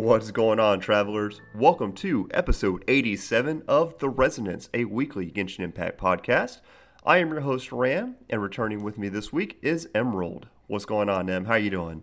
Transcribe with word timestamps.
What's 0.00 0.30
going 0.30 0.58
on, 0.58 0.80
travelers? 0.80 1.42
Welcome 1.54 1.92
to 1.96 2.26
episode 2.32 2.82
87 2.88 3.64
of 3.68 3.98
The 3.98 4.08
Resonance, 4.08 4.70
a 4.72 4.86
weekly 4.86 5.30
Genshin 5.30 5.60
Impact 5.60 6.00
podcast. 6.00 6.62
I 7.04 7.18
am 7.18 7.28
your 7.28 7.42
host, 7.42 7.70
Ran, 7.70 8.16
and 8.30 8.40
returning 8.40 8.82
with 8.82 8.96
me 8.96 9.10
this 9.10 9.30
week 9.30 9.58
is 9.60 9.90
Emerald. 9.94 10.48
What's 10.68 10.86
going 10.86 11.10
on, 11.10 11.28
Em? 11.28 11.44
How 11.44 11.56
you 11.56 11.68
doing? 11.68 12.02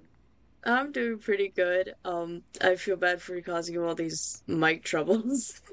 I'm 0.64 0.92
doing 0.92 1.18
pretty 1.18 1.50
good. 1.50 1.96
Um, 2.06 2.44
I 2.62 2.76
feel 2.76 2.98
bad 2.98 3.20
for 3.20 3.42
causing 3.42 3.74
you 3.74 3.84
all 3.84 3.96
these 3.96 4.44
mic 4.46 4.84
troubles. 4.84 5.60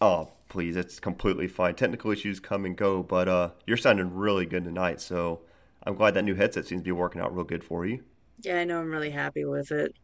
Oh, 0.00 0.30
please, 0.48 0.76
it's 0.76 1.00
completely 1.00 1.48
fine. 1.48 1.74
Technical 1.74 2.10
issues 2.10 2.38
come 2.38 2.64
and 2.64 2.76
go, 2.76 3.02
but 3.02 3.26
uh, 3.26 3.50
you're 3.66 3.76
sounding 3.76 4.14
really 4.14 4.44
good 4.44 4.64
tonight, 4.64 5.00
so 5.00 5.40
I'm 5.82 5.94
glad 5.94 6.14
that 6.14 6.24
new 6.24 6.34
headset 6.34 6.66
seems 6.66 6.82
to 6.82 6.84
be 6.84 6.92
working 6.92 7.20
out 7.22 7.34
real 7.34 7.44
good 7.44 7.64
for 7.64 7.84
you. 7.86 8.04
Yeah, 8.42 8.58
I 8.58 8.64
know 8.64 8.80
I'm 8.80 8.90
really 8.90 9.10
happy 9.10 9.44
with 9.44 9.72
it. 9.72 9.96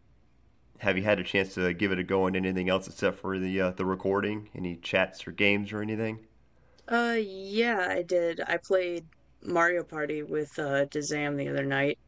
Have 0.80 0.96
you 0.96 1.04
had 1.04 1.20
a 1.20 1.24
chance 1.24 1.54
to 1.54 1.74
give 1.74 1.92
it 1.92 1.98
a 1.98 2.02
go 2.02 2.24
on 2.24 2.34
anything 2.34 2.70
else 2.70 2.86
except 2.88 3.18
for 3.18 3.38
the 3.38 3.60
uh, 3.60 3.70
the 3.72 3.84
recording? 3.84 4.48
Any 4.54 4.76
chats 4.76 5.26
or 5.26 5.30
games 5.30 5.72
or 5.72 5.82
anything? 5.82 6.20
Uh, 6.88 7.16
yeah, 7.20 7.86
I 7.90 8.02
did. 8.02 8.40
I 8.46 8.56
played 8.56 9.04
Mario 9.42 9.82
Party 9.84 10.22
with 10.22 10.58
uh 10.58 10.86
Dazam 10.86 11.36
the 11.36 11.48
other 11.48 11.64
night. 11.64 11.98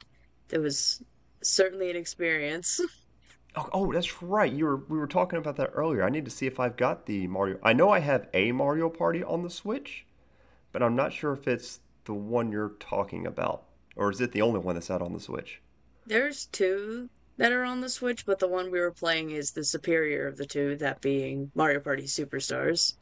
It 0.50 0.58
was 0.58 1.02
certainly 1.42 1.90
an 1.90 1.96
experience. 1.96 2.80
Oh, 3.54 3.68
oh, 3.74 3.92
that's 3.92 4.22
right. 4.22 4.50
You 4.50 4.64
were 4.64 4.76
we 4.76 4.96
were 4.96 5.06
talking 5.06 5.38
about 5.38 5.56
that 5.56 5.72
earlier. 5.74 6.02
I 6.02 6.08
need 6.08 6.24
to 6.24 6.30
see 6.30 6.46
if 6.46 6.58
I've 6.58 6.78
got 6.78 7.04
the 7.04 7.26
Mario. 7.26 7.58
I 7.62 7.74
know 7.74 7.90
I 7.90 7.98
have 7.98 8.26
a 8.32 8.50
Mario 8.50 8.88
Party 8.88 9.22
on 9.22 9.42
the 9.42 9.50
Switch, 9.50 10.06
but 10.72 10.82
I'm 10.82 10.96
not 10.96 11.12
sure 11.12 11.34
if 11.34 11.46
it's 11.46 11.80
the 12.04 12.14
one 12.14 12.50
you're 12.50 12.72
talking 12.80 13.26
about, 13.26 13.64
or 13.94 14.10
is 14.10 14.22
it 14.22 14.32
the 14.32 14.40
only 14.40 14.58
one 14.58 14.76
that's 14.76 14.90
out 14.90 15.02
on 15.02 15.12
the 15.12 15.20
Switch? 15.20 15.60
There's 16.06 16.46
two 16.46 17.10
that 17.42 17.50
are 17.50 17.64
on 17.64 17.80
the 17.80 17.88
Switch, 17.88 18.24
but 18.24 18.38
the 18.38 18.46
one 18.46 18.70
we 18.70 18.78
were 18.78 18.92
playing 18.92 19.32
is 19.32 19.50
the 19.50 19.64
superior 19.64 20.28
of 20.28 20.36
the 20.36 20.46
two, 20.46 20.76
that 20.76 21.00
being 21.00 21.50
Mario 21.56 21.80
Party 21.80 22.04
Superstars. 22.04 22.94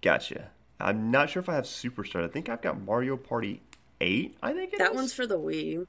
Gotcha. 0.00 0.50
I'm 0.80 1.10
not 1.10 1.28
sure 1.28 1.40
if 1.40 1.50
I 1.50 1.54
have 1.54 1.64
Superstar. 1.64 2.24
I 2.24 2.28
think 2.28 2.48
I've 2.48 2.62
got 2.62 2.80
Mario 2.80 3.18
Party 3.18 3.60
Eight. 4.00 4.38
I 4.42 4.54
think 4.54 4.72
it 4.72 4.78
That 4.78 4.92
is. 4.92 4.96
one's 4.96 5.12
for 5.12 5.26
the 5.26 5.38
Wii. 5.38 5.86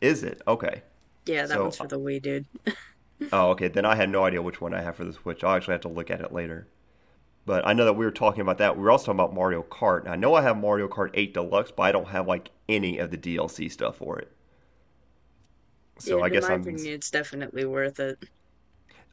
Is 0.00 0.24
it 0.24 0.42
okay? 0.48 0.82
Yeah, 1.24 1.46
that 1.46 1.54
So, 1.54 1.62
one's 1.62 1.76
for 1.76 1.86
the 1.86 2.00
Wii, 2.00 2.20
dude. 2.20 2.46
Oh, 3.32 3.50
okay. 3.50 3.68
Then 3.68 3.84
I 3.84 3.96
had 3.96 4.08
no 4.08 4.24
idea 4.24 4.40
which 4.42 4.60
one 4.60 4.72
I 4.74 4.80
have 4.80 4.96
for 4.96 5.04
the 5.04 5.12
Switch. 5.12 5.44
I'll 5.44 5.54
actually 5.54 5.72
have 5.74 5.82
to 5.82 5.88
look 5.88 6.10
at 6.10 6.22
it 6.22 6.32
later. 6.32 6.66
But 7.46 7.66
I 7.66 7.74
know 7.74 7.84
that 7.84 7.92
we 7.92 8.04
were 8.06 8.10
talking 8.10 8.40
about 8.40 8.58
that. 8.58 8.76
We 8.76 8.82
were 8.82 8.90
also 8.90 9.06
talking 9.06 9.20
about 9.20 9.34
Mario 9.34 9.62
Kart. 9.62 10.00
And 10.00 10.08
I 10.08 10.16
know 10.16 10.34
I 10.34 10.42
have 10.42 10.56
Mario 10.56 10.88
Kart 10.88 11.10
8 11.14 11.34
Deluxe, 11.34 11.70
but 11.70 11.82
I 11.82 11.92
don't 11.92 12.08
have 12.08 12.26
like 12.26 12.50
any 12.68 12.98
of 12.98 13.10
the 13.10 13.18
DLC 13.18 13.70
stuff 13.70 13.96
for 13.96 14.18
it. 14.18 14.32
So 16.00 16.20
Yeah, 16.20 16.22
I 16.22 16.28
guess 16.30 16.50
I'm. 16.50 16.64
opinion, 16.68 16.94
it's 16.94 17.10
definitely 17.10 17.64
worth 17.64 17.98
it. 18.00 18.18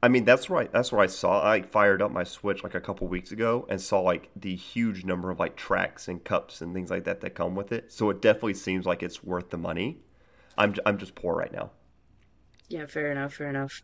I 0.01 0.09
mean, 0.09 0.25
that's 0.25 0.49
right. 0.49 0.71
That's 0.71 0.91
what 0.91 1.01
I 1.01 1.07
saw. 1.07 1.45
I 1.45 1.61
fired 1.63 2.01
up 2.01 2.11
my 2.11 2.23
Switch 2.23 2.63
like 2.63 2.75
a 2.75 2.81
couple 2.81 3.07
weeks 3.07 3.31
ago 3.31 3.65
and 3.69 3.81
saw 3.81 3.99
like 4.01 4.29
the 4.35 4.55
huge 4.55 5.03
number 5.05 5.31
of 5.31 5.39
like 5.39 5.55
tracks 5.55 6.07
and 6.07 6.23
cups 6.23 6.61
and 6.61 6.73
things 6.73 6.91
like 6.91 7.03
that 7.05 7.21
that 7.21 7.31
come 7.35 7.55
with 7.55 7.71
it. 7.71 7.91
So 7.91 8.09
it 8.11 8.21
definitely 8.21 8.53
seems 8.55 8.85
like 8.85 9.01
it's 9.01 9.23
worth 9.23 9.49
the 9.49 9.57
money. 9.57 9.99
I'm 10.57 10.75
I'm 10.85 10.97
just 10.97 11.15
poor 11.15 11.35
right 11.35 11.51
now. 11.51 11.71
Yeah, 12.69 12.85
fair 12.85 13.11
enough, 13.11 13.33
fair 13.33 13.49
enough. 13.49 13.81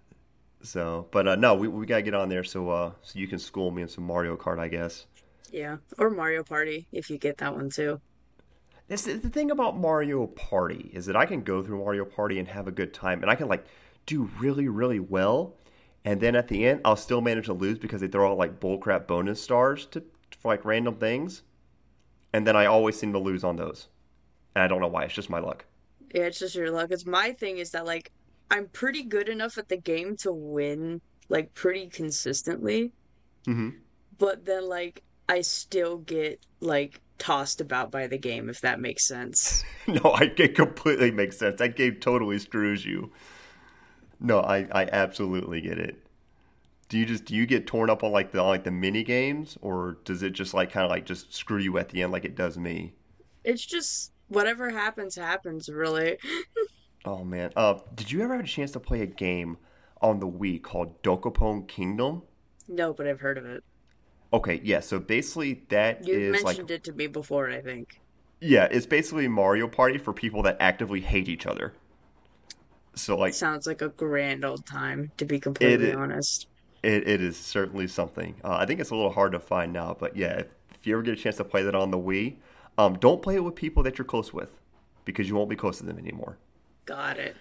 So, 0.61 1.07
but 1.11 1.27
uh, 1.27 1.35
no, 1.35 1.53
we 1.55 1.67
we 1.67 1.85
gotta 1.85 2.01
get 2.01 2.13
on 2.13 2.29
there 2.29 2.43
so 2.43 2.69
uh 2.69 2.91
so 3.01 3.19
you 3.19 3.27
can 3.27 3.39
school 3.39 3.69
me 3.71 3.81
in 3.81 3.87
some 3.87 4.05
Mario 4.05 4.37
Kart, 4.37 4.59
I 4.59 4.67
guess. 4.69 5.05
Yeah, 5.51 5.77
or 5.97 6.09
Mario 6.09 6.43
Party 6.43 6.87
if 6.91 7.09
you 7.09 7.17
get 7.17 7.37
that 7.37 7.55
one 7.55 7.69
too. 7.69 8.01
This 8.87 9.03
the 9.03 9.17
thing 9.29 9.49
about 9.49 9.77
Mario 9.77 10.27
Party 10.27 10.91
is 10.93 11.05
that 11.05 11.15
I 11.15 11.25
can 11.25 11.41
go 11.41 11.63
through 11.63 11.79
Mario 11.79 12.05
Party 12.05 12.37
and 12.37 12.47
have 12.49 12.67
a 12.67 12.71
good 12.71 12.93
time, 12.93 13.21
and 13.21 13.31
I 13.31 13.35
can 13.35 13.47
like 13.47 13.65
do 14.05 14.29
really 14.39 14.67
really 14.67 14.99
well, 14.99 15.55
and 16.03 16.19
then 16.19 16.35
at 16.35 16.49
the 16.49 16.65
end 16.65 16.81
I'll 16.83 16.95
still 16.95 17.21
manage 17.21 17.45
to 17.45 17.53
lose 17.53 17.79
because 17.79 18.01
they 18.01 18.07
throw 18.07 18.31
out 18.31 18.37
like 18.37 18.59
bullcrap 18.59 19.07
bonus 19.07 19.41
stars 19.41 19.85
to 19.87 20.03
for 20.39 20.49
like 20.49 20.65
random 20.65 20.95
things, 20.95 21.43
and 22.33 22.45
then 22.45 22.55
I 22.55 22.65
always 22.65 22.97
seem 22.99 23.13
to 23.13 23.19
lose 23.19 23.43
on 23.43 23.55
those, 23.55 23.87
and 24.55 24.63
I 24.63 24.67
don't 24.67 24.81
know 24.81 24.87
why. 24.87 25.03
It's 25.05 25.13
just 25.13 25.29
my 25.29 25.39
luck. 25.39 25.65
Yeah, 26.13 26.23
it's 26.23 26.39
just 26.39 26.55
your 26.55 26.69
luck. 26.69 26.91
It's 26.91 27.05
my 27.05 27.31
thing 27.31 27.57
is 27.57 27.71
that 27.71 27.85
like 27.85 28.11
I'm 28.51 28.67
pretty 28.67 29.03
good 29.03 29.29
enough 29.29 29.57
at 29.57 29.69
the 29.69 29.77
game 29.77 30.17
to 30.17 30.31
win 30.33 31.01
like 31.29 31.53
pretty 31.53 31.87
consistently, 31.87 32.91
hmm 33.45 33.69
but 34.17 34.45
then 34.45 34.67
like 34.69 35.03
I 35.27 35.41
still 35.41 35.97
get 35.97 36.45
like 36.59 37.01
tossed 37.17 37.61
about 37.61 37.91
by 37.91 38.07
the 38.07 38.17
game 38.17 38.49
if 38.49 38.61
that 38.61 38.79
makes 38.79 39.07
sense. 39.07 39.63
No, 39.87 40.11
I 40.11 40.31
it 40.37 40.55
completely 40.55 41.11
makes 41.11 41.37
sense. 41.37 41.59
That 41.59 41.75
game 41.75 41.97
totally 41.99 42.39
screws 42.39 42.85
you. 42.85 43.11
No, 44.19 44.39
I 44.39 44.67
I 44.71 44.85
absolutely 44.91 45.61
get 45.61 45.77
it. 45.77 46.05
Do 46.89 46.97
you 46.97 47.05
just 47.05 47.25
do 47.25 47.35
you 47.35 47.45
get 47.45 47.67
torn 47.67 47.89
up 47.89 48.03
on 48.03 48.11
like 48.11 48.31
the 48.31 48.39
on 48.39 48.47
like 48.47 48.63
the 48.63 48.71
mini 48.71 49.03
games, 49.03 49.57
or 49.61 49.97
does 50.05 50.23
it 50.23 50.31
just 50.33 50.53
like 50.53 50.71
kind 50.71 50.85
of 50.85 50.91
like 50.91 51.05
just 51.05 51.33
screw 51.33 51.59
you 51.59 51.77
at 51.77 51.89
the 51.89 52.01
end 52.03 52.11
like 52.13 52.25
it 52.25 52.35
does 52.35 52.57
me? 52.57 52.93
It's 53.43 53.65
just 53.65 54.11
whatever 54.27 54.69
happens 54.69 55.15
happens 55.15 55.69
really. 55.69 56.17
Oh 57.05 57.23
man, 57.23 57.51
uh, 57.55 57.79
did 57.95 58.11
you 58.11 58.21
ever 58.21 58.35
have 58.35 58.45
a 58.45 58.47
chance 58.47 58.71
to 58.71 58.79
play 58.79 59.01
a 59.01 59.05
game 59.05 59.57
on 60.01 60.19
the 60.19 60.27
Wii 60.27 60.61
called 60.61 61.01
Dokapon 61.03 61.67
Kingdom? 61.67 62.23
No, 62.67 62.93
but 62.93 63.07
I've 63.07 63.19
heard 63.21 63.37
of 63.37 63.45
it. 63.45 63.63
Okay, 64.33 64.59
yeah. 64.63 64.79
So 64.81 64.99
basically, 64.99 65.63
that 65.69 66.05
You 66.07 66.19
is 66.19 66.43
like 66.43 66.57
mentioned 66.57 66.71
it 66.71 66.83
to 66.85 66.93
me 66.93 67.07
before, 67.07 67.49
I 67.49 67.61
think. 67.61 68.01
yeah, 68.41 68.67
it's 68.71 68.85
basically 68.85 69.27
Mario 69.27 69.67
Party 69.67 69.97
for 69.97 70.13
people 70.13 70.41
that 70.43 70.57
actively 70.59 71.01
hate 71.01 71.29
each 71.29 71.45
other. 71.45 71.73
So 72.95 73.17
like 73.17 73.33
Sounds 73.33 73.65
like 73.67 73.81
a 73.81 73.89
grand 73.89 74.45
old 74.45 74.65
time, 74.65 75.11
to 75.17 75.25
be 75.25 75.39
completely 75.39 75.89
It- 75.89 75.95
honest. 75.95 76.47
It, 76.83 77.07
it 77.07 77.21
is 77.21 77.37
certainly 77.37 77.87
something. 77.87 78.35
Uh, 78.43 78.57
I 78.57 78.65
think 78.65 78.81
it's 78.81 78.89
a 78.89 78.95
little 78.95 79.11
hard 79.13 79.31
to 79.31 79.39
find 79.39 79.71
now, 79.71 79.95
but 79.97 80.17
yeah, 80.17 80.39
if, 80.39 80.47
if 80.75 80.85
you 80.85 80.93
ever 80.95 81.01
get 81.01 81.13
a 81.17 81.21
chance 81.21 81.37
to 81.37 81.45
play 81.45 81.63
that 81.63 81.75
on 81.75 81.91
the 81.91 81.97
Wii, 81.97 82.35
um, 82.77 82.97
don't 82.97 83.21
play 83.21 83.35
it 83.35 83.43
with 83.43 83.55
people 83.55 83.83
that 83.83 83.97
you're 83.97 84.03
close 84.03 84.33
with 84.33 84.59
because 85.05 85.29
you 85.29 85.35
won't 85.35 85.49
be 85.49 85.55
close 85.55 85.77
to 85.77 85.85
them 85.85 85.97
anymore. 85.97 86.37
Got 86.85 87.19
it. 87.19 87.37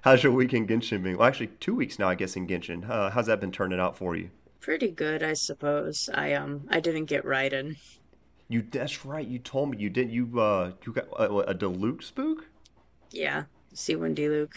How's 0.00 0.22
your 0.22 0.32
week 0.32 0.54
in 0.54 0.66
Genshin 0.66 1.02
been? 1.02 1.18
Well, 1.18 1.28
actually, 1.28 1.48
two 1.60 1.74
weeks 1.74 1.98
now, 1.98 2.08
I 2.08 2.14
guess, 2.14 2.36
in 2.36 2.46
Genshin. 2.46 2.88
Uh, 2.88 3.10
how's 3.10 3.26
that 3.26 3.38
been 3.38 3.52
turning 3.52 3.78
out 3.80 3.98
for 3.98 4.16
you? 4.16 4.30
Pretty 4.66 4.90
good, 4.90 5.22
I 5.22 5.34
suppose. 5.34 6.10
I 6.12 6.32
um 6.32 6.66
I 6.68 6.80
didn't 6.80 7.04
get 7.04 7.24
Raiden. 7.24 7.76
You 8.48 8.62
that's 8.68 9.04
right. 9.04 9.24
You 9.24 9.38
told 9.38 9.70
me 9.70 9.78
you 9.78 9.88
did. 9.88 10.10
You 10.10 10.40
uh, 10.40 10.72
you 10.84 10.92
got 10.92 11.06
a, 11.16 11.32
a 11.50 11.54
Diluc 11.54 12.02
spook. 12.02 12.48
Yeah, 13.12 13.44
C1 13.72 14.16
Diluc. 14.16 14.50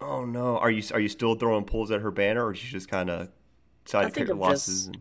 Oh 0.00 0.24
no, 0.24 0.58
are 0.58 0.72
you 0.72 0.82
are 0.92 0.98
you 0.98 1.08
still 1.08 1.36
throwing 1.36 1.64
pulls 1.66 1.92
at 1.92 2.00
her 2.00 2.10
banner, 2.10 2.44
or 2.44 2.52
did 2.52 2.64
you 2.64 2.70
just 2.70 2.88
kind 2.88 3.08
of 3.08 3.28
decide 3.84 4.06
I 4.06 4.10
to 4.10 4.18
cut 4.18 4.26
your 4.26 4.34
I'm 4.34 4.40
losses? 4.40 4.86
just- 4.86 4.96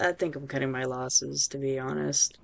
And... 0.00 0.08
I 0.08 0.12
think 0.12 0.36
I'm 0.36 0.46
cutting 0.46 0.70
my 0.70 0.84
losses, 0.84 1.46
to 1.48 1.58
be 1.58 1.78
honest. 1.78 2.38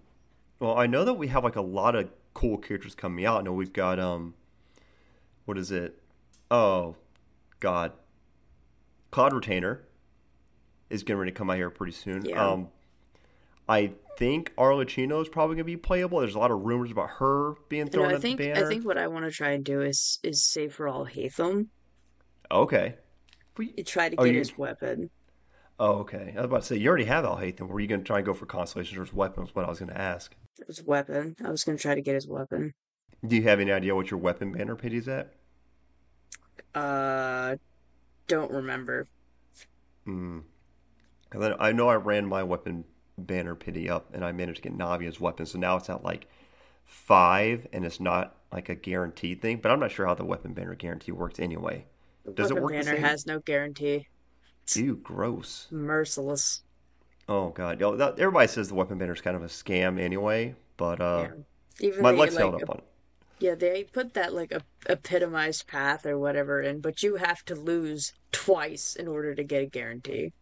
Well, 0.61 0.77
I 0.77 0.87
know 0.87 1.07
that 1.07 1.15
we 1.15 1.29
have 1.29 1.45
like 1.45 1.57
a 1.57 1.63
lot 1.63 1.95
of 1.95 2.11
cool 2.35 2.59
characters 2.59 2.95
coming 2.95 3.25
out. 3.25 3.41
I 3.41 3.43
know 3.43 3.55
we've 3.55 3.73
got 3.73 3.99
um, 3.99 4.35
what 5.47 5.57
is 5.57 5.71
it? 5.71 5.99
Oh, 6.51 6.97
God, 7.61 7.93
Cloud 9.11 9.33
Retainer 9.33 9.81
is 10.91 11.03
getting 11.03 11.19
ready 11.19 11.31
to 11.33 11.37
come 11.37 11.51
out 11.51 11.57
here 11.57 11.71
pretty 11.71 11.93
soon. 11.93 12.25
Yeah. 12.25 12.47
Um, 12.47 12.69
I 13.69 13.93
think 14.19 14.55
Arlecchino 14.57 15.23
is 15.23 15.29
probably 15.29 15.57
going 15.57 15.65
to 15.65 15.73
be 15.73 15.77
playable. 15.77 16.21
There's 16.21 16.35
a 16.35 16.39
lot 16.39 16.51
of 16.51 16.61
rumors 16.61 16.91
about 16.91 17.11
her 17.19 17.55
being 17.69 17.87
You 17.87 17.93
thrown 17.93 18.05
know, 18.09 18.11
I 18.13 18.15
at 18.17 18.21
think 18.23 18.39
the 18.39 18.53
I 18.53 18.65
think 18.69 18.85
what 18.85 18.99
I 18.99 19.07
want 19.09 19.25
to 19.25 19.31
try 19.31 19.51
and 19.53 19.65
do 19.65 19.81
is 19.81 20.19
is 20.23 20.45
save 20.45 20.75
for 20.75 20.87
Alhaitham. 20.87 21.69
Okay. 22.51 22.97
We- 23.57 23.73
You 23.77 23.85
try 23.85 24.09
to 24.11 24.17
Oh, 24.19 24.25
get 24.25 24.33
you- 24.35 24.39
his 24.39 24.59
weapon. 24.59 25.11
Oh, 25.81 25.95
okay. 26.01 26.33
I 26.37 26.41
was 26.41 26.45
about 26.45 26.61
to 26.63 26.67
say 26.67 26.77
you 26.77 26.89
already 26.89 27.05
have 27.07 27.25
Alhaitham. 27.25 27.69
Were 27.69 27.81
you 27.81 27.89
going 27.89 28.01
to 28.03 28.07
try 28.07 28.19
and 28.19 28.27
go 28.27 28.35
for 28.35 28.47
constellations 28.47 28.97
or 29.11 29.13
weapons? 29.17 29.55
What 29.55 29.65
I 29.65 29.69
was 29.69 29.81
going 29.81 29.91
to 29.91 29.99
ask. 30.01 30.37
His 30.69 30.83
weapon. 30.85 31.35
I 31.45 31.51
was 31.51 31.65
gonna 31.65 31.79
try 31.79 31.97
to 31.97 32.01
get 32.01 32.15
his 32.15 32.29
weapon. 32.29 32.75
Do 33.27 33.35
you 33.35 33.43
have 33.43 33.59
any 33.59 33.73
idea 33.73 33.93
what 33.97 34.09
your 34.13 34.21
weapon 34.21 34.53
banner 34.53 34.77
pit 34.77 34.93
is 34.93 35.09
at? 35.09 35.35
Uh, 36.75 37.57
don't 38.29 38.53
remember. 38.53 39.09
Hmm. 40.05 40.41
And 41.35 41.43
then 41.43 41.55
I 41.59 41.73
know 41.73 41.89
I 41.89 41.97
ran 41.97 42.27
my 42.27 42.43
weapon 42.43 42.85
banner 43.19 43.55
pity 43.55 43.91
up, 43.91 44.09
and 44.15 44.25
I 44.25 44.33
managed 44.33 44.63
to 44.63 44.69
get 44.71 44.79
Navia's 44.79 45.21
weapon. 45.21 45.47
So 45.47 45.59
now 45.59 45.77
it's 45.77 45.91
at 45.91 46.05
like 46.05 46.29
five, 46.85 47.67
and 47.73 47.85
it's 47.85 48.01
not 48.01 48.37
like 48.53 48.69
a 48.69 48.75
guaranteed 48.75 49.43
thing. 49.43 49.59
But 49.59 49.73
I'm 49.73 49.81
not 49.81 49.91
sure 49.91 50.07
how 50.07 50.15
the 50.15 50.25
weapon 50.25 50.55
banner 50.55 50.75
guarantee 50.75 51.13
works 51.13 51.41
anyway. 51.41 51.87
Does 52.35 52.51
it 52.51 52.55
weapon 52.55 52.63
work 52.63 52.73
the 52.79 52.85
banner 52.85 52.97
has 52.97 53.27
no 53.27 53.41
guarantee. 53.41 54.09
Ew, 54.75 54.97
gross. 54.97 55.71
Merciless. 55.71 56.63
Oh 57.29 57.51
god, 57.51 57.81
Yo, 57.81 57.97
that, 57.97 58.19
everybody 58.19 58.49
says 58.49 58.69
the 58.69 58.75
weapon 58.75 58.99
banner 58.99 59.13
is 59.15 59.21
kind 59.21 59.37
of 59.37 59.43
a 59.43 59.47
scam 59.47 60.01
anyway. 60.01 60.57
But 60.77 61.01
uh, 61.01 61.29
Yeah. 61.29 61.33
Even 61.81 62.03
my 62.03 62.13
they 62.13 62.19
luck's 62.19 62.37
like 62.37 62.39
held 62.39 62.55
up 62.55 62.69
on 62.71 62.79
it. 62.79 62.85
yeah, 63.39 63.55
they 63.55 63.85
put 63.85 64.15
that 64.15 64.33
like 64.35 64.53
a 64.53 64.63
epitomized 64.89 65.67
path 65.67 66.07
or 66.07 66.19
whatever 66.19 66.63
in, 66.63 66.81
but 66.81 67.03
you 67.03 67.17
have 67.17 67.45
to 67.47 67.55
lose 67.55 68.13
twice 68.33 68.95
in 68.97 69.09
order 69.09 69.35
to 69.35 69.45
get 69.45 69.63
a 69.63 69.67
guarantee. 69.67 70.33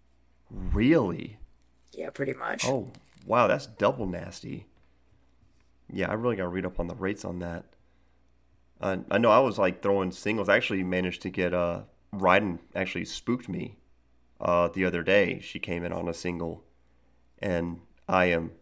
Really? 0.52 1.38
Yeah, 1.92 2.10
pretty 2.10 2.34
much. 2.34 2.64
Oh, 2.66 2.92
wow, 3.26 3.46
that's 3.46 3.66
double 3.66 4.06
nasty. 4.06 4.66
Yeah, 5.90 6.10
I 6.10 6.14
really 6.14 6.36
got 6.36 6.44
to 6.44 6.48
read 6.48 6.66
up 6.66 6.78
on 6.78 6.88
the 6.88 6.94
rates 6.94 7.24
on 7.24 7.38
that. 7.40 7.64
Uh, 8.80 8.98
I 9.10 9.18
know 9.18 9.30
I 9.30 9.38
was 9.38 9.58
like 9.58 9.82
throwing 9.82 10.10
singles. 10.10 10.48
I 10.48 10.56
actually 10.56 10.82
managed 10.82 11.22
to 11.22 11.30
get 11.30 11.54
uh, 11.54 11.82
Raiden 12.14 12.58
actually 12.74 13.04
spooked 13.04 13.48
me 13.48 13.76
uh, 14.40 14.68
the 14.68 14.84
other 14.84 15.02
day. 15.02 15.40
She 15.40 15.58
came 15.58 15.84
in 15.84 15.92
on 15.92 16.08
a 16.08 16.14
single, 16.14 16.64
and 17.38 17.80
I 18.08 18.26
am 18.26 18.52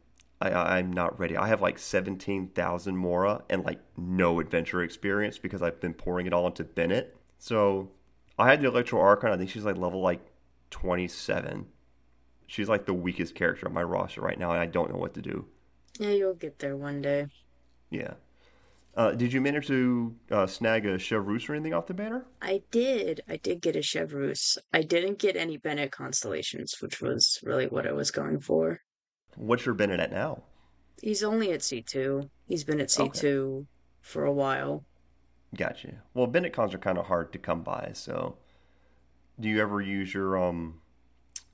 I, 0.40 0.52
I'm 0.78 0.92
not 0.92 1.18
ready. 1.18 1.36
I 1.36 1.48
have 1.48 1.60
like 1.60 1.78
seventeen 1.78 2.48
thousand 2.48 2.96
Mora 2.96 3.42
and 3.48 3.64
like 3.64 3.80
no 3.96 4.40
adventure 4.40 4.82
experience 4.82 5.38
because 5.38 5.62
I've 5.62 5.80
been 5.80 5.94
pouring 5.94 6.26
it 6.26 6.32
all 6.32 6.46
into 6.46 6.64
Bennett. 6.64 7.16
So 7.38 7.90
I 8.38 8.50
had 8.50 8.60
the 8.60 8.68
Electro 8.68 9.00
Archon. 9.00 9.30
I 9.30 9.36
think 9.36 9.50
she's 9.50 9.64
like 9.64 9.76
level 9.76 10.00
like 10.00 10.20
twenty 10.70 11.08
seven. 11.08 11.66
She's 12.50 12.68
like 12.68 12.84
the 12.84 12.92
weakest 12.92 13.36
character 13.36 13.68
on 13.68 13.72
my 13.72 13.84
roster 13.84 14.22
right 14.22 14.36
now, 14.36 14.50
and 14.50 14.58
I 14.58 14.66
don't 14.66 14.90
know 14.90 14.98
what 14.98 15.14
to 15.14 15.22
do. 15.22 15.46
Yeah, 16.00 16.10
you'll 16.10 16.34
get 16.34 16.58
there 16.58 16.76
one 16.76 17.00
day. 17.00 17.28
Yeah. 17.90 18.14
Uh, 18.96 19.12
did 19.12 19.32
you 19.32 19.40
manage 19.40 19.68
to 19.68 20.16
uh, 20.32 20.48
snag 20.48 20.84
a 20.84 20.98
Chevreuse 20.98 21.48
or 21.48 21.54
anything 21.54 21.74
off 21.74 21.86
the 21.86 21.94
banner? 21.94 22.26
I 22.42 22.62
did. 22.72 23.20
I 23.28 23.36
did 23.36 23.60
get 23.60 23.76
a 23.76 23.78
Chevreuse. 23.78 24.58
I 24.72 24.82
didn't 24.82 25.20
get 25.20 25.36
any 25.36 25.58
Bennett 25.58 25.92
constellations, 25.92 26.74
which 26.80 27.00
was 27.00 27.38
really 27.44 27.68
what 27.68 27.86
I 27.86 27.92
was 27.92 28.10
going 28.10 28.40
for. 28.40 28.80
What's 29.36 29.64
your 29.64 29.76
Bennett 29.76 30.00
at 30.00 30.10
now? 30.10 30.42
He's 31.00 31.22
only 31.22 31.52
at 31.52 31.60
C2. 31.60 32.28
He's 32.48 32.64
been 32.64 32.80
at 32.80 32.88
C2 32.88 33.24
okay. 33.24 33.66
for 34.00 34.24
a 34.24 34.32
while. 34.32 34.84
Gotcha. 35.56 36.02
Well, 36.14 36.26
Bennett 36.26 36.52
cons 36.52 36.74
are 36.74 36.78
kind 36.78 36.98
of 36.98 37.06
hard 37.06 37.32
to 37.32 37.38
come 37.38 37.62
by, 37.62 37.90
so 37.94 38.38
do 39.38 39.48
you 39.48 39.62
ever 39.62 39.80
use 39.80 40.12
your 40.12 40.36
um 40.36 40.79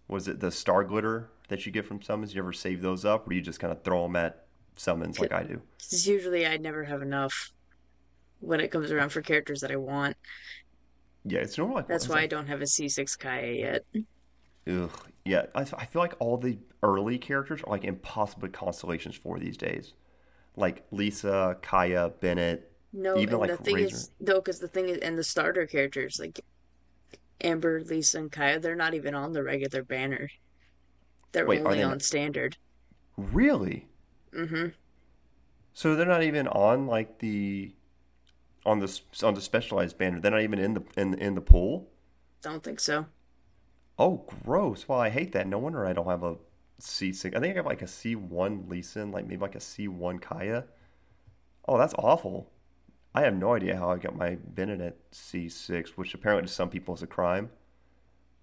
was 0.09 0.29
it 0.29 0.41
the 0.41 0.51
star 0.51 0.85
glitter 0.85 1.31
that 1.49 1.67
you 1.67 1.73
get 1.73 1.85
from 1.85 2.03
summons? 2.03 2.35
You 2.35 2.43
ever 2.43 2.53
save 2.53 2.83
those 2.83 3.05
up 3.05 3.27
or 3.27 3.31
do 3.31 3.37
you 3.37 3.43
just 3.43 3.61
kind 3.61 3.73
of 3.73 3.83
throw 3.83 4.03
them 4.03 4.17
at 4.17 4.47
summons 4.77 5.19
like 5.19 5.33
I 5.33 5.43
do? 5.43 5.61
Because 5.79 6.07
usually 6.07 6.47
I 6.47 6.57
never 6.57 6.85
have 6.85 7.03
enough 7.03 7.53
when 8.41 8.61
it 8.61 8.71
comes 8.71 8.93
around 8.93 9.11
for 9.11 9.23
characters 9.23 9.61
that 9.61 9.71
I 9.71 9.77
want. 9.77 10.17
Yeah, 11.25 11.41
it's 11.41 11.59
normal. 11.59 11.77
like 11.77 11.89
That's 11.89 12.09
why 12.09 12.17
like... 12.17 12.25
I 12.25 12.27
don't 12.29 12.47
have 12.47 12.61
a 12.61 12.67
C6 12.67 13.19
Kaeya 13.19 13.59
yet. 13.59 14.05
Ugh, 14.69 14.91
yeah. 15.25 15.47
I, 15.55 15.61
I 15.61 15.85
feel 15.85 16.03
like 16.03 16.15
all 16.21 16.37
the 16.37 16.59
early 16.83 17.19
characters 17.19 17.63
are 17.63 17.71
like 17.71 17.85
impossible 17.85 18.49
constellations 18.49 19.17
for 19.17 19.39
these 19.39 19.57
days. 19.57 19.95
Like 20.57 20.85
Lisa, 20.91 21.59
Kaeya, 21.63 22.21
Bennett. 22.21 22.71
No, 22.93 23.19
even 23.19 23.39
like 23.39 23.51
the 23.51 23.57
thing 23.59 23.75
Razor. 23.75 23.95
is, 23.95 24.11
no, 24.21 24.37
because 24.37 24.59
the 24.59 24.69
thing 24.69 24.89
is, 24.89 24.99
and 24.99 25.19
the 25.19 25.25
starter 25.25 25.67
characters 25.67 26.19
like 26.19 26.41
Amber, 27.43 27.83
Lisa, 27.83 28.19
and 28.19 28.33
Kaeya, 28.33 28.61
they're 28.61 28.77
not 28.77 28.95
even 28.95 29.15
on 29.15 29.33
the 29.33 29.43
regular 29.43 29.83
banner. 29.83 30.29
They're 31.33 31.47
Wait, 31.47 31.61
only 31.61 31.79
they 31.79 31.83
on 31.83 31.91
not... 31.91 32.03
standard. 32.03 32.57
Really? 33.17 33.87
Mm-hmm. 34.33 34.69
So 35.75 35.95
they're 35.95 36.07
not 36.07 36.23
even 36.23 36.49
on 36.49 36.87
like 36.87 37.19
the 37.19 37.75
on 38.65 38.81
the 38.81 39.01
on 39.23 39.35
the 39.35 39.41
specialized 39.41 39.99
banner. 39.99 40.21
They're 40.21 40.31
not 40.31 40.43
even 40.43 40.59
in 40.59 40.75
the 40.75 40.83
in 40.97 41.15
in 41.15 41.35
the 41.35 41.41
pool. 41.41 41.89
Don't 42.43 42.63
think 42.63 42.81
so. 42.81 43.07
Oh, 43.99 44.25
gross! 44.45 44.89
Well, 44.89 45.01
I 45.01 45.11
hate 45.11 45.33
that. 45.33 45.47
No 45.47 45.59
wonder 45.59 45.87
I 45.87 45.93
don't 45.93 46.07
have 46.07 46.23
a 46.23 46.37
C 46.79 47.13
six. 47.13 47.37
I 47.37 47.41
think 47.41 47.55
I 47.55 47.57
have 47.57 47.67
like 47.67 47.83
a 47.83 47.87
C 47.87 48.15
one 48.15 48.67
Lisa, 48.69 49.05
like 49.05 49.27
maybe 49.27 49.41
like 49.41 49.55
a 49.55 49.61
C 49.61 49.89
one 49.89 50.19
Kaeya. 50.19 50.65
Oh, 51.69 51.79
that's 51.79 51.95
awful. 51.99 52.51
I 53.17 53.23
have 53.23 53.35
no 53.35 53.55
idea 53.55 53.77
how 53.77 53.91
I 53.91 53.97
got 53.97 54.15
my 54.15 54.35
Bennett 54.35 54.83
at 54.83 54.97
C 55.11 55.49
six, 55.49 55.97
which 55.97 56.13
apparently 56.13 56.47
to 56.47 56.53
some 56.53 56.69
people 56.69 56.95
is 56.95 57.03
a 57.03 57.07
crime. 57.07 57.49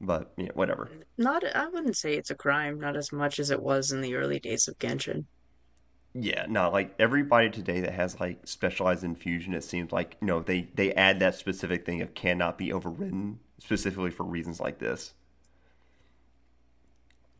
But 0.01 0.33
yeah, 0.35 0.49
whatever. 0.55 0.89
Not, 1.17 1.43
I 1.55 1.67
wouldn't 1.67 1.95
say 1.95 2.15
it's 2.15 2.31
a 2.31 2.35
crime. 2.35 2.79
Not 2.79 2.97
as 2.97 3.11
much 3.11 3.39
as 3.39 3.51
it 3.51 3.61
was 3.61 3.91
in 3.91 4.01
the 4.01 4.15
early 4.15 4.39
days 4.39 4.67
of 4.67 4.79
Genshin. 4.79 5.25
Yeah, 6.15 6.45
no, 6.49 6.71
like 6.71 6.93
everybody 6.99 7.51
today 7.51 7.81
that 7.81 7.93
has 7.93 8.19
like 8.19 8.47
specialized 8.47 9.03
infusion, 9.03 9.53
it 9.53 9.63
seems 9.63 9.91
like 9.91 10.17
you 10.21 10.27
know 10.27 10.41
they 10.41 10.69
they 10.73 10.93
add 10.93 11.19
that 11.19 11.35
specific 11.35 11.85
thing 11.85 12.01
of 12.01 12.15
cannot 12.15 12.57
be 12.57 12.73
overridden 12.73 13.39
specifically 13.59 14.11
for 14.11 14.23
reasons 14.23 14.59
like 14.59 14.79
this. 14.79 15.13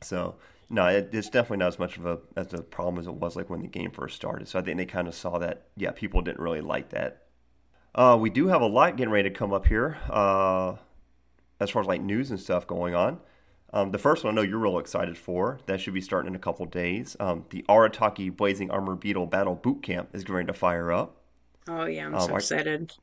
So 0.02 0.36
no, 0.70 0.88
it, 0.88 1.10
it's 1.14 1.30
definitely 1.30 1.58
not 1.58 1.68
as 1.68 1.80
much 1.80 1.98
of 1.98 2.06
a 2.06 2.20
as 2.36 2.54
a 2.54 2.64
problem 2.64 3.00
as 3.00 3.08
it 3.08 3.14
was 3.14 3.36
like 3.36 3.50
when 3.50 3.62
the 3.62 3.68
game 3.68 3.92
first 3.92 4.16
started. 4.16 4.48
So 4.48 4.58
I 4.58 4.62
think 4.62 4.78
they 4.78 4.86
kind 4.86 5.08
of 5.08 5.16
saw 5.16 5.38
that 5.40 5.68
yeah, 5.78 5.92
people 5.92 6.22
didn't 6.22 6.40
really 6.40 6.62
like 6.62 6.90
that. 6.90 7.23
Uh, 7.96 8.18
we 8.20 8.30
do 8.30 8.48
have 8.48 8.62
a 8.62 8.68
lot 8.68 8.98
getting 8.98 9.12
ready 9.12 9.30
to 9.30 9.36
come 9.36 9.54
up 9.54 9.68
here 9.68 9.98
uh, 10.10 10.76
as 11.60 11.70
far 11.70 11.82
as 11.82 11.88
like 11.88 12.02
news 12.02 12.32
and 12.32 12.40
stuff 12.40 12.66
going 12.66 12.96
on. 12.96 13.20
Um, 13.72 13.92
the 13.92 13.98
first 13.98 14.24
one 14.24 14.34
I 14.34 14.36
know 14.36 14.42
you're 14.44 14.60
real 14.60 14.78
excited 14.78 15.18
for. 15.18 15.60
That 15.66 15.82
should 15.82 15.94
be 15.94 16.02
starting 16.02 16.30
in 16.30 16.36
a 16.36 16.40
couple 16.40 16.66
days. 16.66 17.16
Um, 17.20 17.46
the 17.50 17.64
Arataki 17.68 18.36
Blazing 18.36 18.70
Armor 18.70 18.96
Beetle 18.96 19.26
Battle 19.26 19.56
Boot 19.56 19.82
Camp 19.82 20.10
is 20.14 20.24
going 20.24 20.48
to 20.48 20.54
fire 20.54 20.92
up. 20.92 21.22
Oh 21.68 21.86
yeah, 21.86 22.06
I'm 22.06 22.16
um, 22.16 22.28
so 22.28 22.36
excited. 22.36 22.94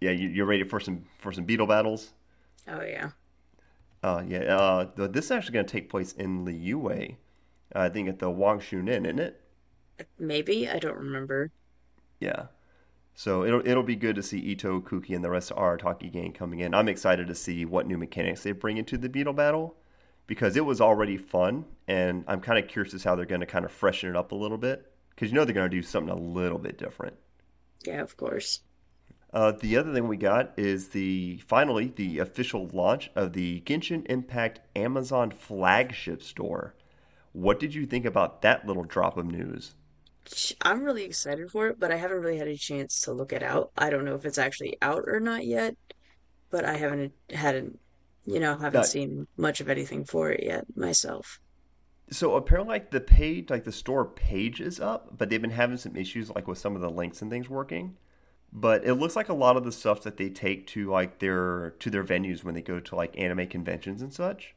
yeah, 0.00 0.10
you, 0.10 0.42
are 0.42 0.46
ready 0.46 0.62
for 0.62 0.78
some 0.78 1.04
for 1.18 1.32
some 1.32 1.44
beetle 1.44 1.66
battles. 1.66 2.12
Oh 2.68 2.82
yeah. 2.82 3.10
Uh, 4.02 4.22
yeah. 4.26 4.40
Uh, 4.40 5.06
this 5.08 5.26
is 5.26 5.30
actually 5.30 5.54
going 5.54 5.66
to 5.66 5.72
take 5.72 5.88
place 5.88 6.12
in 6.12 6.44
Liyue. 6.44 7.16
I 7.74 7.88
think 7.88 8.08
at 8.08 8.18
the 8.18 8.26
Wangshu 8.26 8.88
Inn, 8.88 9.06
isn't 9.06 9.18
it? 9.18 9.40
Maybe 10.18 10.68
I 10.68 10.78
don't 10.78 10.96
remember. 10.96 11.50
Yeah. 12.20 12.46
So 13.14 13.44
it'll 13.44 13.66
it'll 13.66 13.84
be 13.84 13.96
good 13.96 14.16
to 14.16 14.22
see 14.22 14.54
Itto, 14.54 14.84
Kuki, 14.84 15.14
and 15.14 15.24
the 15.24 15.30
rest 15.30 15.50
of 15.50 15.58
our 15.58 15.78
Arataki 15.78 16.12
gang 16.12 16.32
coming 16.32 16.60
in. 16.60 16.74
I'm 16.74 16.88
excited 16.88 17.28
to 17.28 17.34
see 17.34 17.64
what 17.64 17.86
new 17.86 17.96
mechanics 17.96 18.42
they 18.42 18.52
bring 18.52 18.76
into 18.76 18.98
the 18.98 19.08
beetle 19.08 19.32
battle 19.32 19.76
because 20.26 20.56
it 20.56 20.64
was 20.64 20.80
already 20.80 21.16
fun, 21.16 21.64
and 21.86 22.24
I'm 22.26 22.40
kind 22.40 22.58
of 22.58 22.68
curious 22.68 22.92
as 22.94 23.04
how 23.04 23.14
they're 23.14 23.26
going 23.26 23.40
to 23.40 23.46
kind 23.46 23.64
of 23.64 23.70
freshen 23.70 24.10
it 24.10 24.16
up 24.16 24.32
a 24.32 24.34
little 24.34 24.58
bit 24.58 24.90
because 25.10 25.30
you 25.30 25.36
know 25.36 25.44
they're 25.44 25.54
going 25.54 25.70
to 25.70 25.76
do 25.76 25.82
something 25.82 26.12
a 26.12 26.18
little 26.18 26.58
bit 26.58 26.76
different. 26.76 27.14
Yeah, 27.84 28.00
of 28.00 28.16
course. 28.16 28.60
Uh, 29.32 29.52
the 29.52 29.76
other 29.76 29.92
thing 29.92 30.06
we 30.06 30.16
got 30.16 30.52
is 30.56 30.88
the 30.88 31.38
finally 31.46 31.92
the 31.94 32.18
official 32.18 32.68
launch 32.72 33.10
of 33.14 33.32
the 33.32 33.60
Genshin 33.66 34.06
Impact 34.08 34.60
Amazon 34.76 35.30
flagship 35.30 36.22
store. 36.22 36.74
What 37.32 37.58
did 37.58 37.74
you 37.74 37.84
think 37.84 38.04
about 38.04 38.42
that 38.42 38.66
little 38.66 38.84
drop 38.84 39.16
of 39.16 39.26
news? 39.26 39.74
I'm 40.62 40.82
really 40.82 41.04
excited 41.04 41.50
for 41.50 41.68
it, 41.68 41.78
but 41.78 41.92
I 41.92 41.96
haven't 41.96 42.20
really 42.20 42.38
had 42.38 42.48
a 42.48 42.56
chance 42.56 43.00
to 43.02 43.12
look 43.12 43.32
it 43.32 43.42
out. 43.42 43.72
I 43.76 43.90
don't 43.90 44.04
know 44.04 44.14
if 44.14 44.24
it's 44.24 44.38
actually 44.38 44.76
out 44.80 45.04
or 45.06 45.20
not 45.20 45.46
yet, 45.46 45.76
but 46.50 46.64
I 46.64 46.76
haven't 46.76 47.12
hadn't 47.30 47.78
you 48.26 48.40
know, 48.40 48.56
haven't 48.56 48.86
seen 48.86 49.26
much 49.36 49.60
of 49.60 49.68
anything 49.68 50.04
for 50.04 50.30
it 50.30 50.42
yet 50.42 50.64
myself. 50.76 51.40
So 52.10 52.36
apparently, 52.36 52.74
like 52.74 52.90
the 52.90 53.00
page, 53.00 53.50
like 53.50 53.64
the 53.64 53.72
store 53.72 54.04
page 54.04 54.60
is 54.60 54.80
up, 54.80 55.16
but 55.16 55.30
they've 55.30 55.40
been 55.40 55.50
having 55.50 55.76
some 55.76 55.96
issues, 55.96 56.30
like 56.30 56.46
with 56.46 56.58
some 56.58 56.74
of 56.74 56.82
the 56.82 56.90
links 56.90 57.22
and 57.22 57.30
things 57.30 57.48
working. 57.48 57.96
But 58.52 58.84
it 58.84 58.94
looks 58.94 59.16
like 59.16 59.28
a 59.28 59.34
lot 59.34 59.56
of 59.56 59.64
the 59.64 59.72
stuff 59.72 60.02
that 60.02 60.16
they 60.16 60.28
take 60.28 60.66
to 60.68 60.90
like 60.90 61.18
their 61.18 61.70
to 61.80 61.90
their 61.90 62.04
venues 62.04 62.44
when 62.44 62.54
they 62.54 62.62
go 62.62 62.78
to 62.78 62.96
like 62.96 63.18
anime 63.18 63.46
conventions 63.46 64.00
and 64.00 64.12
such. 64.12 64.54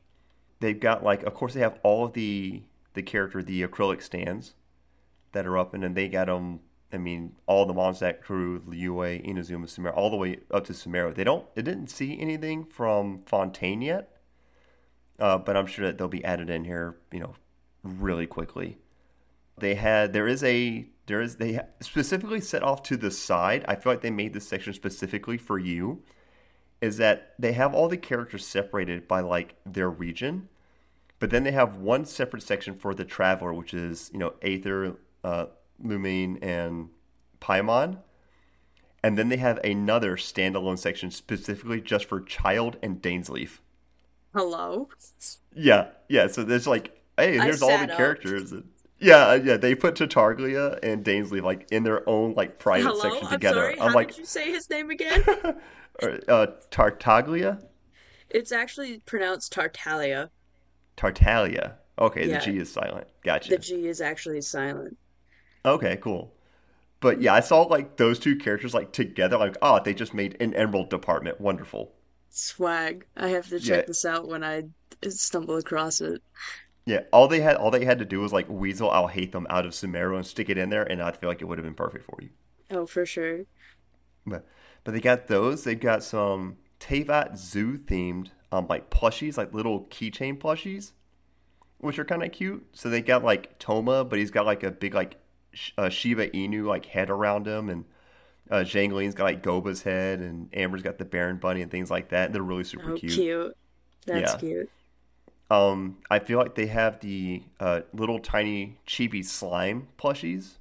They've 0.60 0.80
got 0.80 1.04
like, 1.04 1.24
of 1.24 1.34
course, 1.34 1.54
they 1.54 1.62
have 1.62 1.80
all 1.84 2.06
of 2.06 2.14
the 2.14 2.64
the 2.94 3.02
character, 3.02 3.42
the 3.42 3.64
acrylic 3.64 4.02
stands 4.02 4.54
that 5.32 5.46
are 5.46 5.58
up, 5.58 5.74
and 5.74 5.84
then 5.84 5.94
they 5.94 6.08
got 6.08 6.28
them 6.28 6.62
I 6.92 6.98
mean, 6.98 7.36
all 7.48 7.66
the 7.66 7.74
Mondstadt 7.74 8.22
crew, 8.22 8.62
Liyue, 8.62 9.26
Inazuma, 9.26 9.66
Sumeru, 9.66 9.96
all 9.96 10.10
the 10.10 10.16
way 10.16 10.40
up 10.52 10.66
to 10.66 10.74
Sumeru. 10.74 11.14
They 11.14 11.24
don't, 11.24 11.54
they 11.54 11.62
didn't 11.62 11.88
see 11.88 12.18
anything 12.20 12.64
from 12.64 13.20
Fontaine 13.20 13.82
yet, 13.82 14.10
uh, 15.20 15.38
but 15.38 15.58
I'm 15.58 15.66
sure 15.66 15.86
that 15.86 15.98
they'll 15.98 16.08
be 16.08 16.24
added 16.24 16.50
in 16.50 16.64
here, 16.64 16.98
you 17.12 17.20
know, 17.20 17.36
really 17.84 18.26
quickly. 18.26 18.78
They 19.58 19.76
had, 19.76 20.14
there 20.14 20.28
is 20.28 20.44
a, 20.44 20.88
there 21.08 21.20
is, 21.20 21.38
they 21.38 21.60
specifically 21.82 22.40
set 22.40 22.64
off 22.64 22.84
to 22.84 22.96
the 22.96 23.12
side. 23.12 23.66
I 23.68 23.76
feel 23.76 23.92
like 23.92 24.02
they 24.02 24.12
made 24.12 24.34
this 24.34 24.48
section 24.48 24.74
specifically 24.74 25.38
for 25.38 25.60
you. 25.60 26.04
Is 26.80 26.98
that 26.98 27.34
they 27.40 27.54
have 27.54 27.74
all 27.74 27.88
the 27.88 27.98
characters 27.98 28.46
separated 28.46 29.08
by 29.08 29.22
like 29.22 29.56
their 29.66 29.90
region, 29.90 30.48
but 31.18 31.32
then 31.32 31.44
they 31.44 31.52
have 31.52 31.78
one 31.78 32.06
separate 32.06 32.44
section 32.44 32.76
for 32.76 32.94
the 32.94 33.04
traveler, 33.04 33.52
which 33.52 33.74
is 33.74 34.12
you 34.14 34.20
know 34.20 34.36
Aether, 34.44 34.98
uh, 35.28 35.46
Lumine, 35.84 36.38
and 36.42 36.90
Paimon. 37.42 38.00
And 39.04 39.18
then 39.18 39.30
they 39.30 39.38
have 39.38 39.58
another 39.60 40.16
standalone 40.16 40.78
section 40.78 41.12
specifically 41.12 41.82
just 41.82 42.06
for 42.06 42.22
Childe 42.22 42.78
and 42.82 43.02
Dainsleif. 43.02 43.60
Hello? 44.34 44.90
Yeah, 45.54 45.90
yeah. 46.08 46.28
So 46.28 46.44
there's 46.44 46.68
like, 46.68 47.00
hey, 47.18 47.38
here's 47.38 47.62
all 47.62 47.78
the 47.78 47.88
characters. 47.88 48.52
And, 48.52 48.70
yeah, 49.00 49.36
yeah. 49.36 49.58
They 49.58 49.76
put 49.76 49.96
Tartaglia 49.96 50.80
and 50.82 51.04
Dainsleif 51.04 51.44
like 51.44 51.68
in 51.72 51.84
their 51.84 52.08
own 52.10 52.34
like 52.34 52.58
private 52.60 52.88
Hello? 52.88 53.02
section 53.02 53.30
together. 53.30 53.70
I'm, 53.70 53.78
sorry, 53.78 53.88
I'm 53.90 53.94
like, 53.94 54.08
did 54.10 54.18
you 54.18 54.26
say 54.26 54.52
his 54.52 54.70
name 54.70 54.90
again? 54.90 55.24
uh, 56.28 56.48
Tartaglia. 56.72 57.60
It's 58.30 58.52
actually 58.52 59.00
pronounced 59.00 59.52
Tartaglia. 59.52 60.30
Tartaglia. 60.96 61.76
Okay, 62.00 62.28
yeah. 62.28 62.40
the 62.40 62.46
G 62.46 62.58
is 62.58 62.72
silent. 62.72 63.08
Gotcha. 63.24 63.50
The 63.50 63.58
G 63.58 63.88
is 63.88 64.02
actually 64.02 64.42
silent. 64.42 64.98
Okay, 65.68 65.98
cool. 65.98 66.34
But 67.00 67.22
yeah, 67.22 67.34
I 67.34 67.42
saw 67.42 67.62
like 67.62 67.98
those 67.98 68.20
two 68.20 68.36
characters 68.36 68.74
like 68.74 68.92
together. 68.92 69.38
Like, 69.38 69.58
oh, 69.62 69.80
they 69.84 69.94
just 69.94 70.14
made 70.14 70.38
an 70.40 70.54
Emerald 70.56 70.90
department. 70.90 71.40
Wonderful. 71.40 71.94
Swag. 72.30 73.06
I 73.16 73.30
have 73.30 73.48
to 73.50 73.60
check 73.60 73.84
yeah. 73.84 73.88
this 73.88 74.06
out 74.06 74.28
when 74.28 74.44
I 74.44 74.64
stumble 75.08 75.58
across 75.58 76.02
it. 76.02 76.22
Yeah, 76.86 77.02
all 77.12 77.28
they 77.28 77.42
had 77.42 77.58
all 77.58 77.70
they 77.70 77.86
had 77.86 78.00
to 78.00 78.06
do 78.06 78.22
was 78.22 78.32
like 78.32 78.48
weasel 78.50 78.90
I'll 78.90 79.08
hate 79.08 79.34
them 79.34 79.46
out 79.50 79.66
of 79.66 79.74
Sumeru 79.74 80.16
and 80.16 80.26
stick 80.26 80.50
it 80.50 80.58
in 80.58 80.70
there, 80.70 80.84
and 80.84 81.02
I 81.02 81.12
feel 81.12 81.30
like 81.30 81.42
it 81.42 81.46
would 81.46 81.58
have 81.58 81.66
been 81.66 81.74
perfect 81.74 82.06
for 82.06 82.18
you. 82.22 82.30
Oh, 82.72 82.86
for 82.86 83.06
sure. 83.06 83.42
But 84.26 84.46
but 84.84 84.94
they 84.94 85.02
got 85.02 85.28
those. 85.28 85.66
They 85.66 85.76
got 85.76 86.02
some 86.02 86.58
Teyvat 86.80 87.38
Zoo 87.38 87.78
themed 87.78 88.30
um, 88.52 88.68
like 88.70 88.90
plushies, 88.90 89.38
like 89.38 89.54
little 89.54 89.82
keychain 89.86 90.40
plushies, 90.40 90.94
which 91.80 92.00
are 92.00 92.06
kind 92.06 92.24
of 92.24 92.32
cute. 92.32 92.66
So 92.74 92.90
they 92.90 93.02
got 93.02 93.24
like 93.24 93.60
Thoma, 93.60 94.06
but 94.06 94.20
he's 94.20 94.32
got 94.32 94.46
like 94.46 94.64
a 94.64 94.72
big 94.72 94.94
like 94.94 95.18
uh, 95.78 95.90
Shiba 95.90 96.30
Inu 96.30 96.66
like 96.66 96.86
head 96.88 97.10
around 97.10 97.48
him, 97.48 97.70
and 97.70 97.86
uh, 98.52 98.58
Zhongli's 98.58 99.16
got 99.16 99.26
like 99.26 99.44
Guoba's 99.44 99.84
head, 99.84 100.20
and 100.20 100.50
Amber's 100.56 100.84
got 100.84 100.98
the 101.00 101.06
Baron 101.06 101.38
Bunny 101.38 101.62
and 101.62 101.72
things 101.72 101.92
like 101.92 102.10
that. 102.10 102.28
And 102.28 102.36
they're 102.36 102.44
really 102.44 102.64
super 102.64 102.92
Oh, 102.92 102.98
cute. 102.98 103.14
cute. 103.14 103.58
That's 104.06 104.34
Yeah. 104.34 104.40
cute. 104.40 104.70
Um, 105.50 105.98
I 106.10 106.20
feel 106.20 106.40
like 106.40 106.56
they 106.56 106.68
have 106.68 107.00
the 107.00 107.44
uh, 107.60 107.82
little 107.94 108.20
tiny 108.20 108.80
chibi 108.86 109.24
slime 109.24 109.88
plushies, 109.98 110.58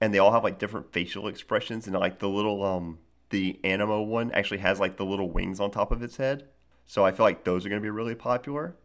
and 0.00 0.14
they 0.14 0.18
all 0.18 0.32
have 0.32 0.44
like 0.44 0.58
different 0.58 0.92
facial 0.92 1.28
expressions. 1.28 1.86
And 1.86 1.96
like 1.96 2.18
the 2.18 2.28
little 2.28 2.62
um, 2.64 2.98
the 3.30 3.58
Anemo 3.64 4.04
one 4.06 4.30
actually 4.32 4.58
has 4.58 4.80
like 4.80 4.96
the 4.96 5.04
little 5.04 5.30
wings 5.30 5.60
on 5.60 5.70
top 5.70 5.92
of 5.92 6.02
its 6.02 6.16
head. 6.16 6.44
So 6.86 7.04
I 7.04 7.12
feel 7.12 7.24
like 7.26 7.44
those 7.44 7.66
are 7.66 7.68
going 7.68 7.80
to 7.80 7.84
be 7.84 7.90
really 7.90 8.14
popular. 8.14 8.76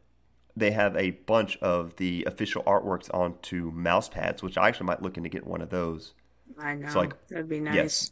They 0.55 0.71
have 0.71 0.95
a 0.95 1.11
bunch 1.11 1.57
of 1.57 1.95
the 1.95 2.23
official 2.25 2.63
artworks 2.63 3.11
onto 3.13 3.71
mouse 3.71 4.07
pads, 4.09 4.43
which 4.43 4.57
I 4.57 4.67
actually 4.67 4.85
might 4.87 5.01
look 5.01 5.17
into 5.17 5.29
getting 5.29 5.49
one 5.49 5.61
of 5.61 5.69
those. 5.69 6.13
I 6.59 6.75
know. 6.75 6.91
like, 6.93 7.27
That'd 7.27 7.49
be 7.49 7.59
nice. 7.59 7.75
yes. 7.75 8.11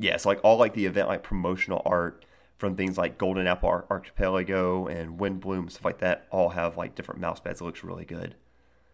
Yeah, 0.00 0.16
so 0.16 0.28
like 0.28 0.40
all 0.42 0.56
like 0.58 0.74
the 0.74 0.86
event 0.86 1.08
like 1.08 1.22
promotional 1.22 1.82
art 1.84 2.24
from 2.56 2.74
things 2.76 2.98
like 2.98 3.18
Golden 3.18 3.46
Apple 3.46 3.68
Ar- 3.68 3.86
Archipelago 3.90 4.86
and 4.86 5.18
Windblume 5.18 5.70
stuff 5.70 5.84
like 5.84 5.98
that 5.98 6.26
all 6.30 6.50
have 6.50 6.76
like 6.76 6.94
different 6.94 7.20
mouse 7.20 7.40
pads. 7.40 7.60
It 7.60 7.64
looks 7.64 7.84
really 7.84 8.04
good. 8.04 8.34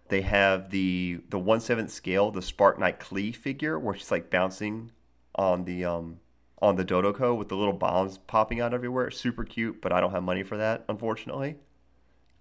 They 0.08 0.20
have 0.22 0.70
the 0.70 1.20
the 1.30 1.38
one 1.38 1.60
seventh 1.60 1.90
scale, 1.90 2.30
the 2.30 2.42
Spark 2.42 2.78
Knight 2.78 3.00
Klee 3.00 3.34
figure, 3.34 3.78
where 3.78 3.94
she's 3.94 4.10
like 4.10 4.30
bouncing 4.30 4.92
on 5.34 5.64
the 5.64 5.84
um 5.84 6.18
on 6.60 6.76
the 6.76 6.84
Dodoco 6.84 7.36
with 7.36 7.48
the 7.48 7.56
little 7.56 7.72
bombs 7.74 8.18
popping 8.18 8.60
out 8.60 8.74
everywhere. 8.74 9.10
Super 9.10 9.44
cute, 9.44 9.80
but 9.82 9.92
I 9.92 10.00
don't 10.00 10.12
have 10.12 10.22
money 10.22 10.42
for 10.42 10.56
that, 10.58 10.84
unfortunately. 10.88 11.56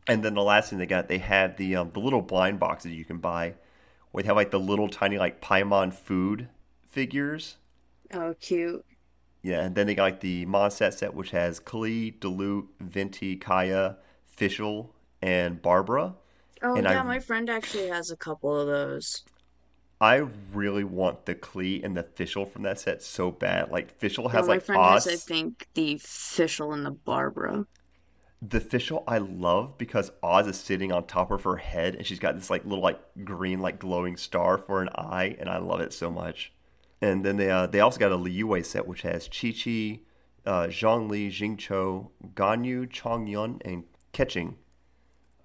And 0.08 0.24
then 0.24 0.34
the 0.34 0.44
last 0.44 0.70
thing 0.70 0.80
they 0.80 0.86
got, 0.86 1.08
they 1.08 1.18
had 1.20 1.58
the 1.58 1.76
um, 1.76 1.92
the 1.92 2.00
little 2.00 2.22
blind 2.22 2.60
boxes 2.60 2.92
you 2.94 3.06
can 3.06 3.20
buy, 3.20 3.56
where 4.12 4.24
they 4.24 4.28
have 4.28 4.36
like 4.36 4.52
the 4.52 4.60
little 4.60 4.90
tiny 4.90 5.18
like 5.18 5.42
Paimon 5.42 5.94
food 5.94 6.50
figures 6.86 7.58
Oh, 8.14 8.34
cute. 8.40 8.86
yeah, 9.42 9.62
and 9.62 9.76
then 9.76 9.88
they 9.88 9.96
got 9.96 10.04
like 10.04 10.20
the 10.22 10.46
Mondstadt 10.46 10.94
set, 10.94 11.14
which 11.14 11.32
has 11.32 11.60
Klee, 11.60 12.18
Diluc, 12.20 12.68
Venti, 12.80 13.38
Kaeya, 13.38 13.98
Fischl, 14.38 14.90
and 15.22 15.62
Barbara. 15.62 16.16
Oh, 16.62 16.76
And 16.76 16.88
yeah, 16.88 17.02
I- 17.02 17.04
my 17.04 17.20
friend 17.20 17.50
actually 17.50 17.90
has 17.90 18.10
a 18.12 18.18
couple 18.18 18.56
of 18.60 18.68
those. 18.68 19.24
I 20.02 20.18
really 20.52 20.84
want 20.84 21.26
the 21.26 21.34
Klee 21.36 21.84
and 21.84 21.96
the 21.98 22.04
Fischl 22.04 22.48
from 22.48 22.64
that 22.64 22.80
set 22.80 23.02
so 23.02 23.32
bad. 23.32 23.72
Like 23.72 23.98
Fischl 24.00 24.32
has 24.32 24.48
my 24.48 24.56
like 24.56 24.62
friend 24.62 24.86
Oz. 24.86 25.06
has, 25.06 25.08
I 25.08 25.16
think, 25.18 25.68
the 25.74 25.96
Fischl 25.96 26.74
and 26.74 26.86
the 26.86 26.92
Barbara. 26.92 27.66
The 28.46 28.60
Fischl 28.60 29.06
I 29.08 29.20
love 29.20 29.78
because 29.78 30.12
Oz 30.22 30.48
is 30.48 30.58
sitting 30.58 30.92
on 30.92 31.08
top 31.08 31.32
of 31.32 31.44
her 31.44 31.56
head 31.56 31.96
and 31.96 32.06
she's 32.06 32.20
got 32.20 32.36
this 32.36 32.50
like 32.50 32.66
little 32.66 32.84
like 32.84 33.00
green 33.24 33.62
like 33.62 33.80
glowing 33.80 34.18
star 34.18 34.58
for 34.58 34.82
an 34.82 34.90
eye, 34.96 35.38
and 35.40 35.48
I 35.48 35.60
love 35.60 35.80
it 35.80 35.94
so 35.94 36.12
much. 36.12 36.52
And 37.02 37.24
then 37.24 37.38
they 37.38 37.50
uh, 37.50 37.68
they 37.68 37.80
also 37.80 38.00
got 38.00 38.12
a 38.12 38.18
Liyue 38.18 38.66
set 38.66 38.86
which 38.86 39.04
has 39.04 39.30
Qiqi, 39.30 40.02
uh, 40.46 40.64
Zhongli, 40.64 41.30
Xingqiu, 41.30 42.10
Ganyu, 42.34 42.90
Chongyun, 42.90 43.62
and 43.64 43.86
Keqing. 44.12 44.56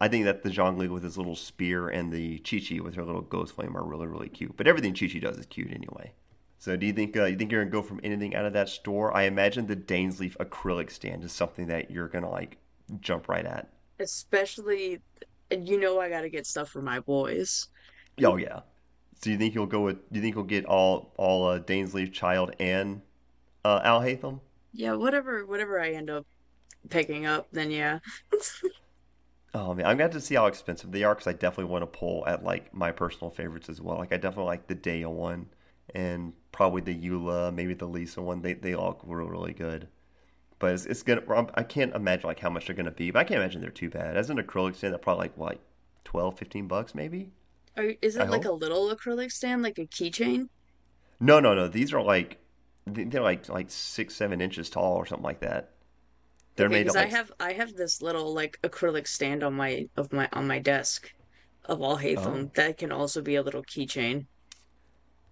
I 0.01 0.09
think 0.09 0.25
that 0.25 0.43
the 0.43 0.51
Zhongli 0.51 0.89
with 0.89 1.05
his 1.05 1.17
little 1.17 1.37
spear 1.37 1.89
and 1.89 2.13
the 2.13 2.41
Qiqi 2.41 2.81
with 2.81 2.97
her 2.97 3.05
little 3.05 3.23
ghost 3.23 3.55
flame 3.55 3.77
are 3.77 3.85
really 3.85 4.09
really 4.09 4.29
cute. 4.29 4.57
But 4.57 4.67
everything 4.67 4.95
Qiqi 4.95 5.21
does 5.21 5.39
is 5.39 5.47
cute 5.47 5.71
anyway. 5.71 6.15
So 6.59 6.75
do 6.77 6.85
you 6.85 6.93
think 6.93 7.17
uh, 7.17 7.27
you 7.27 7.37
think 7.37 7.53
you're 7.53 7.63
gonna 7.63 7.71
go 7.71 7.83
from 7.83 8.01
anything 8.03 8.35
out 8.35 8.45
of 8.45 8.55
that 8.55 8.69
store? 8.69 9.17
I 9.17 9.23
imagine 9.23 9.69
the 9.69 9.77
Dainsleif 9.77 10.37
acrylic 10.39 10.91
stand 10.91 11.23
is 11.23 11.31
something 11.31 11.69
that 11.69 11.93
you're 11.93 12.09
gonna 12.09 12.29
like 12.29 12.59
jump 13.01 13.29
right 13.29 13.45
at. 13.45 13.69
Especially, 14.01 15.01
you 15.51 15.81
know 15.81 16.01
I 16.01 16.09
gotta 16.09 16.29
get 16.29 16.47
stuff 16.47 16.69
for 16.69 16.83
my 16.83 17.01
boys. 17.01 17.69
Oh 18.25 18.37
yeah. 18.37 18.61
So 19.21 19.31
you 19.31 19.39
think 19.39 19.55
you'll 19.55 19.67
go 19.67 19.81
with? 19.81 19.97
Do 20.13 20.19
you 20.19 20.23
think 20.23 20.35
you'll 20.35 20.45
get 20.45 20.65
all 20.67 21.13
all 21.17 21.49
uh, 21.49 21.59
Dainsleif 21.61 22.13
Childe 22.13 22.55
and 22.61 23.03
uh, 23.65 23.81
Alhaitham? 23.81 24.41
Yeah, 24.73 24.95
whatever, 24.95 25.45
whatever 25.47 25.81
I 25.81 25.91
end 25.91 26.11
up 26.11 26.27
picking 26.91 27.27
up, 27.27 27.49
then 27.53 27.71
yeah. 27.71 27.99
Oh 29.55 29.75
man, 29.75 29.87
I'm 29.87 29.93
gonna 29.97 30.05
have 30.05 30.13
to 30.13 30.21
see 30.21 30.35
how 30.35 30.47
expensive 30.47 30.93
they 30.93 31.05
are 31.05 31.15
because 31.15 31.27
I 31.27 31.33
definitely 31.33 31.73
want 31.73 31.83
to 31.83 31.87
pull 31.99 32.27
at 32.27 32.45
like 32.45 32.73
my 32.75 32.93
personal 32.93 33.31
favorites 33.31 33.69
as 33.71 33.81
well. 33.81 33.97
Like 33.97 34.13
I 34.13 34.17
definitely 34.17 34.45
like 34.45 34.67
the 34.67 34.75
Dehya 34.77 35.11
one 35.11 35.47
and 35.95 36.35
probably 36.53 36.83
the 36.83 36.95
Eula, 37.09 37.53
maybe 37.55 37.75
the 37.75 37.87
Lisa 37.87 38.21
one. 38.21 38.43
They 38.43 38.53
they 38.55 38.75
all 38.75 39.01
were 39.05 39.25
really 39.25 39.55
good. 39.55 39.89
But 40.59 40.73
it's, 40.75 40.87
it's 40.87 41.03
gonna. 41.03 41.23
Um, 41.35 41.51
I'm- 41.55 41.65
can't 41.67 41.95
imagine 41.95 42.27
like 42.29 42.41
how 42.41 42.51
much 42.51 42.67
they're 42.67 42.77
gonna 42.77 42.91
be. 42.91 43.11
But 43.11 43.21
I 43.21 43.25
can't 43.25 43.41
imagine 43.41 43.61
they're 43.61 43.71
too 43.71 43.91
bad. 43.91 44.17
As 44.17 44.31
an 44.31 44.39
acrylic 44.39 44.77
stand, 44.77 44.93
they're 44.93 44.99
probably 44.99 45.25
like 45.25 45.37
what, 45.37 45.49
like 45.51 45.61
12, 46.05 46.39
15 46.39 46.67
bucks 46.69 46.95
maybe. 46.95 47.33
Are, 47.77 47.95
is 48.03 48.17
I 48.19 48.25
it 48.25 48.31
like 48.31 48.45
hope. 48.45 48.45
a 48.45 48.51
little 48.53 48.95
acrylic 48.95 49.33
stand, 49.33 49.63
like 49.63 49.79
a 49.79 49.87
keychain? 49.87 50.49
No, 51.21 51.41
no, 51.41 51.55
no. 51.55 51.69
These 51.69 51.93
are 51.93 52.03
like 52.03 52.39
they're 52.87 53.23
like 53.23 53.49
like 53.49 53.71
six, 53.71 54.15
seven 54.17 54.41
inches 54.41 54.71
tall 54.71 54.97
or 54.97 55.07
something 55.07 55.25
like 55.25 55.41
that. 55.41 55.75
They're 56.57 56.69
Okay, 56.69 56.71
made 56.71 56.87
because 56.87 56.95
like 56.95 57.07
I 57.07 57.07
have 57.07 57.33
I 57.41 57.53
have 57.53 57.75
this 57.75 58.03
little 58.03 58.35
like 58.35 58.59
acrylic 58.63 59.07
stand 59.09 59.43
on 59.43 59.55
my 59.55 59.89
of 59.97 60.13
my 60.13 60.29
on 60.33 60.47
my 60.47 60.59
desk 60.59 61.13
of 61.65 61.79
Alhaitham 61.81 62.47
Oh. 62.47 62.51
that 62.55 62.79
can 62.79 62.93
also 62.93 63.23
be 63.23 63.37
a 63.37 63.43
little 63.43 63.63
keychain. 63.65 64.27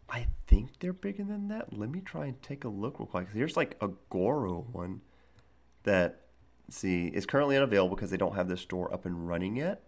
I 0.09 0.26
think 0.47 0.78
they're 0.78 0.92
bigger 0.92 1.25
than 1.25 1.49
that. 1.49 1.73
Let 1.73 1.90
me 1.90 2.00
try 2.00 2.26
and 2.26 2.40
take 2.42 2.64
a 2.64 2.68
look 2.68 2.99
real 2.99 3.06
quick. 3.06 3.28
There's 3.33 3.56
like 3.56 3.76
a 3.80 3.88
Goro 4.11 4.62
one 4.73 5.00
that 5.86 6.20
see 6.68 7.06
is 7.06 7.26
currently 7.26 7.56
unavailable 7.56 7.96
because 7.96 8.10
they 8.10 8.16
don't 8.16 8.34
have 8.36 8.48
this 8.48 8.60
store 8.60 8.92
up 8.92 9.06
and 9.06 9.26
running 9.26 9.56
yet. 9.56 9.82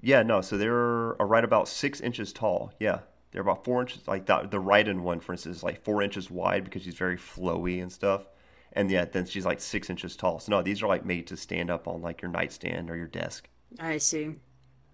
Yeah, 0.00 0.22
no, 0.22 0.40
so 0.40 0.56
they're 0.56 1.14
right 1.18 1.44
about 1.44 1.66
six 1.66 2.00
inches 2.00 2.32
tall. 2.32 2.72
Yeah, 2.78 3.00
they're 3.32 3.42
about 3.42 3.64
four 3.64 3.80
inches. 3.80 4.06
Like 4.06 4.26
the 4.26 4.46
the 4.48 4.62
Raiden 4.62 5.00
one, 5.00 5.20
for 5.20 5.32
instance, 5.32 5.58
is 5.58 5.62
like 5.62 5.82
four 5.82 6.02
inches 6.02 6.30
wide 6.30 6.64
because 6.64 6.82
she's 6.82 6.94
very 6.94 7.16
flowy 7.16 7.82
and 7.82 7.90
stuff. 7.90 8.28
And 8.72 8.90
yeah, 8.90 9.06
then 9.06 9.26
she's 9.26 9.46
like 9.46 9.60
six 9.60 9.90
inches 9.90 10.14
tall. 10.14 10.38
So 10.38 10.52
no, 10.52 10.62
these 10.62 10.82
are 10.82 10.88
like 10.88 11.04
made 11.04 11.26
to 11.28 11.36
stand 11.36 11.70
up 11.70 11.88
on 11.88 12.00
like 12.00 12.22
your 12.22 12.30
nightstand 12.30 12.90
or 12.90 12.96
your 12.96 13.06
desk. 13.08 13.48
I 13.80 13.98
see. 13.98 14.36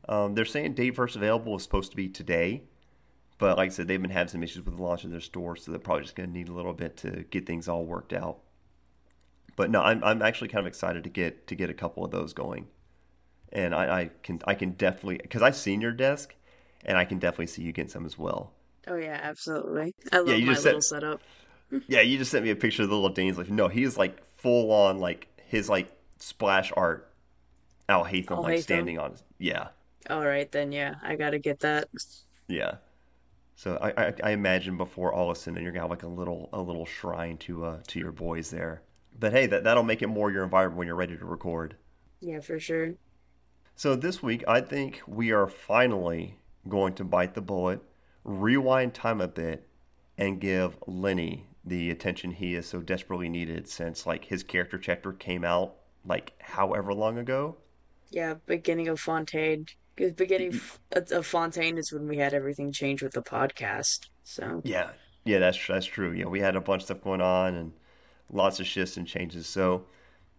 Um, 0.08 0.34
they're 0.34 0.44
saying 0.44 0.74
date 0.74 0.96
first 0.96 1.16
available 1.16 1.56
is 1.56 1.62
supposed 1.62 1.90
to 1.90 1.96
be 1.96 2.08
today, 2.08 2.64
but 3.38 3.56
like 3.56 3.70
I 3.70 3.72
said, 3.72 3.88
they've 3.88 4.00
been 4.00 4.10
having 4.10 4.28
some 4.28 4.42
issues 4.42 4.64
with 4.64 4.76
the 4.76 4.82
launch 4.82 5.04
of 5.04 5.10
their 5.10 5.20
store, 5.20 5.56
so 5.56 5.70
they're 5.70 5.80
probably 5.80 6.04
just 6.04 6.14
going 6.14 6.28
to 6.28 6.32
need 6.32 6.48
a 6.48 6.52
little 6.52 6.74
bit 6.74 6.96
to 6.98 7.24
get 7.30 7.46
things 7.46 7.68
all 7.68 7.84
worked 7.84 8.12
out. 8.12 8.40
But 9.56 9.70
no, 9.70 9.82
I'm 9.82 10.02
I'm 10.04 10.22
actually 10.22 10.48
kind 10.48 10.60
of 10.60 10.66
excited 10.66 11.04
to 11.04 11.10
get 11.10 11.46
to 11.48 11.54
get 11.54 11.70
a 11.70 11.74
couple 11.74 12.04
of 12.04 12.10
those 12.10 12.32
going, 12.32 12.68
and 13.52 13.74
I, 13.74 14.00
I 14.02 14.10
can 14.22 14.40
I 14.46 14.54
can 14.54 14.72
definitely 14.72 15.18
because 15.18 15.42
I've 15.42 15.56
seen 15.56 15.80
your 15.80 15.92
desk, 15.92 16.34
and 16.84 16.98
I 16.98 17.04
can 17.04 17.18
definitely 17.18 17.48
see 17.48 17.62
you 17.62 17.72
getting 17.72 17.90
some 17.90 18.06
as 18.06 18.18
well. 18.18 18.52
Oh 18.86 18.96
yeah, 18.96 19.18
absolutely. 19.22 19.94
I 20.12 20.20
love 20.20 20.40
you 20.40 20.46
my 20.46 20.52
just 20.52 20.64
little 20.64 20.80
setup. 20.82 21.22
Yeah, 21.86 22.00
you 22.00 22.18
just 22.18 22.30
sent 22.30 22.44
me 22.44 22.50
a 22.50 22.56
picture 22.56 22.82
of 22.82 22.88
the 22.88 22.94
little 22.94 23.10
Dane's 23.10 23.38
like 23.38 23.50
no, 23.50 23.68
he's 23.68 23.96
like 23.98 24.24
full 24.36 24.72
on 24.72 24.98
like 24.98 25.28
his 25.46 25.68
like 25.68 25.90
splash 26.18 26.72
art, 26.76 27.12
Alhaitham 27.88 28.32
Al 28.36 28.42
like 28.42 28.58
standing 28.58 28.98
on. 28.98 29.16
Yeah, 29.38 29.68
All 30.08 30.24
right 30.24 30.50
then, 30.50 30.72
yeah, 30.72 30.94
I 31.02 31.16
gotta 31.16 31.38
get 31.38 31.60
that. 31.60 31.88
Yeah. 32.48 32.76
So 33.56 33.76
I, 33.80 34.08
I, 34.08 34.14
I 34.24 34.30
imagine 34.32 34.76
before 34.76 35.12
all 35.12 35.30
is 35.32 35.38
said 35.40 35.54
and 35.54 35.62
you're 35.62 35.72
gonna 35.72 35.82
have 35.84 35.90
like 35.90 36.02
a 36.04 36.08
little 36.08 36.48
a 36.52 36.60
little 36.62 36.86
shrine 36.86 37.38
to 37.38 37.64
uh 37.64 37.80
to 37.88 37.98
your 38.00 38.12
boys 38.12 38.50
there. 38.50 38.82
But 39.18 39.32
hey, 39.32 39.46
that 39.46 39.64
that'll 39.64 39.82
make 39.82 40.02
it 40.02 40.08
more 40.08 40.30
your 40.30 40.44
environment 40.44 40.78
when 40.78 40.86
you're 40.86 40.96
ready 40.96 41.16
to 41.16 41.24
record. 41.24 41.76
Yeah, 42.20 42.40
for 42.40 42.58
sure. 42.58 42.94
So 43.76 43.96
this 43.96 44.22
week, 44.22 44.44
I 44.46 44.60
think 44.60 45.02
we 45.06 45.30
are 45.32 45.46
finally 45.48 46.38
going 46.68 46.94
to 46.94 47.04
bite 47.04 47.34
the 47.34 47.40
bullet, 47.40 47.80
rewind 48.24 48.94
time 48.94 49.20
a 49.20 49.28
bit, 49.28 49.68
and 50.16 50.40
give 50.40 50.78
Lyney 50.86 51.44
the 51.64 51.90
attention 51.90 52.32
he 52.32 52.54
has 52.54 52.66
so 52.66 52.80
desperately 52.80 53.28
needed 53.28 53.68
since 53.68 54.06
like 54.06 54.26
his 54.26 54.42
character 54.42 54.78
chapter 54.78 55.12
came 55.12 55.44
out 55.44 55.76
like 56.04 56.32
however 56.40 56.92
long 56.94 57.18
ago. 57.18 57.56
Yeah, 58.10 58.34
beginning 58.46 58.88
of 58.88 59.00
Fontaine. 59.00 59.66
Because 59.96 60.12
beginning 60.12 60.60
of 60.92 61.26
Fontaine 61.26 61.78
is 61.78 61.92
when 61.92 62.08
we 62.08 62.16
had 62.16 62.34
everything 62.34 62.72
change 62.72 63.02
with 63.02 63.12
the 63.12 63.22
podcast. 63.22 64.08
So 64.24 64.60
Yeah, 64.64 64.90
yeah, 65.24 65.38
that's 65.38 65.66
that's 65.66 65.86
true. 65.86 66.12
Yeah, 66.12 66.26
we 66.26 66.40
had 66.40 66.56
a 66.56 66.60
bunch 66.60 66.82
of 66.82 66.86
stuff 66.86 67.02
going 67.02 67.20
on 67.20 67.54
and 67.54 67.72
lots 68.30 68.60
of 68.60 68.66
shifts 68.66 68.96
and 68.96 69.06
changes. 69.06 69.46
So 69.46 69.86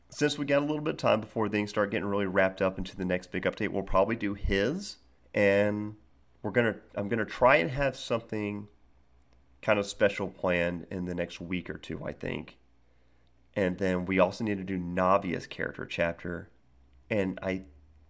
since 0.10 0.38
we 0.38 0.46
got 0.46 0.60
a 0.62 0.66
little 0.66 0.82
bit 0.82 0.96
of 0.96 0.98
time 0.98 1.22
before 1.22 1.50
things 1.50 1.70
start 1.70 1.92
getting 1.92 2.08
really 2.08 2.26
wrapped 2.26 2.62
up 2.62 2.78
into 2.78 2.96
the 2.96 3.06
next 3.06 3.32
big 3.32 3.44
update, 3.44 3.70
we'll 3.70 3.84
probably 3.84 4.16
do 4.16 4.34
his, 4.34 4.98
and 5.34 5.96
we're 6.42 6.52
gonna 6.52 6.76
I'm 6.96 7.10
gonna 7.10 7.26
try 7.26 7.58
and 7.58 7.72
have 7.72 7.96
something 7.96 8.68
kind 9.62 9.80
of 9.80 9.86
special 9.86 10.28
planned 10.28 10.86
in 10.92 11.06
the 11.06 11.16
next 11.16 11.42
week 11.42 11.70
or 11.70 11.78
two, 11.78 12.04
I 12.04 12.12
think. 12.12 12.58
And 13.56 13.78
then 13.78 14.06
we 14.06 14.20
also 14.20 14.44
need 14.44 14.58
to 14.58 14.64
do 14.64 14.78
Navia's 14.78 15.48
character 15.48 15.86
chapter, 15.86 16.50
and 17.10 17.40
I 17.42 17.64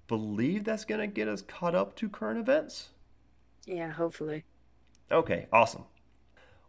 believe 0.08 0.64
that's 0.64 0.86
gonna 0.86 1.08
get 1.08 1.28
us 1.28 1.42
caught 1.42 1.76
up 1.76 1.96
to 1.98 2.10
current 2.10 2.40
events. 2.40 2.90
yeah, 3.66 3.92
hopefully. 3.92 4.44
Okay, 5.12 5.48
awesome. 5.52 5.86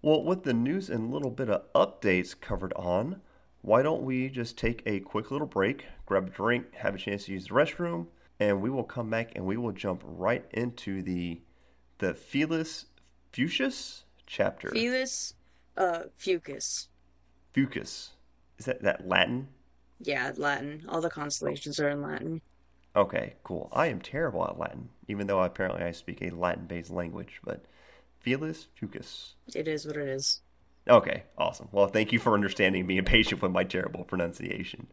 Well, 0.02 0.22
with 0.22 0.44
the 0.44 0.52
news 0.52 0.90
and 0.90 1.12
little 1.12 1.30
bit 1.30 1.48
of 1.48 1.72
updates 1.72 2.38
covered 2.38 2.72
on, 2.74 3.20
why 3.62 3.82
don't 3.82 4.02
we 4.02 4.28
just 4.28 4.56
take 4.56 4.82
a 4.86 5.00
quick 5.00 5.30
little 5.30 5.46
break, 5.46 5.86
grab 6.04 6.28
a 6.28 6.30
drink, 6.30 6.74
have 6.76 6.94
a 6.94 6.98
chance 6.98 7.24
to 7.24 7.32
use 7.32 7.48
the 7.48 7.54
restroom, 7.54 8.06
and 8.38 8.62
we 8.62 8.70
will 8.70 8.84
come 8.84 9.10
back 9.10 9.32
and 9.34 9.44
we 9.44 9.56
will 9.56 9.72
jump 9.72 10.02
right 10.04 10.44
into 10.52 11.02
the 11.02 11.40
the 11.98 12.12
Felis 12.12 12.86
Fucius 13.32 14.04
chapter. 14.26 14.70
Felis 14.70 15.34
uh 15.76 16.04
Fucus. 16.18 16.88
Fucus. 17.54 18.10
Is 18.58 18.66
that 18.66 18.82
that 18.82 19.08
Latin? 19.08 19.48
Yeah, 20.00 20.30
Latin. 20.36 20.84
All 20.88 21.00
the 21.00 21.10
constellations 21.10 21.80
are 21.80 21.88
in 21.88 22.02
Latin. 22.02 22.42
Okay, 22.94 23.34
cool. 23.44 23.68
I 23.72 23.88
am 23.88 24.00
terrible 24.00 24.44
at 24.44 24.58
Latin, 24.58 24.90
even 25.08 25.26
though 25.26 25.42
apparently 25.42 25.82
I 25.82 25.92
speak 25.92 26.22
a 26.22 26.30
Latin-based 26.30 26.90
language. 26.90 27.40
But 27.44 27.64
Felis 28.26 28.66
Fucus. 28.80 29.34
It 29.54 29.68
is 29.68 29.86
what 29.86 29.96
it 29.96 30.08
is. 30.08 30.40
Okay, 30.88 31.24
awesome. 31.38 31.68
Well, 31.72 31.86
thank 31.86 32.12
you 32.12 32.18
for 32.18 32.34
understanding 32.34 32.80
and 32.80 32.88
being 32.88 33.04
patient 33.04 33.40
with 33.42 33.52
my 33.52 33.64
terrible 33.64 34.04
pronunciation. 34.04 34.88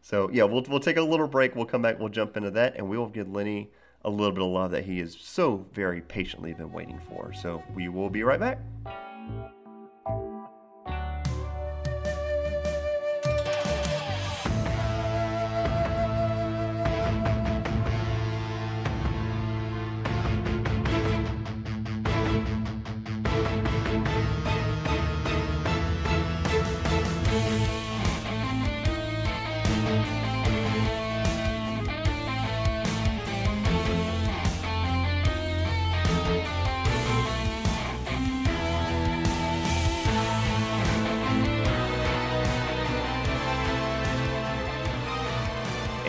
So 0.00 0.30
yeah, 0.32 0.44
we'll 0.44 0.62
we'll 0.68 0.80
take 0.80 0.96
a 0.96 1.02
little 1.02 1.28
break. 1.28 1.54
We'll 1.54 1.66
come 1.66 1.82
back. 1.82 1.98
We'll 1.98 2.08
jump 2.08 2.36
into 2.36 2.50
that, 2.52 2.76
and 2.76 2.88
we 2.88 2.96
will 2.96 3.08
give 3.08 3.26
Lyney 3.26 3.68
a 4.02 4.10
little 4.10 4.32
bit 4.32 4.42
of 4.42 4.50
love 4.50 4.70
that 4.70 4.84
he 4.84 4.98
has 5.00 5.16
so 5.18 5.66
very 5.72 6.00
patiently 6.00 6.54
been 6.54 6.72
waiting 6.72 7.00
for. 7.08 7.32
So 7.32 7.62
we 7.74 7.88
will 7.88 8.10
be 8.10 8.22
right 8.22 8.40
back. 8.40 8.58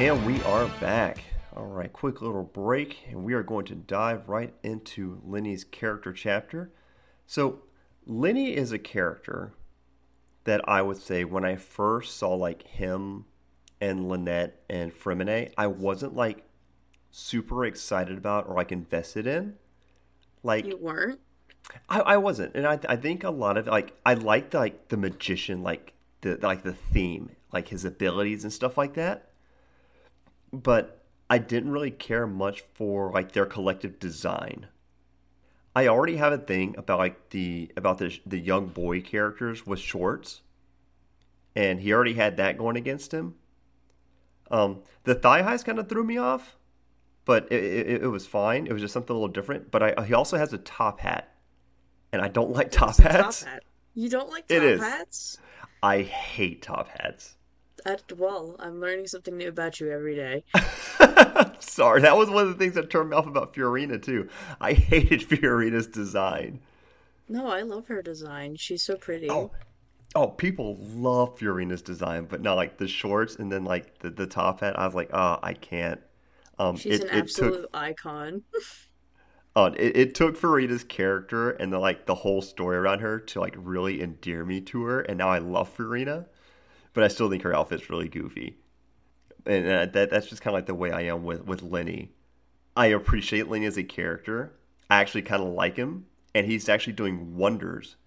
And 0.07 0.25
we 0.25 0.41
are 0.43 0.67
back. 0.79 1.21
All 1.53 1.65
right, 1.65 1.91
quick 1.91 2.21
little 2.21 2.45
break, 2.45 2.99
and 3.09 3.25
we 3.25 3.33
are 3.33 3.43
going 3.43 3.65
to 3.65 3.75
dive 3.75 4.29
right 4.29 4.53
into 4.63 5.21
Lyney's 5.27 5.65
character 5.65 6.13
chapter. 6.13 6.71
So, 7.25 7.63
Lyney 8.07 8.55
is 8.55 8.71
a 8.71 8.79
character 8.79 9.51
that 10.45 10.61
I 10.65 10.81
would 10.81 10.95
say 10.95 11.25
when 11.25 11.43
I 11.43 11.57
first 11.57 12.15
saw 12.15 12.33
like 12.35 12.65
him 12.65 13.25
and 13.81 14.07
Lynette 14.07 14.61
and 14.69 14.93
Freminet, 14.93 15.51
I 15.57 15.67
wasn't 15.67 16.15
like 16.15 16.45
super 17.11 17.65
excited 17.65 18.17
about 18.17 18.47
or 18.47 18.55
like 18.55 18.71
invested 18.71 19.27
in. 19.27 19.55
Like 20.41 20.67
You 20.67 20.77
weren't? 20.77 21.19
I, 21.89 21.99
I 21.99 22.17
wasn't, 22.17 22.55
and 22.55 22.65
I, 22.65 22.79
I 22.87 22.95
think 22.95 23.25
a 23.25 23.29
lot 23.29 23.57
of 23.57 23.67
like 23.67 23.93
I 24.05 24.13
liked 24.13 24.53
like 24.53 24.87
the 24.87 24.95
magician, 24.95 25.63
like 25.63 25.91
the 26.21 26.39
like 26.41 26.63
the 26.63 26.71
theme, 26.71 27.31
like 27.51 27.67
his 27.67 27.83
abilities 27.83 28.45
and 28.45 28.53
stuff 28.53 28.77
like 28.77 28.93
that 28.93 29.26
but 30.51 31.05
I 31.29 31.37
didn't 31.37 31.71
really 31.71 31.91
care 31.91 32.25
much 32.25 32.61
for 32.73 33.11
like 33.11 33.33
their 33.33 33.45
collective 33.45 33.99
design. 33.99 34.67
I 35.75 35.87
already 35.87 36.15
have 36.17 36.33
a 36.33 36.37
thing 36.37 36.75
about 36.77 36.99
like 36.99 37.29
the 37.29 37.71
about 37.77 37.97
the 37.99 38.19
the 38.25 38.39
young 38.39 38.67
boy 38.67 39.01
characters 39.01 39.67
with 39.67 39.79
shorts, 39.79 40.41
and 41.55 41.79
he 41.81 41.93
already 41.93 42.13
had 42.13 42.37
that 42.37 42.57
going 42.57 42.77
against 42.77 43.13
him. 43.13 43.35
Um, 44.49 44.83
the 45.03 45.13
thigh 45.13 45.41
highs 45.41 45.63
kind 45.63 45.77
of 45.77 45.89
threw 45.89 46.03
me 46.03 46.17
off, 46.17 46.55
but 47.25 47.51
it, 47.51 47.63
it, 47.63 48.03
it, 48.03 48.07
was 48.07 48.25
fine. 48.25 48.65
It 48.65 48.71
was 48.71 48.81
just 48.81 48.93
something 48.93 49.13
a 49.13 49.19
little 49.19 49.27
different. 49.27 49.69
But 49.71 49.83
I, 49.83 50.05
he 50.05 50.13
also 50.13 50.37
has 50.37 50.53
a 50.53 50.57
top 50.57 51.01
hat, 51.01 51.35
and 52.13 52.21
I 52.21 52.29
don't 52.29 52.51
like 52.51 52.71
top 52.71 52.97
hats. 52.97 53.41
Top 53.41 53.49
hat? 53.49 53.63
You 53.93 54.09
don't 54.09 54.29
like 54.29 54.47
top 54.47 54.61
hats? 54.61 55.37
I 55.83 56.01
hate 56.01 56.61
top 56.61 56.87
hats 56.87 57.36
well, 58.17 58.55
I'm 58.59 58.79
learning 58.79 59.07
something 59.07 59.37
new 59.37 59.49
about 59.49 59.79
you 59.79 59.91
every 59.91 60.15
day. 60.15 60.43
Sorry, 61.59 62.01
that 62.01 62.17
was 62.17 62.29
one 62.29 62.43
of 62.43 62.49
the 62.49 62.55
things 62.55 62.75
that 62.75 62.89
turned 62.89 63.09
me 63.09 63.15
off 63.15 63.27
about 63.27 63.53
Furina 63.53 64.01
too. 64.01 64.29
I 64.59 64.73
hated 64.73 65.21
Furina's 65.21 65.87
design. 65.87 66.59
No, 67.29 67.47
I 67.47 67.61
love 67.61 67.87
her 67.87 68.01
design. 68.01 68.55
She's 68.55 68.83
so 68.83 68.95
pretty. 68.95 69.29
Oh, 69.29 69.51
oh 70.15 70.27
people 70.27 70.77
love 70.79 71.37
Furina's 71.37 71.81
design, 71.81 72.25
but 72.25 72.41
not 72.41 72.55
like 72.55 72.77
the 72.77 72.87
shorts 72.87 73.35
and 73.35 73.51
then 73.51 73.63
like 73.63 73.99
the, 73.99 74.09
the 74.09 74.27
top 74.27 74.61
hat. 74.61 74.77
I 74.77 74.85
was 74.85 74.95
like, 74.95 75.09
oh, 75.13 75.39
I 75.41 75.53
can't. 75.53 76.01
Um, 76.59 76.75
She's 76.75 76.99
it, 76.99 77.03
an 77.03 77.09
absolute 77.09 77.61
took, 77.61 77.69
icon. 77.73 78.43
Oh, 79.55 79.65
it, 79.65 79.97
it 79.97 80.13
took 80.13 80.39
Furina's 80.39 80.83
character 80.83 81.49
and 81.49 81.73
the 81.73 81.79
like 81.79 82.05
the 82.05 82.13
whole 82.13 82.43
story 82.43 82.77
around 82.77 82.99
her 82.99 83.19
to 83.19 83.39
like 83.39 83.55
really 83.57 84.03
endear 84.03 84.45
me 84.45 84.61
to 84.61 84.83
her, 84.83 85.01
and 85.01 85.17
now 85.17 85.29
I 85.29 85.39
love 85.39 85.75
Furina 85.75 86.27
but 86.97 87.03
I 87.03 87.09
still 87.09 87.29
think 87.29 87.43
her 87.43 87.55
outfit's 87.55 87.91
really 87.91 88.09
goofy. 88.09 88.57
And 89.45 89.67
uh, 89.67 89.85
that 89.85 90.09
that's 90.09 90.25
just 90.25 90.41
kind 90.41 90.55
of 90.55 90.57
like 90.57 90.65
the 90.65 90.73
way 90.73 90.89
I 90.89 91.01
am 91.01 91.23
with 91.23 91.45
with 91.45 91.61
Lyney. 91.61 92.09
I 92.75 92.87
appreciate 92.87 93.45
Lyney 93.45 93.67
as 93.67 93.77
a 93.77 93.83
character. 93.83 94.53
I 94.89 94.99
actually 94.99 95.21
kind 95.21 95.43
of 95.43 95.49
like 95.49 95.75
him, 95.75 96.07
and 96.33 96.47
he's 96.47 96.67
actually 96.67 96.93
doing 96.93 97.37
wonders 97.37 97.97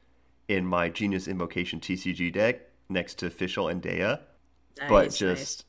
in 0.49 0.67
my 0.67 0.89
Genius 0.89 1.29
Invocation 1.29 1.79
TCG 1.79 2.33
deck 2.33 2.63
next 2.89 3.21
to 3.21 3.31
Fischl 3.31 3.71
and 3.71 3.81
Dehya. 3.81 4.23
Nice, 4.81 4.89
but 4.89 5.15
just 5.15 5.65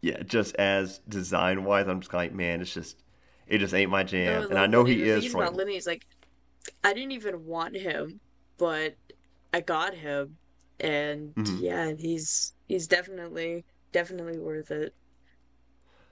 nice. 0.00 0.14
yeah, 0.14 0.22
just 0.22 0.54
as 0.54 1.00
design 1.08 1.64
wise, 1.64 1.88
I'm 1.88 1.98
just 1.98 2.14
like, 2.14 2.32
man, 2.32 2.60
it's 2.60 2.72
just 2.72 3.02
it 3.48 3.58
just 3.58 3.74
ain't 3.74 3.90
my 3.90 4.04
jam. 4.04 4.42
No, 4.42 4.48
and 4.50 4.58
I 4.60 4.68
know 4.68 4.84
he 4.84 5.02
is. 5.02 5.26
From... 5.26 5.40
About 5.42 5.54
Lyney 5.54 5.76
is 5.76 5.88
like, 5.88 6.06
I 6.84 6.94
didn't 6.94 7.10
even 7.10 7.44
want 7.44 7.76
him, 7.76 8.20
but 8.56 8.94
I 9.52 9.62
got 9.62 9.94
him, 9.94 10.36
and 10.80 11.34
mm-hmm. 11.34 11.58
yeah, 11.58 11.92
he's 11.92 12.54
he's 12.68 12.86
definitely 12.86 13.64
definitely 13.92 14.38
worth 14.38 14.70
it. 14.70 14.94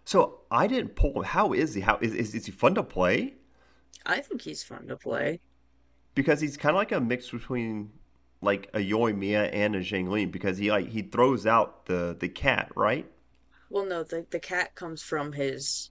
So 0.05 0.41
I 0.51 0.67
didn't 0.67 0.97
pull 0.97 1.19
him. 1.19 1.25
How 1.25 1.53
is 1.53 1.75
he? 1.75 1.81
How 1.81 1.99
is 2.01 2.15
is, 2.15 2.35
is 2.35 2.47
he 2.47 2.53
fun 2.53 2.75
to 2.75 2.83
play? 2.83 3.35
I 4.07 4.21
think 4.21 4.43
he's 4.43 4.63
fun 4.63 4.87
to 4.89 4.97
play 4.97 5.41
because 6.15 6.41
he's 6.41 6.57
kind 6.57 6.75
of 6.75 6.79
like 6.79 6.93
a 6.93 7.01
mix 7.01 7.31
between 7.31 7.91
like 8.41 8.71
a 8.75 8.79
Yoimiya 8.79 9.51
and 9.53 9.75
a 9.75 9.81
Xiangling 9.81 10.33
because 10.33 10.59
he 10.59 10.71
like 10.71 10.89
he 10.89 11.03
throws 11.03 11.47
out 11.47 11.87
the 11.87 12.17
the 12.19 12.29
cat, 12.29 12.71
right? 12.75 13.11
Well, 13.71 13.85
no, 13.85 14.03
the 14.03 14.27
the 14.31 14.41
cat 14.41 14.75
comes 14.75 15.03
from 15.03 15.33
his 15.33 15.91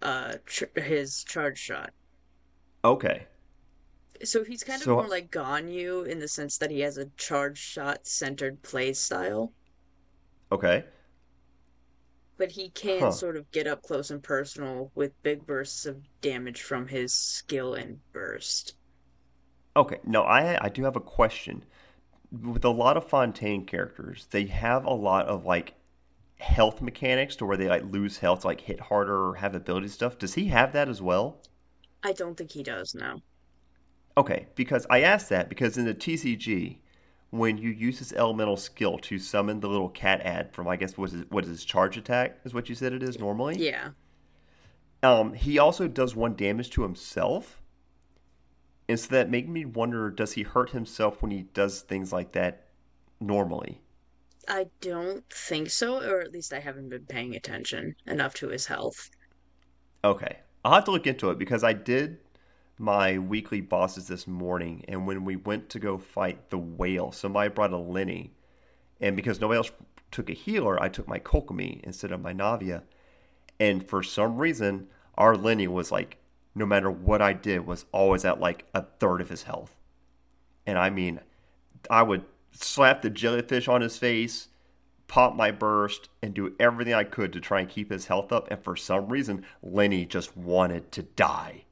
uh 0.00 0.34
tr- 0.46 0.80
his 0.80 1.24
charge 1.24 1.58
shot. 1.58 1.92
Okay. 2.84 3.26
So 4.24 4.44
he's 4.44 4.64
kind 4.64 4.80
of 4.80 4.84
so, 4.84 4.94
more 4.96 5.08
like 5.08 5.30
Ganyu 5.30 6.06
in 6.06 6.18
the 6.18 6.28
sense 6.28 6.58
that 6.58 6.70
he 6.70 6.80
has 6.80 6.98
a 6.98 7.06
charge 7.16 7.58
shot 7.58 8.06
centered 8.06 8.62
play 8.62 8.92
style. 8.92 9.52
Okay. 10.50 10.84
But 12.36 12.52
he 12.52 12.70
can 12.70 13.00
huh. 13.00 13.10
sort 13.12 13.36
of 13.36 13.50
get 13.52 13.66
up 13.66 13.82
close 13.82 14.10
and 14.10 14.22
personal 14.22 14.90
with 14.94 15.20
big 15.22 15.46
bursts 15.46 15.86
of 15.86 15.96
damage 16.20 16.62
from 16.62 16.86
his 16.88 17.12
skill 17.12 17.74
and 17.74 17.98
burst. 18.12 18.74
Okay, 19.76 19.98
no, 20.04 20.22
I 20.22 20.64
I 20.64 20.68
do 20.68 20.84
have 20.84 20.96
a 20.96 21.00
question. 21.00 21.64
With 22.30 22.64
a 22.64 22.70
lot 22.70 22.96
of 22.96 23.08
Fontaine 23.08 23.64
characters, 23.66 24.26
they 24.30 24.46
have 24.46 24.84
a 24.84 24.92
lot 24.94 25.26
of 25.26 25.44
like 25.44 25.74
health 26.38 26.82
mechanics 26.82 27.36
to 27.36 27.46
where 27.46 27.56
they 27.56 27.68
like 27.68 27.84
lose 27.84 28.18
health 28.18 28.40
to 28.40 28.48
like 28.48 28.62
hit 28.62 28.80
harder 28.80 29.28
or 29.28 29.36
have 29.36 29.54
ability 29.54 29.88
stuff. 29.88 30.18
Does 30.18 30.34
he 30.34 30.46
have 30.48 30.72
that 30.72 30.88
as 30.88 31.00
well? 31.00 31.40
I 32.02 32.12
don't 32.12 32.36
think 32.36 32.50
he 32.52 32.62
does, 32.62 32.94
no. 32.94 33.20
Okay, 34.16 34.46
because 34.54 34.86
I 34.90 35.00
asked 35.00 35.28
that 35.30 35.48
because 35.48 35.78
in 35.78 35.84
the 35.84 35.94
TCG, 35.94 36.76
when 37.30 37.56
you 37.56 37.70
use 37.70 37.98
this 37.98 38.12
elemental 38.12 38.58
skill 38.58 38.98
to 38.98 39.18
summon 39.18 39.60
the 39.60 39.68
little 39.68 39.88
cat 39.88 40.20
ad 40.20 40.52
from, 40.52 40.68
I 40.68 40.76
guess, 40.76 40.98
what 40.98 41.12
is, 41.12 41.24
what 41.30 41.44
is 41.44 41.50
his 41.50 41.64
charge 41.64 41.96
attack, 41.96 42.38
is 42.44 42.52
what 42.52 42.68
you 42.68 42.74
said 42.74 42.92
it 42.92 43.02
is 43.02 43.18
normally? 43.18 43.56
Yeah. 43.56 43.90
Um, 45.02 45.32
he 45.32 45.58
also 45.58 45.88
does 45.88 46.14
one 46.14 46.36
damage 46.36 46.68
to 46.70 46.82
himself. 46.82 47.62
And 48.88 49.00
so 49.00 49.08
that 49.14 49.30
made 49.30 49.48
me 49.48 49.64
wonder 49.64 50.10
does 50.10 50.32
he 50.32 50.42
hurt 50.42 50.70
himself 50.70 51.22
when 51.22 51.30
he 51.30 51.44
does 51.54 51.80
things 51.80 52.12
like 52.12 52.32
that 52.32 52.66
normally? 53.18 53.80
I 54.46 54.66
don't 54.80 55.24
think 55.30 55.70
so, 55.70 56.02
or 56.02 56.20
at 56.20 56.32
least 56.32 56.52
I 56.52 56.58
haven't 56.58 56.90
been 56.90 57.06
paying 57.06 57.34
attention 57.34 57.94
enough 58.06 58.34
to 58.34 58.48
his 58.48 58.66
health. 58.66 59.10
Okay. 60.04 60.38
I'll 60.64 60.74
have 60.74 60.84
to 60.84 60.90
look 60.90 61.06
into 61.06 61.30
it 61.30 61.38
because 61.38 61.64
I 61.64 61.72
did 61.72 62.18
my 62.82 63.16
weekly 63.16 63.60
bosses 63.60 64.08
this 64.08 64.26
morning, 64.26 64.84
and 64.88 65.06
when 65.06 65.24
we 65.24 65.36
went 65.36 65.70
to 65.70 65.78
go 65.78 65.96
fight 65.96 66.50
the 66.50 66.58
whale, 66.58 67.12
somebody 67.12 67.48
brought 67.48 67.72
a 67.72 67.76
Lyney, 67.76 68.30
and 69.00 69.14
because 69.14 69.40
nobody 69.40 69.58
else 69.58 69.70
took 70.10 70.28
a 70.28 70.34
healer, 70.34 70.82
I 70.82 70.88
took 70.88 71.06
my 71.06 71.18
Kokomi 71.18 71.80
instead 71.84 72.10
of 72.10 72.20
my 72.20 72.34
Navia, 72.34 72.82
and 73.60 73.88
for 73.88 74.02
some 74.02 74.36
reason, 74.36 74.88
our 75.16 75.36
Lyney 75.36 75.68
was 75.68 75.92
like, 75.92 76.18
no 76.54 76.66
matter 76.66 76.90
what 76.90 77.22
I 77.22 77.32
did, 77.32 77.66
was 77.66 77.86
always 77.92 78.24
at 78.24 78.40
like 78.40 78.66
a 78.74 78.82
third 78.82 79.20
of 79.20 79.30
his 79.30 79.44
health, 79.44 79.76
and 80.66 80.76
I 80.76 80.90
mean, 80.90 81.20
I 81.88 82.02
would 82.02 82.24
slap 82.50 83.02
the 83.02 83.10
jellyfish 83.10 83.68
on 83.68 83.80
his 83.80 83.96
face, 83.96 84.48
pop 85.08 85.36
my 85.36 85.50
burst 85.50 86.08
and 86.22 86.32
do 86.34 86.54
everything 86.58 86.94
I 86.94 87.04
could 87.04 87.32
to 87.32 87.40
try 87.40 87.60
and 87.60 87.68
keep 87.68 87.90
his 87.90 88.06
health 88.06 88.32
up. 88.32 88.50
And 88.50 88.62
for 88.62 88.76
some 88.76 89.08
reason, 89.08 89.44
Lyney 89.64 90.08
just 90.08 90.36
wanted 90.36 90.90
to 90.92 91.02
die. 91.02 91.64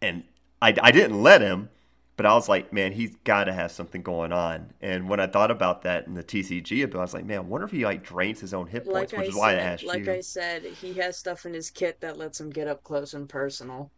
And 0.00 0.24
I, 0.66 0.74
I 0.82 0.90
didn't 0.90 1.22
let 1.22 1.42
him, 1.42 1.68
but 2.16 2.26
I 2.26 2.34
was 2.34 2.48
like, 2.48 2.72
man, 2.72 2.90
he's 2.90 3.14
got 3.22 3.44
to 3.44 3.52
have 3.52 3.70
something 3.70 4.02
going 4.02 4.32
on. 4.32 4.72
And 4.80 5.08
when 5.08 5.20
I 5.20 5.28
thought 5.28 5.52
about 5.52 5.82
that 5.82 6.06
in 6.08 6.14
the 6.14 6.24
TCG 6.24 6.82
ability, 6.82 6.98
I 6.98 7.02
was 7.02 7.14
like, 7.14 7.24
man, 7.24 7.38
I 7.38 7.40
wonder 7.42 7.66
if 7.66 7.70
he 7.70 7.84
like 7.84 8.02
drains 8.02 8.40
his 8.40 8.52
own 8.52 8.66
hit 8.66 8.84
points, 8.84 9.12
like 9.12 9.20
which 9.20 9.28
I 9.28 9.30
is 9.30 9.36
why 9.36 9.52
said, 9.52 9.58
I 9.58 9.62
asked 9.62 9.84
like 9.84 10.06
you. 10.06 10.12
I 10.12 10.20
said, 10.20 10.64
he 10.64 10.94
has 10.94 11.16
stuff 11.16 11.46
in 11.46 11.54
his 11.54 11.70
kit 11.70 12.00
that 12.00 12.18
lets 12.18 12.40
him 12.40 12.50
get 12.50 12.66
up 12.66 12.82
close 12.82 13.14
and 13.14 13.28
personal. 13.28 13.92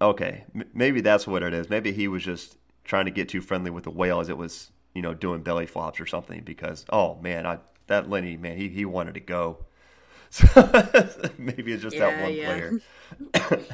Okay, 0.00 0.44
M- 0.54 0.68
maybe 0.72 1.00
that's 1.00 1.26
what 1.26 1.42
it 1.42 1.52
is. 1.52 1.68
Maybe 1.68 1.90
he 1.90 2.06
was 2.06 2.22
just 2.22 2.58
trying 2.84 3.06
to 3.06 3.10
get 3.10 3.28
too 3.28 3.40
friendly 3.40 3.70
with 3.70 3.84
the 3.84 3.90
whale 3.90 4.20
as 4.20 4.28
it 4.28 4.36
was, 4.36 4.70
you 4.94 5.02
know, 5.02 5.14
doing 5.14 5.42
belly 5.42 5.66
flops 5.66 5.98
or 5.98 6.06
something. 6.06 6.42
Because 6.44 6.84
oh 6.90 7.18
man, 7.20 7.44
I 7.44 7.58
that 7.88 8.08
Lyney 8.08 8.38
man, 8.38 8.56
he 8.56 8.68
he 8.68 8.84
wanted 8.84 9.14
to 9.14 9.20
go. 9.20 9.58
So 10.30 10.44
maybe 11.38 11.72
it's 11.72 11.82
just 11.82 11.96
that 11.96 12.20
one 12.22 12.34
yeah. 12.34 12.44
player. 12.44 12.80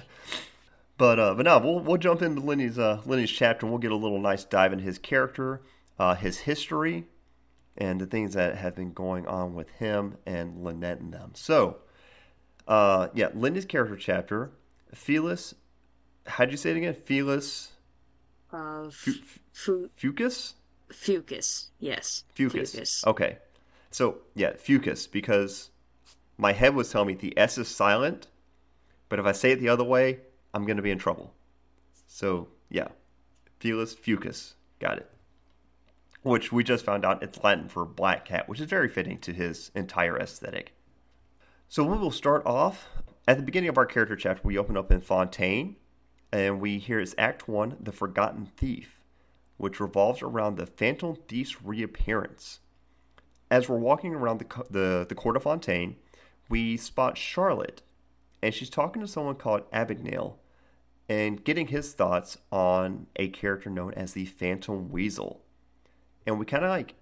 but 0.96 1.18
uh, 1.18 1.34
but 1.34 1.44
no, 1.44 1.58
we'll 1.58 1.80
we'll 1.80 1.96
jump 1.96 2.22
into 2.22 2.40
Lyney's 2.40 2.78
uh, 2.78 3.00
Lyney's 3.04 3.30
chapter 3.30 3.66
and 3.66 3.72
we'll 3.72 3.80
get 3.80 3.92
a 3.92 3.96
little 3.96 4.20
nice 4.20 4.44
dive 4.44 4.72
into 4.72 4.84
his 4.84 4.98
character, 4.98 5.62
uh, 5.98 6.14
his 6.14 6.38
history, 6.40 7.06
and 7.76 8.00
the 8.00 8.06
things 8.06 8.34
that 8.34 8.56
have 8.56 8.74
been 8.74 8.92
going 8.92 9.26
on 9.26 9.54
with 9.54 9.70
him 9.70 10.16
and 10.26 10.62
Lynette 10.62 11.00
and 11.00 11.12
them. 11.12 11.32
So, 11.34 11.78
uh, 12.68 13.08
yeah, 13.14 13.28
Lyney's 13.34 13.64
character 13.64 13.96
chapter, 13.96 14.52
Felis. 14.94 15.54
How'd 16.26 16.50
you 16.50 16.56
say 16.56 16.70
it 16.70 16.76
again? 16.78 16.94
Felis 16.94 17.72
Uh, 18.52 18.86
f- 18.86 19.40
fu- 19.52 19.90
Fucus? 20.00 20.54
Fucus, 20.90 21.66
yes. 21.80 22.24
Fucus. 22.36 23.04
Okay. 23.06 23.38
So, 23.90 24.18
yeah, 24.34 24.52
Fucus, 24.52 25.10
because 25.10 25.70
my 26.38 26.52
head 26.52 26.74
was 26.74 26.90
telling 26.90 27.08
me 27.08 27.14
the 27.14 27.36
S 27.36 27.58
is 27.58 27.68
silent, 27.68 28.28
but 29.08 29.18
if 29.18 29.26
I 29.26 29.32
say 29.32 29.50
it 29.52 29.60
the 29.60 29.68
other 29.68 29.84
way, 29.84 30.20
I'm 30.54 30.64
going 30.64 30.76
to 30.76 30.82
be 30.82 30.92
in 30.92 30.98
trouble. 30.98 31.34
So, 32.06 32.48
yeah, 32.70 32.88
Felis 33.60 33.94
Fucus. 33.94 34.54
Got 34.78 34.98
it. 34.98 35.10
Which 36.22 36.52
we 36.52 36.62
just 36.62 36.84
found 36.84 37.04
out 37.04 37.22
it's 37.22 37.42
Latin 37.42 37.68
for 37.68 37.84
black 37.84 38.24
cat, 38.24 38.48
which 38.48 38.60
is 38.60 38.66
very 38.66 38.88
fitting 38.88 39.18
to 39.18 39.32
his 39.32 39.72
entire 39.74 40.16
aesthetic. 40.16 40.74
So, 41.68 41.82
we 41.82 41.98
will 41.98 42.12
start 42.12 42.46
off 42.46 42.88
at 43.26 43.36
the 43.36 43.42
beginning 43.42 43.68
of 43.68 43.76
our 43.76 43.84
character 43.84 44.14
chapter. 44.14 44.42
We 44.44 44.56
open 44.56 44.76
up 44.76 44.92
in 44.92 45.00
Fontaine, 45.00 45.74
and 46.32 46.60
we 46.60 46.78
hear 46.78 47.00
it's 47.00 47.16
Act 47.18 47.48
1 47.48 47.78
The 47.80 47.92
Forgotten 47.92 48.46
Thief, 48.56 49.00
which 49.56 49.80
revolves 49.80 50.22
around 50.22 50.56
the 50.56 50.66
Phantom 50.66 51.16
Thief's 51.28 51.62
reappearance. 51.62 52.60
As 53.50 53.68
we're 53.68 53.76
walking 53.76 54.14
around 54.14 54.38
the, 54.38 54.64
the, 54.70 55.06
the 55.08 55.14
court 55.16 55.36
of 55.36 55.42
Fontaine, 55.42 55.96
we 56.48 56.76
spot 56.76 57.18
Charlotte, 57.18 57.82
and 58.40 58.54
she's 58.54 58.70
talking 58.70 59.02
to 59.02 59.08
someone 59.08 59.34
called 59.34 59.62
Abigail 59.72 60.38
and 61.08 61.44
getting 61.44 61.68
his 61.68 61.92
thoughts 61.92 62.38
on 62.50 63.06
a 63.16 63.28
character 63.28 63.70
known 63.70 63.92
as 63.94 64.12
the 64.12 64.24
Phantom 64.24 64.90
Weasel. 64.90 65.42
And 66.26 66.38
we 66.38 66.46
kind 66.46 66.64
of 66.64 66.70
like 66.70 66.94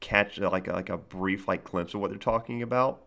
catch 0.00 0.38
like 0.38 0.68
a, 0.68 0.72
like 0.72 0.88
a 0.88 0.96
brief 0.96 1.46
like 1.46 1.64
glimpse 1.64 1.94
of 1.94 2.00
what 2.00 2.10
they're 2.10 2.18
talking 2.18 2.62
about. 2.62 3.02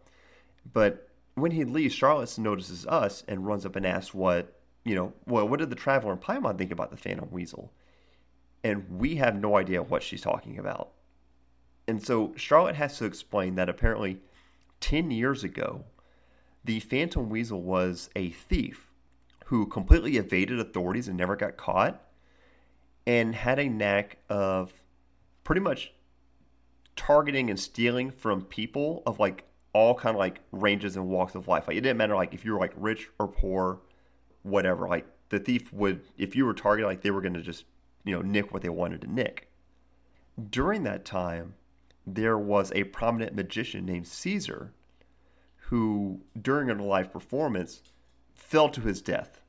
But 0.72 1.10
when 1.36 1.52
he 1.52 1.64
leaves, 1.64 1.94
Charlotte 1.94 2.38
notices 2.38 2.86
us 2.86 3.24
and 3.28 3.46
runs 3.46 3.66
up 3.66 3.76
and 3.76 3.86
asks 3.86 4.14
what 4.14 4.60
you 4.84 4.96
know. 4.96 5.14
Well, 5.26 5.48
what 5.48 5.60
did 5.60 5.70
the 5.70 5.76
traveler 5.76 6.14
in 6.14 6.20
Paimon 6.20 6.58
think 6.58 6.72
about 6.72 6.92
the 6.92 6.98
Phantom 6.98 7.30
Weasel? 7.32 7.72
And 8.64 9.00
we 9.00 9.16
have 9.16 9.36
no 9.36 9.56
idea 9.56 9.84
what 9.84 10.04
she's 10.04 10.22
talking 10.22 10.58
about. 10.58 10.92
And 11.88 12.04
so 12.04 12.34
Charlotte 12.36 12.76
has 12.76 12.98
to 12.98 13.06
explain 13.06 13.56
that 13.56 13.70
apparently 13.70 14.20
10 14.82 15.10
years 15.12 15.44
ago, 15.44 15.86
the 16.66 16.80
Phantom 16.80 17.30
Weasel 17.30 17.62
was 17.62 18.10
a 18.16 18.30
thief 18.30 18.87
who 19.48 19.66
completely 19.66 20.18
evaded 20.18 20.60
authorities 20.60 21.08
and 21.08 21.18
never 21.18 21.36
got 21.36 21.56
caught 21.56 22.04
and 23.06 23.34
had 23.34 23.58
a 23.58 23.70
knack 23.70 24.18
of 24.30 24.74
pretty 25.46 25.62
much 25.62 25.94
targeting 26.98 27.50
and 27.50 27.58
stealing 27.58 28.12
from 28.12 28.42
people 28.42 29.02
of 29.06 29.20
like 29.20 29.46
all 29.72 29.96
kind 29.96 30.16
of 30.16 30.20
like 30.20 30.42
ranges 30.52 30.98
and 30.98 31.08
walks 31.08 31.34
of 31.34 31.48
life. 31.48 31.66
Like 31.66 31.78
it 31.78 31.82
didn't 31.82 31.96
matter 31.96 32.16
like 32.16 32.34
if 32.34 32.44
you 32.44 32.52
were 32.52 32.60
like 32.60 32.74
rich 32.76 33.08
or 33.20 33.30
poor, 33.30 33.80
whatever. 34.44 34.86
Like 34.90 35.08
the 35.30 35.40
thief 35.40 35.72
would 35.72 36.02
if 36.18 36.36
you 36.36 36.46
were 36.46 36.54
targeted 36.54 36.88
like 36.88 37.02
they 37.02 37.12
were 37.12 37.22
going 37.22 37.34
to 37.36 37.42
just, 37.42 37.64
you 38.04 38.14
know, 38.14 38.22
nick 38.22 38.52
what 38.52 38.64
they 38.64 38.70
wanted 38.70 39.00
to 39.02 39.08
nick. 39.08 39.50
During 40.50 40.84
that 40.84 41.06
time, 41.06 41.54
there 42.06 42.38
was 42.38 42.74
a 42.74 42.84
prominent 42.84 43.34
magician 43.34 43.86
named 43.86 44.08
Caesar 44.08 44.74
who 45.70 46.20
during 46.40 46.70
a 46.70 46.84
live 46.84 47.14
performance 47.14 47.82
fell 48.38 48.70
to 48.70 48.82
his 48.82 49.02
death. 49.02 49.42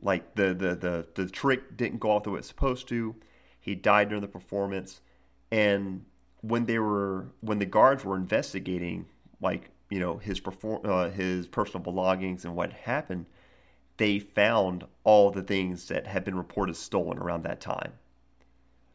Like 0.00 0.34
the, 0.34 0.54
the, 0.54 0.76
the, 0.76 1.06
the 1.14 1.30
trick 1.30 1.76
didn't 1.76 1.98
go 1.98 2.12
off 2.12 2.24
the 2.24 2.30
way 2.30 2.38
it's 2.38 2.48
supposed 2.48 2.86
to. 2.88 3.16
He 3.58 3.74
died 3.74 4.10
during 4.10 4.20
the 4.20 4.28
performance. 4.28 5.00
And 5.50 6.04
when 6.42 6.66
they 6.66 6.78
were 6.78 7.28
when 7.40 7.58
the 7.58 7.66
guards 7.66 8.04
were 8.04 8.16
investigating 8.16 9.06
like, 9.40 9.70
you 9.88 9.98
know, 9.98 10.18
his 10.18 10.40
perform 10.40 10.82
uh, 10.84 11.08
his 11.10 11.46
personal 11.46 11.82
belongings 11.82 12.44
and 12.44 12.54
what 12.54 12.72
happened, 12.72 13.26
they 13.96 14.18
found 14.18 14.84
all 15.04 15.30
the 15.30 15.42
things 15.42 15.88
that 15.88 16.06
had 16.06 16.24
been 16.24 16.36
reported 16.36 16.76
stolen 16.76 17.18
around 17.18 17.42
that 17.44 17.60
time. 17.60 17.94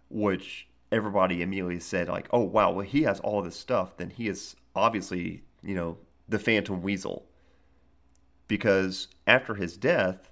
Which 0.10 0.68
everybody 0.92 1.42
immediately 1.42 1.80
said 1.80 2.08
like, 2.08 2.28
"Oh 2.32 2.42
wow, 2.42 2.72
well 2.72 2.86
he 2.86 3.04
has 3.04 3.20
all 3.20 3.42
this 3.42 3.56
stuff, 3.56 3.98
then 3.98 4.12
he 4.12 4.28
is 4.28 4.56
obviously, 4.76 5.44
you 5.64 5.74
know, 5.76 5.98
the 6.28 6.40
Phantom 6.40 6.82
Weasel." 6.82 7.26
Because 8.50 9.08
after 9.26 9.56
his 9.56 9.78
death, 9.78 10.30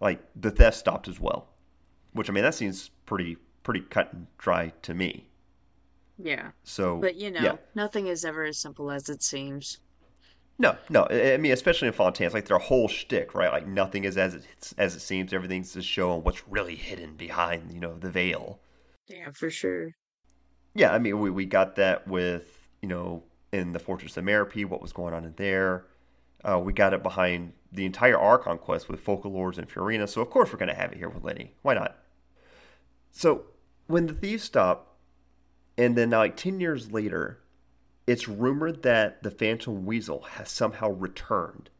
like 0.00 0.20
the 0.36 0.50
theft 0.50 0.76
stopped 0.76 1.08
as 1.08 1.18
well. 1.18 1.48
Which 2.12 2.28
I 2.28 2.34
mean, 2.34 2.44
that 2.44 2.54
seems 2.54 2.90
pretty 3.06 3.38
pretty 3.62 3.80
cut 3.80 4.12
and 4.12 4.26
dry 4.36 4.72
to 4.82 4.92
me. 4.92 5.28
Yeah. 6.18 6.50
So, 6.64 6.98
But 6.98 7.14
you 7.14 7.30
know, 7.30 7.40
yeah. 7.40 7.56
nothing 7.74 8.08
is 8.08 8.24
ever 8.24 8.44
as 8.44 8.58
simple 8.58 8.90
as 8.90 9.08
it 9.08 9.22
seems. 9.22 9.78
No, 10.58 10.76
no. 10.90 11.06
I 11.10 11.34
I 11.34 11.36
mean, 11.36 11.52
especially 11.52 11.86
in 11.88 11.94
Fontaine, 11.94 12.26
it's 12.26 12.34
like 12.34 12.46
their 12.46 12.58
whole 12.58 12.88
shtick, 12.88 13.34
right? 13.34 13.52
Like 13.52 13.66
nothing 13.68 14.04
is 14.04 14.18
as 14.18 14.34
it 14.34 14.44
as 14.76 14.96
it 14.96 15.00
seems. 15.00 15.32
Everything's 15.32 15.72
just 15.74 15.88
showing 15.88 16.24
what's 16.24 16.46
really 16.48 16.74
hidden 16.74 17.14
behind, 17.14 17.72
you 17.72 17.80
know, 17.80 17.96
the 17.96 18.10
veil. 18.10 18.58
Yeah, 19.06 19.30
for 19.32 19.48
sure. 19.50 19.94
Yeah, 20.74 20.92
I 20.92 20.98
mean, 20.98 21.20
we, 21.20 21.30
we 21.30 21.46
got 21.46 21.76
that 21.76 22.08
with 22.08 22.68
you 22.82 22.88
know 22.88 23.22
in 23.52 23.72
the 23.72 23.78
Fortress 23.78 24.16
of 24.16 24.24
Merope, 24.24 24.64
what 24.64 24.82
was 24.82 24.92
going 24.92 25.14
on 25.14 25.24
in 25.24 25.34
there. 25.36 25.86
Uh, 26.44 26.58
we 26.58 26.72
got 26.72 26.94
it 26.94 27.02
behind 27.02 27.52
the 27.72 27.84
entire 27.84 28.18
Archon 28.18 28.58
quest 28.58 28.88
with 28.88 29.04
Focalors 29.04 29.58
and 29.58 29.68
Furina. 29.68 30.08
So 30.08 30.20
of 30.20 30.30
course 30.30 30.52
we're 30.52 30.58
gonna 30.58 30.74
have 30.74 30.92
it 30.92 30.98
here 30.98 31.08
with 31.08 31.22
Lyney. 31.22 31.50
Why 31.62 31.74
not? 31.74 31.96
So 33.10 33.46
when 33.86 34.06
the 34.06 34.14
thieves 34.14 34.44
stop, 34.44 34.96
and 35.76 35.96
then 35.96 36.10
like 36.10 36.36
ten 36.36 36.60
years 36.60 36.92
later, 36.92 37.40
it's 38.06 38.28
rumored 38.28 38.82
that 38.82 39.22
the 39.22 39.30
Phantom 39.30 39.84
Weasel 39.84 40.22
has 40.22 40.50
somehow 40.50 40.90
returned 40.90 41.70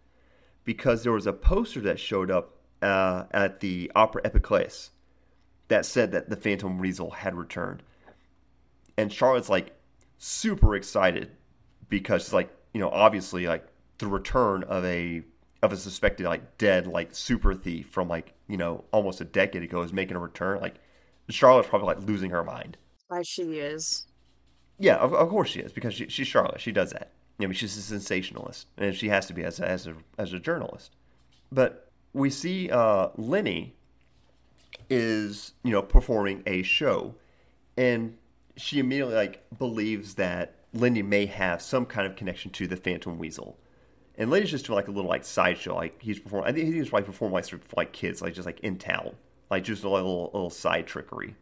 because 0.65 1.03
there 1.03 1.13
was 1.13 1.27
a 1.27 1.33
poster 1.33 1.81
that 1.81 1.99
showed 1.99 2.31
up 2.31 2.57
uh, 2.83 3.25
at 3.31 3.61
the 3.61 3.91
Opera 3.95 4.23
Epiclese 4.23 4.91
that 5.69 5.87
said 5.87 6.13
that 6.13 6.29
the 6.29 6.37
Phantom 6.37 6.79
Weasel 6.79 7.11
had 7.11 7.35
returned. 7.35 7.83
And 8.97 9.13
Charlotte's 9.13 9.49
like 9.49 9.75
super 10.19 10.75
excited 10.75 11.31
because 11.89 12.25
it's 12.25 12.33
like, 12.33 12.51
you 12.75 12.81
know, 12.81 12.91
obviously 12.91 13.47
like 13.47 13.67
the 13.99 14.07
return 14.07 14.63
of 14.65 14.85
a 14.85 15.23
of 15.63 15.73
a 15.73 15.77
suspected 15.77 16.25
like 16.27 16.57
dead 16.57 16.87
like 16.87 17.15
super 17.15 17.55
thief 17.55 17.89
from 17.89 18.09
like, 18.09 18.33
you 18.47 18.57
know, 18.57 18.85
almost 18.93 19.21
a 19.21 19.25
decade 19.25 19.63
ago 19.63 19.83
is 19.83 19.93
making 19.93 20.17
a 20.17 20.21
return. 20.21 20.61
Like 20.61 20.77
Charlotte's 21.29 21.69
probably 21.69 21.87
like 21.87 22.07
losing 22.07 22.31
her 22.31 22.45
mind. 22.45 22.77
As 23.11 23.27
she 23.27 23.59
is. 23.59 24.07
Yeah, 24.79 24.97
of, 24.97 25.13
of 25.13 25.29
course 25.29 25.51
she 25.51 25.61
is 25.61 25.73
because 25.73 25.95
she, 25.95 26.09
she's 26.09 26.29
Charlotte. 26.29 26.61
She 26.61 26.73
does 26.73 26.93
that. 26.93 27.13
I 27.41 27.47
mean, 27.47 27.55
she's 27.55 27.77
a 27.77 27.83
sensationalist, 27.83 28.67
and 28.77 28.95
she 28.95 29.09
has 29.09 29.27
to 29.27 29.33
be 29.33 29.45
as 29.45 29.61
a, 29.61 29.69
as 29.69 29.87
a 29.87 29.95
as 30.19 30.33
a 30.33 30.41
journalist. 30.41 30.97
But 31.53 31.91
we 32.13 32.31
see 32.31 32.71
uh, 32.71 33.09
Lyney 33.17 33.73
is 34.91 35.53
you 35.63 35.71
know 35.73 35.83
performing 35.83 36.43
a 36.47 36.63
show, 36.63 37.15
and 37.77 38.17
she 38.57 38.79
immediately 38.79 39.15
like 39.15 39.45
believes 39.57 40.15
that 40.15 40.55
Lyney 40.75 41.05
may 41.05 41.27
have 41.27 41.63
some 41.63 41.87
kind 41.87 42.07
of 42.07 42.17
connection 42.17 42.51
to 42.53 42.67
the 42.67 42.77
Phantom 42.77 43.19
Weasel. 43.19 43.59
And 44.19 44.31
Lyney's 44.33 44.51
just 44.51 44.69
like 44.69 44.89
a 44.89 44.91
little 44.91 45.09
like 45.09 45.25
sideshow, 45.25 45.77
like 45.77 46.03
he's 46.03 46.19
performing. 46.19 46.49
I 46.49 46.53
think 46.53 46.67
he 46.67 46.73
he's 46.73 46.89
probably 46.89 47.07
performing 47.07 47.35
like 47.35 47.47
for 47.47 47.61
like 47.77 47.93
kids, 47.93 48.21
like 48.21 48.35
just 48.35 48.47
like 48.47 48.59
in 48.61 48.77
town, 48.77 49.15
like 49.49 49.63
just 49.63 49.85
a 49.85 49.89
little 49.89 50.31
little 50.35 50.51
side 50.51 50.89
trickery. 50.89 51.37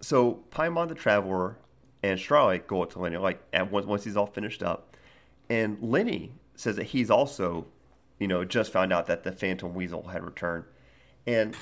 So 0.00 0.42
Paimon 0.50 0.88
the 0.88 0.94
Traveler 0.94 1.58
and 2.02 2.18
Charlotte 2.18 2.66
go 2.66 2.82
up 2.82 2.92
to 2.92 2.98
Lyney 2.98 3.20
like 3.20 3.42
at 3.52 3.70
once 3.70 3.84
once 3.84 4.04
he's 4.04 4.16
all 4.16 4.26
finished 4.26 4.62
up, 4.62 4.96
and 5.50 5.76
Lyney 5.78 6.30
says 6.54 6.76
that 6.76 6.84
he's 6.84 7.10
also, 7.10 7.66
you 8.18 8.26
know, 8.26 8.42
just 8.42 8.72
found 8.72 8.90
out 8.90 9.06
that 9.06 9.22
the 9.22 9.32
Phantom 9.32 9.74
Weasel 9.74 10.08
had 10.08 10.24
returned, 10.24 10.64
and 11.26 11.54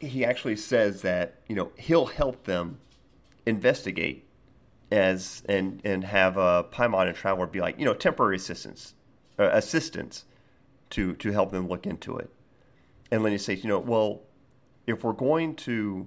he 0.00 0.22
actually 0.22 0.56
says 0.56 1.00
that 1.00 1.40
you 1.48 1.54
know 1.56 1.72
he'll 1.78 2.06
help 2.06 2.44
them 2.44 2.78
investigate 3.46 4.26
as 4.92 5.42
and 5.48 5.80
and 5.82 6.04
have 6.04 6.36
a 6.36 6.64
Paimon 6.64 7.06
and 7.06 7.16
Traveler 7.16 7.46
be 7.46 7.60
like 7.60 7.78
you 7.78 7.86
know 7.86 7.94
temporary 7.94 8.36
assistance 8.36 8.92
uh, 9.40 9.50
assistance 9.52 10.24
to 10.90 11.14
to 11.14 11.32
help 11.32 11.50
them 11.50 11.68
look 11.68 11.86
into 11.86 12.16
it. 12.16 12.30
And 13.10 13.22
Lyney 13.22 13.40
says, 13.40 13.64
you 13.64 13.68
know, 13.68 13.78
well, 13.78 14.20
if 14.86 15.02
we're 15.02 15.12
going 15.12 15.56
to 15.56 16.06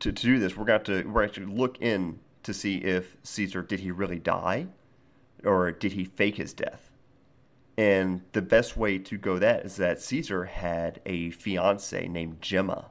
to, 0.00 0.12
to 0.12 0.22
do 0.22 0.38
this, 0.38 0.56
we're 0.56 0.64
going 0.64 0.82
to 0.84 1.02
we're 1.04 1.24
actually 1.24 1.46
look 1.46 1.80
in 1.80 2.20
to 2.42 2.54
see 2.54 2.78
if 2.78 3.16
Caesar 3.22 3.62
did 3.62 3.80
he 3.80 3.90
really 3.90 4.18
die, 4.18 4.68
or 5.44 5.70
did 5.72 5.92
he 5.92 6.04
fake 6.04 6.36
his 6.36 6.52
death. 6.52 6.90
And 7.76 8.22
the 8.32 8.42
best 8.42 8.76
way 8.76 8.98
to 8.98 9.18
go 9.18 9.38
that 9.38 9.64
is 9.64 9.76
that 9.76 10.00
Caesar 10.00 10.44
had 10.44 11.00
a 11.04 11.30
fiance 11.30 12.06
named 12.06 12.40
Gemma, 12.40 12.90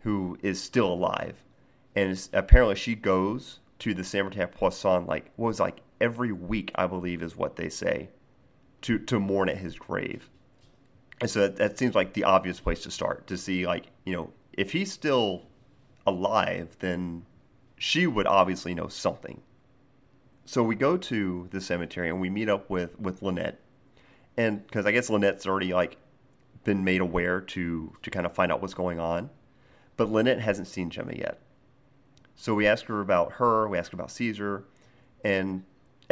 who 0.00 0.38
is 0.42 0.60
still 0.60 0.92
alive, 0.92 1.42
and 1.94 2.28
apparently 2.32 2.74
she 2.74 2.94
goes 2.94 3.60
to 3.78 3.94
the 3.94 4.04
Saint 4.04 4.26
Martin 4.26 4.48
Poisson 4.48 5.06
like 5.06 5.30
what 5.36 5.48
was 5.48 5.60
like 5.60 5.80
every 6.00 6.32
week, 6.32 6.70
I 6.74 6.86
believe, 6.86 7.22
is 7.22 7.36
what 7.36 7.56
they 7.56 7.68
say, 7.68 8.10
to 8.82 8.98
to 8.98 9.18
mourn 9.18 9.48
at 9.48 9.58
his 9.58 9.76
grave. 9.76 10.28
And 11.20 11.30
so 11.30 11.40
that, 11.40 11.56
that 11.56 11.78
seems 11.78 11.94
like 11.94 12.14
the 12.14 12.24
obvious 12.24 12.60
place 12.60 12.82
to 12.82 12.90
start 12.90 13.26
to 13.28 13.36
see 13.36 13.66
like 13.66 13.86
you 14.04 14.14
know 14.14 14.32
if 14.52 14.72
he's 14.72 14.92
still 14.92 15.46
alive, 16.06 16.76
then 16.80 17.24
she 17.76 18.06
would 18.06 18.26
obviously 18.26 18.74
know 18.74 18.88
something. 18.88 19.40
So 20.44 20.62
we 20.62 20.74
go 20.74 20.96
to 20.96 21.48
the 21.50 21.60
cemetery 21.60 22.08
and 22.08 22.20
we 22.20 22.28
meet 22.28 22.48
up 22.48 22.68
with 22.68 22.98
with 23.00 23.22
Lynette, 23.22 23.60
and 24.36 24.66
because 24.66 24.86
I 24.86 24.92
guess 24.92 25.08
Lynette's 25.08 25.46
already 25.46 25.72
like 25.72 25.96
been 26.64 26.84
made 26.84 27.00
aware 27.00 27.40
to 27.40 27.92
to 28.02 28.10
kind 28.10 28.26
of 28.26 28.32
find 28.32 28.52
out 28.52 28.60
what's 28.60 28.74
going 28.74 29.00
on, 29.00 29.30
but 29.96 30.10
Lynette 30.10 30.40
hasn't 30.40 30.68
seen 30.68 30.90
Gemma 30.90 31.12
yet. 31.14 31.40
So 32.34 32.54
we 32.54 32.66
ask 32.66 32.86
her 32.86 33.00
about 33.00 33.34
her, 33.34 33.68
we 33.68 33.78
ask 33.78 33.92
about 33.92 34.10
Caesar, 34.10 34.64
and 35.24 35.62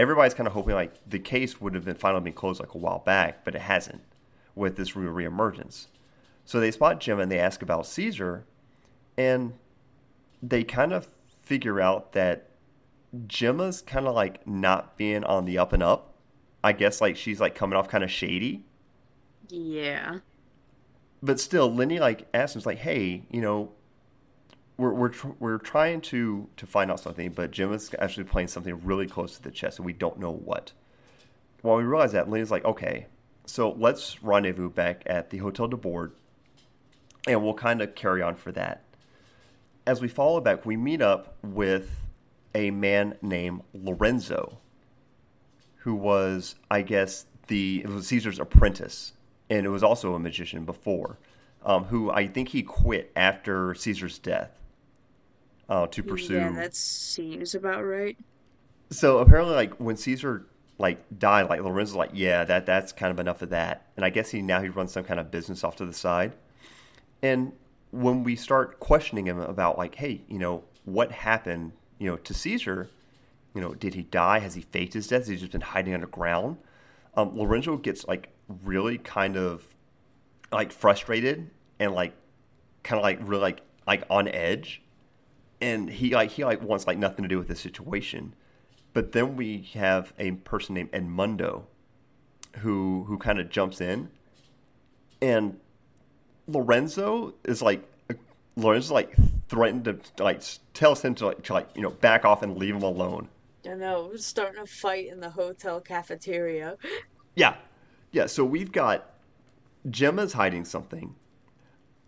everybody's 0.00 0.32
kind 0.32 0.46
of 0.46 0.54
hoping 0.54 0.74
like 0.74 0.94
the 1.06 1.18
case 1.18 1.60
would 1.60 1.74
have 1.74 1.84
been 1.84 1.94
finally 1.94 2.24
been 2.24 2.32
closed 2.32 2.58
like 2.58 2.72
a 2.72 2.78
while 2.78 3.00
back, 3.00 3.44
but 3.44 3.54
it 3.54 3.60
hasn't 3.60 4.02
with 4.54 4.76
this 4.76 4.96
re- 4.96 5.26
reemergence. 5.26 5.88
So 6.46 6.58
they 6.58 6.70
spot 6.70 7.00
Gemma 7.00 7.22
and 7.22 7.30
they 7.30 7.38
ask 7.38 7.60
about 7.60 7.86
Caesar, 7.86 8.46
and 9.18 9.52
they 10.42 10.64
kind 10.64 10.94
of 10.94 11.06
figure 11.42 11.82
out 11.82 12.12
that 12.12 12.48
Gemma's 13.26 13.82
kind 13.82 14.06
of 14.06 14.14
like 14.14 14.46
not 14.46 14.96
being 14.96 15.22
on 15.22 15.44
the 15.44 15.58
up 15.58 15.74
and 15.74 15.82
up. 15.82 16.14
I 16.64 16.72
guess 16.72 17.02
like 17.02 17.16
she's 17.16 17.38
like 17.38 17.54
coming 17.54 17.76
off 17.76 17.88
kind 17.88 18.02
of 18.02 18.10
shady. 18.10 18.64
Yeah. 19.50 20.20
But 21.22 21.38
still, 21.38 21.72
Lenny 21.72 21.98
like 21.98 22.26
asks 22.32 22.56
him, 22.56 22.62
like, 22.64 22.78
"Hey, 22.78 23.24
you 23.30 23.42
know, 23.42 23.72
we're 24.80 24.94
we're 24.94 25.08
tr- 25.10 25.28
we're 25.38 25.58
trying 25.58 26.00
to 26.00 26.48
to 26.56 26.66
find 26.66 26.90
out 26.90 27.00
something, 27.00 27.30
but 27.30 27.50
Jim 27.50 27.72
is 27.72 27.90
actually 27.98 28.24
playing 28.24 28.48
something 28.48 28.82
really 28.82 29.06
close 29.06 29.36
to 29.36 29.42
the 29.42 29.50
chest, 29.50 29.78
and 29.78 29.86
we 29.86 29.92
don't 29.92 30.18
know 30.18 30.32
what." 30.32 30.72
Well, 31.62 31.76
we 31.76 31.84
realize 31.84 32.12
that, 32.12 32.30
Lyney's 32.30 32.50
like, 32.50 32.64
"Okay, 32.64 33.06
so 33.44 33.72
let's 33.72 34.22
rendezvous 34.22 34.70
back 34.70 35.02
at 35.04 35.28
the 35.28 35.38
Hotel 35.38 35.68
Debord, 35.68 36.12
and 37.28 37.42
we'll 37.42 37.54
kind 37.54 37.82
of 37.82 37.94
carry 37.94 38.22
on 38.22 38.34
for 38.34 38.50
that." 38.52 38.82
As 39.86 40.00
we 40.00 40.08
follow 40.08 40.40
back, 40.40 40.64
we 40.64 40.76
meet 40.76 41.02
up 41.02 41.36
with 41.42 42.06
a 42.54 42.70
man 42.70 43.16
named 43.20 43.62
Lorenzo, 43.74 44.58
who 45.78 45.94
was, 45.94 46.54
I 46.70 46.80
guess, 46.82 47.26
the 47.48 47.82
it 47.84 47.88
was 47.90 48.06
Caesar's 48.06 48.38
apprentice, 48.38 49.12
and 49.50 49.66
it 49.66 49.70
was 49.70 49.82
also 49.82 50.14
a 50.14 50.18
magician 50.18 50.64
before, 50.64 51.18
um, 51.66 51.84
who 51.84 52.10
I 52.10 52.26
think 52.26 52.48
he 52.48 52.62
quit 52.62 53.12
after 53.14 53.74
Caesar's 53.74 54.18
death 54.18 54.59
uh, 55.70 55.86
to 55.86 56.02
pursue. 56.02 56.34
Yeah, 56.34 56.52
that 56.52 56.74
seems 56.74 57.54
about 57.54 57.84
right. 57.84 58.18
So 58.90 59.18
apparently, 59.18 59.54
like 59.54 59.74
when 59.80 59.96
Caesar 59.96 60.46
like 60.76 61.18
died, 61.18 61.48
like 61.48 61.62
Lorenzo's 61.62 61.96
like, 61.96 62.10
yeah, 62.12 62.44
that 62.44 62.66
that's 62.66 62.92
kind 62.92 63.10
of 63.10 63.18
enough 63.18 63.40
of 63.40 63.50
that, 63.50 63.86
and 63.96 64.04
I 64.04 64.10
guess 64.10 64.30
he 64.30 64.42
now 64.42 64.60
he 64.60 64.68
runs 64.68 64.92
some 64.92 65.04
kind 65.04 65.18
of 65.18 65.30
business 65.30 65.64
off 65.64 65.76
to 65.76 65.86
the 65.86 65.94
side, 65.94 66.34
and 67.22 67.52
when 67.90 68.22
we 68.22 68.36
start 68.36 68.78
questioning 68.80 69.26
him 69.26 69.40
about 69.40 69.78
like, 69.78 69.94
hey, 69.94 70.20
you 70.28 70.38
know, 70.38 70.62
what 70.84 71.10
happened 71.10 71.72
you 72.00 72.10
know, 72.10 72.16
to 72.16 72.34
Caesar, 72.34 72.90
you 73.54 73.60
know, 73.60 73.74
did 73.74 73.94
he 73.94 74.02
die? 74.02 74.40
Has 74.40 74.54
he 74.54 74.62
faked 74.62 74.94
his 74.94 75.06
death? 75.06 75.20
Has 75.20 75.28
he 75.28 75.36
just 75.36 75.52
been 75.52 75.60
hiding 75.60 75.94
underground? 75.94 76.56
Um, 77.14 77.36
Lorenzo 77.36 77.76
gets 77.76 78.08
like 78.08 78.30
really 78.64 78.98
kind 78.98 79.36
of 79.36 79.62
like 80.50 80.72
frustrated 80.72 81.50
and 81.78 81.94
like 81.94 82.14
kind 82.82 82.98
of 82.98 83.04
like 83.04 83.18
really 83.20 83.42
like 83.42 83.60
like 83.86 84.04
on 84.10 84.26
edge, 84.28 84.82
and 85.60 85.88
he 85.88 86.14
like 86.14 86.30
he 86.30 86.44
like 86.44 86.62
wants 86.62 86.86
like 86.86 86.98
nothing 86.98 87.22
to 87.22 87.28
do 87.28 87.38
with 87.38 87.48
the 87.48 87.56
situation. 87.56 88.34
But 88.92 89.12
then 89.12 89.36
we 89.36 89.68
have 89.74 90.12
a 90.18 90.32
person 90.32 90.74
named 90.74 90.92
Edmundo, 90.92 91.64
who 92.58 93.04
who 93.04 93.18
kind 93.18 93.38
of 93.38 93.50
jumps 93.50 93.80
in, 93.80 94.10
and 95.22 95.58
Lorenzo 96.46 97.34
is 97.44 97.62
like 97.62 97.82
Lorenzo 98.56 98.94
like 98.94 99.14
threatened 99.48 99.84
to 99.84 99.98
like 100.22 100.42
tells 100.74 101.02
him 101.02 101.14
to 101.16 101.26
like, 101.26 101.42
to 101.44 101.52
like 101.52 101.68
you 101.74 101.82
know 101.82 101.90
back 101.90 102.24
off 102.24 102.42
and 102.42 102.56
leave 102.56 102.74
him 102.74 102.82
alone. 102.82 103.28
I 103.68 103.74
know, 103.74 104.08
we're 104.10 104.16
starting 104.16 104.62
a 104.62 104.66
fight 104.66 105.08
in 105.08 105.20
the 105.20 105.30
hotel 105.30 105.80
cafeteria. 105.80 106.76
Yeah, 107.36 107.56
yeah. 108.10 108.26
So 108.26 108.44
we've 108.44 108.72
got 108.72 109.10
Gemma's 109.90 110.32
hiding 110.32 110.64
something. 110.64 111.14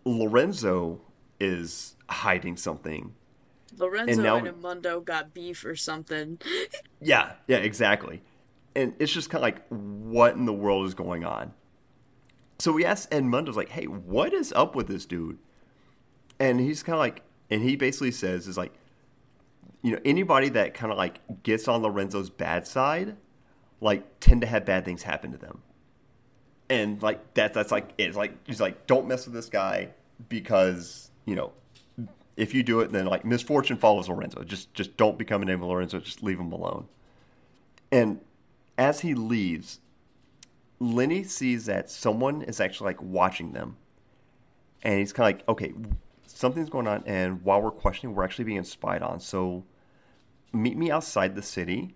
Lorenzo 0.03 0.99
is 1.39 1.95
hiding 2.09 2.57
something. 2.57 3.13
Lorenzo 3.77 4.13
and, 4.13 4.23
now, 4.23 4.71
and 4.71 5.05
got 5.05 5.33
beef 5.33 5.65
or 5.65 5.75
something. 5.75 6.39
yeah, 7.01 7.33
yeah, 7.47 7.57
exactly. 7.57 8.21
And 8.75 8.93
it's 8.99 9.11
just 9.11 9.29
kind 9.29 9.39
of 9.39 9.43
like, 9.43 9.67
what 9.69 10.35
in 10.35 10.45
the 10.45 10.53
world 10.53 10.87
is 10.87 10.93
going 10.93 11.23
on? 11.23 11.53
So 12.59 12.71
we 12.71 12.85
asked 12.85 13.11
Edmundo's 13.11 13.57
like, 13.57 13.69
hey, 13.69 13.85
what 13.85 14.33
is 14.33 14.51
up 14.53 14.75
with 14.75 14.87
this 14.87 15.05
dude? 15.05 15.37
and 16.39 16.59
he's 16.59 16.83
kind 16.83 16.95
of 16.95 16.99
like, 16.99 17.21
and 17.49 17.61
he 17.61 17.75
basically 17.75 18.11
says 18.11 18.47
is 18.47 18.57
like, 18.57 18.73
you 19.81 19.91
know, 19.91 19.99
anybody 20.05 20.49
that 20.49 20.73
kind 20.73 20.91
of 20.91 20.97
like 20.97 21.19
gets 21.43 21.67
on 21.67 21.81
Lorenzo's 21.81 22.29
bad 22.29 22.67
side, 22.67 23.15
like 23.81 24.19
tend 24.19 24.41
to 24.41 24.47
have 24.47 24.65
bad 24.65 24.85
things 24.85 25.03
happen 25.03 25.31
to 25.31 25.37
them, 25.37 25.61
and 26.69 27.01
like 27.01 27.33
that 27.33 27.53
that's 27.53 27.71
like 27.71 27.91
it's 27.97 28.15
like 28.15 28.33
he's 28.47 28.61
like 28.61 28.87
don't 28.87 29.07
mess 29.07 29.25
with 29.25 29.33
this 29.33 29.49
guy 29.49 29.89
because 30.29 31.11
you 31.25 31.35
know 31.35 31.51
if 32.35 32.53
you 32.53 32.63
do 32.63 32.79
it 32.79 32.91
then 32.91 33.05
like 33.05 33.25
misfortune 33.25 33.77
follows 33.77 34.09
Lorenzo. 34.09 34.43
Just 34.43 34.73
just 34.73 34.97
don't 34.97 35.17
become 35.17 35.41
a 35.41 35.45
name 35.45 35.61
of 35.61 35.69
Lorenzo. 35.69 35.99
Just 35.99 36.23
leave 36.23 36.39
him 36.39 36.51
alone. 36.51 36.87
And 37.91 38.21
as 38.77 39.01
he 39.01 39.13
leaves, 39.13 39.79
Lyney 40.81 41.25
sees 41.25 41.65
that 41.65 41.89
someone 41.89 42.41
is 42.41 42.59
actually 42.59 42.87
like 42.87 43.01
watching 43.01 43.53
them, 43.53 43.77
and 44.81 44.99
he's 44.99 45.13
kind 45.13 45.31
of 45.31 45.39
like, 45.39 45.49
okay, 45.49 45.73
something's 46.25 46.69
going 46.69 46.87
on, 46.87 47.03
and 47.05 47.43
while 47.43 47.61
we're 47.61 47.71
questioning, 47.71 48.15
we're 48.15 48.23
actually 48.23 48.45
being 48.45 48.63
spied 48.63 49.01
on. 49.01 49.19
So 49.19 49.63
meet 50.51 50.77
me 50.77 50.91
outside 50.91 51.35
the 51.35 51.41
city, 51.41 51.95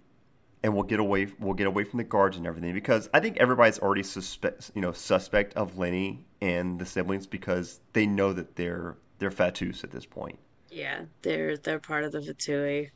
and 0.64 0.74
we'll 0.74 0.84
get 0.84 1.00
away. 1.00 1.28
We'll 1.40 1.56
get 1.56 1.68
away 1.68 1.84
from 1.84 1.98
the 1.98 2.04
guards 2.04 2.38
and 2.38 2.46
everything 2.46 2.74
because 2.74 3.10
I 3.14 3.20
think 3.20 3.38
everybody's 3.38 3.80
already 3.80 4.04
suspect, 4.04 4.72
you 4.76 4.82
know, 4.82 4.92
suspect 4.92 5.54
of 5.56 5.76
Lyney 5.76 6.20
and 6.42 6.80
the 6.80 6.86
siblings 6.86 7.28
because 7.28 7.82
they 7.94 8.06
know 8.06 8.34
that 8.34 8.56
they're 8.56 8.98
they're 9.20 9.32
Fatus 9.32 9.84
at 9.84 9.92
this 9.92 10.06
point. 10.06 10.40
Yeah, 10.70 11.02
they're 11.22 11.58
they're 11.58 11.80
part 11.80 12.04
of 12.04 12.12
the 12.12 12.20
Fatui. 12.20 12.92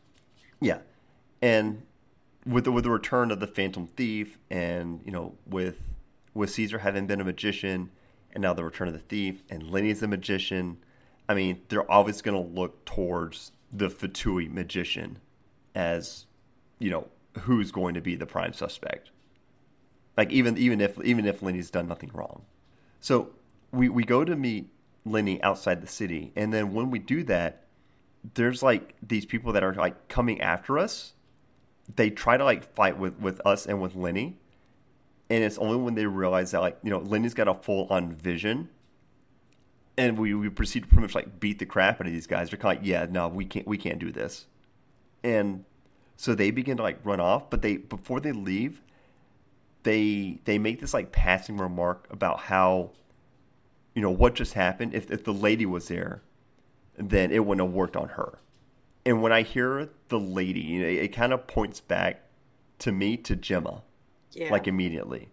Yeah, 0.60 0.80
and 1.42 1.84
with 2.46 2.66
the 2.66 2.72
with 2.72 2.84
the 2.84 2.92
return 2.92 3.32
of 3.32 3.40
the 3.40 3.48
Phantom 3.48 3.88
Thief, 3.88 4.38
and 4.50 5.02
you 5.06 5.12
know, 5.12 5.36
with 5.46 5.90
with 6.34 6.50
Caesar 6.52 6.80
having 6.80 7.08
been 7.08 7.22
a 7.22 7.26
magician, 7.26 7.92
and 8.34 8.42
now 8.42 8.54
the 8.54 8.64
return 8.64 8.88
of 8.88 8.94
the 8.94 9.00
thief, 9.00 9.44
and 9.50 9.64
Lyney's 9.64 10.04
a 10.04 10.08
magician 10.08 10.78
I 11.32 11.34
mean, 11.34 11.62
they're 11.70 11.90
always 11.90 12.22
going 12.22 12.36
to 12.36 12.54
look 12.54 12.84
towards 12.84 13.54
the 13.72 13.88
Fatui 13.88 14.52
magician 14.52 15.20
as, 15.74 16.26
you 16.78 16.90
know, 16.90 17.08
who's 17.40 17.72
going 17.72 17.94
to 17.94 18.02
be 18.02 18.16
the 18.16 18.26
prime 18.26 18.52
suspect. 18.52 19.12
Like 20.18 20.30
even 20.30 20.58
even 20.58 20.82
if 20.82 21.02
even 21.06 21.26
if 21.26 21.40
Lyney's 21.40 21.72
done 21.72 21.88
nothing 21.88 22.12
wrong. 22.14 22.42
So 23.00 23.30
we 23.72 23.88
we 23.88 24.04
go 24.04 24.26
to 24.26 24.36
meet 24.36 24.68
Lyney 25.06 25.42
outside 25.42 25.82
the 25.82 25.88
city, 25.88 26.32
and 26.36 26.54
then 26.54 26.74
when 26.74 26.92
we 26.92 27.00
do 27.00 27.24
that, 27.24 27.66
there's 28.36 28.62
like 28.62 28.96
these 29.02 29.26
people 29.26 29.54
that 29.54 29.64
are 29.64 29.74
like 29.74 30.08
coming 30.08 30.42
after 30.42 30.78
us. 30.78 31.14
They 31.96 32.10
try 32.10 32.38
to 32.38 32.44
like 32.44 32.76
fight 32.76 32.98
with 32.98 33.20
with 33.20 33.42
us 33.46 33.66
and 33.66 33.82
with 33.82 33.96
Lyney, 33.96 34.36
and 35.30 35.44
it's 35.44 35.58
only 35.58 35.78
when 35.78 35.96
they 35.96 36.06
realize 36.06 36.52
that 36.52 36.62
like 36.62 36.78
you 36.84 36.90
know 36.90 37.00
Lyney's 37.00 37.34
got 37.34 37.48
a 37.48 37.54
full 37.54 37.88
on 37.90 38.14
vision 38.14 38.70
and 39.98 40.18
we, 40.18 40.34
we 40.34 40.50
proceed 40.50 40.82
to 40.82 40.88
pretty 40.88 41.02
much 41.02 41.16
like 41.16 41.40
beat 41.40 41.60
the 41.60 41.66
crap 41.66 42.02
out 42.02 42.08
of 42.08 42.14
these 42.14 42.28
guys. 42.28 42.50
They're 42.50 42.58
kind 42.58 42.78
of 42.78 42.82
like, 42.82 42.90
yeah, 42.90 43.08
no, 43.10 43.28
we 43.28 43.46
can't 43.46 43.68
we 43.68 43.78
can't 43.78 44.00
do 44.00 44.12
this. 44.12 44.48
And 45.24 45.66
so 46.18 46.34
they 46.34 46.52
begin 46.52 46.78
to 46.78 46.84
like 46.84 47.00
run 47.04 47.20
off, 47.20 47.50
but 47.50 47.62
they 47.62 47.78
before 47.78 48.20
they 48.20 48.32
leave, 48.32 48.82
they 49.84 50.40
they 50.46 50.58
make 50.58 50.80
this 50.80 50.94
like 50.94 51.12
passing 51.12 51.58
remark 51.58 52.08
about 52.10 52.40
how, 52.42 52.92
you 53.96 54.02
know, 54.02 54.12
what 54.12 54.36
just 54.36 54.54
happened. 54.54 54.94
If 54.94 55.12
if 55.12 55.24
the 55.24 55.34
lady 55.34 55.66
was 55.66 55.88
there, 55.88 56.22
then 56.98 57.32
it 57.32 57.46
wouldn't 57.46 57.66
have 57.68 57.74
worked 57.76 57.96
on 57.98 58.10
her. 58.10 58.40
And 59.06 59.22
when 59.22 59.32
I 59.32 59.42
hear 59.42 59.90
the 60.10 60.20
lady, 60.20 60.78
it, 60.78 61.04
it 61.06 61.08
kind 61.10 61.34
of 61.34 61.48
points 61.48 61.80
back 61.80 62.24
to 62.80 62.92
me 62.92 63.18
to 63.18 63.36
gemma 63.36 63.84
Yeah. 64.32 64.52
like 64.52 64.68
immediately. 64.68 65.30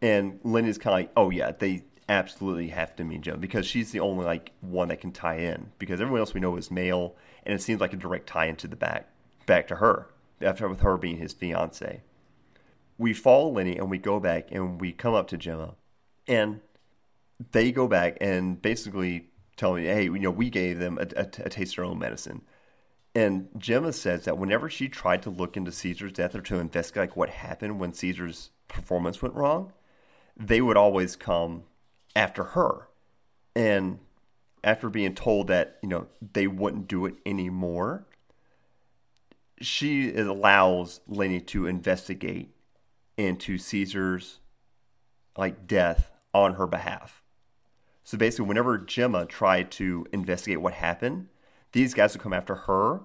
And 0.00 0.40
Lyney's 0.42 0.78
kind 0.78 0.94
of 0.94 0.98
like, 1.00 1.12
oh 1.16 1.30
yeah, 1.30 1.52
they 1.52 1.84
absolutely 2.08 2.68
have 2.68 2.94
to 2.96 3.04
mean 3.04 3.22
gemma 3.22 3.38
because 3.38 3.64
she's 3.66 3.92
the 3.92 4.00
only 4.00 4.24
like 4.24 4.52
one 4.60 4.88
that 4.88 5.00
can 5.00 5.12
tie 5.12 5.36
in 5.36 5.70
because 5.78 6.00
everyone 6.00 6.20
else 6.20 6.34
we 6.34 6.40
know 6.40 6.56
is 6.56 6.70
male, 6.70 7.16
and 7.44 7.54
it 7.54 7.62
seems 7.62 7.80
like 7.80 7.92
a 7.92 7.96
direct 7.96 8.26
tie 8.26 8.46
into 8.46 8.66
the 8.68 8.76
back 8.76 9.08
back 9.46 9.66
to 9.68 9.76
her 9.76 10.08
after 10.40 10.68
with 10.68 10.80
her 10.80 10.96
being 10.96 11.18
his 11.18 11.32
fiance. 11.32 12.02
We 12.98 13.12
follow 13.14 13.52
Lyney 13.52 13.76
and 13.78 13.90
we 13.90 13.98
go 13.98 14.20
back 14.20 14.48
and 14.52 14.80
we 14.80 14.92
come 14.92 15.14
up 15.14 15.26
to 15.28 15.36
Gemma, 15.36 15.74
and 16.28 16.60
they 17.50 17.72
go 17.72 17.88
back 17.88 18.18
and 18.20 18.60
basically 18.60 19.28
tell 19.56 19.74
me, 19.74 19.84
hey, 19.84 20.04
you 20.04 20.18
know, 20.18 20.30
we 20.30 20.50
gave 20.50 20.78
them 20.78 20.98
a, 20.98 21.06
a, 21.20 21.26
a 21.44 21.48
taste 21.48 21.72
of 21.72 21.76
their 21.76 21.84
own 21.84 21.98
medicine. 21.98 22.42
And 23.14 23.48
Gemma 23.58 23.92
says 23.92 24.24
that 24.24 24.38
whenever 24.38 24.70
she 24.70 24.88
tried 24.88 25.22
to 25.22 25.30
look 25.30 25.56
into 25.56 25.72
Caesar's 25.72 26.12
death 26.12 26.34
or 26.34 26.40
to 26.42 26.58
investigate 26.58 27.10
like, 27.10 27.16
what 27.16 27.28
happened 27.30 27.78
when 27.78 27.92
Caesar's 27.92 28.50
performance 28.68 29.20
went 29.20 29.34
wrong, 29.34 29.72
they 30.36 30.60
would 30.60 30.76
always 30.78 31.16
come 31.16 31.64
after 32.16 32.44
her. 32.44 32.88
And 33.54 33.98
after 34.64 34.88
being 34.88 35.14
told 35.14 35.48
that, 35.48 35.78
you 35.82 35.88
know, 35.88 36.06
they 36.32 36.46
wouldn't 36.46 36.88
do 36.88 37.04
it 37.04 37.14
anymore, 37.26 38.06
she 39.60 40.14
allows 40.14 41.00
Lyney 41.08 41.46
to 41.48 41.66
investigate 41.66 42.54
into 43.16 43.58
Caesar's 43.58 44.40
like 45.36 45.66
death 45.66 46.10
on 46.32 46.54
her 46.54 46.66
behalf. 46.66 47.21
So 48.04 48.18
basically, 48.18 48.46
whenever 48.46 48.78
Gemma 48.78 49.26
tried 49.26 49.70
to 49.72 50.06
investigate 50.12 50.60
what 50.60 50.74
happened, 50.74 51.28
these 51.72 51.94
guys 51.94 52.14
would 52.14 52.22
come 52.22 52.32
after 52.32 52.54
her. 52.54 53.00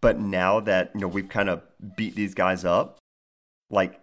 But 0.00 0.18
now 0.18 0.60
that 0.60 0.92
you 0.94 1.00
know 1.00 1.08
we've 1.08 1.28
kind 1.28 1.48
of 1.48 1.62
beat 1.96 2.14
these 2.14 2.34
guys 2.34 2.64
up, 2.64 2.98
like 3.70 4.00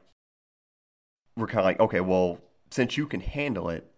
we're 1.36 1.48
kind 1.48 1.60
of 1.60 1.66
like, 1.66 1.80
okay, 1.80 2.02
well, 2.02 2.40
since 2.72 2.98
you 2.98 3.08
can 3.08 3.22
handle 3.22 3.70
it, 3.70 3.92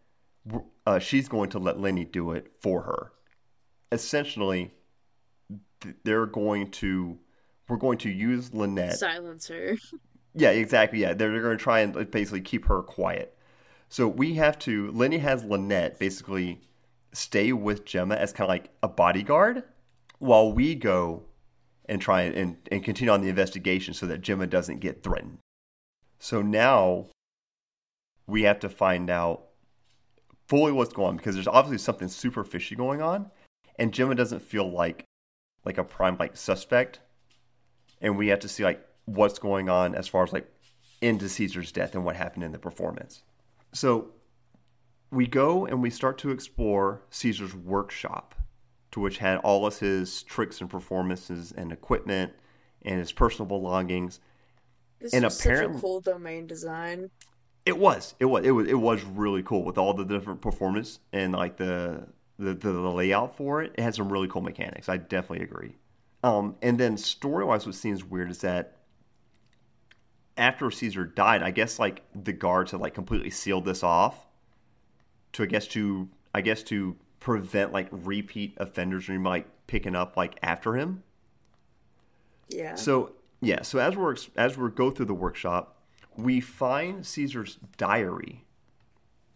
uh, 0.85 0.99
she's 0.99 1.27
going 1.27 1.49
to 1.51 1.59
let 1.59 1.77
Lyney 1.77 2.09
do 2.09 2.31
it 2.31 2.51
for 2.59 2.83
her. 2.83 3.11
Essentially, 3.91 4.73
they're 6.03 6.25
going 6.25 6.71
to 6.71 7.17
we're 7.67 7.77
going 7.77 7.99
to 7.99 8.09
use 8.09 8.53
Lynette. 8.53 8.97
Silence 8.97 9.47
her. 9.47 9.77
Yeah, 10.33 10.49
exactly. 10.49 10.99
Yeah, 10.99 11.13
they're, 11.13 11.31
they're 11.31 11.41
going 11.41 11.57
to 11.57 11.63
try 11.63 11.79
and 11.81 12.09
basically 12.11 12.41
keep 12.41 12.65
her 12.65 12.81
quiet. 12.81 13.37
So 13.89 14.07
we 14.07 14.35
have 14.35 14.57
to. 14.59 14.91
Lyney 14.91 15.19
has 15.19 15.43
Lynette 15.43 15.99
basically 15.99 16.61
stay 17.11 17.51
with 17.51 17.85
Gemma 17.85 18.15
as 18.15 18.31
kind 18.31 18.45
of 18.45 18.49
like 18.49 18.69
a 18.83 18.87
bodyguard, 18.87 19.63
while 20.19 20.51
we 20.51 20.75
go 20.75 21.23
and 21.87 21.99
try 21.99 22.21
and, 22.21 22.57
and, 22.71 22.83
continue 22.83 23.11
on 23.11 23.21
the 23.21 23.29
investigation 23.29 23.95
so 23.95 24.05
that 24.05 24.21
Gemma 24.21 24.45
doesn't 24.45 24.79
get 24.79 25.01
threatened. 25.01 25.39
So 26.19 26.43
now 26.43 27.07
we 28.27 28.43
have 28.43 28.59
to 28.59 28.69
find 28.69 29.09
out 29.09 29.45
fully 30.47 30.71
what's 30.71 30.93
going 30.93 31.09
on 31.09 31.17
because 31.17 31.33
there's 31.33 31.47
obviously 31.47 31.79
something 31.79 32.09
super 32.09 32.43
fishy 32.43 32.75
going 32.75 33.01
on, 33.01 33.31
and 33.79 33.91
Gemma 33.91 34.13
doesn't 34.13 34.41
feel 34.41 34.69
like 34.69 35.03
like 35.65 35.79
a 35.79 35.83
prime 35.83 36.15
like 36.19 36.37
suspect, 36.37 36.99
and 38.01 38.17
we 38.17 38.27
have 38.27 38.39
to 38.39 38.47
see 38.47 38.63
like 38.63 38.85
what's 39.05 39.39
going 39.39 39.67
on 39.67 39.95
as 39.95 40.07
far 40.07 40.23
as 40.23 40.31
like 40.31 40.47
into 41.01 41.27
Caesar's 41.27 41.71
death 41.71 41.95
and 41.95 42.05
what 42.05 42.15
happened 42.15 42.43
in 42.43 42.51
the 42.51 42.59
performance. 42.59 43.23
So 43.71 44.09
we 45.11 45.27
go 45.27 45.65
and 45.65 45.81
we 45.81 45.89
start 45.89 46.17
to 46.19 46.31
explore 46.31 47.01
Caesar's 47.09 47.55
workshop, 47.55 48.35
to 48.91 48.99
which 48.99 49.17
had 49.19 49.37
all 49.39 49.65
of 49.65 49.79
his 49.79 50.23
tricks 50.23 50.61
and 50.61 50.69
performances 50.69 51.51
and 51.55 51.71
equipment 51.71 52.33
and 52.83 52.99
his 52.99 53.11
personal 53.11 53.47
belongings. 53.47 54.19
This 54.99 55.13
And 55.13 55.23
was 55.23 55.39
apparently- 55.39 55.73
such 55.75 55.79
a 55.79 55.81
cool 55.81 56.01
domain 56.01 56.47
design. 56.47 57.09
It 57.65 57.77
was, 57.77 58.15
it 58.19 58.25
was, 58.25 58.45
it 58.45 58.51
was, 58.51 58.67
it 58.67 58.73
was 58.79 59.03
really 59.03 59.43
cool 59.43 59.63
with 59.63 59.77
all 59.77 59.93
the 59.93 60.05
different 60.05 60.41
performance 60.41 60.99
and 61.13 61.33
like 61.33 61.57
the 61.57 62.07
the, 62.39 62.53
the, 62.53 62.71
the 62.71 62.89
layout 62.91 63.35
for 63.35 63.61
it. 63.61 63.73
It 63.77 63.81
had 63.81 63.93
some 63.93 64.11
really 64.11 64.29
cool 64.29 64.41
mechanics. 64.41 64.87
I 64.87 64.95
definitely 64.95 65.43
agree. 65.43 65.75
Um, 66.23 66.55
and 66.61 66.79
then 66.79 66.95
story 66.97 67.43
wise, 67.43 67.65
what 67.65 67.75
seems 67.75 68.03
weird 68.03 68.31
is 68.31 68.39
that 68.39 68.77
after 70.39 70.71
Caesar 70.71 71.05
died, 71.05 71.43
I 71.43 71.51
guess 71.51 71.77
like 71.77 72.03
the 72.15 72.33
guards 72.33 72.71
had 72.71 72.81
like 72.81 72.93
completely 72.93 73.29
sealed 73.29 73.65
this 73.65 73.83
off 73.83 74.25
to 75.33 75.43
I 75.43 75.45
guess 75.45 75.67
to 75.67 76.09
I 76.33 76.41
guess 76.41 76.63
to 76.63 76.95
prevent 77.19 77.73
like 77.73 77.87
repeat 77.91 78.53
offenders 78.57 79.05
from 79.05 79.23
like 79.23 79.47
picking 79.67 79.95
up 79.95 80.17
like 80.17 80.37
after 80.41 80.75
him. 80.75 81.03
Yeah. 82.49 82.75
So 82.75 83.13
yeah, 83.41 83.61
so 83.61 83.79
as 83.79 83.95
we're 83.95 84.15
as 84.35 84.57
we 84.57 84.69
go 84.69 84.91
through 84.91 85.05
the 85.05 85.13
workshop, 85.13 85.77
we 86.17 86.39
find 86.39 87.05
Caesar's 87.05 87.57
diary, 87.77 88.45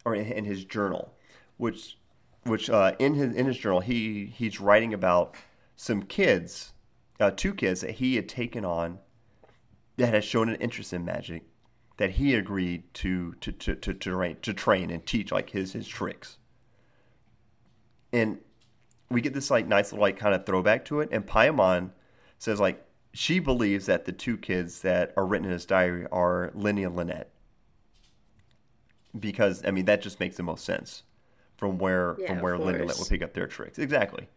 or 0.04 0.16
in, 0.16 0.26
in 0.26 0.46
his 0.46 0.66
journal, 0.66 1.14
which 1.58 1.98
which 2.44 2.70
uh, 2.70 2.96
in 3.00 3.14
his 3.14 3.34
in 3.34 3.46
his 3.46 3.58
journal 3.58 3.80
he 3.80 4.26
he's 4.26 4.60
writing 4.60 4.94
about 4.94 5.36
some 5.76 6.04
kids, 6.04 6.74
uh, 7.20 7.32
two 7.32 7.54
kids 7.54 7.82
that 7.82 7.92
he 7.92 8.16
had 8.16 8.28
taken 8.28 8.66
on, 8.66 9.00
that 9.98 10.14
had 10.14 10.24
shown 10.24 10.50
an 10.50 10.56
interest 10.56 10.94
in 10.94 11.06
magic, 11.06 11.44
that 11.98 12.12
he 12.12 12.36
agreed 12.36 12.94
to 12.96 13.34
to 13.36 13.52
to 13.52 13.76
to, 13.76 13.94
to, 13.94 14.12
train, 14.12 14.38
to 14.42 14.54
train 14.54 14.90
and 14.90 15.06
teach 15.06 15.32
like 15.32 15.52
his 15.52 15.74
his 15.74 15.88
tricks. 15.88 16.38
And 18.12 18.40
we 19.10 19.22
get 19.22 19.34
this 19.34 19.52
like 19.52 19.68
nice 19.68 19.92
little 19.92 20.02
like 20.02 20.18
kind 20.18 20.34
of 20.36 20.46
throwback 20.46 20.86
to 20.86 21.00
it, 21.02 21.10
and 21.12 21.26
Paimon 21.26 21.92
says 22.38 22.60
like 22.60 22.86
she 23.14 23.40
believes 23.40 23.86
that 23.86 24.06
the 24.06 24.12
two 24.12 24.38
kids 24.38 24.82
that 24.82 25.14
are 25.16 25.26
written 25.26 25.46
in 25.46 25.52
his 25.52 25.66
diary 25.66 26.08
are 26.12 26.52
Lyney 26.56 26.86
and 26.86 26.96
Lynette. 26.96 27.30
Because 29.18 29.64
I 29.66 29.72
mean 29.72 29.86
that 29.86 30.02
just 30.02 30.20
makes 30.20 30.38
the 30.38 30.44
most 30.44 30.66
sense 30.66 31.04
from 31.56 31.78
where 31.78 32.16
Yeah, 32.18 32.28
from 32.28 32.42
where 32.42 32.56
Lyney 32.58 32.70
and 32.70 32.80
Lynette 32.82 32.98
will 32.98 33.06
pick 33.06 33.22
up 33.22 33.34
their 33.34 33.48
tricks. 33.48 33.78
Exactly. 33.78 34.28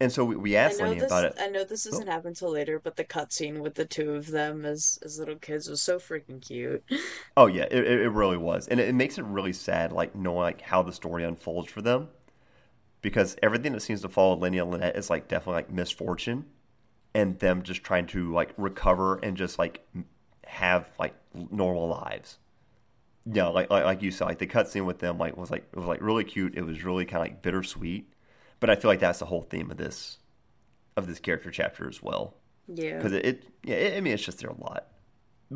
And 0.00 0.10
so 0.10 0.24
we, 0.24 0.34
we 0.34 0.56
asked 0.56 0.80
Lyney 0.80 0.94
this 0.94 1.04
about 1.04 1.26
it. 1.26 1.34
I 1.38 1.48
know 1.48 1.62
this 1.62 1.86
oh. 1.86 1.90
doesn't 1.90 2.06
happen 2.06 2.32
till 2.32 2.50
later, 2.50 2.78
but 2.78 2.96
the 2.96 3.04
cutscene 3.04 3.58
with 3.58 3.74
the 3.74 3.84
two 3.84 4.14
of 4.14 4.28
them 4.28 4.64
as 4.64 4.98
as 5.04 5.18
little 5.18 5.36
kids 5.36 5.68
was 5.68 5.82
so 5.82 5.98
freaking 5.98 6.40
cute. 6.40 6.82
Oh 7.36 7.46
yeah, 7.46 7.66
it, 7.70 7.86
it 7.86 8.00
it 8.00 8.08
really 8.10 8.36
was, 8.36 8.66
and 8.68 8.80
it, 8.80 8.88
it 8.88 8.94
makes 8.94 9.16
it 9.16 9.24
really 9.24 9.52
sad, 9.52 9.92
like 9.92 10.14
knowing 10.14 10.38
like 10.38 10.60
how 10.60 10.82
the 10.82 10.92
story 10.92 11.24
unfolds 11.24 11.70
for 11.70 11.80
them, 11.80 12.08
because 13.02 13.36
everything 13.42 13.72
that 13.72 13.80
seems 13.80 14.02
to 14.02 14.08
follow 14.08 14.36
Lyney 14.36 14.60
and 14.60 14.70
Lynette 14.70 14.96
is 14.96 15.08
like 15.08 15.28
definitely 15.28 15.54
like 15.54 15.70
misfortune, 15.70 16.44
and 17.14 17.38
them 17.38 17.62
just 17.62 17.84
trying 17.84 18.06
to 18.08 18.32
like 18.32 18.52
recover 18.56 19.16
and 19.22 19.36
just 19.36 19.58
like 19.58 19.86
have 20.46 20.90
like 20.98 21.14
normal 21.50 21.88
lives. 21.88 22.38
Yeah, 23.24 23.46
like, 23.48 23.70
like 23.70 23.84
like 23.84 24.02
you 24.02 24.10
said, 24.10 24.24
like 24.26 24.38
the 24.38 24.46
cutscene 24.46 24.84
with 24.84 24.98
them 24.98 25.16
like 25.18 25.36
was 25.36 25.50
like 25.50 25.68
it 25.72 25.76
was 25.76 25.86
like 25.86 26.02
really 26.02 26.24
cute. 26.24 26.56
It 26.56 26.62
was 26.62 26.84
really 26.84 27.04
kind 27.04 27.22
of 27.22 27.32
like 27.32 27.42
bittersweet, 27.42 28.12
but 28.60 28.70
I 28.70 28.76
feel 28.76 28.90
like 28.90 29.00
that's 29.00 29.18
the 29.18 29.26
whole 29.26 29.42
theme 29.42 29.70
of 29.70 29.76
this 29.76 30.18
of 30.96 31.06
this 31.06 31.18
character 31.18 31.50
chapter 31.50 31.88
as 31.88 32.02
well 32.02 32.34
Yeah. 32.68 32.96
because 32.96 33.12
it, 33.12 33.24
it 33.24 33.44
yeah 33.64 33.74
it, 33.76 33.96
I 33.96 34.00
mean 34.00 34.12
it's 34.14 34.24
just 34.24 34.38
there 34.40 34.50
a 34.50 34.60
lot. 34.60 34.86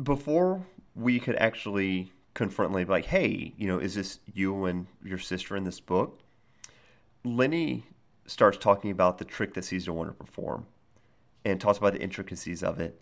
Before 0.01 0.65
we 0.95 1.19
could 1.19 1.35
actually 1.37 2.11
confront 2.33 2.73
Lyney, 2.73 2.87
like, 2.87 3.05
hey, 3.05 3.53
you 3.57 3.67
know, 3.67 3.79
is 3.79 3.95
this 3.95 4.19
you 4.33 4.65
and 4.65 4.87
your 5.03 5.17
sister 5.17 5.55
in 5.55 5.63
this 5.63 5.79
book? 5.79 6.19
Lyney 7.23 7.83
starts 8.27 8.57
talking 8.57 8.91
about 8.91 9.17
the 9.17 9.25
trick 9.25 9.53
that 9.53 9.63
Caesar 9.65 9.93
wanted 9.93 10.11
to 10.11 10.15
perform, 10.25 10.65
and 11.45 11.61
talks 11.61 11.77
about 11.77 11.93
the 11.93 12.01
intricacies 12.01 12.61
of 12.63 12.79
it. 12.79 12.99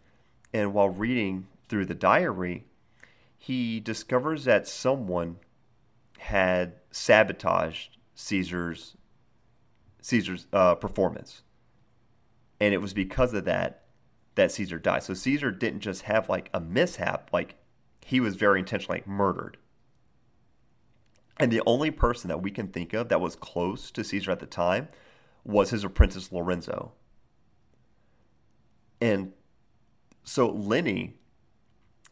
And 0.53 0.73
while 0.73 0.89
reading 0.89 1.47
through 1.67 1.85
the 1.85 1.95
diary, 1.95 2.65
he 3.37 3.79
discovers 3.79 4.43
that 4.45 4.67
someone 4.67 5.37
had 6.19 6.73
sabotaged 6.91 7.97
Caesar's 8.15 8.95
Caesar's 10.03 10.47
uh, 10.51 10.75
performance, 10.75 11.43
and 12.59 12.73
it 12.73 12.81
was 12.81 12.93
because 12.93 13.33
of 13.33 13.45
that 13.45 13.85
that 14.35 14.51
Caesar 14.51 14.77
died. 14.79 15.03
So 15.03 15.13
Caesar 15.13 15.49
didn't 15.51 15.79
just 15.79 16.03
have 16.03 16.29
like 16.29 16.49
a 16.53 16.59
mishap, 16.59 17.29
like 17.31 17.55
he 18.05 18.19
was 18.19 18.35
very 18.35 18.59
intentionally 18.59 18.99
like, 18.99 19.07
murdered. 19.07 19.57
And 21.37 21.51
the 21.51 21.61
only 21.65 21.89
person 21.89 22.27
that 22.27 22.41
we 22.41 22.51
can 22.51 22.67
think 22.67 22.93
of 22.93 23.09
that 23.09 23.21
was 23.21 23.35
close 23.35 23.91
to 23.91 24.03
Caesar 24.03 24.31
at 24.31 24.39
the 24.39 24.45
time 24.45 24.89
was 25.43 25.69
his 25.69 25.83
apprentice 25.83 26.31
Lorenzo. 26.31 26.91
And 29.01 29.33
so 30.23 30.51
Lyney 30.51 31.13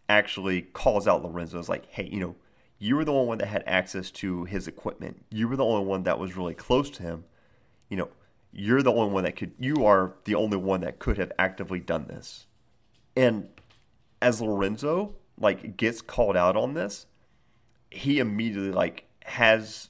actually 0.09 0.61
calls 0.61 1.07
out 1.07 1.23
Lorenzo 1.23 1.59
as 1.59 1.69
like, 1.69 1.85
hey, 1.91 2.09
you 2.11 2.19
know, 2.19 2.35
you 2.79 2.95
were 2.95 3.05
the 3.05 3.13
only 3.13 3.27
one 3.27 3.37
that 3.37 3.47
had 3.47 3.63
access 3.67 4.11
to 4.11 4.45
his 4.45 4.67
equipment. 4.67 5.23
You 5.29 5.47
were 5.47 5.55
the 5.55 5.65
only 5.65 5.85
one 5.85 6.03
that 6.03 6.19
was 6.19 6.35
really 6.35 6.55
close 6.55 6.89
to 6.91 7.03
him. 7.03 7.25
You 7.91 7.97
know, 7.97 8.09
you're 8.51 8.81
the 8.81 8.91
only 8.91 9.13
one 9.13 9.23
that 9.25 9.35
could 9.35 9.51
you 9.59 9.85
are 9.85 10.15
the 10.23 10.33
only 10.33 10.57
one 10.57 10.81
that 10.81 10.97
could 10.97 11.19
have 11.19 11.31
actively 11.37 11.79
done 11.79 12.07
this. 12.07 12.47
And 13.15 13.49
as 14.21 14.41
Lorenzo 14.41 15.13
like 15.39 15.77
gets 15.77 16.01
called 16.01 16.35
out 16.35 16.55
on 16.55 16.73
this, 16.73 17.05
he 17.91 18.17
immediately 18.17 18.71
like 18.71 19.05
has 19.25 19.89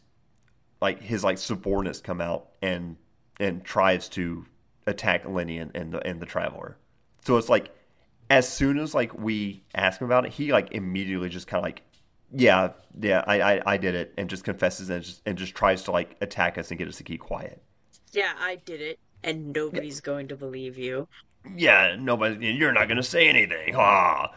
like 0.82 1.02
his 1.02 1.24
like 1.24 1.38
subordinates 1.38 2.02
come 2.02 2.20
out 2.20 2.49
and 2.62 2.97
and 3.39 3.64
tries 3.64 4.10
to 4.10 4.45
attack 4.88 5.24
Lyney 5.24 5.62
and, 5.62 5.72
and 5.76 5.93
the 5.93 6.06
and 6.06 6.20
the 6.20 6.26
Traveler. 6.26 6.78
So 7.24 7.38
it's 7.38 7.49
like 7.49 7.74
as 8.30 8.47
soon 8.47 8.80
as 8.80 8.93
like 8.95 9.14
we 9.14 9.64
ask 9.76 9.99
him 9.99 10.06
about 10.06 10.26
it, 10.26 10.32
he 10.32 10.52
like 10.52 10.72
immediately 10.72 11.30
just 11.30 11.47
kind 11.47 11.60
of 11.60 11.66
like, 11.66 11.84
yeah, 12.34 12.70
yeah, 12.99 13.24
I, 13.28 13.41
I, 13.41 13.74
I 13.74 13.78
did 13.78 13.93
it, 13.93 14.14
and 14.18 14.30
just 14.30 14.43
confesses 14.43 14.89
and 14.89 15.04
just 15.04 15.22
and 15.26 15.38
just 15.38 15.54
tries 15.54 15.84
to 15.84 15.91
like 15.91 16.16
attack 16.22 16.58
us 16.58 16.72
and 16.72 16.78
get 16.78 16.88
us 16.88 16.97
to 16.97 17.04
keep 17.04 17.20
quiet. 17.20 17.62
Yeah, 18.12 18.34
I 18.39 18.55
did 18.55 18.82
it, 18.82 18.99
and 19.24 19.53
nobody's 19.53 19.97
yeah. 19.97 20.05
going 20.05 20.28
to 20.30 20.36
believe 20.36 20.78
you. 20.78 21.07
Yeah, 21.55 21.95
nobody. 21.99 22.47
You're 22.47 22.74
not 22.74 22.88
going 22.88 22.97
to 22.97 23.03
say 23.03 23.28
anything. 23.28 23.76
Ah, 23.76 24.34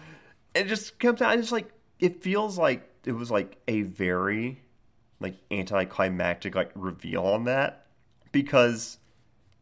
it 0.55 0.69
just 0.69 0.99
comes 0.99 1.21
out. 1.21 1.39
It's 1.39 1.53
like 1.53 1.71
it 1.99 2.23
feels 2.23 2.59
like 2.59 2.89
it 3.05 3.13
was 3.13 3.31
like 3.31 3.59
a 3.69 3.83
very 3.83 4.63
like 5.21 5.37
anticlimactic 5.51 6.55
like 6.55 6.71
reveal 6.75 7.25
on 7.25 7.45
that 7.45 7.87
because 8.33 8.99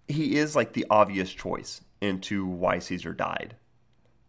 he 0.08 0.36
is 0.36 0.56
like 0.56 0.72
the 0.72 0.86
obvious 0.90 1.32
choice 1.32 1.82
into 2.00 2.46
why 2.46 2.78
Caesar 2.78 3.12
died 3.12 3.54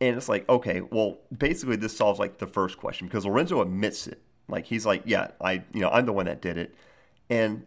and 0.03 0.17
it's 0.17 0.27
like, 0.27 0.47
okay, 0.49 0.81
well, 0.81 1.19
basically 1.37 1.77
this 1.77 1.95
solves 1.95 2.19
like 2.19 2.37
the 2.37 2.45
first 2.45 2.77
question 2.77 3.07
because 3.07 3.25
Lorenzo 3.25 3.61
admits 3.61 4.05
it. 4.05 4.21
Like 4.49 4.65
he's 4.65 4.85
like, 4.85 5.03
yeah, 5.05 5.29
I, 5.39 5.63
you 5.73 5.79
know, 5.79 5.89
I'm 5.89 6.05
the 6.05 6.11
one 6.11 6.25
that 6.25 6.41
did 6.41 6.57
it, 6.57 6.75
and 7.29 7.65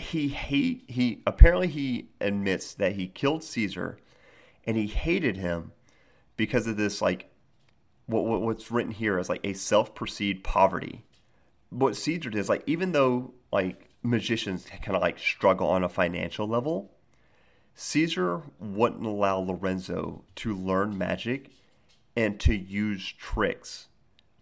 he 0.00 0.28
hate 0.28 0.84
he 0.88 1.22
apparently 1.26 1.68
he 1.68 2.10
admits 2.20 2.74
that 2.74 2.96
he 2.96 3.06
killed 3.06 3.44
Caesar, 3.44 3.98
and 4.64 4.76
he 4.76 4.86
hated 4.86 5.36
him 5.36 5.72
because 6.36 6.66
of 6.66 6.76
this 6.76 7.00
like 7.00 7.30
what, 8.06 8.24
what 8.24 8.42
what's 8.42 8.70
written 8.70 8.92
here 8.92 9.18
as 9.18 9.28
like 9.28 9.40
a 9.44 9.52
self-perceived 9.52 10.42
poverty. 10.42 11.04
What 11.70 11.96
Caesar 11.96 12.30
did 12.30 12.38
is 12.38 12.48
like 12.48 12.64
even 12.66 12.92
though 12.92 13.34
like 13.52 13.88
magicians 14.02 14.66
kind 14.82 14.96
of 14.96 15.02
like 15.02 15.18
struggle 15.18 15.68
on 15.68 15.84
a 15.84 15.88
financial 15.88 16.48
level, 16.48 16.92
Caesar 17.74 18.42
wouldn't 18.58 19.06
allow 19.06 19.38
Lorenzo 19.38 20.24
to 20.36 20.54
learn 20.54 20.98
magic 20.98 21.50
and 22.16 22.40
to 22.40 22.54
use 22.54 23.12
tricks 23.12 23.88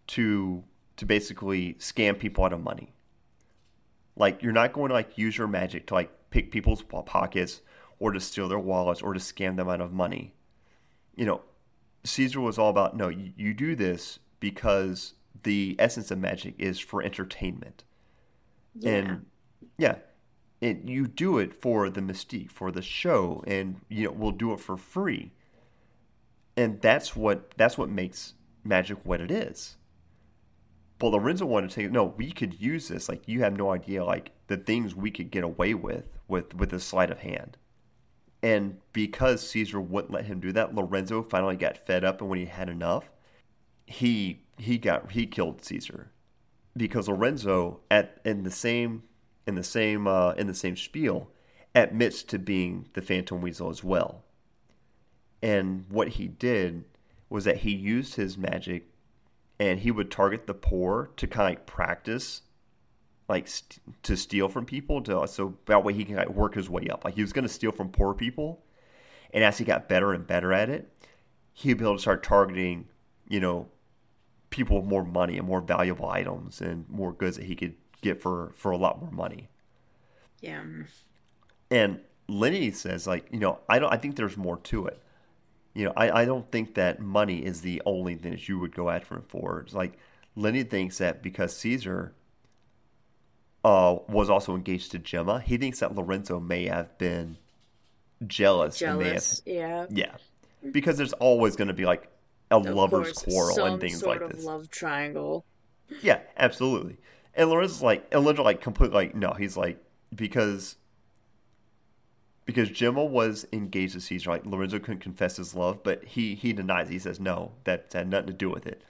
to 0.08 0.64
to 0.96 1.06
basically 1.06 1.74
scam 1.74 2.18
people 2.18 2.44
out 2.44 2.52
of 2.52 2.62
money. 2.62 2.92
Like 4.18 4.42
you're 4.42 4.52
not 4.52 4.72
going 4.72 4.88
to 4.88 4.94
like 4.94 5.16
use 5.16 5.38
your 5.38 5.48
magic 5.48 5.86
to 5.86 5.94
like 5.94 6.10
pick 6.30 6.50
people's 6.50 6.82
pockets 6.82 7.60
or 7.98 8.12
to 8.12 8.20
steal 8.20 8.48
their 8.48 8.58
wallets 8.58 9.00
or 9.00 9.14
to 9.14 9.20
scam 9.20 9.56
them 9.56 9.68
out 9.68 9.80
of 9.80 9.92
money. 9.92 10.34
You 11.16 11.26
know, 11.26 11.40
Caesar 12.04 12.40
was 12.40 12.58
all 12.58 12.70
about 12.70 12.96
no, 12.96 13.08
you, 13.08 13.32
you 13.36 13.54
do 13.54 13.74
this 13.74 14.18
because 14.40 15.14
the 15.42 15.76
essence 15.78 16.10
of 16.10 16.18
magic 16.18 16.54
is 16.58 16.78
for 16.78 17.02
entertainment. 17.02 17.84
Yeah. 18.74 18.90
And 18.90 19.26
yeah, 19.76 19.96
and 20.60 20.88
you 20.88 21.06
do 21.06 21.38
it 21.38 21.54
for 21.54 21.88
the 21.88 22.00
mystique, 22.00 22.50
for 22.50 22.70
the 22.70 22.82
show, 22.82 23.42
and 23.46 23.80
you 23.88 24.04
know 24.04 24.12
we'll 24.12 24.32
do 24.32 24.52
it 24.52 24.60
for 24.60 24.76
free 24.76 25.32
and 26.58 26.80
that's 26.80 27.14
what 27.14 27.52
that's 27.56 27.78
what 27.78 27.88
makes 27.88 28.34
magic 28.64 28.98
what 29.04 29.20
it 29.20 29.30
is. 29.30 29.76
But 30.98 31.08
Lorenzo 31.08 31.46
wanted 31.46 31.70
to 31.70 31.74
say, 31.74 31.86
no, 31.86 32.04
we 32.04 32.32
could 32.32 32.60
use 32.60 32.88
this. 32.88 33.08
Like 33.08 33.26
you 33.26 33.40
have 33.40 33.56
no 33.56 33.70
idea, 33.70 34.04
like 34.04 34.32
the 34.48 34.56
things 34.56 34.94
we 34.94 35.10
could 35.10 35.30
get 35.30 35.44
away 35.44 35.74
with 35.74 36.04
with 36.26 36.54
with 36.54 36.72
a 36.72 36.80
sleight 36.80 37.10
of 37.10 37.20
hand. 37.20 37.56
And 38.42 38.78
because 38.92 39.48
Caesar 39.48 39.80
wouldn't 39.80 40.12
let 40.12 40.26
him 40.26 40.40
do 40.40 40.52
that, 40.52 40.74
Lorenzo 40.74 41.22
finally 41.22 41.56
got 41.56 41.76
fed 41.76 42.04
up, 42.04 42.20
and 42.20 42.30
when 42.30 42.38
he 42.38 42.46
had 42.46 42.68
enough, 42.68 43.10
he 43.86 44.42
he 44.58 44.78
got 44.78 45.12
he 45.12 45.26
killed 45.26 45.64
Caesar 45.64 46.12
because 46.76 47.08
Lorenzo 47.08 47.80
at 47.90 48.20
in 48.24 48.44
the 48.44 48.50
same 48.50 49.02
in 49.46 49.54
the 49.54 49.64
same 49.64 50.06
uh, 50.06 50.32
in 50.32 50.46
the 50.46 50.54
same 50.54 50.76
spiel 50.76 51.30
admits 51.74 52.22
to 52.24 52.38
being 52.38 52.88
the 52.94 53.02
Phantom 53.02 53.40
Weasel 53.40 53.70
as 53.70 53.84
well. 53.84 54.24
And 55.42 55.86
what 55.88 56.08
he 56.08 56.26
did 56.28 56.84
was 57.30 57.44
that 57.44 57.58
he 57.58 57.70
used 57.70 58.14
his 58.14 58.36
magic 58.36 58.88
and 59.58 59.80
he 59.80 59.90
would 59.90 60.10
target 60.10 60.46
the 60.46 60.54
poor 60.54 61.10
to 61.16 61.26
kind 61.26 61.46
of 61.46 61.58
like 61.58 61.66
practice 61.66 62.42
like 63.28 63.46
st- 63.46 63.80
to 64.02 64.16
steal 64.16 64.48
from 64.48 64.64
people 64.64 65.02
to 65.02 65.18
uh, 65.20 65.26
so 65.26 65.56
that 65.66 65.84
way 65.84 65.92
he 65.92 66.04
can 66.04 66.16
like 66.16 66.30
work 66.30 66.54
his 66.54 66.70
way 66.70 66.88
up. 66.88 67.04
Like 67.04 67.14
he 67.14 67.22
was 67.22 67.32
going 67.32 67.46
to 67.46 67.52
steal 67.52 67.72
from 67.72 67.90
poor 67.90 68.14
people 68.14 68.64
and 69.32 69.44
as 69.44 69.58
he 69.58 69.64
got 69.64 69.88
better 69.88 70.12
and 70.12 70.26
better 70.26 70.52
at 70.52 70.70
it 70.70 70.90
he'd 71.52 71.74
be 71.74 71.84
able 71.84 71.96
to 71.96 72.00
start 72.00 72.22
targeting 72.22 72.86
you 73.28 73.40
know 73.40 73.68
people 74.50 74.80
with 74.80 74.88
more 74.88 75.04
money 75.04 75.36
and 75.36 75.46
more 75.46 75.60
valuable 75.60 76.08
items 76.08 76.60
and 76.60 76.88
more 76.88 77.12
goods 77.12 77.36
that 77.36 77.44
he 77.44 77.54
could 77.54 77.74
get 78.00 78.22
for 78.22 78.52
for 78.54 78.70
a 78.70 78.76
lot 78.76 79.00
more 79.00 79.10
money. 79.10 79.48
Yeah. 80.40 80.62
And 81.70 82.00
Lyney 82.28 82.74
says 82.74 83.06
like 83.06 83.26
you 83.32 83.38
know 83.38 83.58
i 83.68 83.78
don't 83.78 83.92
i 83.92 83.96
think 83.96 84.16
there's 84.16 84.36
more 84.36 84.58
to 84.58 84.86
it 84.86 85.02
you 85.78 85.84
know, 85.84 85.92
I, 85.96 86.22
I 86.22 86.24
don't 86.24 86.50
think 86.50 86.74
that 86.74 86.98
money 86.98 87.38
is 87.38 87.60
the 87.60 87.80
only 87.86 88.16
thing 88.16 88.32
that 88.32 88.48
you 88.48 88.58
would 88.58 88.74
go 88.74 88.90
after 88.90 89.14
him 89.14 89.24
for. 89.28 89.60
It's 89.60 89.74
like 89.74 89.96
Lyney 90.36 90.68
thinks 90.68 90.98
that 90.98 91.22
because 91.22 91.56
Caesar 91.58 92.14
uh, 93.64 93.98
was 94.08 94.28
also 94.28 94.56
engaged 94.56 94.90
to 94.90 94.98
Gemma, 94.98 95.38
he 95.38 95.56
thinks 95.56 95.78
that 95.78 95.94
Lorenzo 95.94 96.40
may 96.40 96.66
have 96.66 96.98
been 96.98 97.36
jealous. 98.26 98.76
Jealous, 98.76 99.40
have, 99.46 99.54
yeah. 99.54 99.86
Yeah. 99.88 100.16
Because 100.72 100.96
there's 100.96 101.12
always 101.12 101.54
going 101.54 101.68
to 101.68 101.74
be 101.74 101.84
like 101.84 102.08
a 102.50 102.56
of 102.56 102.66
lover's 102.66 103.12
course, 103.12 103.54
quarrel 103.54 103.64
and 103.72 103.80
things 103.80 104.02
like 104.02 104.26
this. 104.28 104.44
love 104.44 104.68
triangle. 104.72 105.44
Yeah, 106.02 106.18
absolutely. 106.36 106.96
And 107.34 107.50
Lorenzo's 107.50 107.82
like, 107.82 108.04
and 108.10 108.24
Lorenzo 108.24 108.42
like 108.42 108.60
completely 108.60 108.96
like, 108.96 109.14
no, 109.14 109.30
he's 109.30 109.56
like, 109.56 109.80
because 110.12 110.74
because 112.48 112.70
Gemma 112.70 113.04
was 113.04 113.46
engaged 113.52 113.92
to 113.92 114.00
Caesar. 114.00 114.30
Like 114.30 114.46
Lorenzo 114.46 114.78
couldn't 114.78 115.00
confess 115.00 115.36
his 115.36 115.54
love, 115.54 115.82
but 115.82 116.02
he 116.02 116.34
he 116.34 116.54
denies. 116.54 116.88
It. 116.88 116.94
He 116.94 116.98
says 116.98 117.20
no, 117.20 117.52
that 117.64 117.92
had 117.92 118.08
nothing 118.08 118.28
to 118.28 118.32
do 118.32 118.48
with 118.48 118.66
it. 118.66 118.82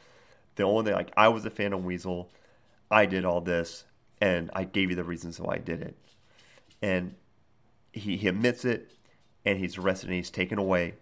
The 0.54 0.62
only 0.62 0.84
thing, 0.84 0.94
like 0.94 1.10
I 1.16 1.26
was 1.26 1.44
a 1.44 1.50
Phantom 1.50 1.82
Weasel, 1.82 2.30
I 2.88 3.04
did 3.04 3.24
all 3.24 3.40
this, 3.40 3.82
and 4.20 4.48
I 4.52 4.62
gave 4.62 4.90
you 4.90 4.96
the 4.96 5.02
reasons 5.02 5.40
why 5.40 5.56
I 5.56 5.58
did 5.58 5.82
it. 5.82 5.96
And 6.80 7.16
he, 7.92 8.16
he 8.16 8.28
admits 8.28 8.64
it, 8.64 8.92
and 9.44 9.58
he's 9.58 9.76
arrested 9.76 10.06
and 10.06 10.14
he's 10.14 10.30
taken 10.30 10.56
away. 10.56 10.94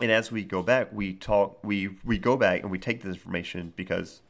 And 0.00 0.10
as 0.10 0.32
we 0.32 0.44
go 0.44 0.62
back, 0.62 0.88
we 0.94 1.12
talk, 1.12 1.58
we 1.62 1.98
we 2.02 2.16
go 2.16 2.38
back 2.38 2.62
and 2.62 2.70
we 2.70 2.78
take 2.78 3.02
this 3.02 3.16
information 3.16 3.74
because 3.76 4.22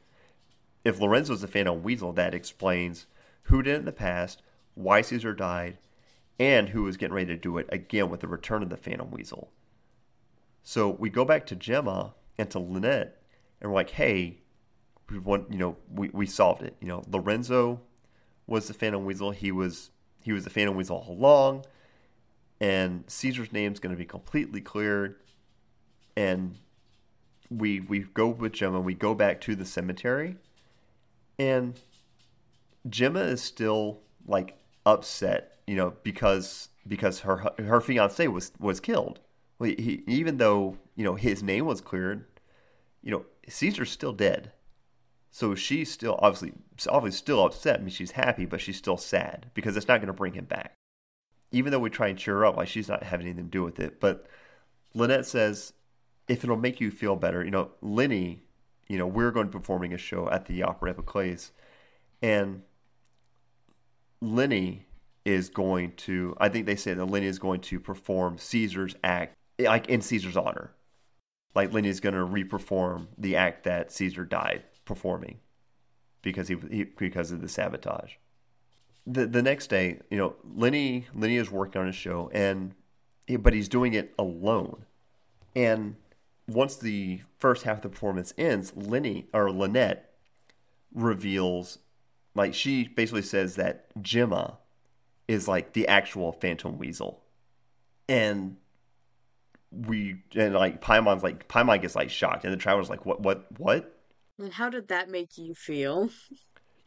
if 0.84 0.98
Lorenzo's 0.98 1.44
a 1.44 1.48
Phantom 1.48 1.80
Weasel, 1.80 2.12
that 2.14 2.34
explains 2.34 3.06
who 3.42 3.62
did 3.62 3.74
it 3.74 3.78
in 3.78 3.84
the 3.84 3.92
past, 3.92 4.42
why 4.74 5.00
Caesar 5.00 5.32
died, 5.32 5.78
and 6.38 6.70
who 6.70 6.82
was 6.82 6.96
getting 6.96 7.14
ready 7.14 7.28
to 7.28 7.36
do 7.36 7.58
it 7.58 7.68
again 7.70 8.10
with 8.10 8.20
the 8.20 8.28
return 8.28 8.62
of 8.62 8.68
the 8.68 8.76
Phantom 8.76 9.10
Weasel. 9.10 9.50
So 10.62 10.90
we 10.90 11.10
go 11.10 11.24
back 11.24 11.46
to 11.46 11.56
Gemma 11.56 12.14
and 12.38 12.50
to 12.50 12.58
Lynette, 12.58 13.22
and 13.60 13.70
we're 13.70 13.76
like, 13.76 13.90
hey, 13.90 14.40
we 15.08 15.18
want, 15.18 15.52
you 15.52 15.58
know, 15.58 15.76
we, 15.90 16.10
we 16.10 16.26
solved 16.26 16.62
it. 16.62 16.76
You 16.80 16.88
know, 16.88 17.02
Lorenzo 17.08 17.80
was 18.46 18.68
the 18.68 18.74
Phantom 18.74 19.04
Weasel. 19.04 19.30
He 19.30 19.52
was 19.52 19.90
he 20.22 20.32
was 20.32 20.44
the 20.44 20.50
Phantom 20.50 20.76
Weasel 20.76 21.04
all 21.06 21.14
along, 21.14 21.64
and 22.60 23.04
Caesar's 23.06 23.52
name's 23.52 23.78
going 23.78 23.94
to 23.94 23.98
be 23.98 24.04
completely 24.04 24.60
cleared. 24.60 25.16
And 26.16 26.56
we 27.50 27.80
we 27.80 28.00
go 28.00 28.28
with 28.28 28.52
Gemma. 28.52 28.80
We 28.80 28.94
go 28.94 29.14
back 29.14 29.40
to 29.42 29.54
the 29.54 29.64
cemetery, 29.64 30.36
and 31.38 31.78
Gemma 32.88 33.20
is 33.20 33.40
still 33.40 34.00
like 34.26 34.56
upset 34.86 35.56
you 35.66 35.74
know, 35.74 35.94
because 36.02 36.68
because 36.86 37.20
her 37.20 37.50
her 37.58 37.80
fiance 37.80 38.26
was 38.28 38.52
was 38.58 38.80
killed. 38.80 39.20
He, 39.60 40.04
even 40.06 40.36
though 40.36 40.76
you 40.94 41.04
know 41.04 41.14
his 41.14 41.42
name 41.42 41.66
was 41.66 41.80
cleared, 41.80 42.24
you 43.02 43.10
know 43.10 43.26
Caesar's 43.48 43.90
still 43.90 44.12
dead. 44.12 44.52
So 45.30 45.54
she's 45.54 45.92
still 45.92 46.18
obviously 46.22 46.52
obviously 46.88 47.18
still 47.18 47.44
upset. 47.44 47.80
I 47.80 47.82
mean, 47.82 47.90
she's 47.90 48.12
happy, 48.12 48.46
but 48.46 48.60
she's 48.60 48.76
still 48.76 48.96
sad 48.96 49.50
because 49.54 49.76
it's 49.76 49.88
not 49.88 49.98
going 49.98 50.06
to 50.06 50.12
bring 50.12 50.34
him 50.34 50.44
back. 50.44 50.72
Even 51.52 51.72
though 51.72 51.78
we 51.78 51.90
try 51.90 52.08
and 52.08 52.18
cheer 52.18 52.36
her 52.36 52.46
up, 52.46 52.56
like 52.56 52.68
she's 52.68 52.88
not 52.88 53.02
having 53.02 53.26
anything 53.26 53.44
to 53.44 53.50
do 53.50 53.62
with 53.62 53.80
it. 53.80 54.00
But 54.00 54.26
Lynette 54.94 55.26
says, 55.26 55.72
if 56.28 56.42
it'll 56.42 56.56
make 56.56 56.80
you 56.80 56.90
feel 56.90 57.16
better, 57.16 57.44
you 57.44 57.50
know, 57.50 57.70
Lyney, 57.82 58.40
you 58.88 58.98
know, 58.98 59.06
we're 59.06 59.30
going 59.30 59.46
to 59.46 59.52
be 59.52 59.58
performing 59.58 59.92
a 59.92 59.98
show 59.98 60.28
at 60.30 60.46
the 60.46 60.62
Opera 60.62 60.94
Epiclese, 60.94 61.50
and 62.20 62.62
Lyney 64.22 64.80
is 65.24 65.48
going 65.48 65.92
to, 65.92 66.36
I 66.38 66.48
think 66.48 66.66
they 66.66 66.76
say 66.76 66.94
that 66.94 67.06
Lyney 67.06 67.24
is 67.24 67.38
going 67.38 67.60
to 67.62 67.80
perform 67.80 68.38
Caesar's 68.38 68.94
act, 69.02 69.36
like 69.58 69.88
in 69.88 70.00
Caesar's 70.00 70.36
honor. 70.36 70.72
Like 71.54 71.70
Lyney 71.70 71.86
is 71.86 72.00
going 72.00 72.14
to 72.14 72.20
reperform 72.20 73.08
the 73.16 73.36
act 73.36 73.64
that 73.64 73.90
Caesar 73.92 74.24
died 74.24 74.62
performing 74.84 75.40
because 76.22 76.48
he, 76.48 76.56
he 76.70 76.84
because 76.84 77.32
of 77.32 77.40
the 77.40 77.48
sabotage. 77.48 78.14
The 79.06 79.26
the 79.26 79.42
next 79.42 79.68
day, 79.68 80.00
you 80.10 80.18
know, 80.18 80.34
Lyney 80.46 81.04
Lyney 81.16 81.40
is 81.40 81.50
working 81.50 81.80
on 81.80 81.86
his 81.86 81.96
show 81.96 82.30
and 82.34 82.74
but 83.40 83.54
he's 83.54 83.68
doing 83.68 83.94
it 83.94 84.14
alone. 84.18 84.84
And 85.54 85.96
once 86.46 86.76
the 86.76 87.22
first 87.38 87.64
half 87.64 87.78
of 87.78 87.82
the 87.82 87.88
performance 87.88 88.34
ends, 88.36 88.72
Lyney 88.72 89.24
or 89.32 89.50
Lynette 89.50 90.12
reveals 90.94 91.78
like 92.36 92.54
she 92.54 92.86
basically 92.86 93.22
says 93.22 93.56
that 93.56 93.86
Gemma 94.02 94.58
is 95.26 95.48
like 95.48 95.72
the 95.72 95.88
actual 95.88 96.32
Phantom 96.32 96.78
Weasel. 96.78 97.22
And 98.08 98.56
we 99.72 100.22
and 100.34 100.54
like 100.54 100.80
Paimon's 100.80 101.22
like 101.22 101.48
Paimon 101.48 101.80
gets 101.80 101.96
like 101.96 102.10
shocked, 102.10 102.44
and 102.44 102.52
the 102.52 102.58
traveler's 102.58 102.88
like, 102.88 103.04
"What? 103.04 103.20
What? 103.20 103.46
What?" 103.58 103.92
And 104.38 104.52
how 104.52 104.68
did 104.70 104.88
that 104.88 105.08
make 105.08 105.38
you 105.38 105.54
feel? 105.54 106.10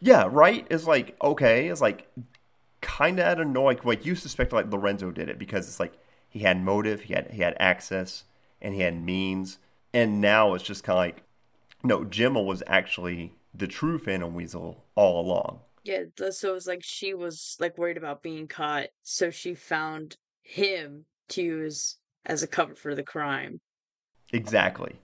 Yeah, 0.01 0.29
right. 0.31 0.65
It's 0.69 0.87
like 0.87 1.17
okay, 1.21 1.67
it's 1.67 1.81
like 1.81 2.09
kind 2.79 3.19
of 3.19 3.25
out 3.25 3.41
of 3.41 3.47
nowhere. 3.47 3.73
Like, 3.73 3.83
like 3.83 4.05
you 4.05 4.15
suspect 4.15 4.53
like 4.53 4.71
Lorenzo 4.71 5.11
did 5.11 5.27
it 5.27 5.37
because 5.37 5.67
it's 5.67 5.77
like 5.77 5.91
he 6.29 6.39
had 6.39 6.63
motive, 6.63 7.01
he 7.01 7.13
had 7.13 7.31
he 7.31 7.41
had 7.41 7.57
access, 7.59 8.23
and 8.61 8.73
he 8.73 8.79
had 8.79 9.03
means, 9.03 9.57
and 9.93 10.21
now 10.21 10.53
it's 10.53 10.63
just 10.63 10.85
kind 10.85 10.97
of 10.97 11.03
like 11.03 11.23
no, 11.83 12.05
Gemma 12.05 12.41
was 12.41 12.63
actually 12.65 13.33
the 13.59 13.67
true 13.67 13.99
Phantom 13.99 14.33
Weasel 14.33 14.85
all 14.95 15.21
along. 15.21 15.59
Yeah, 15.83 16.03
so 16.31 16.49
it 16.49 16.53
was 16.53 16.67
like 16.67 16.83
she 16.83 17.13
was 17.13 17.55
like 17.59 17.77
worried 17.77 17.97
about 17.97 18.23
being 18.23 18.47
caught, 18.47 18.87
so 19.03 19.29
she 19.29 19.53
found 19.53 20.17
him 20.43 21.05
to 21.29 21.41
use 21.41 21.97
as 22.25 22.43
a 22.43 22.47
cover 22.47 22.75
for 22.75 22.95
the 22.95 23.03
crime. 23.03 23.61
Exactly. 24.33 24.99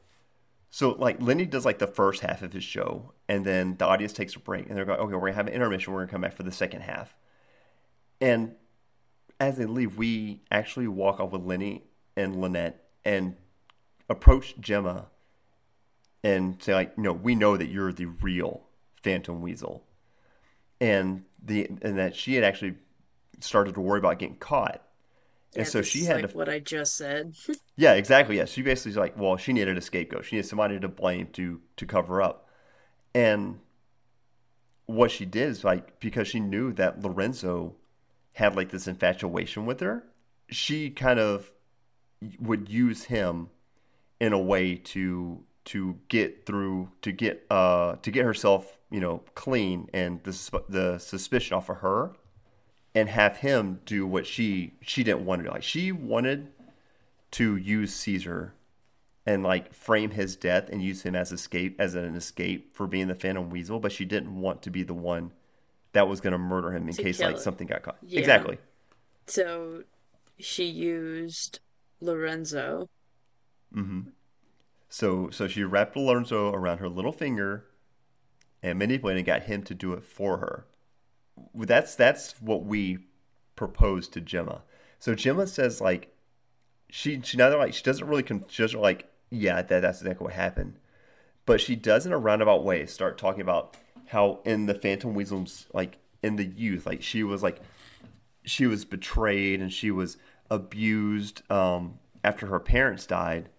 So 0.69 0.91
like 0.91 1.19
Lyney 1.19 1.49
does 1.49 1.65
like 1.65 1.79
the 1.79 1.87
first 1.87 2.21
half 2.21 2.41
of 2.41 2.53
his 2.53 2.63
show, 2.63 3.13
and 3.29 3.45
then 3.45 3.77
the 3.77 3.85
audience 3.85 4.13
takes 4.13 4.35
a 4.35 4.39
break, 4.39 4.67
and 4.67 4.77
they're 4.77 4.85
going, 4.85 4.99
okay, 4.99 5.13
we're 5.13 5.21
gonna 5.21 5.33
have 5.33 5.47
an 5.47 5.53
intermission. 5.53 5.93
We're 5.93 6.01
gonna 6.01 6.11
come 6.11 6.21
back 6.21 6.33
for 6.33 6.43
the 6.43 6.51
second 6.51 6.81
half. 6.81 7.15
And 8.19 8.55
as 9.39 9.57
they 9.57 9.65
leave, 9.65 9.97
we 9.97 10.41
actually 10.51 10.87
walk 10.87 11.19
off 11.19 11.31
with 11.31 11.41
Lyney 11.41 11.83
and 12.17 12.41
Lynette 12.41 12.83
and 13.03 13.35
approach 14.09 14.55
Gemma 14.59 15.07
and 16.25 16.57
say 16.61 16.73
like, 16.73 16.97
no, 16.97 17.13
we 17.13 17.35
know 17.35 17.55
that 17.55 17.67
you're 17.67 17.93
the 17.93 18.07
real 18.07 18.63
Phantom 19.03 19.41
Weasel, 19.41 19.83
and 20.81 21.23
the 21.43 21.67
and 21.83 21.99
that 21.99 22.15
she 22.15 22.33
had 22.33 22.43
actually 22.43 22.75
started 23.39 23.75
to 23.75 23.81
worry 23.81 23.99
about 23.99 24.17
getting 24.17 24.37
caught, 24.37 24.81
yeah, 25.53 25.59
and 25.59 25.67
so 25.67 25.83
she 25.83 26.03
had 26.05 26.23
like 26.23 26.31
to, 26.31 26.37
what 26.37 26.49
I 26.49 26.57
just 26.57 26.97
said. 26.97 27.35
yeah, 27.77 27.93
exactly. 27.93 28.37
Yeah, 28.37 28.45
she 28.45 28.63
basically 28.63 28.99
like, 28.99 29.17
well, 29.19 29.37
she 29.37 29.53
needed 29.53 29.77
a 29.77 29.81
scapegoat. 29.81 30.25
She 30.25 30.37
needed 30.37 30.47
somebody 30.47 30.79
to 30.79 30.87
blame 30.87 31.27
to 31.33 31.61
to 31.77 31.85
cover 31.85 32.23
up, 32.23 32.49
and 33.13 33.59
what 34.87 35.11
she 35.11 35.25
did 35.25 35.49
is 35.49 35.63
like 35.63 35.99
because 35.99 36.27
she 36.27 36.39
knew 36.39 36.73
that 36.73 37.03
Lorenzo 37.03 37.75
had 38.33 38.55
like 38.55 38.69
this 38.69 38.87
infatuation 38.87 39.67
with 39.67 39.79
her, 39.79 40.03
she 40.49 40.89
kind 40.89 41.19
of 41.19 41.53
would 42.39 42.67
use 42.67 43.03
him 43.03 43.49
in 44.19 44.33
a 44.33 44.39
way 44.39 44.75
to 44.75 45.43
to 45.65 45.97
get 46.07 46.45
through 46.45 46.89
to 47.01 47.11
get 47.11 47.45
uh 47.49 47.95
to 47.97 48.11
get 48.11 48.23
herself 48.23 48.77
you 48.91 48.99
know 48.99 49.23
clean 49.33 49.89
and 49.93 50.23
the 50.23 50.61
the 50.69 50.97
suspicion 50.99 51.57
off 51.57 51.69
of 51.69 51.77
her 51.77 52.13
and 52.93 53.09
have 53.09 53.37
him 53.37 53.81
do 53.85 54.07
what 54.07 54.25
she 54.25 54.73
she 54.81 55.03
didn't 55.03 55.25
want 55.25 55.41
to 55.41 55.47
do. 55.47 55.51
Like 55.51 55.63
she 55.63 55.91
wanted 55.91 56.47
to 57.31 57.57
use 57.57 57.93
Caesar 57.93 58.53
and 59.25 59.43
like 59.43 59.73
frame 59.73 60.11
his 60.11 60.35
death 60.35 60.69
and 60.69 60.81
use 60.81 61.01
him 61.01 61.15
as 61.15 61.31
escape 61.31 61.81
as 61.81 61.95
an 61.95 62.15
escape 62.15 62.73
for 62.73 62.87
being 62.87 63.07
the 63.07 63.15
Phantom 63.15 63.49
Weasel 63.49 63.79
but 63.79 63.91
she 63.91 64.05
didn't 64.05 64.39
want 64.39 64.61
to 64.61 64.69
be 64.69 64.83
the 64.83 64.93
one 64.93 65.31
that 65.91 66.07
was 66.07 66.21
going 66.21 66.31
to 66.31 66.39
murder 66.39 66.71
him 66.71 66.87
in 66.87 66.93
case 66.93 67.19
like 67.19 67.37
something 67.37 67.67
got 67.67 67.81
caught. 67.83 67.97
Yeah. 68.01 68.19
exactly. 68.19 68.57
So 69.27 69.83
she 70.39 70.65
used 70.65 71.59
Lorenzo 71.99 72.87
mm-hmm 73.75 74.09
so 74.95 75.29
so 75.29 75.45
she 75.45 75.61
wrapped 75.61 75.97
Lorenzo 75.97 76.53
around 76.53 76.77
her 76.77 76.87
little 76.87 77.11
finger 77.11 77.65
and 78.63 78.79
manipulated 78.79 79.25
got 79.25 79.43
him 79.43 79.61
to 79.63 79.75
do 79.75 79.91
it 79.91 80.05
for 80.05 80.37
her. 80.37 80.67
That's 81.53 81.95
that's 81.95 82.41
what 82.41 82.63
we 82.63 82.99
proposed 83.57 84.13
to 84.13 84.21
Gemma. 84.21 84.61
So 84.99 85.13
Gemma 85.13 85.47
says 85.47 85.81
like 85.81 86.15
she 86.89 87.19
she 87.21 87.35
neither 87.35 87.57
like 87.57 87.73
she 87.73 87.83
doesn't 87.83 88.07
really 88.07 88.23
con- 88.23 88.45
she 88.47 88.63
doesn't 88.63 88.79
like 88.79 89.11
yeah 89.29 89.61
that 89.61 89.81
that's 89.81 89.99
exactly 89.99 90.23
what 90.23 90.33
happened, 90.33 90.79
but 91.45 91.59
she 91.59 91.75
does 91.75 92.05
in 92.05 92.13
a 92.13 92.17
roundabout 92.17 92.63
way 92.63 92.85
start 92.85 93.17
talking 93.17 93.41
about 93.41 93.75
how 94.05 94.39
in 94.45 94.65
the 94.65 94.73
Phantom 94.73 95.13
Weasel's 95.13 95.67
like 95.73 95.97
in 96.23 96.37
the 96.37 96.45
youth 96.45 96.85
like 96.85 97.03
she 97.03 97.21
was 97.21 97.43
like 97.43 97.59
she 98.45 98.65
was 98.65 98.85
betrayed 98.85 99.59
and 99.59 99.73
she 99.73 99.91
was 99.91 100.15
abused 100.49 101.41
um, 101.51 101.99
after 102.23 102.47
her 102.47 102.61
parents 102.61 103.05
died 103.05 103.49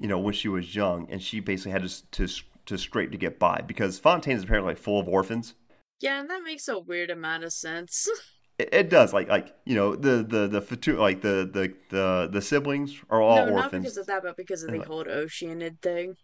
you 0.00 0.08
know, 0.08 0.18
when 0.18 0.34
she 0.34 0.48
was 0.48 0.74
young, 0.74 1.08
and 1.10 1.22
she 1.22 1.40
basically 1.40 1.72
had 1.72 1.88
to 1.88 2.10
to 2.10 2.42
to 2.66 2.78
scrape 2.78 3.10
to 3.12 3.18
get 3.18 3.38
by 3.38 3.62
because 3.66 3.98
Fontaine 3.98 4.36
is 4.36 4.44
apparently 4.44 4.72
like 4.72 4.78
full 4.78 5.00
of 5.00 5.08
orphans. 5.08 5.54
Yeah, 6.00 6.20
and 6.20 6.30
that 6.30 6.42
makes 6.42 6.68
a 6.68 6.78
weird 6.78 7.10
amount 7.10 7.44
of 7.44 7.52
sense. 7.52 8.08
it, 8.58 8.68
it, 8.72 8.90
does, 8.90 9.12
like 9.12 9.28
like 9.28 9.54
you 9.64 9.74
know 9.74 9.96
the 9.96 10.22
the 10.22 10.46
the 10.46 10.92
like 10.92 11.22
the 11.22 11.48
the 11.52 11.74
the, 11.90 12.28
the 12.30 12.42
siblings 12.42 12.96
are 13.10 13.20
all 13.20 13.46
no, 13.46 13.52
orphans. 13.52 13.72
not 13.72 13.82
because 13.82 13.96
of 13.96 14.06
that, 14.06 14.22
but 14.22 14.36
because 14.36 14.62
of 14.62 14.70
the 14.70 14.80
whole 14.80 15.04
Oceanid 15.04 15.80
thing. 15.80 16.16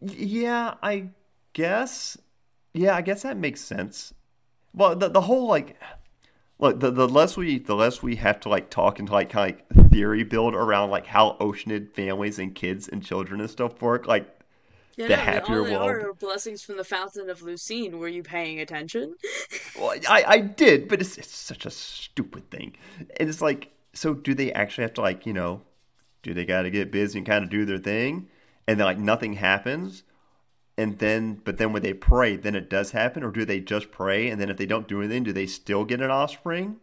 Yeah, 0.00 0.74
I 0.82 1.10
guess. 1.52 2.18
Yeah, 2.74 2.94
I 2.94 3.00
guess 3.00 3.22
that 3.22 3.38
makes 3.38 3.62
sense. 3.62 4.12
Well, 4.74 4.94
the 4.94 5.08
the 5.08 5.22
whole 5.22 5.46
like 5.46 5.78
look 6.58 6.80
the, 6.80 6.90
the 6.90 7.08
less 7.08 7.36
we 7.36 7.58
the 7.58 7.74
less 7.74 8.02
we 8.02 8.16
have 8.16 8.40
to 8.40 8.48
like 8.48 8.70
talk 8.70 8.98
and 8.98 9.08
like 9.08 9.30
kind 9.30 9.54
of 9.70 9.78
like 9.78 9.90
theory 9.90 10.24
build 10.24 10.54
around 10.54 10.90
like 10.90 11.06
how 11.06 11.36
oceanid 11.40 11.92
families 11.94 12.38
and 12.38 12.54
kids 12.54 12.88
and 12.88 13.04
children 13.04 13.40
and 13.40 13.50
stuff 13.50 13.80
work 13.82 14.06
like 14.06 14.32
yeah, 14.96 15.08
the 15.08 15.16
no, 15.16 15.22
happier 15.22 15.58
all 15.58 15.86
world. 15.86 16.04
are 16.04 16.14
blessings 16.14 16.62
from 16.62 16.78
the 16.78 16.84
fountain 16.84 17.28
of 17.28 17.40
lucine 17.40 17.98
were 17.98 18.08
you 18.08 18.22
paying 18.22 18.60
attention? 18.60 19.14
Well 19.78 19.94
i 20.08 20.24
i 20.26 20.38
did 20.38 20.88
but 20.88 21.00
it's, 21.02 21.18
it's 21.18 21.36
such 21.36 21.66
a 21.66 21.70
stupid 21.70 22.50
thing. 22.50 22.76
And 23.20 23.28
it's 23.28 23.42
like 23.42 23.70
so 23.92 24.14
do 24.14 24.34
they 24.34 24.52
actually 24.52 24.82
have 24.82 24.94
to 24.94 25.02
like 25.02 25.26
you 25.26 25.34
know 25.34 25.62
do 26.22 26.32
they 26.32 26.46
got 26.46 26.62
to 26.62 26.70
get 26.70 26.90
busy 26.90 27.18
and 27.18 27.26
kind 27.26 27.44
of 27.44 27.50
do 27.50 27.64
their 27.64 27.78
thing? 27.78 28.28
And 28.66 28.80
then 28.80 28.86
like 28.86 28.98
nothing 28.98 29.34
happens 29.34 30.02
and 30.78 30.98
then 30.98 31.40
but 31.44 31.58
then 31.58 31.72
when 31.72 31.82
they 31.82 31.94
pray 31.94 32.36
then 32.36 32.54
it 32.54 32.68
does 32.68 32.90
happen 32.90 33.22
or 33.22 33.30
do 33.30 33.44
they 33.44 33.60
just 33.60 33.90
pray? 33.90 34.28
And 34.28 34.40
then 34.40 34.50
if 34.50 34.56
they 34.56 34.66
don't 34.66 34.88
do 34.88 35.00
anything 35.00 35.24
do 35.24 35.32
they 35.32 35.46
still 35.46 35.84
get 35.84 36.00
an 36.00 36.10
offspring? 36.10 36.76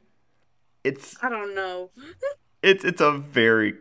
It's 0.84 1.16
i 1.22 1.30
don't 1.30 1.56
know. 1.56 1.92
It's 2.62 2.84
it's 2.84 3.02
a 3.02 3.12
very 3.12 3.76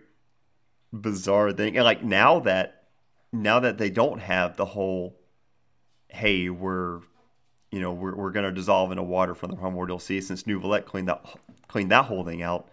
bizarre 0.92 1.52
thing. 1.52 1.76
And 1.76 1.84
like 1.84 2.02
now 2.02 2.40
that 2.40 2.82
now 3.32 3.60
that 3.60 3.78
they 3.78 3.90
don't 3.90 4.20
have 4.20 4.56
the 4.56 4.66
whole 4.66 5.18
hey 6.08 6.50
we're 6.50 7.00
you 7.70 7.80
know 7.80 7.92
we're, 7.92 8.14
we're 8.14 8.30
going 8.30 8.44
to 8.44 8.52
dissolve 8.52 8.90
into 8.90 9.02
water 9.02 9.34
from 9.34 9.50
the 9.50 9.56
primordial 9.56 9.98
sea 9.98 10.20
since 10.20 10.42
Neuvillette 10.42 10.84
cleaned 10.84 11.08
that 11.08 11.24
cleaned 11.68 11.90
that 11.90 12.04
whole 12.04 12.22
thing 12.22 12.42
out 12.42 12.68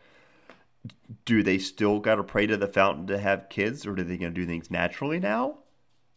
do 1.25 1.41
they 1.41 1.57
still 1.57 1.99
got 1.99 2.15
to 2.15 2.23
pray 2.23 2.45
to 2.45 2.57
the 2.57 2.67
fountain 2.67 3.07
to 3.07 3.17
have 3.17 3.49
kids 3.49 3.85
or 3.85 3.93
are 3.93 4.03
they 4.03 4.17
going 4.17 4.33
to 4.33 4.41
do 4.41 4.45
things 4.45 4.69
naturally 4.69 5.19
now 5.19 5.57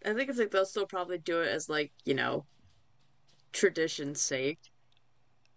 I 0.04 0.14
think 0.14 0.30
it's 0.30 0.38
like 0.38 0.50
they'll 0.50 0.66
still 0.66 0.86
probably 0.86 1.18
do 1.18 1.40
it 1.40 1.48
as 1.48 1.68
like 1.68 1.92
you 2.04 2.14
know, 2.14 2.44
tradition's 3.52 4.20
sake. 4.20 4.58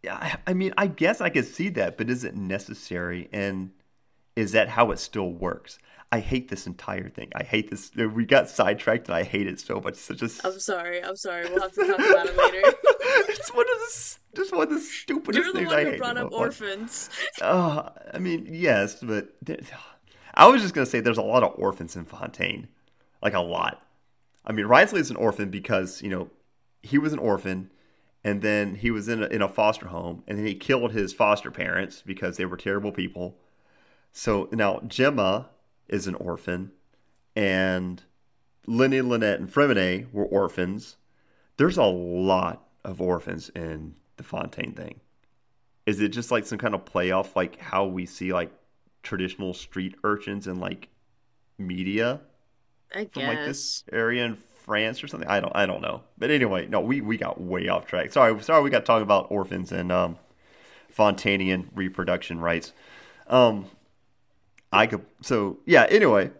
Yeah, 0.04 0.38
I 0.46 0.54
mean, 0.54 0.74
I 0.78 0.88
guess 0.88 1.20
I 1.20 1.30
could 1.30 1.46
see 1.46 1.70
that, 1.70 1.98
but 1.98 2.10
is 2.10 2.24
it 2.24 2.36
necessary? 2.36 3.28
And 3.34 3.72
is 4.36 4.52
that 4.52 4.70
how 4.70 4.91
it 4.91 5.00
still 5.00 5.32
works? 5.32 5.80
I 6.12 6.20
hate 6.20 6.50
this 6.50 6.68
entire 6.68 7.10
thing. 7.10 7.32
I 7.36 7.43
hate 7.43 7.70
this. 7.72 7.91
We 7.96 8.26
got 8.26 8.50
sidetracked, 8.50 9.08
and 9.08 9.16
I 9.16 9.24
hate 9.24 9.48
it 9.48 9.60
so 9.60 9.82
much. 9.82 9.96
Such 9.96 10.22
a. 10.22 10.30
I'm 10.43 10.60
sorry. 10.60 11.04
I'm 11.04 11.16
sorry. 11.16 11.50
We'll 11.50 11.62
have 11.62 11.72
to 11.74 11.88
talk 11.88 12.00
about 12.00 12.28
it 12.28 12.38
later. 12.38 12.62
it's 13.30 13.54
one 13.54 13.66
of 13.66 13.80
the 13.80 14.18
just 14.36 14.54
one 14.54 14.64
of 14.64 14.70
the 14.70 14.80
stupidest 14.80 15.43
You're 15.43 15.54
the 15.54 15.60
things 15.60 15.72
one 15.72 15.80
I 15.80 15.84
who 15.84 15.91
hate. 15.91 15.98
brought 15.98 16.18
up 16.18 16.32
orphans. 16.32 17.10
Oh, 17.41 17.89
I 18.14 18.20
mean, 18.20 18.48
yes, 18.50 19.02
but 19.02 19.36
I 20.34 20.48
was 20.48 20.62
just 20.62 20.74
gonna 20.74 20.86
say 20.86 21.00
there's 21.00 21.18
a 21.18 21.24
lot 21.24 21.43
of 21.43 21.54
orphans 21.58 21.96
in 21.96 22.06
Fontaine, 22.06 22.68
like 23.22 23.34
a 23.34 23.39
lot. 23.39 23.85
I 24.46 24.52
mean, 24.52 24.66
Wriothesley 24.66 25.02
is 25.02 25.10
an 25.10 25.16
orphan 25.16 25.50
because 25.50 26.02
you 26.02 26.10
know 26.10 26.30
he 26.82 26.98
was 26.98 27.14
an 27.14 27.20
orphan, 27.20 27.72
and 28.24 28.41
then 28.41 28.76
he 28.76 28.91
was 28.91 29.08
in 29.08 29.24
a, 29.24 29.28
in 29.28 29.41
a 29.41 29.50
foster 29.50 29.88
home, 29.88 30.24
and 30.28 30.38
then 30.38 30.46
he 30.46 30.56
killed 30.56 30.91
his 30.91 31.14
foster 31.14 31.52
parents 31.52 32.04
because 32.06 32.38
they 32.38 32.46
were 32.46 32.58
terrible 32.58 32.91
people. 32.91 33.38
So 34.12 34.48
now 34.52 34.82
Gemma 34.88 35.50
is 35.88 36.08
an 36.08 36.16
orphan, 36.16 36.72
and 37.36 38.04
Lenny, 38.68 39.02
Lynette, 39.02 39.39
and 39.39 39.52
Freminet 39.52 40.12
were 40.14 40.26
orphans. 40.26 40.98
There's 41.58 41.78
a 41.78 41.84
lot 41.84 42.68
of 42.84 43.02
orphans 43.02 43.50
in 43.50 43.96
the 44.18 44.24
Fontaine 44.24 44.74
thing. 44.74 45.02
Is 45.86 46.02
it 46.02 46.10
just 46.10 46.32
like 46.32 46.46
some 46.46 46.58
kind 46.58 46.74
of 46.74 46.86
playoff, 46.86 47.36
like 47.36 47.60
how 47.60 47.86
we 47.86 48.06
see 48.06 48.34
like 48.34 48.52
traditional 49.04 49.54
street 49.54 49.96
urchins 50.04 50.48
in 50.48 50.60
like 50.60 50.89
media? 51.58 52.22
I 52.96 53.06
from 53.06 53.24
like 53.24 53.46
this 53.46 53.84
area 53.91 54.26
in 54.26 54.38
France 54.64 55.04
or 55.04 55.08
something. 55.08 55.30
I 55.30 55.39
don't 55.39 55.56
I 55.56 55.66
don't 55.66 55.82
know. 55.82 56.02
But 56.18 56.32
anyway, 56.32 56.68
no, 56.68 56.80
we, 56.80 57.02
we 57.02 57.18
got 57.18 57.39
way 57.39 57.68
off 57.68 57.86
track. 57.86 58.12
Sorry, 58.12 58.41
sorry 58.41 58.64
we 58.64 58.70
got 58.70 58.86
talking 58.86 59.04
about 59.04 59.28
orphans 59.30 59.72
and 59.72 59.91
um 59.91 60.18
Fontanian 60.96 61.68
reproduction 61.76 62.39
rights. 62.39 62.74
Um 63.28 63.68
I 64.72 64.88
could 64.88 65.06
so 65.22 65.60
yeah, 65.66 65.86
anyway. 65.89 66.32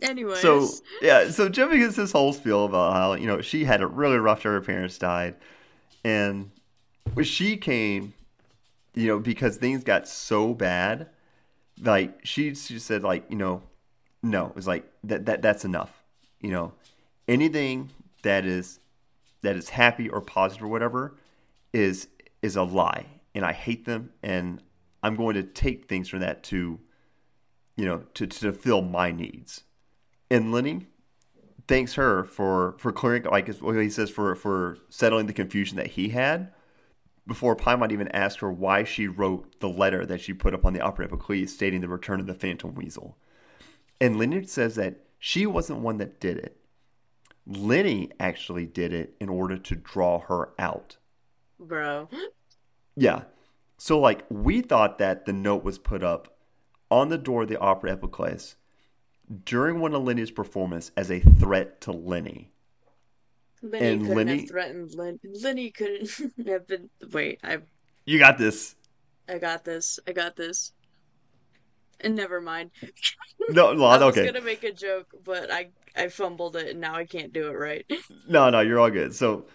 Anyway. 0.00 0.36
So 0.36 0.68
yeah, 1.00 1.30
so 1.30 1.48
Jimmy 1.48 1.78
gets 1.78 1.96
this 1.96 2.12
whole 2.12 2.32
spiel 2.32 2.66
about 2.66 2.92
how, 2.92 3.14
you 3.14 3.26
know, 3.26 3.40
she 3.40 3.64
had 3.64 3.80
it 3.80 3.88
really 3.88 4.18
rough 4.18 4.38
after 4.38 4.52
her 4.52 4.60
parents 4.60 4.98
died. 4.98 5.36
And 6.04 6.50
when 7.14 7.24
she 7.24 7.56
came, 7.56 8.12
you 8.94 9.08
know, 9.08 9.18
because 9.18 9.56
things 9.56 9.82
got 9.82 10.06
so 10.06 10.52
bad, 10.52 11.08
like 11.80 12.20
she 12.24 12.54
she 12.54 12.78
said 12.78 13.02
like, 13.02 13.24
you 13.30 13.36
know, 13.36 13.62
no, 14.24 14.52
it's 14.56 14.66
like 14.66 14.90
that 15.04 15.26
that 15.26 15.42
that's 15.42 15.64
enough. 15.64 16.02
You 16.40 16.50
know, 16.50 16.72
anything 17.28 17.90
that 18.22 18.46
is 18.46 18.80
that 19.42 19.54
is 19.54 19.68
happy 19.68 20.08
or 20.08 20.22
positive 20.22 20.64
or 20.64 20.68
whatever 20.68 21.14
is 21.72 22.08
is 22.42 22.56
a 22.56 22.62
lie, 22.62 23.06
and 23.34 23.44
I 23.44 23.52
hate 23.52 23.84
them, 23.84 24.10
and 24.22 24.62
I'm 25.02 25.14
going 25.14 25.34
to 25.34 25.42
take 25.42 25.84
things 25.84 26.08
from 26.08 26.20
that 26.20 26.42
to, 26.44 26.80
you 27.76 27.84
know, 27.84 28.04
to 28.14 28.26
to 28.26 28.52
fill 28.52 28.80
my 28.80 29.12
needs. 29.12 29.64
And 30.30 30.54
Lyney 30.54 30.86
thanks 31.68 31.94
her 31.94 32.24
for 32.24 32.76
for 32.78 32.92
clearing, 32.92 33.24
like 33.24 33.46
he 33.46 33.90
says, 33.90 34.08
for 34.08 34.34
for 34.34 34.78
settling 34.88 35.26
the 35.26 35.34
confusion 35.34 35.76
that 35.76 35.88
he 35.88 36.08
had. 36.08 36.50
Before 37.26 37.56
Paimon 37.56 37.92
even 37.92 38.08
asked 38.08 38.40
her 38.40 38.52
why 38.52 38.84
she 38.84 39.06
wrote 39.06 39.60
the 39.60 39.68
letter 39.68 40.04
that 40.06 40.20
she 40.20 40.34
put 40.34 40.52
up 40.52 40.66
on 40.66 40.74
the 40.74 40.80
Opera 40.80 41.08
Epiclese 41.08 41.48
stating 41.50 41.80
the 41.80 41.88
return 41.88 42.20
of 42.20 42.26
the 42.26 42.34
Phantom 42.34 42.74
Weasel. 42.74 43.16
And 44.00 44.18
Leonard 44.18 44.48
says 44.48 44.74
that 44.76 45.00
she 45.18 45.46
wasn't 45.46 45.80
one 45.80 45.98
that 45.98 46.20
did 46.20 46.38
it. 46.38 46.58
Lyney 47.48 48.10
actually 48.18 48.66
did 48.66 48.92
it 48.92 49.14
in 49.20 49.28
order 49.28 49.56
to 49.56 49.74
draw 49.74 50.20
her 50.20 50.50
out. 50.58 50.96
Bro. 51.58 52.08
Yeah. 52.96 53.22
So, 53.76 53.98
like, 53.98 54.24
we 54.30 54.60
thought 54.60 54.98
that 54.98 55.26
the 55.26 55.32
note 55.32 55.64
was 55.64 55.78
put 55.78 56.02
up 56.02 56.36
on 56.90 57.08
the 57.08 57.18
door 57.18 57.42
of 57.42 57.48
the 57.48 57.58
Opera 57.58 57.96
Epiclese 57.96 58.54
during 59.44 59.80
one 59.80 59.94
of 59.94 60.02
Lyney's 60.02 60.30
performance 60.30 60.90
as 60.96 61.10
a 61.10 61.20
threat 61.20 61.80
to 61.82 61.92
Lyney. 61.92 62.48
Lyney 63.62 63.80
and 63.80 64.02
couldn't 64.02 64.16
Lyney, 64.16 64.40
have 64.40 64.48
threatened 64.48 64.90
Lyney. 64.90 65.42
Lyney 65.42 65.74
couldn't 65.74 66.32
have 66.46 66.66
been. 66.66 66.90
Wait, 67.12 67.40
I. 67.42 67.58
You 68.04 68.18
got 68.18 68.38
this. 68.38 68.74
I 69.28 69.38
got 69.38 69.64
this. 69.64 69.98
I 70.06 70.12
got 70.12 70.36
this. 70.36 70.72
And 72.00 72.14
never 72.16 72.40
mind. 72.40 72.70
No, 73.48 73.72
no 73.74 73.84
I 73.84 73.98
was 73.98 74.16
okay. 74.16 74.26
gonna 74.26 74.44
make 74.44 74.64
a 74.64 74.72
joke, 74.72 75.08
but 75.24 75.50
I 75.50 75.68
I 75.96 76.08
fumbled 76.08 76.56
it, 76.56 76.68
and 76.68 76.80
now 76.80 76.94
I 76.94 77.04
can't 77.04 77.32
do 77.32 77.48
it 77.48 77.52
right. 77.52 77.86
no, 78.28 78.50
no, 78.50 78.60
you're 78.60 78.80
all 78.80 78.90
good. 78.90 79.14
So, 79.14 79.46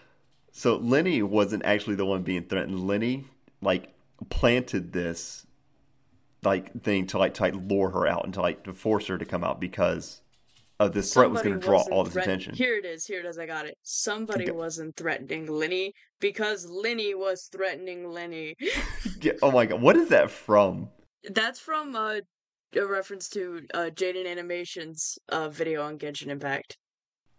so 0.52 0.78
Lyney 0.78 1.22
wasn't 1.22 1.64
actually 1.64 1.96
the 1.96 2.06
one 2.06 2.22
being 2.22 2.44
threatened. 2.44 2.78
Lyney 2.78 3.24
like 3.60 3.92
planted 4.28 4.92
this 4.92 5.46
like 6.42 6.82
thing 6.82 7.06
to 7.08 7.18
like 7.18 7.34
to 7.34 7.42
like 7.42 7.54
lure 7.54 7.90
her 7.90 8.06
out 8.06 8.24
and 8.24 8.34
to 8.34 8.40
like 8.40 8.64
to 8.64 8.72
force 8.72 9.06
her 9.08 9.18
to 9.18 9.24
come 9.24 9.44
out 9.44 9.60
because 9.60 10.22
of 10.78 10.94
this 10.94 11.12
threat 11.12 11.30
was 11.30 11.42
going 11.42 11.60
to 11.60 11.64
draw 11.64 11.82
all 11.90 12.04
this 12.04 12.16
attention. 12.16 12.54
Here 12.54 12.78
it 12.78 12.86
is. 12.86 13.04
Here 13.04 13.20
it 13.20 13.26
is. 13.26 13.38
I 13.38 13.44
got 13.44 13.66
it. 13.66 13.76
Somebody 13.82 14.44
okay. 14.44 14.52
wasn't 14.52 14.96
threatening 14.96 15.46
Lyney 15.46 15.92
because 16.20 16.66
Lyney 16.66 17.14
was 17.14 17.50
threatening 17.52 18.04
Lyney. 18.04 18.54
yeah, 19.20 19.32
oh 19.42 19.50
my 19.50 19.66
god, 19.66 19.82
what 19.82 19.96
is 19.96 20.08
that 20.08 20.30
from? 20.30 20.88
That's 21.24 21.60
from 21.60 21.94
uh, 21.94 22.20
a 22.74 22.86
reference 22.86 23.28
to 23.30 23.62
uh, 23.74 23.90
Jaden 23.92 24.26
Animation's 24.26 25.18
uh, 25.28 25.48
video 25.48 25.82
on 25.82 25.98
Genshin 25.98 26.28
Impact. 26.28 26.76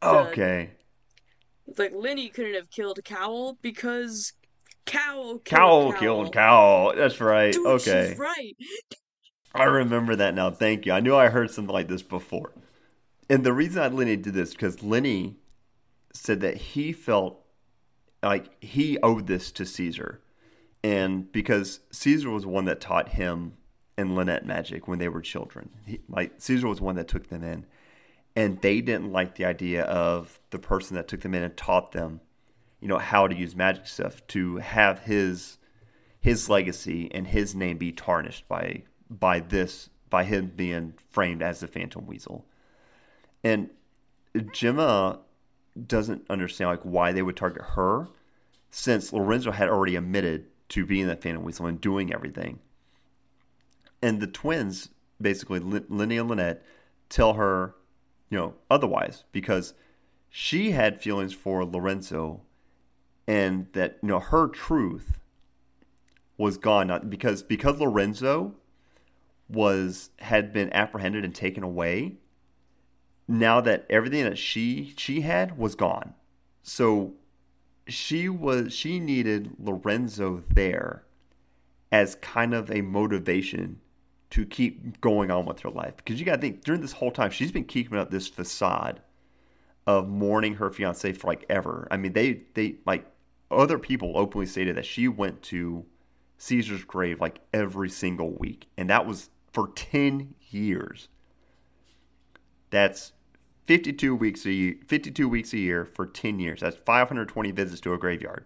okay. 0.04 0.72
It's 1.68 1.80
like 1.80 1.94
Lyney 1.94 2.34
couldn't 2.34 2.56
have 2.56 2.70
killed 2.70 3.00
Cowell 3.04 3.58
because 3.62 4.34
Cow 4.86 5.40
killed 5.46 5.46
Cow 5.46 5.92
killed 6.00 6.34
Cow. 6.34 6.94
That's 6.96 7.22
right. 7.22 7.54
Dude, 7.54 7.66
okay. 7.68 8.16
right. 8.18 8.56
I 9.54 9.64
remember 9.66 10.16
that 10.16 10.34
now. 10.34 10.50
Thank 10.50 10.86
you. 10.86 10.92
I 10.92 11.00
knew 11.00 11.16
I 11.16 11.30
heard 11.30 11.52
something 11.52 11.74
like 11.74 11.88
this 11.88 12.02
before. 12.02 12.52
And 13.30 13.46
the 13.46 13.54
reason 13.54 13.82
I 13.82 13.90
Lyney 13.90 14.22
did 14.22 14.34
this 14.34 14.52
because 14.52 14.78
Lyney 14.78 15.36
said 16.14 16.42
that 16.42 16.58
he 16.58 16.92
felt 16.92 17.40
like 18.22 18.62
he 18.64 18.98
owed 19.00 19.28
this 19.28 19.52
to 19.54 19.66
Caesar. 19.66 20.22
And 20.84 21.32
because 21.32 21.80
Caesar 21.92 22.30
was 22.30 22.46
one 22.46 22.66
that 22.66 22.82
taught 22.82 23.10
him 23.10 23.54
and 23.98 24.16
Lynette 24.16 24.46
magic 24.46 24.88
when 24.88 25.00
they 25.00 25.10
were 25.10 25.22
children. 25.22 25.70
He, 25.86 26.00
like 26.10 26.34
Caesar 26.38 26.68
was 26.68 26.82
one 26.82 26.96
that 26.96 27.08
took 27.08 27.28
them 27.28 27.44
in. 27.44 27.66
And 28.36 28.62
they 28.62 28.80
didn't 28.80 29.12
like 29.12 29.36
the 29.36 29.44
idea 29.44 29.84
of 29.84 30.40
the 30.52 30.60
person 30.60 30.96
that 30.96 31.08
took 31.08 31.22
them 31.22 31.36
in 31.36 31.44
and 31.44 31.56
taught 31.58 31.92
them 31.92 32.22
you 32.82 32.88
know 32.88 32.98
how 32.98 33.28
to 33.28 33.36
use 33.36 33.56
magic 33.56 33.86
stuff 33.88 34.26
to 34.28 34.58
have 34.58 35.00
his 35.00 35.60
his 36.20 36.50
legacy 36.50 37.10
and 37.14 37.28
his 37.28 37.56
name 37.56 37.78
be 37.78 37.92
tarnished 37.92 38.48
by 38.48 38.84
by 39.10 39.40
this 39.40 39.90
by 40.10 40.24
him 40.24 40.52
being 40.56 40.96
framed 41.10 41.42
as 41.42 41.62
the 41.62 41.68
Phantom 41.68 42.06
Weasel. 42.06 42.46
And 43.44 43.70
Gemma 44.52 45.20
doesn't 45.88 46.26
understand 46.30 46.72
like 46.72 46.82
why 46.82 47.12
they 47.14 47.22
would 47.22 47.38
target 47.38 47.62
her 47.76 48.10
since 48.72 49.14
Lorenzo 49.14 49.52
had 49.52 49.70
already 49.70 49.96
admitted 49.96 50.48
to 50.70 50.86
being 50.86 51.08
the 51.08 51.16
Phantom 51.16 51.44
Weasel 51.44 51.68
and 51.68 51.80
doing 51.80 52.14
everything. 52.14 52.60
And 54.02 54.20
the 54.20 54.28
twins, 54.28 54.90
basically 55.20 55.60
Lyney 55.60 56.20
and 56.20 56.30
Lynette, 56.30 56.64
tell 57.10 57.34
her, 57.34 57.76
you 58.30 58.38
know, 58.38 58.56
otherwise 58.70 59.26
because 59.32 59.74
she 60.30 60.72
had 60.72 61.02
feelings 61.02 61.34
for 61.34 61.66
Lorenzo 61.66 62.42
and 63.28 63.68
that 63.74 63.98
you 64.02 64.10
know 64.10 64.20
her 64.20 64.48
truth 64.48 65.20
was 66.38 66.58
gone 66.58 66.88
not 66.88 67.10
because 67.10 67.44
because 67.44 67.80
Lorenzo 67.80 68.56
was 69.48 70.10
had 70.20 70.54
been 70.54 70.72
apprehended 70.74 71.26
and 71.26 71.36
taken 71.36 71.64
away 71.64 72.16
now 73.28 73.62
that 73.62 73.86
everything 73.90 74.24
that 74.24 74.38
she 74.38 74.94
she 74.98 75.22
had 75.22 75.58
was 75.58 75.76
gone. 75.76 76.14
So 76.64 77.14
she 77.88 78.30
was 78.30 78.74
she 78.74 79.00
needed 79.00 79.52
Lorenzo 79.60 80.44
there 80.50 81.04
as 81.92 82.16
kind 82.16 82.54
of 82.54 82.72
a 82.72 82.82
motivation 82.82 83.80
to 84.32 84.46
keep 84.46 85.00
going 85.02 85.30
on 85.30 85.46
with 85.46 85.60
her 85.60 85.70
life 85.70 85.96
because 85.98 86.20
you 86.20 86.26
got 86.26 86.36
to 86.36 86.42
think 86.42 86.64
during 86.64 86.82
this 86.82 86.94
whole 86.94 87.12
time 87.12 87.30
she's 87.30 87.52
been 87.52 87.66
keeping 87.66 87.98
up 87.98 88.10
this 88.10 88.28
facade 88.28 89.02
of 89.86 90.08
mourning 90.08 90.56
her 90.56 90.70
fiance 90.70 91.12
for 91.14 91.28
like 91.28 91.46
ever. 91.50 91.88
I 91.92 91.98
mean, 91.98 92.14
they 92.14 92.44
they 92.54 92.78
like 92.86 93.06
other 93.50 93.78
people 93.78 94.14
openly 94.16 94.46
stated 94.46 94.78
that 94.78 94.86
she 94.86 95.08
went 95.08 95.42
to 95.44 95.86
Caesar's 96.38 96.84
grave 96.84 97.20
like 97.20 97.40
every 97.54 97.90
single 97.90 98.32
week, 98.32 98.68
and 98.78 98.90
that 98.90 99.06
was 99.06 99.30
for 99.52 99.68
10 99.76 100.34
years. 100.50 101.10
That's 102.70 103.12
52 103.66 104.16
weeks 104.16 104.46
a 104.46 104.52
year, 104.52 104.76
52 104.88 105.28
weeks 105.28 105.54
a 105.54 105.58
year 105.58 105.86
for 105.86 106.06
10 106.06 106.40
years. 106.40 106.62
That's 106.62 106.78
520 106.78 107.52
visits 107.52 107.82
to 107.82 107.94
a 107.94 107.98
graveyard. 107.98 108.46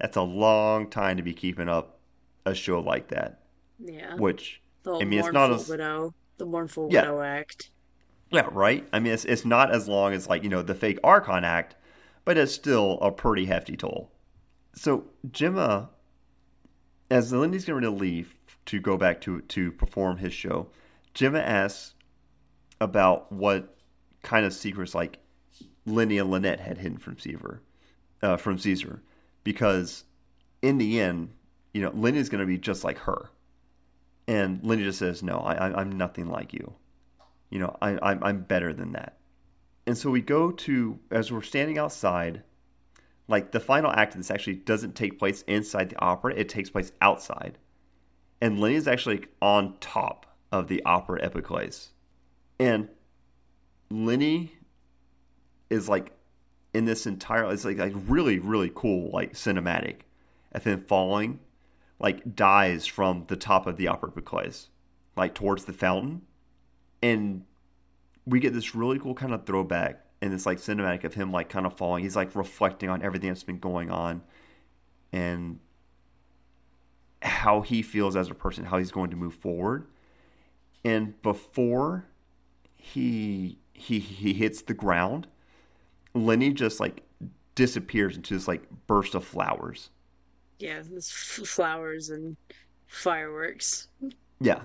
That's 0.00 0.16
a 0.16 0.22
long 0.22 0.88
time 0.88 1.18
to 1.18 1.22
be 1.22 1.34
keeping 1.34 1.68
up 1.68 1.98
a 2.46 2.54
show 2.54 2.80
like 2.80 3.08
that. 3.08 3.41
Yeah. 3.82 4.16
Which 4.16 4.62
I 4.86 5.04
mean, 5.04 5.18
it's 5.20 5.32
not 5.32 5.52
as 5.52 5.68
widow, 5.68 6.14
the 6.38 6.46
mournful 6.46 6.88
yeah. 6.90 7.02
widow 7.02 7.22
act. 7.22 7.70
Yeah, 8.30 8.48
right. 8.50 8.86
I 8.92 8.98
mean, 8.98 9.12
it's 9.12 9.24
it's 9.24 9.44
not 9.44 9.70
as 9.70 9.88
long 9.88 10.12
as 10.14 10.28
like 10.28 10.42
you 10.42 10.48
know 10.48 10.62
the 10.62 10.74
fake 10.74 10.98
Archon 11.04 11.44
act, 11.44 11.76
but 12.24 12.38
it's 12.38 12.52
still 12.52 12.98
a 13.00 13.12
pretty 13.12 13.46
hefty 13.46 13.76
toll. 13.76 14.10
So 14.74 15.04
Gemma, 15.30 15.90
as 17.10 17.32
Lyney's 17.32 17.64
getting 17.64 17.74
ready 17.74 17.86
to 17.86 17.90
leave 17.90 18.34
to 18.66 18.80
go 18.80 18.96
back 18.96 19.20
to 19.22 19.42
to 19.42 19.72
perform 19.72 20.18
his 20.18 20.32
show, 20.32 20.68
Gemma 21.14 21.40
asks 21.40 21.94
about 22.80 23.30
what 23.30 23.76
kind 24.22 24.46
of 24.46 24.52
secrets 24.52 24.94
like 24.94 25.18
Lyney 25.86 26.20
and 26.20 26.30
Lynette 26.30 26.60
had 26.60 26.78
hidden 26.78 26.98
from 26.98 27.18
Caesar, 27.18 27.60
uh, 28.22 28.36
from 28.36 28.58
Caesar, 28.58 29.02
because 29.44 30.04
in 30.62 30.78
the 30.78 31.00
end, 31.00 31.30
you 31.74 31.82
know, 31.82 31.90
Lyney's 31.90 32.28
going 32.28 32.40
to 32.40 32.46
be 32.46 32.58
just 32.58 32.84
like 32.84 32.98
her, 32.98 33.30
and 34.26 34.62
Lyney 34.62 34.84
just 34.84 34.98
says, 34.98 35.22
"No, 35.22 35.38
I, 35.38 35.80
I'm 35.80 35.92
nothing 35.92 36.28
like 36.28 36.52
you. 36.52 36.74
You 37.50 37.58
know, 37.58 37.76
I, 37.82 37.98
I'm, 38.02 38.22
I'm 38.22 38.42
better 38.42 38.72
than 38.72 38.92
that." 38.92 39.18
And 39.86 39.98
so 39.98 40.10
we 40.10 40.20
go 40.20 40.50
to, 40.50 40.98
as 41.10 41.32
we're 41.32 41.42
standing 41.42 41.78
outside, 41.78 42.42
like 43.28 43.52
the 43.52 43.60
final 43.60 43.90
act 43.90 44.14
of 44.14 44.20
this 44.20 44.30
actually 44.30 44.56
doesn't 44.56 44.94
take 44.94 45.18
place 45.18 45.42
inside 45.42 45.90
the 45.90 45.98
opera, 45.98 46.34
it 46.36 46.48
takes 46.48 46.70
place 46.70 46.92
outside. 47.00 47.58
And 48.40 48.58
Lyney 48.58 48.74
is 48.74 48.88
actually 48.88 49.26
on 49.40 49.76
top 49.80 50.26
of 50.50 50.68
the 50.68 50.82
opera 50.84 51.28
epiclese. 51.28 51.88
And 52.58 52.88
Lyney 53.90 54.50
is 55.70 55.88
like 55.88 56.12
in 56.74 56.84
this 56.84 57.06
entire, 57.06 57.50
it's 57.52 57.64
like, 57.64 57.78
like 57.78 57.94
really, 58.06 58.38
really 58.38 58.70
cool, 58.74 59.10
like 59.12 59.34
cinematic. 59.34 60.00
And 60.52 60.62
then 60.62 60.80
falling, 60.82 61.40
like 61.98 62.34
dies 62.34 62.86
from 62.86 63.24
the 63.28 63.36
top 63.36 63.66
of 63.66 63.76
the 63.76 63.88
opera 63.88 64.10
epiclese, 64.10 64.68
like 65.16 65.34
towards 65.34 65.64
the 65.64 65.72
fountain. 65.72 66.22
And 67.02 67.44
we 68.26 68.40
get 68.40 68.52
this 68.52 68.74
really 68.74 68.98
cool 68.98 69.14
kind 69.14 69.32
of 69.32 69.46
throwback 69.46 70.04
and 70.20 70.32
this 70.32 70.46
like 70.46 70.58
cinematic 70.58 71.04
of 71.04 71.14
him 71.14 71.32
like 71.32 71.48
kind 71.48 71.66
of 71.66 71.76
falling. 71.76 72.04
He's 72.04 72.16
like 72.16 72.34
reflecting 72.34 72.88
on 72.88 73.02
everything 73.02 73.30
that's 73.30 73.42
been 73.42 73.58
going 73.58 73.90
on 73.90 74.22
and 75.12 75.58
how 77.20 77.60
he 77.60 77.82
feels 77.82 78.16
as 78.16 78.30
a 78.30 78.34
person, 78.34 78.64
how 78.64 78.78
he's 78.78 78.92
going 78.92 79.10
to 79.10 79.16
move 79.16 79.34
forward. 79.34 79.86
And 80.84 81.20
before 81.22 82.06
he 82.76 83.58
he 83.72 83.98
he 83.98 84.32
hits 84.32 84.62
the 84.62 84.74
ground, 84.74 85.26
Lyney 86.14 86.54
just 86.54 86.80
like 86.80 87.02
disappears 87.54 88.16
into 88.16 88.34
this 88.34 88.48
like 88.48 88.62
burst 88.86 89.14
of 89.14 89.24
flowers. 89.24 89.90
Yeah, 90.62 90.80
this 90.88 91.10
flowers 91.10 92.10
and 92.10 92.36
fireworks. 92.86 93.88
Yeah, 94.40 94.62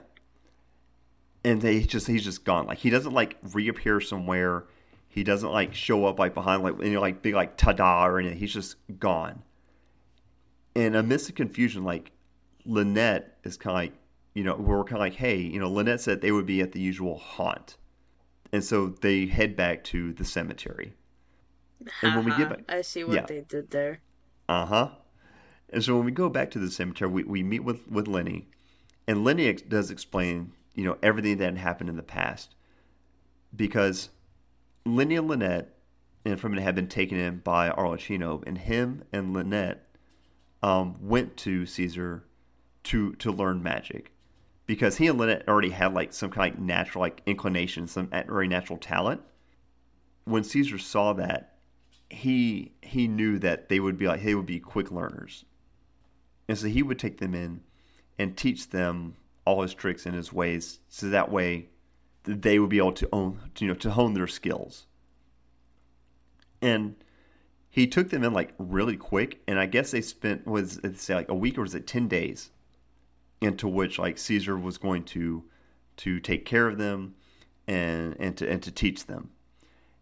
and 1.44 1.60
they 1.60 1.82
just 1.82 2.06
he's 2.06 2.24
just 2.24 2.46
gone. 2.46 2.68
Like 2.68 2.78
he 2.78 2.92
doesn't 2.92 3.14
like 3.14 3.38
reappear 3.52 4.00
somewhere. 4.00 4.66
He 5.08 5.24
doesn't 5.24 5.52
like 5.52 5.74
show 5.74 6.06
up 6.06 6.20
like 6.20 6.36
behind 6.36 6.62
like 6.62 6.76
you 6.84 6.92
know 6.92 7.02
like 7.02 7.24
big 7.24 7.34
like 7.34 7.58
ta-da 7.58 8.06
or 8.06 8.20
anything. 8.20 8.38
He's 8.38 8.54
just 8.54 8.76
gone. 9.00 9.42
And 10.76 10.96
amidst 10.96 11.26
the 11.26 11.34
confusion, 11.34 11.84
like 11.84 12.12
Lynette 12.64 13.40
is 13.44 13.58
kind 13.58 13.72
of 13.72 13.82
like 13.82 13.94
you 14.36 14.44
know 14.44 14.56
we're 14.56 14.84
kind 14.84 14.98
of 14.98 15.00
like 15.00 15.16
hey 15.16 15.38
you 15.38 15.60
know 15.60 15.68
Lynette 15.68 16.02
said 16.02 16.22
they 16.22 16.32
would 16.32 16.46
be 16.46 16.62
at 16.62 16.74
the 16.74 16.80
usual 16.80 17.18
haunt, 17.18 17.76
and 18.54 18.64
so 18.64 18.90
they 19.02 19.26
head 19.26 19.56
back 19.56 19.84
to 19.86 20.14
the 20.14 20.26
cemetery. 20.26 20.94
And 22.04 22.16
when 22.16 22.26
we 22.26 22.38
get 22.38 22.50
back, 22.50 22.60
I 22.70 22.82
see 22.82 23.04
what 23.04 23.16
yeah. 23.16 23.26
they 23.26 23.42
did 23.42 23.72
there. 23.72 24.02
Uh 24.48 24.66
huh. 24.68 24.90
And 25.70 25.84
so 25.84 25.96
when 25.96 26.06
we 26.06 26.12
go 26.12 26.30
back 26.30 26.50
to 26.52 26.60
the 26.60 26.72
cemetery, 26.72 27.10
we, 27.10 27.24
we 27.24 27.44
meet 27.44 27.64
with, 27.64 27.88
with 27.90 28.08
Lyney, 28.08 28.46
and 29.08 29.26
Lyney 29.26 29.50
ex- 29.50 29.62
does 29.62 29.92
explain, 29.92 30.54
you 30.76 30.86
know, 30.86 30.98
everything 31.04 31.38
that 31.38 31.46
had 31.46 31.58
happened 31.58 31.90
in 31.90 31.98
the 31.98 32.04
past. 32.04 32.56
Because 33.56 34.10
Lyney 34.86 35.18
and 35.18 35.28
Lynette 35.28 35.76
and 36.26 36.40
Freminet 36.40 36.62
had 36.62 36.76
been 36.76 36.88
taken 36.88 37.18
in 37.18 37.40
by 37.40 37.70
Arlecchino, 37.70 38.44
and 38.46 38.58
him 38.58 39.04
and 39.12 39.34
Lynette 39.34 39.88
um, 40.64 40.96
went 41.02 41.38
to 41.38 41.66
Caesar 41.66 42.24
to 42.84 43.14
to 43.16 43.32
learn 43.32 43.62
magic 43.62 44.14
because 44.66 44.98
he 44.98 45.08
and 45.08 45.18
Lynette 45.18 45.48
already 45.48 45.70
had 45.70 45.94
like 45.94 46.14
some 46.14 46.30
kind 46.30 46.54
of 46.54 46.60
natural 46.60 47.02
like 47.02 47.22
inclination, 47.26 47.88
some 47.88 48.08
very 48.08 48.48
natural 48.48 48.78
talent. 48.78 49.22
When 50.26 50.44
Caesar 50.44 50.78
saw 50.78 51.14
that, 51.14 51.56
he 52.10 52.74
he 52.82 53.08
knew 53.08 53.40
that 53.40 53.70
they 53.70 53.80
would 53.80 53.98
be 53.98 54.08
like 54.08 54.24
they 54.24 54.36
would 54.36 54.46
be 54.46 54.60
quick 54.60 54.92
learners, 54.92 55.46
and 56.48 56.58
so 56.58 56.68
he 56.68 56.84
would 56.84 57.00
take 57.00 57.18
them 57.18 57.34
in 57.36 57.62
and 58.18 58.38
teach 58.38 58.70
them 58.70 59.16
all 59.46 59.62
his 59.62 59.74
tricks 59.74 60.06
and 60.06 60.16
his 60.16 60.34
ways, 60.34 60.80
so 60.90 61.10
that 61.10 61.32
way 61.32 61.70
they 62.24 62.60
would 62.60 62.70
be 62.70 62.78
able 62.78 62.92
to 62.94 63.08
own 63.14 63.40
you 63.60 63.68
know 63.68 63.74
to 63.74 63.92
hone 63.92 64.14
their 64.14 64.28
skills. 64.28 64.86
And 66.62 66.96
he 67.70 67.88
took 67.88 68.10
them 68.10 68.24
in 68.24 68.34
like 68.34 68.54
really 68.58 68.98
quick, 68.98 69.42
and 69.48 69.60
I 69.60 69.66
guess 69.66 69.92
they 69.92 70.02
spent 70.02 70.48
was 70.48 70.78
it 70.78 71.00
say 71.00 71.16
like 71.16 71.30
a 71.30 71.36
week 71.36 71.58
or 71.58 71.62
was 71.62 71.76
it 71.76 71.88
ten 71.88 72.08
days, 72.08 72.50
into 73.42 73.68
which 73.68 74.00
like 74.00 74.18
Caesar 74.18 74.58
was 74.58 74.78
going 74.78 75.04
to 75.06 75.44
to 75.98 76.20
take 76.20 76.46
care 76.46 76.68
of 76.68 76.78
them 76.78 77.16
and 77.68 78.16
and 78.20 78.38
to 78.38 78.50
and 78.50 78.62
to 78.64 78.72
teach 78.72 79.06
them. 79.06 79.32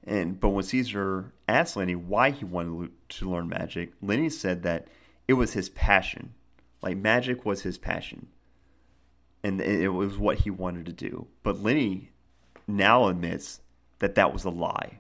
And 0.04 0.40
but 0.40 0.50
when 0.50 0.64
Caesar 0.64 1.34
asked 1.48 1.76
Lyney 1.76 1.96
why 1.96 2.30
he 2.32 2.46
wanted 2.46 2.92
to 3.10 3.30
learn 3.30 3.50
magic, 3.50 4.00
Lyney 4.02 4.32
said 4.32 4.64
that 4.64 4.88
it 5.28 5.34
was 5.34 5.54
his 5.54 5.70
passion. 5.70 6.35
Like 6.86 6.98
magic 6.98 7.44
was 7.44 7.64
his 7.64 7.80
passion. 7.80 8.28
And 9.44 9.60
it 9.60 9.90
was 9.90 10.18
what 10.18 10.40
he 10.40 10.52
wanted 10.52 10.86
to 10.86 10.94
do. 10.94 11.28
But 11.42 11.58
Lyney 11.58 12.10
now 12.68 13.08
admits 13.08 13.62
that 14.00 14.16
that 14.16 14.32
was 14.32 14.44
a 14.44 14.50
lie. 14.50 15.00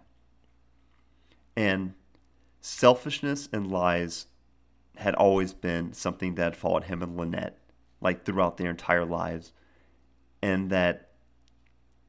And 1.55 1.93
selfishness 2.59 3.47
and 3.53 3.71
lies 3.71 4.25
had 4.97 5.13
always 5.15 5.53
been 5.53 5.93
something 5.93 6.35
that 6.35 6.55
followed 6.55 6.85
him 6.85 7.03
and 7.03 7.17
Lynette, 7.17 7.59
like 8.01 8.25
throughout 8.25 8.57
their 8.57 8.71
entire 8.71 9.05
lives. 9.05 9.53
And 10.41 10.69
that 10.71 11.09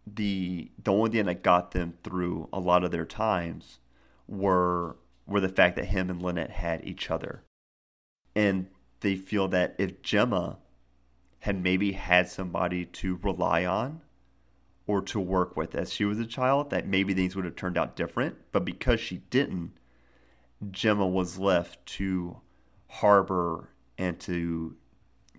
the 0.06 0.70
the 0.82 0.92
only 0.92 1.10
thing 1.10 1.26
that 1.26 1.42
got 1.42 1.72
them 1.72 1.94
through 2.04 2.48
a 2.52 2.60
lot 2.60 2.84
of 2.84 2.92
their 2.92 3.04
times 3.04 3.80
were 4.28 4.96
were 5.26 5.40
the 5.40 5.48
fact 5.48 5.76
that 5.76 5.86
him 5.86 6.08
and 6.08 6.22
Lynette 6.22 6.50
had 6.50 6.84
each 6.84 7.10
other. 7.10 7.42
And 8.34 8.68
they 9.06 9.14
feel 9.14 9.46
that 9.48 9.76
if 9.78 10.02
Gemma 10.02 10.58
had 11.40 11.62
maybe 11.62 11.92
had 11.92 12.28
somebody 12.28 12.84
to 12.84 13.20
rely 13.22 13.64
on 13.64 14.00
or 14.88 15.00
to 15.00 15.20
work 15.20 15.56
with 15.56 15.76
as 15.76 15.92
she 15.92 16.04
was 16.04 16.18
a 16.18 16.26
child, 16.26 16.70
that 16.70 16.88
maybe 16.88 17.14
things 17.14 17.36
would 17.36 17.44
have 17.44 17.54
turned 17.54 17.78
out 17.78 17.94
different. 17.94 18.36
But 18.50 18.64
because 18.64 18.98
she 18.98 19.18
didn't, 19.30 19.72
Gemma 20.72 21.06
was 21.06 21.38
left 21.38 21.86
to 21.86 22.40
harbor 22.88 23.70
and 23.96 24.18
to 24.20 24.74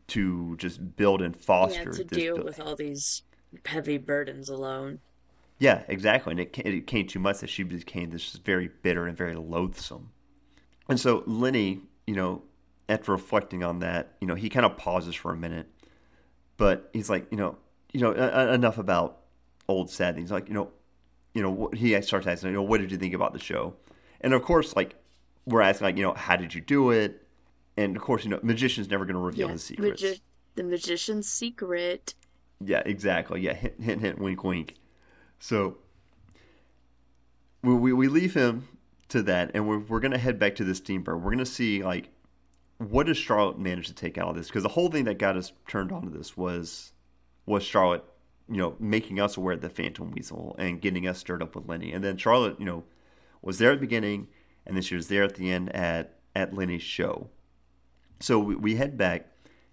to 0.08 0.56
just 0.56 0.96
build 0.96 1.22
and 1.22 1.36
foster 1.36 1.92
yeah, 1.92 1.98
to 1.98 2.04
deal 2.06 2.42
with 2.42 2.62
all 2.62 2.78
these 2.78 3.24
heavy 3.66 3.98
burdens 3.98 4.48
alone. 4.48 5.00
Yeah, 5.60 5.84
exactly. 5.90 6.32
And 6.32 6.40
it, 6.40 6.58
it 6.60 6.88
came 6.88 7.08
too 7.08 7.20
much 7.20 7.40
that 7.40 7.50
she 7.50 7.64
became 7.64 8.12
this 8.12 8.32
very 8.32 8.70
bitter 8.82 9.06
and 9.06 9.18
very 9.18 9.36
loathsome. 9.36 10.12
And 10.88 10.98
so 10.98 11.22
Lyney, 11.22 11.82
you 12.06 12.16
know, 12.16 12.44
after 12.90 13.12
reflecting 13.12 13.64
on 13.64 13.80
that, 13.80 14.16
you 14.22 14.28
know, 14.28 14.36
he 14.36 14.50
kind 14.50 14.66
of 14.66 14.78
pauses 14.78 15.16
for 15.16 15.32
a 15.32 15.36
minute, 15.36 15.68
but 16.58 16.90
he's 16.94 17.10
like, 17.10 17.28
you 17.32 17.38
know, 17.38 17.58
you 17.94 18.02
know, 18.02 18.12
enough 18.14 18.78
about 18.78 19.20
old 19.68 19.90
sad 19.90 20.16
things. 20.16 20.32
Like, 20.32 20.48
you 20.48 20.54
know, 20.54 20.72
you 21.34 21.42
know, 21.42 21.70
he 21.74 22.00
starts 22.02 22.28
asking, 22.28 22.50
you 22.50 22.56
know, 22.56 22.64
what 22.64 22.80
did 22.82 22.92
you 22.92 22.98
think 22.98 23.14
about 23.14 23.34
the 23.34 23.40
show? 23.40 23.76
And 24.22 24.34
of 24.34 24.42
course, 24.44 24.76
like, 24.76 24.96
we're 25.46 25.62
asking, 25.62 25.86
like, 25.86 25.98
you 25.98 26.04
know, 26.04 26.14
how 26.14 26.36
did 26.36 26.54
you 26.54 26.62
do 26.62 26.92
it? 26.92 27.26
And 27.76 27.96
of 27.96 28.02
course, 28.02 28.24
you 28.24 28.30
know, 28.30 28.40
magician's 28.42 28.90
never 28.90 29.06
going 29.06 29.16
to 29.16 29.22
reveal 29.22 29.48
yeah, 29.48 29.54
his 29.54 29.64
secrets. 29.64 30.02
Magi- 30.02 30.20
the 30.56 30.64
magician's 30.64 31.30
secret 31.30 32.16
yeah, 32.60 32.82
exactly. 32.86 33.42
Yeah, 33.42 33.54
hint, 33.54 33.82
hint, 33.82 34.02
hint, 34.02 34.20
wink, 34.20 34.44
wink. 34.44 34.76
So 35.40 35.78
we, 37.64 37.74
we, 37.76 37.94
we 37.94 38.08
leave 38.08 38.34
him 38.34 38.68
to 39.10 39.22
that, 39.24 39.52
and 39.54 39.68
we're, 39.68 39.80
we're 39.80 40.00
going 40.00 40.12
to 40.12 40.18
head 40.18 40.40
back 40.40 40.56
to 40.56 40.64
the 40.64 40.76
steamboat. 40.76 41.18
We're 41.18 41.32
going 41.32 41.38
to 41.40 41.46
see, 41.46 41.84
like, 41.84 42.10
what 42.78 43.08
does 43.08 43.18
Charlotte 43.18 43.60
manage 43.60 43.88
to 43.88 43.94
take 43.94 44.18
out 44.18 44.30
of 44.30 44.36
this? 44.36 44.48
Because 44.48 44.64
the 44.64 44.70
whole 44.70 44.90
thing 44.90 45.06
that 45.06 45.18
got 45.18 45.38
us 45.38 45.52
turned 45.68 45.92
on 45.92 46.04
to 46.04 46.10
this 46.10 46.38
was 46.38 46.94
was 47.46 47.64
Charlotte, 47.64 48.04
you 48.50 48.58
know, 48.58 48.76
making 48.80 49.20
us 49.20 49.38
aware 49.38 49.54
of 49.54 49.62
the 49.62 49.70
Phantom 49.70 50.12
Weasel 50.12 50.56
and 50.60 50.82
getting 50.82 51.08
us 51.08 51.18
stirred 51.18 51.42
up 51.42 51.56
with 51.56 51.66
Lyney. 51.66 51.96
And 51.96 52.04
then 52.04 52.18
Charlotte, 52.18 52.60
you 52.60 52.66
know, 52.66 52.84
was 53.42 53.58
there 53.58 53.72
at 53.72 53.76
the 53.76 53.82
beginning, 53.82 54.28
and 54.66 54.76
then 54.76 54.84
she 54.84 54.96
was 54.96 55.08
there 55.08 55.24
at 55.24 55.36
the 55.36 55.52
end 55.52 55.76
at 55.76 56.20
at 56.36 56.52
Lyney's 56.52 56.84
show. 56.84 57.30
So 58.20 58.40
we, 58.40 58.56
we 58.56 58.76
head 58.76 58.98
back, 58.98 59.28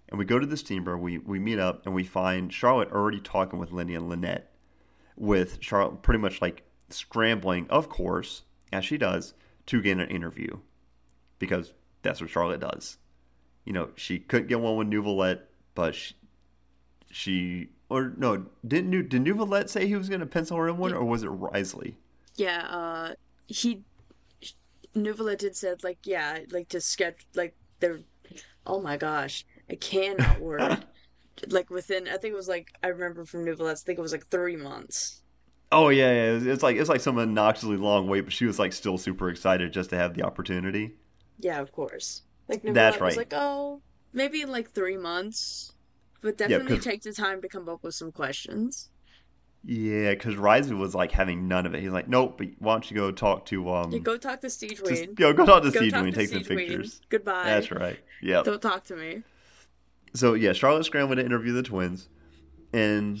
and 0.09 0.17
we 0.17 0.25
go 0.25 0.39
to 0.39 0.45
the 0.45 0.57
steamboat. 0.57 0.99
We 0.99 1.19
we 1.19 1.39
meet 1.39 1.59
up 1.59 1.85
and 1.85 1.93
we 1.93 2.03
find 2.03 2.51
Charlotte 2.51 2.91
already 2.91 3.19
talking 3.19 3.59
with 3.59 3.71
Lyney 3.71 3.95
and 3.95 4.09
Lynette, 4.09 4.51
with 5.15 5.59
Charlotte 5.61 6.01
pretty 6.01 6.19
much 6.19 6.41
like 6.41 6.63
scrambling, 6.89 7.67
of 7.69 7.89
course, 7.89 8.43
as 8.71 8.85
she 8.85 8.97
does, 8.97 9.33
to 9.67 9.81
get 9.81 9.99
an 9.99 10.09
interview, 10.09 10.59
because 11.37 11.73
that's 12.05 12.21
what 12.21 12.29
Charlotte 12.29 12.61
does. 12.61 12.97
You 13.65 13.73
know, 13.73 13.89
she 13.95 14.19
couldn't 14.19 14.47
get 14.47 14.59
one 14.59 14.77
with 14.77 14.89
Neuvillette, 14.89 15.41
but 15.73 15.95
she, 15.95 16.13
she 17.11 17.69
or 17.89 18.13
no, 18.17 18.45
didn't 18.65 18.89
New, 18.89 19.03
did 19.03 19.23
Neuvillette 19.23 19.69
say 19.69 19.87
he 19.87 19.95
was 19.95 20.07
going 20.07 20.21
to 20.21 20.25
pencil 20.25 20.57
her 20.57 20.69
in 20.69 20.77
one, 20.77 20.93
or 20.93 21.03
was 21.03 21.23
it 21.23 21.27
Wriothesley? 21.27 21.97
Yeah, 22.35 22.65
uh, 22.69 23.13
he 23.47 23.83
Neuvillette 24.95 25.39
did 25.39 25.55
said 25.55 25.83
like 25.83 25.99
yeah, 26.03 26.39
like 26.51 26.69
to 26.69 26.81
sketch 26.81 27.25
like 27.35 27.55
they're. 27.79 27.99
Oh 28.65 28.81
my 28.81 28.97
gosh, 28.97 29.45
I 29.69 29.75
cannot 29.75 30.39
work. 30.39 30.79
like 31.49 31.69
within, 31.69 32.07
I 32.07 32.17
think 32.17 32.33
it 32.33 32.37
was 32.37 32.47
like 32.47 32.71
I 32.83 32.87
remember 32.87 33.25
from 33.25 33.45
Neuvillette. 33.45 33.71
I 33.71 33.75
think 33.75 33.99
it 33.99 34.01
was 34.01 34.11
like 34.11 34.27
three 34.27 34.55
months. 34.55 35.21
Oh 35.71 35.89
yeah, 35.89 36.11
yeah. 36.11 36.51
It's 36.51 36.63
like 36.63 36.77
it's 36.77 36.89
like 36.89 37.01
some 37.01 37.17
obnoxiously 37.17 37.77
long 37.77 38.07
wait, 38.07 38.21
but 38.21 38.33
she 38.33 38.45
was 38.45 38.59
like 38.59 38.73
still 38.73 38.97
super 38.97 39.29
excited 39.29 39.73
just 39.73 39.89
to 39.91 39.97
have 39.97 40.13
the 40.13 40.23
opportunity. 40.23 40.95
Yeah, 41.37 41.59
of 41.59 41.71
course. 41.71 42.23
Like 42.47 42.61
That's 42.63 42.99
right. 42.99 43.07
was 43.07 43.17
like, 43.17 43.33
oh, 43.33 43.81
maybe 44.13 44.41
in 44.41 44.51
like 44.51 44.71
three 44.71 44.97
months, 44.97 45.73
but 46.21 46.37
definitely 46.37 46.79
take 46.79 47.01
the 47.01 47.13
time 47.13 47.41
to 47.41 47.47
come 47.47 47.67
up 47.67 47.83
with 47.83 47.95
some 47.95 48.11
questions. 48.11 48.89
Yeah, 49.67 50.11
because 50.11 50.35
Wriothesley 50.35 50.75
was 50.75 50.93
like 50.93 51.11
having 51.11 51.47
none 51.47 51.65
of 51.65 51.73
it. 51.73 51.81
He's 51.81 51.91
like, 51.91 52.07
nope. 52.07 52.37
But 52.37 52.49
why 52.59 52.73
don't 52.73 52.89
you 52.91 52.95
go 52.95 53.11
talk 53.11 53.45
to 53.47 53.73
um? 53.73 53.91
Yeah, 53.91 53.99
go 53.99 54.15
talk 54.15 54.41
to 54.41 54.49
Steve 54.49 54.79
Wayne. 54.85 55.15
Yo, 55.17 55.33
go 55.33 55.45
talk 55.45 55.63
to 55.63 55.71
Steve 55.71 55.93
Wayne. 55.93 56.13
Take 56.13 56.29
some 56.29 56.43
pictures. 56.43 56.99
Wayne. 57.01 57.07
Goodbye. 57.09 57.45
That's 57.45 57.71
right. 57.71 57.99
Yeah. 58.21 58.43
Don't 58.43 58.61
talk 58.61 58.83
to 58.85 58.95
me 58.95 59.23
so 60.15 60.33
yeah, 60.33 60.53
Charlotte 60.53 60.85
scrambled 60.85 61.17
to 61.17 61.25
interview 61.25 61.53
the 61.53 61.63
twins, 61.63 62.09
and 62.73 63.19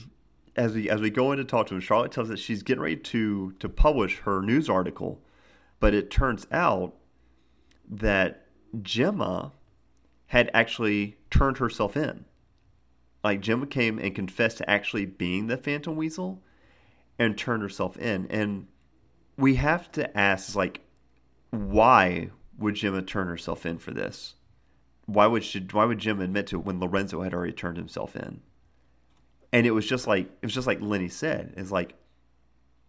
as 0.55 0.73
we 0.73 0.89
as 0.89 1.01
we 1.01 1.09
go 1.09 1.31
in 1.31 1.37
to 1.37 1.43
talk 1.43 1.67
to 1.67 1.73
them, 1.73 1.81
Charlotte 1.81 2.11
tells 2.11 2.31
us 2.31 2.39
she's 2.39 2.63
getting 2.63 2.81
ready 2.81 2.95
to 2.95 3.51
to 3.59 3.69
publish 3.69 4.19
her 4.19 4.41
news 4.41 4.69
article, 4.69 5.21
but 5.79 5.93
it 5.93 6.09
turns 6.09 6.47
out 6.51 6.95
that 7.89 8.47
Gemma 8.81 9.53
had 10.27 10.49
actually 10.53 11.17
turned 11.29 11.57
herself 11.57 11.95
in. 11.95 12.25
Like 13.23 13.41
Gemma 13.41 13.67
came 13.67 13.99
and 13.99 14.13
confessed 14.13 14.57
to 14.57 14.69
actually 14.69 15.05
being 15.05 15.47
the 15.47 15.57
Phantom 15.57 15.95
Weasel, 15.95 16.41
and 17.17 17.37
turned 17.37 17.63
herself 17.63 17.97
in. 17.97 18.27
And 18.29 18.67
we 19.37 19.55
have 19.55 19.91
to 19.93 20.17
ask, 20.17 20.55
like, 20.55 20.81
why 21.49 22.29
would 22.57 22.75
Gemma 22.75 23.01
turn 23.01 23.27
herself 23.27 23.65
in 23.65 23.77
for 23.77 23.91
this? 23.91 24.35
why 25.05 25.27
would 25.27 25.43
she, 25.43 25.59
why 25.71 25.85
would 25.85 25.99
Jim 25.99 26.19
admit 26.19 26.47
to 26.47 26.59
it 26.59 26.65
when 26.65 26.79
Lorenzo 26.79 27.21
had 27.21 27.33
already 27.33 27.53
turned 27.53 27.77
himself 27.77 28.15
in? 28.15 28.41
And 29.53 29.65
it 29.65 29.71
was 29.71 29.87
just 29.87 30.07
like 30.07 30.25
it 30.41 30.45
was 30.45 30.53
just 30.53 30.67
like 30.67 30.79
Lyney 30.79 31.11
said. 31.11 31.53
It's 31.55 31.71
like, 31.71 31.95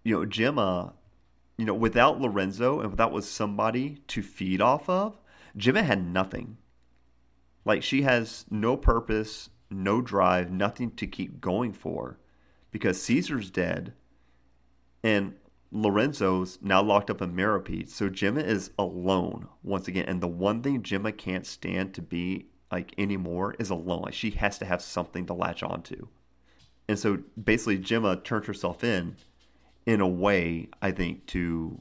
you 0.03 0.15
know, 0.15 0.25
Gemma, 0.25 0.95
you 1.59 1.65
know, 1.65 1.75
without 1.75 2.21
Lorenzo 2.21 2.81
and 2.81 2.91
without 2.91 3.13
was 3.13 3.29
somebody 3.29 4.03
to 4.09 4.23
feed 4.23 4.61
off 4.61 4.89
of, 4.89 5.19
Gemma 5.57 5.83
had 5.83 6.07
nothing. 6.07 6.59
Like 7.65 7.83
she 7.83 8.03
has 8.03 8.45
no 8.51 8.77
purpose, 8.77 9.51
no 9.71 10.01
drive, 10.01 10.51
nothing 10.51 10.91
to 10.93 11.07
keep 11.07 11.41
going 11.41 11.73
for, 11.73 12.19
because 12.71 13.03
Caesar's 13.03 13.51
dead 13.51 13.95
and 15.03 15.35
Lorenzo's 15.73 16.59
now 16.63 16.83
locked 16.83 17.11
up 17.11 17.21
in 17.21 17.35
Meropide. 17.35 17.89
So 17.89 18.09
Gemma 18.09 18.41
is 18.41 18.71
alone 18.79 19.49
once 19.63 19.89
again. 19.89 20.07
And 20.07 20.21
the 20.21 20.29
one 20.29 20.63
thing 20.63 20.83
Gemma 20.83 21.13
can't 21.13 21.47
stand 21.47 21.95
to 21.95 22.03
be 22.03 22.47
like 22.71 22.93
anymore 22.99 23.55
is 23.59 23.71
alone. 23.71 24.03
Like 24.03 24.15
she 24.15 24.31
has 24.33 24.59
to 24.59 24.65
have 24.65 24.83
something 24.83 25.27
to 25.27 25.35
latch 25.35 25.63
onto. 25.63 26.09
And 26.89 26.99
so 26.99 27.19
basically 27.43 27.79
Gemma 27.79 28.17
turns 28.17 28.47
herself 28.47 28.85
in 28.85 29.17
in 29.87 30.01
a 30.01 30.09
way, 30.09 30.69
I 30.83 30.91
think, 30.91 31.27
to 31.29 31.81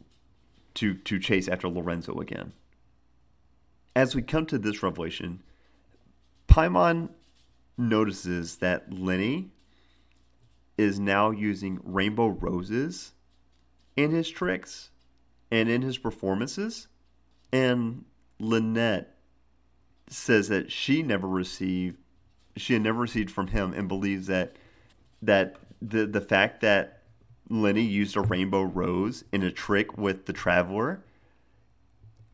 to 0.76 0.94
to 0.94 1.20
chase 1.20 1.48
after 1.48 1.68
Lorenzo 1.68 2.20
again. 2.20 2.54
As 3.96 4.16
we 4.16 4.22
come 4.22 4.46
to 4.48 4.58
this 4.58 4.84
revelation, 4.84 5.42
Paimon 6.48 7.10
notices 7.78 8.58
that 8.58 8.92
Lyney 8.92 9.50
is 10.78 11.00
now 11.00 11.32
using 11.32 11.80
rainbow 11.84 12.28
roses 12.28 13.14
in 13.96 14.12
his 14.12 14.30
tricks 14.30 14.92
and 15.50 15.70
in 15.70 15.82
his 15.82 15.98
performances. 15.98 16.88
And 17.52 18.06
Lynette 18.40 19.16
says 20.10 20.50
that 20.50 20.72
she 20.72 21.02
never 21.02 21.28
received 21.28 21.98
she 22.58 22.74
had 22.74 22.82
never 22.82 23.00
received 23.00 23.32
from 23.32 23.48
him 23.48 23.74
and 23.74 23.88
believes 23.88 24.28
that 24.28 24.56
that 25.22 25.58
the 25.82 26.06
the 26.06 26.22
fact 26.22 26.62
that 26.62 27.02
Lyney 27.50 27.88
used 27.88 28.16
a 28.16 28.22
rainbow 28.22 28.64
rose 28.64 29.24
in 29.32 29.44
a 29.44 29.52
trick 29.52 29.98
with 29.98 30.26
the 30.26 30.34
traveler 30.34 31.04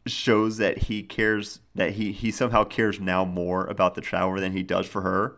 shows 0.08 0.58
that 0.58 0.78
he 0.78 1.04
cares 1.04 1.60
that 1.76 1.92
he 1.92 2.12
he 2.12 2.32
somehow 2.32 2.64
cares 2.64 3.00
now 3.00 3.24
more 3.24 3.66
about 3.68 3.96
the 3.96 4.02
traveler 4.02 4.40
than 4.40 4.54
he 4.54 4.64
does 4.64 4.88
for 4.88 5.02
her. 5.02 5.38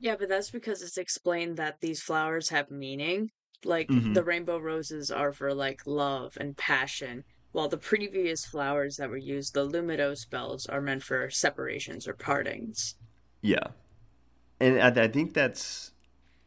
Yeah, 0.00 0.16
but 0.18 0.28
that's 0.28 0.50
because 0.50 0.82
it's 0.82 0.98
explained 0.98 1.56
that 1.56 1.80
these 1.80 2.02
flowers 2.02 2.48
have 2.48 2.70
meaning. 2.70 3.30
Like 3.64 3.88
mm-hmm. 3.88 4.12
the 4.12 4.24
rainbow 4.24 4.58
roses 4.58 5.10
are 5.10 5.32
for 5.32 5.54
like 5.54 5.82
love 5.86 6.36
and 6.40 6.56
passion, 6.56 7.24
while 7.52 7.68
the 7.68 7.78
previous 7.78 8.44
flowers 8.44 8.96
that 8.96 9.08
were 9.08 9.16
used, 9.16 9.54
the 9.54 9.66
Lumidouce 9.66 10.28
Bells, 10.28 10.66
are 10.66 10.80
meant 10.80 11.04
for 11.04 11.30
separations 11.30 12.08
or 12.08 12.14
partings. 12.14 12.96
Yeah, 13.40 13.68
and 14.60 14.80
I, 14.80 15.04
I 15.04 15.08
think 15.08 15.34
that's 15.34 15.92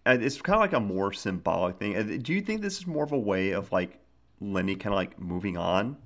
Uh, 0.05 0.17
it's 0.19 0.41
kind 0.41 0.55
of 0.55 0.61
like 0.61 0.73
a 0.73 0.79
more 0.79 1.11
symbolic 1.11 1.79
thing. 1.79 1.95
Uh, 1.95 2.17
do 2.21 2.33
you 2.33 2.41
think 2.41 2.61
this 2.61 2.77
is 2.77 2.85
more 2.85 3.03
of 3.03 3.11
a 3.11 3.17
way 3.17 3.51
of 3.51 3.71
like 3.71 3.99
Lyney 4.41 4.79
kind 4.79 4.93
of 4.93 4.97
like 4.97 5.19
moving 5.19 5.57
on 5.57 5.97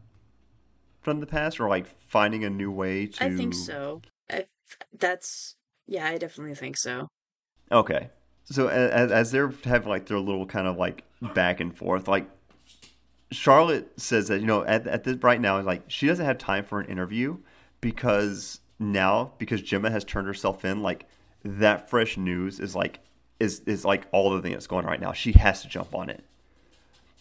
from 1.02 1.20
the 1.20 1.26
past, 1.26 1.60
or 1.60 1.68
like 1.68 1.88
finding 2.08 2.44
a 2.44 2.50
new 2.50 2.72
way 2.72 3.08
to? 3.08 3.26
I 3.26 3.36
think 3.36 3.54
so. 3.54 4.02
I, 4.30 4.46
that's 4.98 5.56
yeah, 5.88 6.08
I 6.08 6.18
definitely 6.18 6.56
think 6.56 6.78
so. 6.78 7.08
Okay, 7.72 8.10
so 8.46 8.68
as, 8.68 9.12
as 9.12 9.32
they're 9.32 9.54
having 9.64 9.90
like 9.90 10.06
their 10.06 10.20
little 10.20 10.46
kind 10.46 10.68
of 10.68 10.78
like 10.78 11.04
back 11.34 11.60
and 11.60 11.76
forth, 11.76 12.08
like 12.08 12.30
Charlotte 13.32 13.92
says 14.00 14.28
that 14.30 14.40
you 14.40 14.48
know 14.48 14.64
at 14.64 14.88
at 14.88 15.04
this 15.04 15.18
right 15.22 15.42
now 15.42 15.58
is 15.58 15.66
like 15.66 15.84
she 15.88 16.08
doesn't 16.08 16.26
have 16.26 16.38
time 16.38 16.64
for 16.64 16.80
an 16.80 16.88
interview 16.88 17.38
because 17.82 18.62
now 18.80 19.34
because 19.38 19.62
Gemma 19.62 19.92
has 19.92 20.04
turned 20.04 20.28
herself 20.28 20.64
in, 20.64 20.82
like 20.82 21.06
that 21.44 21.90
fresh 21.90 22.18
news 22.18 22.60
is 22.60 22.76
like 22.76 23.00
is 23.40 23.62
is 23.62 23.86
like 23.86 24.08
all 24.12 24.32
the 24.32 24.42
thing 24.42 24.52
that's 24.52 24.68
going 24.68 24.86
on 24.86 24.92
right 24.92 25.02
now. 25.02 25.14
She 25.14 25.32
has 25.34 25.62
to 25.62 25.68
jump 25.68 25.96
on 25.96 26.10
it. 26.10 26.24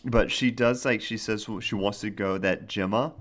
But 0.05 0.31
she 0.31 0.51
does 0.51 0.85
like 0.85 1.01
she 1.01 1.17
says 1.17 1.47
she 1.61 1.75
wants 1.75 2.01
to 2.01 2.11
go 2.11 2.39
that 2.39 2.69
Gemma 2.69 3.15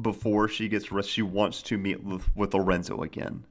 before 0.00 0.48
she 0.48 0.68
gets 0.68 0.90
arrested. 0.90 1.12
She 1.12 1.22
wants 1.22 1.62
to 1.62 1.78
meet 1.78 2.02
with, 2.04 2.34
with 2.36 2.54
Lorenzo 2.54 3.02
again. 3.02 3.44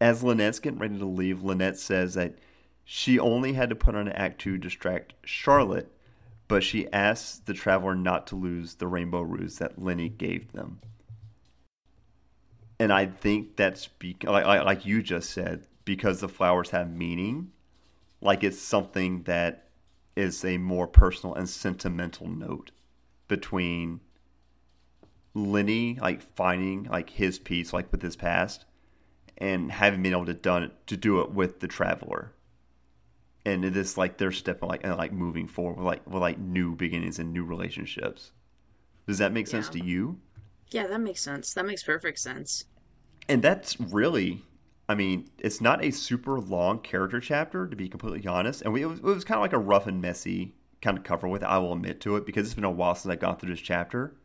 As 0.00 0.22
Lynette's 0.22 0.60
getting 0.60 0.78
ready 0.78 0.98
to 0.98 1.04
leave, 1.04 1.42
Lynette 1.42 1.78
says 1.78 2.14
that 2.14 2.36
she 2.84 3.18
only 3.18 3.52
had 3.52 3.68
to 3.70 3.76
put 3.76 3.94
on 3.94 4.08
an 4.08 4.14
act 4.14 4.40
to 4.42 4.56
distract 4.56 5.14
Charlotte, 5.24 5.92
but 6.48 6.62
she 6.62 6.90
asks 6.92 7.38
the 7.38 7.52
traveler 7.52 7.94
not 7.94 8.26
to 8.28 8.36
lose 8.36 8.76
the 8.76 8.86
rainbow 8.86 9.20
ruse 9.20 9.58
that 9.58 9.78
Lyney 9.78 10.16
gave 10.16 10.52
them. 10.52 10.80
And 12.78 12.92
I 12.92 13.06
think 13.06 13.56
that's 13.56 13.88
be- 13.88 14.16
like, 14.24 14.46
like 14.46 14.86
you 14.86 15.02
just 15.02 15.30
said, 15.30 15.66
because 15.84 16.20
the 16.20 16.28
flowers 16.28 16.70
have 16.70 16.90
meaning 16.90 17.52
like 18.20 18.44
it's 18.44 18.58
something 18.58 19.22
that 19.24 19.68
is 20.16 20.44
a 20.44 20.58
more 20.58 20.86
personal 20.86 21.34
and 21.34 21.48
sentimental 21.48 22.28
note 22.28 22.70
between 23.28 24.00
Lyney 25.34 25.98
like 26.00 26.22
finding 26.22 26.84
like 26.84 27.10
his 27.10 27.38
peace 27.38 27.72
like 27.72 27.90
with 27.92 28.02
his 28.02 28.16
past 28.16 28.64
and 29.38 29.72
having 29.72 30.02
been 30.02 30.12
able 30.12 30.26
to 30.26 30.34
done 30.34 30.64
it, 30.64 30.86
to 30.88 30.96
do 30.96 31.20
it 31.20 31.30
with 31.30 31.60
the 31.60 31.68
traveler. 31.68 32.32
And 33.46 33.64
it 33.64 33.76
is 33.76 33.96
like 33.96 34.18
they're 34.18 34.32
stepping 34.32 34.68
like 34.68 34.82
and 34.84 34.96
like 34.96 35.12
moving 35.12 35.48
forward 35.48 35.78
with 35.78 35.86
like 35.86 36.06
with 36.06 36.20
like 36.20 36.38
new 36.38 36.76
beginnings 36.76 37.18
and 37.18 37.32
new 37.32 37.44
relationships. 37.44 38.32
Does 39.06 39.18
that 39.18 39.32
make 39.32 39.46
sense 39.46 39.70
yeah. 39.72 39.80
to 39.80 39.86
you? 39.86 40.20
Yeah 40.70 40.86
that 40.88 41.00
makes 41.00 41.22
sense. 41.22 41.54
That 41.54 41.64
makes 41.64 41.82
perfect 41.82 42.18
sense. 42.18 42.66
And 43.28 43.42
that's 43.42 43.80
really 43.80 44.42
I 44.90 44.96
mean, 44.96 45.30
it's 45.38 45.60
not 45.60 45.84
a 45.84 45.92
super 45.92 46.40
long 46.40 46.80
character 46.80 47.20
chapter, 47.20 47.64
to 47.68 47.76
be 47.76 47.88
completely 47.88 48.26
honest. 48.26 48.62
And 48.62 48.72
we, 48.72 48.82
it 48.82 48.86
was, 48.86 49.00
was 49.00 49.24
kind 49.24 49.38
of 49.38 49.42
like 49.42 49.52
a 49.52 49.58
rough 49.58 49.86
and 49.86 50.02
messy 50.02 50.52
kind 50.82 50.98
of 50.98 51.04
cover 51.04 51.28
with 51.28 51.44
it, 51.44 51.46
I 51.46 51.58
will 51.58 51.74
admit 51.74 52.00
to 52.00 52.16
it, 52.16 52.26
because 52.26 52.44
it's 52.44 52.56
been 52.56 52.64
a 52.64 52.70
while 52.72 52.96
since 52.96 53.12
I 53.12 53.14
got 53.14 53.40
through 53.40 53.50
this 53.50 53.60
chapter. 53.60 54.16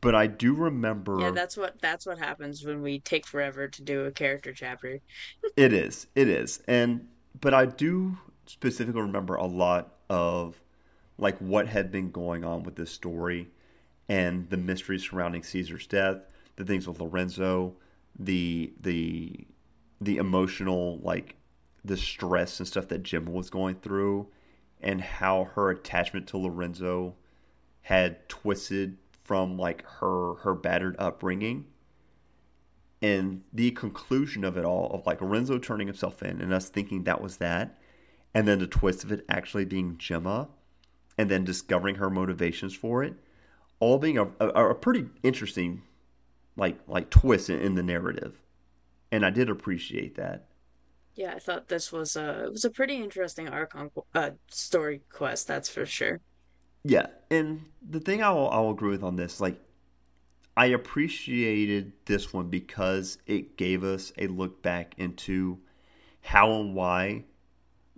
But 0.00 0.14
I 0.14 0.26
do 0.26 0.54
remember. 0.54 1.20
Yeah, 1.20 1.32
that's 1.32 1.54
what 1.54 1.82
that's 1.82 2.06
what 2.06 2.18
happens 2.18 2.64
when 2.64 2.80
we 2.80 3.00
take 3.00 3.26
forever 3.26 3.68
to 3.68 3.82
do 3.82 4.06
a 4.06 4.10
character 4.10 4.54
chapter. 4.54 5.00
it 5.56 5.74
is, 5.74 6.06
it 6.14 6.28
is, 6.28 6.62
and 6.66 7.06
but 7.38 7.52
I 7.52 7.66
do 7.66 8.16
specifically 8.46 9.02
remember 9.02 9.34
a 9.34 9.44
lot 9.44 9.96
of 10.08 10.58
like 11.18 11.36
what 11.40 11.68
had 11.68 11.92
been 11.92 12.10
going 12.10 12.42
on 12.42 12.62
with 12.62 12.76
this 12.76 12.90
story 12.90 13.48
and 14.08 14.48
the 14.48 14.56
mysteries 14.56 15.10
surrounding 15.10 15.42
Caesar's 15.42 15.86
death, 15.86 16.22
the 16.56 16.64
things 16.64 16.88
with 16.88 17.00
Lorenzo, 17.00 17.74
the 18.18 18.72
the 18.80 19.46
the 20.00 20.16
emotional 20.16 20.98
like 21.02 21.36
the 21.84 21.96
stress 21.96 22.58
and 22.58 22.68
stuff 22.68 22.88
that 22.88 23.02
Jim 23.02 23.26
was 23.26 23.50
going 23.50 23.76
through 23.76 24.28
and 24.80 25.00
how 25.00 25.44
her 25.54 25.70
attachment 25.70 26.26
to 26.28 26.38
Lorenzo 26.38 27.14
had 27.82 28.28
twisted 28.28 28.98
from 29.24 29.56
like 29.56 29.84
her 30.00 30.34
her 30.36 30.54
battered 30.54 30.96
upbringing. 30.98 31.66
And 33.00 33.42
the 33.52 33.70
conclusion 33.72 34.44
of 34.44 34.56
it 34.56 34.64
all 34.64 34.90
of 34.92 35.06
like 35.06 35.20
Lorenzo 35.20 35.58
turning 35.58 35.86
himself 35.86 36.22
in 36.22 36.40
and 36.40 36.52
us 36.52 36.68
thinking 36.68 37.04
that 37.04 37.20
was 37.20 37.36
that 37.36 37.78
and 38.34 38.46
then 38.46 38.58
the 38.58 38.66
twist 38.66 39.04
of 39.04 39.12
it 39.12 39.24
actually 39.28 39.64
being 39.64 39.96
Gemma 39.98 40.48
and 41.16 41.30
then 41.30 41.44
discovering 41.44 41.96
her 41.96 42.10
motivations 42.10 42.74
for 42.74 43.02
it 43.02 43.14
all 43.80 43.98
being 43.98 44.18
a, 44.18 44.28
a, 44.40 44.70
a 44.70 44.74
pretty 44.74 45.06
interesting 45.22 45.82
like 46.56 46.78
like 46.86 47.10
twist 47.10 47.50
in, 47.50 47.60
in 47.60 47.74
the 47.74 47.82
narrative 47.82 48.40
and 49.10 49.24
I 49.24 49.30
did 49.30 49.48
appreciate 49.50 50.16
that. 50.16 50.46
Yeah, 51.14 51.34
I 51.34 51.40
thought 51.40 51.68
this 51.68 51.90
was 51.90 52.14
a 52.14 52.44
it 52.44 52.52
was 52.52 52.64
a 52.64 52.70
pretty 52.70 52.96
interesting 52.96 53.48
Archon 53.48 53.90
uh, 54.14 54.30
story 54.50 55.00
quest. 55.10 55.48
That's 55.48 55.68
for 55.68 55.84
sure. 55.84 56.20
Yeah, 56.84 57.06
and 57.30 57.64
the 57.86 58.00
thing 58.00 58.22
I 58.22 58.30
will 58.30 58.48
I 58.50 58.60
will 58.60 58.70
agree 58.70 58.90
with 58.90 59.02
on 59.02 59.16
this, 59.16 59.40
like, 59.40 59.60
I 60.56 60.66
appreciated 60.66 61.92
this 62.06 62.32
one 62.32 62.48
because 62.48 63.18
it 63.26 63.56
gave 63.56 63.82
us 63.82 64.12
a 64.16 64.28
look 64.28 64.62
back 64.62 64.94
into 64.96 65.58
how 66.20 66.52
and 66.60 66.74
why 66.74 67.24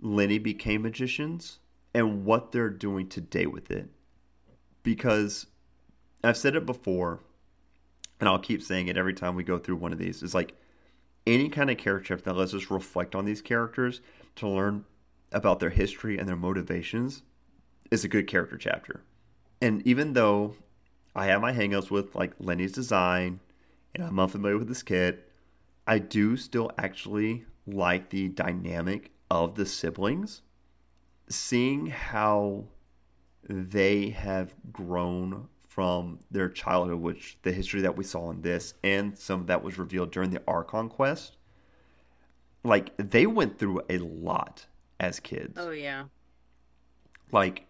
Lyney 0.01 0.41
became 0.41 0.81
magicians 0.81 1.59
and 1.93 2.25
what 2.25 2.51
they're 2.51 2.69
doing 2.69 3.07
today 3.07 3.45
with 3.45 3.69
it. 3.69 3.89
Because 4.83 5.45
I've 6.23 6.37
said 6.37 6.55
it 6.55 6.65
before, 6.65 7.19
and 8.19 8.27
I'll 8.27 8.39
keep 8.39 8.63
saying 8.63 8.87
it 8.87 8.97
every 8.97 9.13
time 9.13 9.35
we 9.35 9.43
go 9.43 9.57
through 9.57 9.75
one 9.75 9.91
of 9.91 9.99
these. 9.99 10.23
Is 10.23 10.33
like 10.33 10.55
any 11.25 11.49
kind 11.49 11.69
of 11.69 11.77
character 11.77 12.15
that 12.15 12.35
lets 12.35 12.53
us 12.53 12.71
reflect 12.71 13.15
on 13.15 13.25
these 13.25 13.41
characters 13.41 14.01
to 14.35 14.47
learn 14.47 14.85
about 15.31 15.59
their 15.59 15.69
history 15.69 16.17
and 16.17 16.27
their 16.27 16.35
motivations 16.35 17.23
is 17.89 18.03
a 18.03 18.07
good 18.07 18.27
character 18.27 18.57
chapter. 18.57 19.01
And 19.61 19.85
even 19.85 20.13
though 20.13 20.55
I 21.15 21.27
have 21.27 21.41
my 21.41 21.53
hangups 21.53 21.91
with 21.91 22.15
like 22.15 22.33
Lyney's 22.39 22.71
design 22.71 23.39
and 23.93 24.03
I'm 24.03 24.19
unfamiliar 24.19 24.57
with 24.57 24.67
this 24.67 24.83
kit, 24.83 25.29
I 25.85 25.99
do 25.99 26.37
still 26.37 26.71
actually 26.77 27.45
like 27.67 28.09
the 28.09 28.29
dynamic 28.29 29.11
of 29.29 29.55
the 29.55 29.65
siblings. 29.65 30.41
Seeing 31.29 31.87
how 31.87 32.65
they 33.43 34.09
have 34.09 34.53
grown 34.71 35.47
from 35.71 36.19
their 36.29 36.49
childhood, 36.49 36.99
which 36.99 37.37
the 37.43 37.51
history 37.53 37.79
that 37.79 37.95
we 37.95 38.03
saw 38.03 38.29
in 38.29 38.41
this 38.41 38.73
and 38.83 39.17
some 39.17 39.45
that 39.45 39.63
was 39.63 39.79
revealed 39.79 40.11
during 40.11 40.29
the 40.29 40.41
Archon 40.45 40.89
quest, 40.89 41.37
like 42.61 42.91
they 42.97 43.25
went 43.25 43.57
through 43.57 43.81
a 43.89 43.97
lot 43.99 44.65
as 44.99 45.21
kids. 45.21 45.53
Oh 45.55 45.71
yeah. 45.71 46.07
Like 47.31 47.67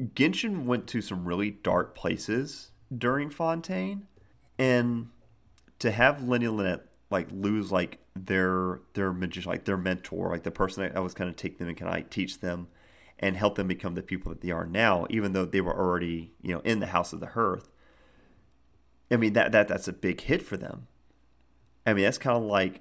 Genshin 0.00 0.64
went 0.64 0.88
to 0.88 1.00
some 1.00 1.24
really 1.24 1.52
dark 1.52 1.94
places 1.94 2.72
during 2.98 3.30
Fontaine, 3.30 4.08
and 4.58 5.08
to 5.78 5.92
have 5.92 6.18
Lyney 6.18 6.52
Lynette 6.52 6.84
like 7.10 7.28
lose 7.30 7.70
like 7.70 8.00
their 8.16 8.80
their 8.94 9.12
magician, 9.12 9.52
like 9.52 9.66
their 9.66 9.76
mentor, 9.76 10.30
like 10.30 10.42
the 10.42 10.50
person 10.50 10.92
that 10.92 11.00
was 11.00 11.14
kind 11.14 11.30
of 11.30 11.36
take 11.36 11.58
them 11.58 11.68
and 11.68 11.76
kind 11.76 11.88
of 11.88 11.94
like, 11.94 12.10
teach 12.10 12.40
them 12.40 12.66
and 13.22 13.36
help 13.36 13.54
them 13.54 13.68
become 13.68 13.94
the 13.94 14.02
people 14.02 14.30
that 14.30 14.40
they 14.40 14.50
are 14.50 14.66
now, 14.66 15.06
even 15.08 15.32
though 15.32 15.46
they 15.46 15.60
were 15.60 15.76
already 15.76 16.32
you 16.42 16.52
know 16.52 16.60
in 16.60 16.80
the 16.80 16.86
house 16.86 17.12
of 17.12 17.20
the 17.20 17.28
hearth. 17.28 17.70
I 19.10 19.16
mean 19.16 19.32
that 19.34 19.52
that 19.52 19.68
that's 19.68 19.88
a 19.88 19.92
big 19.92 20.20
hit 20.20 20.42
for 20.42 20.56
them. 20.56 20.88
I 21.86 21.94
mean 21.94 22.04
that's 22.04 22.18
kind 22.18 22.36
of 22.36 22.42
like 22.42 22.80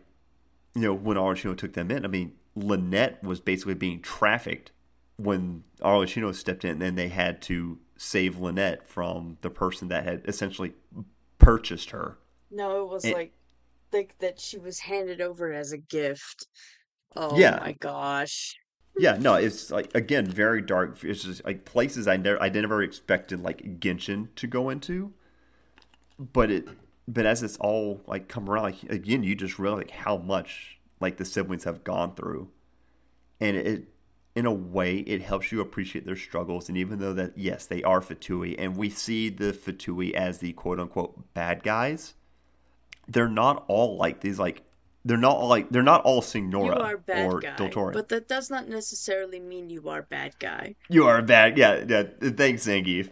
you 0.76 0.82
know 0.82 0.94
when 0.94 1.18
Arlecchino 1.18 1.56
took 1.56 1.74
them 1.74 1.92
in. 1.92 2.04
I 2.04 2.08
mean 2.08 2.34
Lynette 2.56 3.24
was 3.24 3.40
basically 3.40 3.76
being 3.76 4.02
trafficked 4.02 4.72
when 5.18 5.64
Arlecchino 5.82 6.34
stepped 6.34 6.66
in, 6.66 6.82
and 6.82 6.98
they 6.98 7.08
had 7.08 7.42
to 7.44 7.78
save 7.96 8.40
Lynette 8.40 8.88
from 8.88 9.38
the 9.42 9.50
person 9.50 9.90
that 9.90 10.04
had 10.04 10.24
essentially 10.26 10.74
purchased 11.38 11.92
her. 11.92 12.18
No, 12.50 12.84
it 12.84 12.90
was 12.90 13.06
and, 13.06 13.14
like 13.14 13.34
like 13.94 14.18
that 14.20 14.40
she 14.40 14.58
was 14.58 14.80
handed 14.80 15.22
over 15.22 15.54
as 15.54 15.72
a 15.72 15.78
gift. 15.78 16.48
Oh 17.16 17.38
yeah. 17.38 17.60
my 17.62 17.74
gosh. 17.74 18.58
Yeah, 18.98 19.18
no, 19.20 19.36
it's 19.36 19.72
like 19.72 19.94
again 19.96 20.26
very 20.26 20.62
dark. 20.62 21.04
It's 21.04 21.24
just 21.24 21.46
like 21.46 21.66
places 21.66 22.08
I 22.08 22.18
never 22.18 22.42
I 22.42 22.50
never 22.50 22.84
expected 22.84 23.42
like 23.42 23.80
Genshin 23.80 24.28
to 24.36 24.48
go 24.48 24.70
into, 24.70 25.14
but 26.20 26.52
it 26.52 26.68
but 27.08 27.26
as 27.26 27.44
it's 27.44 27.58
all 27.58 28.02
like 28.08 28.28
come 28.28 28.50
around, 28.50 28.64
like 28.64 28.84
again, 28.90 29.24
you 29.24 29.36
just 29.36 29.60
realize 29.60 29.80
like 29.84 29.92
how 29.92 30.18
much 30.18 30.78
like 31.00 31.18
the 31.18 31.26
siblings 31.26 31.64
have 31.64 31.84
gone 31.84 32.16
through, 32.16 32.50
and 33.40 33.58
it 33.58 33.88
in 34.36 34.46
a 34.46 34.54
way 34.54 35.00
it 35.00 35.22
helps 35.22 35.52
you 35.52 35.62
appreciate 35.62 36.06
their 36.06 36.16
struggles. 36.16 36.70
And 36.70 36.78
even 36.78 37.00
though 37.00 37.14
that 37.14 37.38
yes, 37.38 37.66
they 37.66 37.84
are 37.84 38.02
Fatui, 38.02 38.56
and 38.58 38.78
we 38.78 38.90
see 38.90 39.30
the 39.30 39.54
Fatui 39.54 40.14
as 40.14 40.40
the 40.40 40.54
quote 40.54 40.80
unquote 40.80 41.34
bad 41.34 41.64
guys, 41.64 42.14
they're 43.08 43.28
not 43.30 43.64
all 43.68 43.98
like 43.98 44.22
these 44.22 44.40
like 44.40 44.64
they're 45.06 45.18
not 45.18 45.38
all 45.38 45.48
like 45.48 45.70
they're 45.70 45.84
not 45.84 46.04
all 46.04 46.22
Signora 46.22 46.76
you 46.76 46.82
are 46.82 46.98
bad 46.98 47.26
or 47.32 47.40
guy, 47.40 47.92
But 47.94 48.10
that 48.10 48.28
does 48.28 48.50
not 48.50 48.68
necessarily 48.68 49.40
mean 49.40 49.70
you 49.70 49.90
are 49.90 50.04
bad 50.04 50.36
guy. 50.40 50.76
You 50.90 51.08
are 51.08 51.20
a 51.20 51.24
bad 51.24 51.58
yeah, 51.58 51.84
yeah. 51.88 52.04
Thanks, 52.22 52.68
Zangief. 52.68 53.10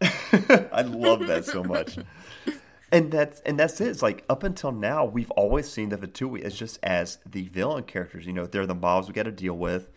I 0.72 0.82
love 0.82 1.26
that 1.26 1.44
so 1.44 1.64
much. 1.64 1.98
and 2.92 3.10
that's 3.10 3.40
and 3.40 3.58
that's 3.58 3.80
it. 3.80 3.88
It's 3.88 4.02
like 4.02 4.24
up 4.28 4.42
until 4.42 4.72
now, 4.72 5.04
we've 5.04 5.30
always 5.32 5.68
seen 5.70 5.88
the 5.88 5.96
Fatui 5.96 6.42
as 6.42 6.54
just 6.54 6.78
as 6.82 7.18
the 7.26 7.42
villain 7.48 7.84
characters. 7.84 8.26
You 8.26 8.32
know, 8.32 8.46
they're 8.46 8.66
the 8.66 8.74
mobs 8.74 9.08
we 9.08 9.14
got 9.14 9.24
to 9.24 9.32
deal 9.32 9.56
with. 9.56 9.88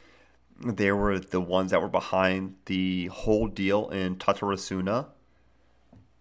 They 0.66 0.92
were 0.92 1.20
the 1.20 1.42
ones 1.42 1.70
that 1.70 1.82
were 1.82 1.88
behind 1.88 2.56
the 2.66 3.08
whole 3.08 3.48
deal 3.48 3.90
in 3.90 4.16
Tatarasuna, 4.16 5.06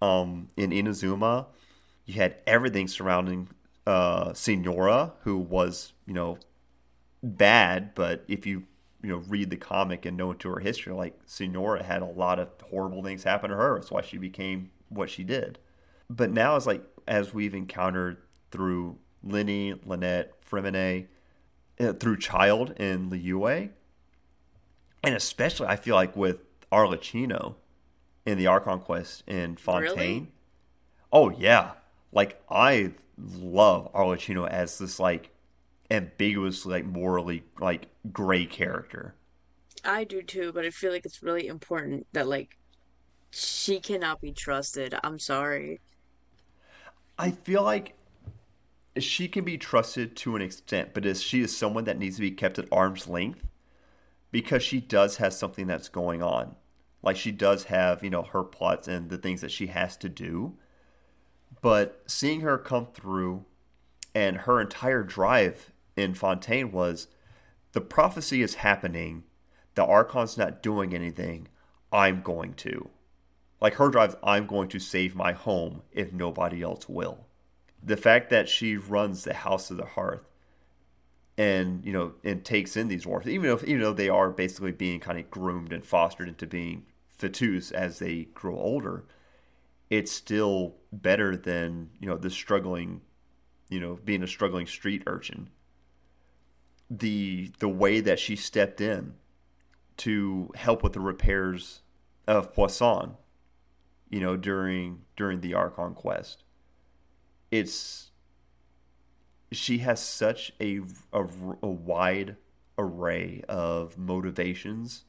um, 0.03 0.49
in 0.59 0.71
Inazuma 0.73 1.47
you 2.07 2.15
had 2.15 2.37
everything 2.47 2.89
surrounding 2.89 3.49
uh, 3.87 4.33
Signora, 4.33 5.13
who 5.23 5.39
was, 5.39 5.93
you 6.07 6.15
know, 6.15 6.39
bad, 7.23 7.95
but 7.95 8.25
if 8.29 8.47
you, 8.47 8.65
you 9.03 9.11
know, 9.11 9.23
read 9.29 9.51
the 9.51 9.57
comic 9.57 10.05
and 10.05 10.17
know 10.17 10.33
into 10.33 10.49
her 10.49 10.61
history, 10.61 10.93
like 10.93 11.19
Signora 11.27 11.83
had 11.83 12.03
a 12.03 12.07
lot 12.07 12.39
of 12.39 12.49
horrible 12.71 13.03
things 13.03 13.23
happen 13.23 13.51
to 13.51 13.57
her. 13.57 13.79
That's 13.79 13.91
why 13.91 14.03
she 14.03 14.19
became 14.19 14.71
what 14.89 15.11
she 15.11 15.23
did. 15.25 15.59
But 16.09 16.31
now 16.31 16.57
it's 16.57 16.67
like, 16.67 16.83
as 17.07 17.33
we've 17.33 17.55
encountered 17.55 18.19
through 18.51 18.99
Lyney, 19.25 19.79
Lynette, 19.85 20.33
Freminet, 20.49 21.07
uh, 21.81 21.93
through 21.93 22.19
Childe 22.19 22.75
and 22.79 23.11
Liyue, 23.11 23.71
and 25.03 25.15
especially 25.15 25.67
I 25.67 25.77
feel 25.77 25.95
like 25.95 26.17
with 26.17 26.43
Arlecchino 26.73 27.57
in 28.25 28.39
the 28.39 28.47
Archon 28.47 28.81
Quest 28.81 29.23
in 29.27 29.57
Fontaine. 29.57 29.97
Really? 29.97 30.33
Oh 31.13 31.31
yeah, 31.31 31.73
like 32.13 32.41
I 32.51 32.93
love 33.19 33.93
Arlecchino 33.93 34.49
as 34.49 34.79
this 34.79 34.99
like 35.01 35.31
ambiguous, 35.91 36.67
like 36.67 36.85
morally 36.85 37.45
like 37.61 37.89
gray 38.13 38.47
character. 38.47 39.15
I 39.85 40.05
do 40.05 40.23
too, 40.23 40.53
but 40.53 40.65
I 40.65 40.71
feel 40.71 40.93
like 40.93 41.07
it's 41.07 41.23
really 41.23 41.47
important 41.47 42.07
that 42.13 42.27
like 42.27 42.57
she 43.31 43.81
cannot 43.81 44.21
be 44.21 44.33
trusted. 44.33 44.95
I'm 45.05 45.19
sorry. 45.19 45.81
I 47.19 47.31
feel 47.31 47.63
like 47.63 47.95
she 48.99 49.29
can 49.29 49.45
be 49.45 49.59
trusted 49.59 50.17
to 50.17 50.37
an 50.37 50.43
extent, 50.43 50.95
but 50.95 51.07
is 51.07 51.23
she 51.23 51.41
is 51.41 51.57
someone 51.57 51.85
that 51.85 51.99
needs 51.99 52.17
to 52.17 52.23
be 52.23 52.31
kept 52.31 52.59
at 52.59 52.69
arm's 52.73 53.09
length 53.09 53.47
because 54.31 54.63
she 54.63 54.81
does 54.81 55.17
have 55.17 55.33
something 55.33 55.67
that's 55.67 55.89
going 55.89 56.23
on. 56.23 56.57
Like 57.03 57.17
she 57.17 57.31
does 57.31 57.65
have, 57.65 58.03
you 58.03 58.11
know, 58.11 58.23
her 58.23 58.43
plots 58.43 58.89
and 58.89 59.09
the 59.09 59.19
things 59.19 59.41
that 59.43 59.51
she 59.51 59.69
has 59.69 59.97
to 59.99 60.09
do. 60.09 60.57
But 61.63 62.03
seeing 62.07 62.41
her 62.41 62.59
come 62.59 62.87
through 62.87 63.45
and 64.15 64.39
her 64.39 64.61
entire 64.61 65.03
drive 65.03 65.73
in 65.97 66.15
Fontaine 66.15 66.73
was 66.73 67.09
the 67.73 67.81
prophecy 67.81 68.43
is 68.43 68.57
happening, 68.57 69.25
the 69.75 69.85
Archon's 69.85 70.39
not 70.39 70.63
doing 70.63 70.95
anything, 70.95 71.49
I'm 71.93 72.23
going 72.23 72.55
to. 72.55 72.91
Like 73.61 73.75
her 73.75 73.89
drive, 73.89 74.17
I'm 74.23 74.47
going 74.47 74.69
to 74.71 74.79
save 74.79 75.15
my 75.15 75.33
home 75.33 75.83
if 75.93 76.13
nobody 76.13 76.63
else 76.63 76.89
will. 76.89 77.27
The 77.83 77.97
fact 77.97 78.31
that 78.31 78.49
she 78.49 78.77
runs 78.77 79.25
the 79.25 79.35
House 79.35 79.71
of 79.71 79.77
the 79.77 79.85
Hearth 79.87 80.29
and 81.39 81.85
you 81.85 81.93
know 81.93 82.15
and 82.25 82.45
takes 82.45 82.77
in 82.77 82.89
these 82.89 83.03
dwarfs, 83.03 83.27
even 83.27 83.51
if 83.51 83.63
even 83.65 83.83
though 83.83 83.93
they 83.93 84.09
are 84.09 84.31
basically 84.31 84.73
being 84.73 85.01
kind 85.01 85.19
of 85.19 85.31
groomed 85.31 85.73
and 85.73 85.85
fostered 85.85 86.29
into 86.29 86.47
being 86.47 86.87
fatus 87.09 87.71
as 87.73 87.99
they 87.99 88.25
grow 88.35 88.59
older, 88.59 89.05
it's 89.91 90.13
still 90.13 90.77
better 90.93 91.37
than 91.37 91.91
you 92.01 92.09
know 92.09 92.17
the 92.17 92.31
struggling, 92.31 93.01
you 93.69 93.81
know, 93.81 93.99
being 94.05 94.23
a 94.23 94.29
struggling 94.29 94.67
street 94.67 95.03
urchin. 95.07 95.49
The 96.91 97.53
the 97.59 97.69
way 97.69 98.01
that 98.01 98.19
she 98.19 98.37
stepped 98.37 98.81
in 98.81 99.15
to 99.99 100.51
help 100.55 100.83
with 100.83 100.93
the 100.93 101.01
repairs 101.01 101.83
of 102.27 102.53
Poisson, 102.53 103.17
you 104.11 104.21
know, 104.21 104.37
during 104.37 105.03
during 105.17 105.41
the 105.41 105.55
Archon 105.55 105.95
quest, 105.95 106.45
it's 107.51 108.11
she 109.53 109.79
has 109.79 110.01
such 110.01 110.53
a, 110.61 110.81
a, 111.13 111.25
a 111.63 111.69
wide 111.69 112.37
array 112.79 113.43
of 113.49 113.97
motivations. 113.97 115.05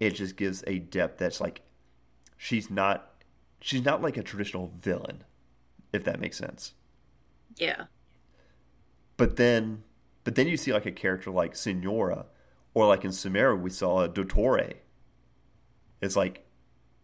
It 0.00 0.10
just 0.10 0.36
gives 0.36 0.64
a 0.66 0.80
depth 0.80 1.18
that's 1.18 1.40
like 1.40 1.62
she's 2.36 2.70
not 2.70 3.13
she's 3.64 3.82
not 3.82 4.02
like 4.02 4.18
a 4.18 4.22
traditional 4.22 4.70
villain, 4.76 5.24
if 5.90 6.04
that 6.04 6.20
makes 6.20 6.36
sense. 6.36 6.74
Yeah. 7.56 7.84
But 9.16 9.36
then, 9.36 9.84
but 10.22 10.34
then 10.34 10.48
you 10.48 10.58
see 10.58 10.70
like 10.70 10.84
a 10.84 10.92
character 10.92 11.30
like 11.30 11.56
Signora, 11.56 12.26
or 12.74 12.86
like 12.86 13.06
in 13.06 13.10
Sumeru 13.10 13.58
we 13.58 13.70
saw 13.70 14.02
a 14.02 14.08
Dottore. 14.08 14.74
It's 16.02 16.14
like 16.14 16.44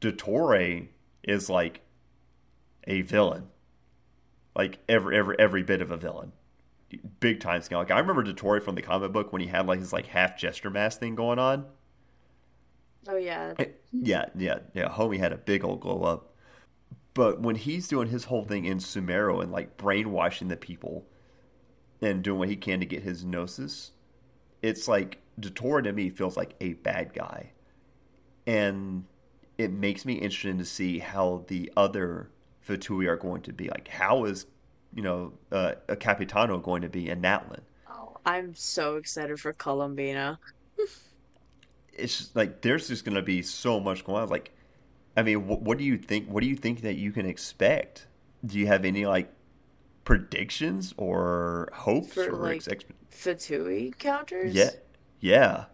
Dottore 0.02 0.88
is 1.22 1.48
like 1.48 1.80
a 2.86 3.00
villain, 3.00 3.46
like 4.54 4.80
every 4.86 5.16
every 5.16 5.36
every 5.38 5.62
bit 5.62 5.80
of 5.80 5.90
a 5.90 5.96
villain, 5.96 6.32
big 7.20 7.40
time 7.40 7.62
scale. 7.62 7.78
Like 7.78 7.90
I 7.90 8.00
remember 8.00 8.22
Dottore 8.22 8.62
from 8.62 8.74
the 8.74 8.82
comic 8.82 9.12
book 9.12 9.32
when 9.32 9.40
he 9.40 9.48
had 9.48 9.66
like 9.66 9.78
his 9.78 9.94
like 9.94 10.08
half 10.08 10.36
gesture 10.36 10.68
mask 10.68 11.00
thing 11.00 11.14
going 11.14 11.38
on. 11.38 11.64
Oh 13.08 13.16
yeah. 13.16 13.54
Yeah, 13.92 14.26
yeah, 14.36 14.58
yeah. 14.74 14.88
Homie 14.90 15.18
had 15.18 15.32
a 15.32 15.38
big 15.38 15.64
old 15.64 15.80
glow 15.80 16.02
up. 16.02 16.29
But 17.14 17.40
when 17.40 17.56
he's 17.56 17.88
doing 17.88 18.08
his 18.08 18.24
whole 18.24 18.44
thing 18.44 18.64
in 18.64 18.78
Sumeru 18.78 19.42
and 19.42 19.50
like 19.50 19.76
brainwashing 19.76 20.48
the 20.48 20.56
people 20.56 21.06
and 22.00 22.22
doing 22.22 22.38
what 22.38 22.48
he 22.48 22.56
can 22.56 22.80
to 22.80 22.86
get 22.86 23.02
his 23.02 23.24
gnosis, 23.24 23.92
it's 24.62 24.86
like 24.86 25.18
Dottore 25.40 25.82
to 25.84 25.92
me 25.92 26.10
feels 26.10 26.36
like 26.36 26.54
a 26.60 26.74
bad 26.74 27.12
guy. 27.12 27.52
And 28.46 29.04
it 29.58 29.72
makes 29.72 30.04
me 30.04 30.14
interested 30.14 30.58
to 30.58 30.64
see 30.64 30.98
how 30.98 31.44
the 31.48 31.70
other 31.76 32.30
Fatui 32.66 33.06
are 33.06 33.16
going 33.16 33.42
to 33.42 33.52
be. 33.52 33.68
Like, 33.68 33.88
how 33.88 34.24
is, 34.24 34.46
you 34.94 35.02
know, 35.02 35.32
uh, 35.52 35.72
a 35.88 35.96
Capitano 35.96 36.58
going 36.58 36.82
to 36.82 36.88
be 36.88 37.10
in 37.10 37.20
Natlan? 37.20 37.60
Oh, 37.88 38.16
I'm 38.24 38.54
so 38.54 38.96
excited 38.96 39.38
for 39.38 39.52
Colombina. 39.52 40.38
it's 41.92 42.18
just 42.18 42.36
like, 42.36 42.62
there's 42.62 42.88
just 42.88 43.04
going 43.04 43.16
to 43.16 43.22
be 43.22 43.42
so 43.42 43.80
much 43.80 44.04
going 44.04 44.22
on. 44.22 44.28
Like, 44.28 44.52
I 45.16 45.22
mean, 45.22 45.46
what, 45.46 45.62
what 45.62 45.78
do 45.78 45.84
you 45.84 45.98
think? 45.98 46.28
What 46.28 46.42
do 46.42 46.48
you 46.48 46.56
think 46.56 46.82
that 46.82 46.94
you 46.94 47.12
can 47.12 47.26
expect? 47.26 48.06
Do 48.44 48.58
you 48.58 48.66
have 48.66 48.84
any 48.84 49.06
like 49.06 49.32
predictions 50.04 50.94
or 50.96 51.68
hopes 51.72 52.14
for 52.14 52.28
or 52.30 52.36
like 52.36 52.66
ex- 52.68 52.84
Fatui 53.12 53.96
counters? 53.98 54.54
Yeah, 54.54 54.70
yeah. 55.20 55.64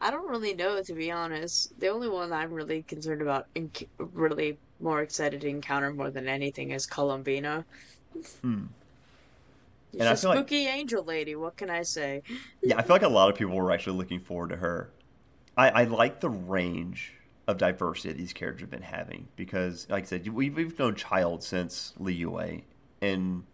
I 0.00 0.10
don't 0.10 0.28
really 0.28 0.54
know 0.54 0.82
to 0.82 0.94
be 0.94 1.10
honest. 1.10 1.78
The 1.80 1.88
only 1.88 2.08
one 2.08 2.32
I'm 2.32 2.52
really 2.52 2.82
concerned 2.82 3.22
about, 3.22 3.46
and 3.56 3.70
really 3.98 4.58
more 4.80 5.02
excited 5.02 5.40
to 5.42 5.48
encounter 5.48 5.92
more 5.92 6.10
than 6.10 6.28
anything, 6.28 6.70
is 6.70 6.86
Colombina. 6.86 7.64
Hmm. 8.42 8.64
She's 9.92 10.00
and 10.00 10.10
a 10.10 10.16
spooky 10.16 10.66
like, 10.66 10.74
angel 10.74 11.04
lady. 11.04 11.34
What 11.34 11.56
can 11.56 11.70
I 11.70 11.82
say? 11.82 12.22
yeah, 12.62 12.76
I 12.76 12.82
feel 12.82 12.94
like 12.94 13.02
a 13.02 13.08
lot 13.08 13.30
of 13.30 13.36
people 13.36 13.56
were 13.56 13.72
actually 13.72 13.96
looking 13.96 14.20
forward 14.20 14.50
to 14.50 14.56
her. 14.56 14.90
I, 15.56 15.70
I 15.70 15.84
like 15.84 16.20
the 16.20 16.30
range 16.30 17.14
of 17.48 17.56
diversity 17.56 18.12
these 18.12 18.34
characters 18.34 18.60
have 18.60 18.70
been 18.70 18.82
having 18.82 19.26
because, 19.34 19.88
like 19.88 20.04
I 20.04 20.06
said, 20.06 20.28
we've, 20.28 20.54
we've 20.54 20.78
known 20.78 20.94
Childe 20.94 21.42
since 21.42 21.94
Liyue, 21.98 22.62
and 23.00 23.44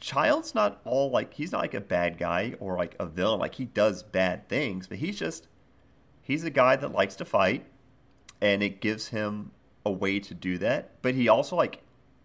Childe's 0.00 0.56
not 0.56 0.80
all 0.84 1.10
like 1.10 1.34
he's 1.34 1.52
not 1.52 1.60
like 1.60 1.72
a 1.72 1.80
bad 1.80 2.18
guy 2.18 2.54
or 2.58 2.76
like 2.76 2.96
a 2.98 3.06
villain. 3.06 3.38
Like 3.38 3.54
he 3.54 3.64
does 3.64 4.02
bad 4.02 4.48
things, 4.48 4.88
but 4.88 4.98
he's 4.98 5.16
just 5.16 5.46
he's 6.20 6.42
a 6.42 6.50
guy 6.50 6.74
that 6.76 6.90
likes 6.90 7.14
to 7.16 7.24
fight, 7.24 7.64
and 8.40 8.60
it 8.60 8.80
gives 8.80 9.08
him 9.08 9.52
a 9.86 9.92
way 9.92 10.18
to 10.18 10.34
do 10.34 10.58
that. 10.58 11.00
But 11.00 11.14
he 11.14 11.28
also 11.28 11.54
like 11.54 11.84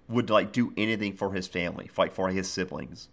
would 0.10 0.32
like 0.32 0.52
do 0.52 0.74
anything 0.76 1.14
for 1.14 1.34
his 1.34 1.48
family, 1.48 1.88
fight 1.88 2.12
for 2.12 2.30
his 2.30 2.50
siblings, 2.50 3.10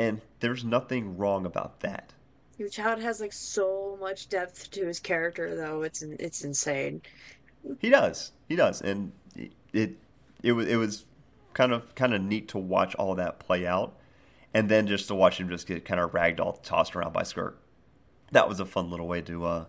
and 0.00 0.20
there's 0.40 0.64
nothing 0.64 1.16
wrong 1.16 1.46
about 1.46 1.78
that. 1.80 2.12
Your 2.58 2.68
Childe 2.68 3.00
has 3.00 3.20
like 3.20 3.32
so 3.32 3.96
much 4.00 4.28
depth 4.28 4.70
to 4.72 4.86
his 4.86 5.00
character, 5.00 5.56
though. 5.56 5.82
It's 5.82 6.02
it's 6.02 6.44
insane. 6.44 7.02
He 7.78 7.90
does, 7.90 8.32
he 8.48 8.56
does, 8.56 8.80
and 8.82 9.12
it 9.34 9.52
it, 9.72 9.96
it 10.42 10.52
was 10.52 10.66
it 10.66 10.76
was 10.76 11.04
kind 11.54 11.72
of 11.72 11.94
kind 11.94 12.14
of 12.14 12.20
neat 12.22 12.48
to 12.48 12.58
watch 12.58 12.94
all 12.96 13.14
that 13.14 13.38
play 13.38 13.66
out, 13.66 13.96
and 14.52 14.68
then 14.68 14.86
just 14.86 15.08
to 15.08 15.14
watch 15.14 15.38
him 15.38 15.48
just 15.48 15.66
get 15.66 15.84
kind 15.84 16.00
of 16.00 16.12
ragdoll 16.12 16.62
tossed 16.62 16.94
around 16.94 17.12
by 17.12 17.22
Skirk. 17.22 17.54
That 18.32 18.48
was 18.48 18.60
a 18.60 18.64
fun 18.64 18.90
little 18.90 19.06
way 19.06 19.20
to 19.22 19.44
uh 19.44 19.64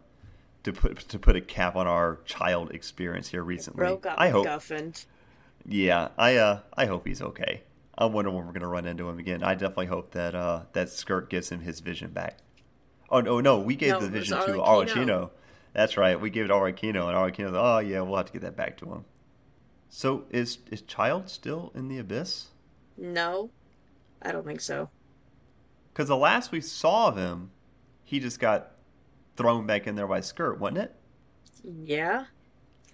to 0.64 0.74
put 0.74 1.00
to 1.00 1.20
put 1.20 1.36
a 1.36 1.42
cap 1.42 1.76
on 1.76 1.88
our 1.88 2.20
Childe 2.26 2.72
experience 2.72 3.30
here 3.30 3.44
recently. 3.44 3.80
Broke 3.80 4.06
up 4.06 4.16
I 4.18 4.30
hope. 4.30 4.46
Guffined. 4.46 5.06
Yeah, 5.66 6.10
I 6.18 6.36
uh 6.38 6.60
I 6.76 6.86
hope 6.86 7.08
he's 7.08 7.22
okay. 7.22 7.64
I'm 7.98 8.12
wondering 8.12 8.36
when 8.36 8.48
we're 8.48 8.54
gonna 8.54 8.68
run 8.68 8.86
into 8.86 9.08
him 9.08 9.20
again. 9.20 9.44
I 9.44 9.54
definitely 9.54 9.86
hope 9.88 10.12
that 10.12 10.36
uh 10.36 10.64
that 10.74 10.90
Skirk 10.90 11.30
gives 11.30 11.50
him 11.50 11.62
his 11.62 11.80
vision 11.80 12.12
back. 12.12 12.40
Oh 13.14 13.22
no, 13.22 13.40
no, 13.42 13.60
we 13.60 13.76
gave 13.76 13.92
no, 13.92 14.00
the 14.00 14.10
vision 14.10 14.40
to 14.40 14.54
Arlecchino. 14.54 15.30
That's 15.74 15.98
right, 15.98 16.20
we 16.20 16.32
gave 16.32 16.46
it 16.46 16.48
to 16.48 16.56
Arlecchino, 16.56 17.08
and 17.08 17.16
Arlecchino's 17.16 17.54
oh 17.56 17.78
yeah, 17.78 18.02
we'll 18.02 18.18
have 18.18 18.26
to 18.26 18.34
get 18.34 18.42
that 18.42 18.56
back 18.56 18.76
to 18.78 18.92
him. 18.92 19.06
So 19.88 20.26
is 20.32 20.58
is 20.72 20.82
Childe 20.82 21.30
still 21.30 21.72
in 21.76 21.90
the 21.90 22.00
abyss? 22.00 22.48
No, 22.98 23.52
I 24.24 24.32
don't 24.32 24.44
think 24.44 24.62
so. 24.62 24.90
Because 25.92 26.08
the 26.08 26.18
last 26.18 26.52
we 26.52 26.60
saw 26.60 27.10
of 27.10 27.18
him, 27.18 27.52
he 28.04 28.20
just 28.20 28.40
got 28.40 28.72
thrown 29.38 29.68
back 29.68 29.86
in 29.86 29.94
there 29.94 30.08
by 30.08 30.22
Skirk, 30.22 30.58
wasn't 30.58 30.80
it? 30.80 30.96
Yeah, 31.86 32.26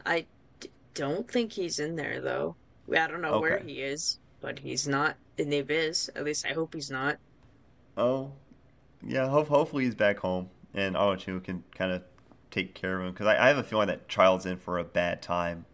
I 0.05 0.26
d- 0.59 0.70
don't 0.95 1.32
think 1.32 1.53
he's 1.53 1.80
in 1.80 1.95
there 1.95 2.20
though. 2.20 2.57
I 2.91 3.07
don't 3.07 3.22
know 3.22 3.36
okay. 3.36 3.41
where 3.41 3.59
he 3.59 3.82
is, 3.82 4.20
but 4.41 4.59
he's 4.59 4.86
not 4.86 5.15
in 5.38 5.49
the 5.49 5.59
abyss. 5.59 6.09
At 6.13 6.26
least 6.26 6.45
I 6.45 6.51
hope 6.51 6.74
he's 6.74 6.91
not. 6.91 7.20
Oh, 7.95 8.34
yeah. 9.06 9.28
Ho- 9.28 9.43
hopefully 9.43 9.86
he's 9.86 9.95
back 9.95 10.20
home, 10.20 10.50
and 10.74 10.95
Arlecchino 10.95 11.43
can 11.43 11.64
kind 11.76 11.91
of 11.91 12.04
take 12.52 12.74
care 12.74 13.00
of 13.00 13.06
him 13.06 13.14
because 13.14 13.28
I-, 13.28 13.45
I 13.45 13.47
have 13.47 13.58
a 13.58 13.64
feeling 13.64 13.88
that 13.88 14.08
Childe's 14.08 14.45
in 14.45 14.58
for 14.58 14.78
a 14.78 14.84
bad 14.84 15.22
time 15.22 15.66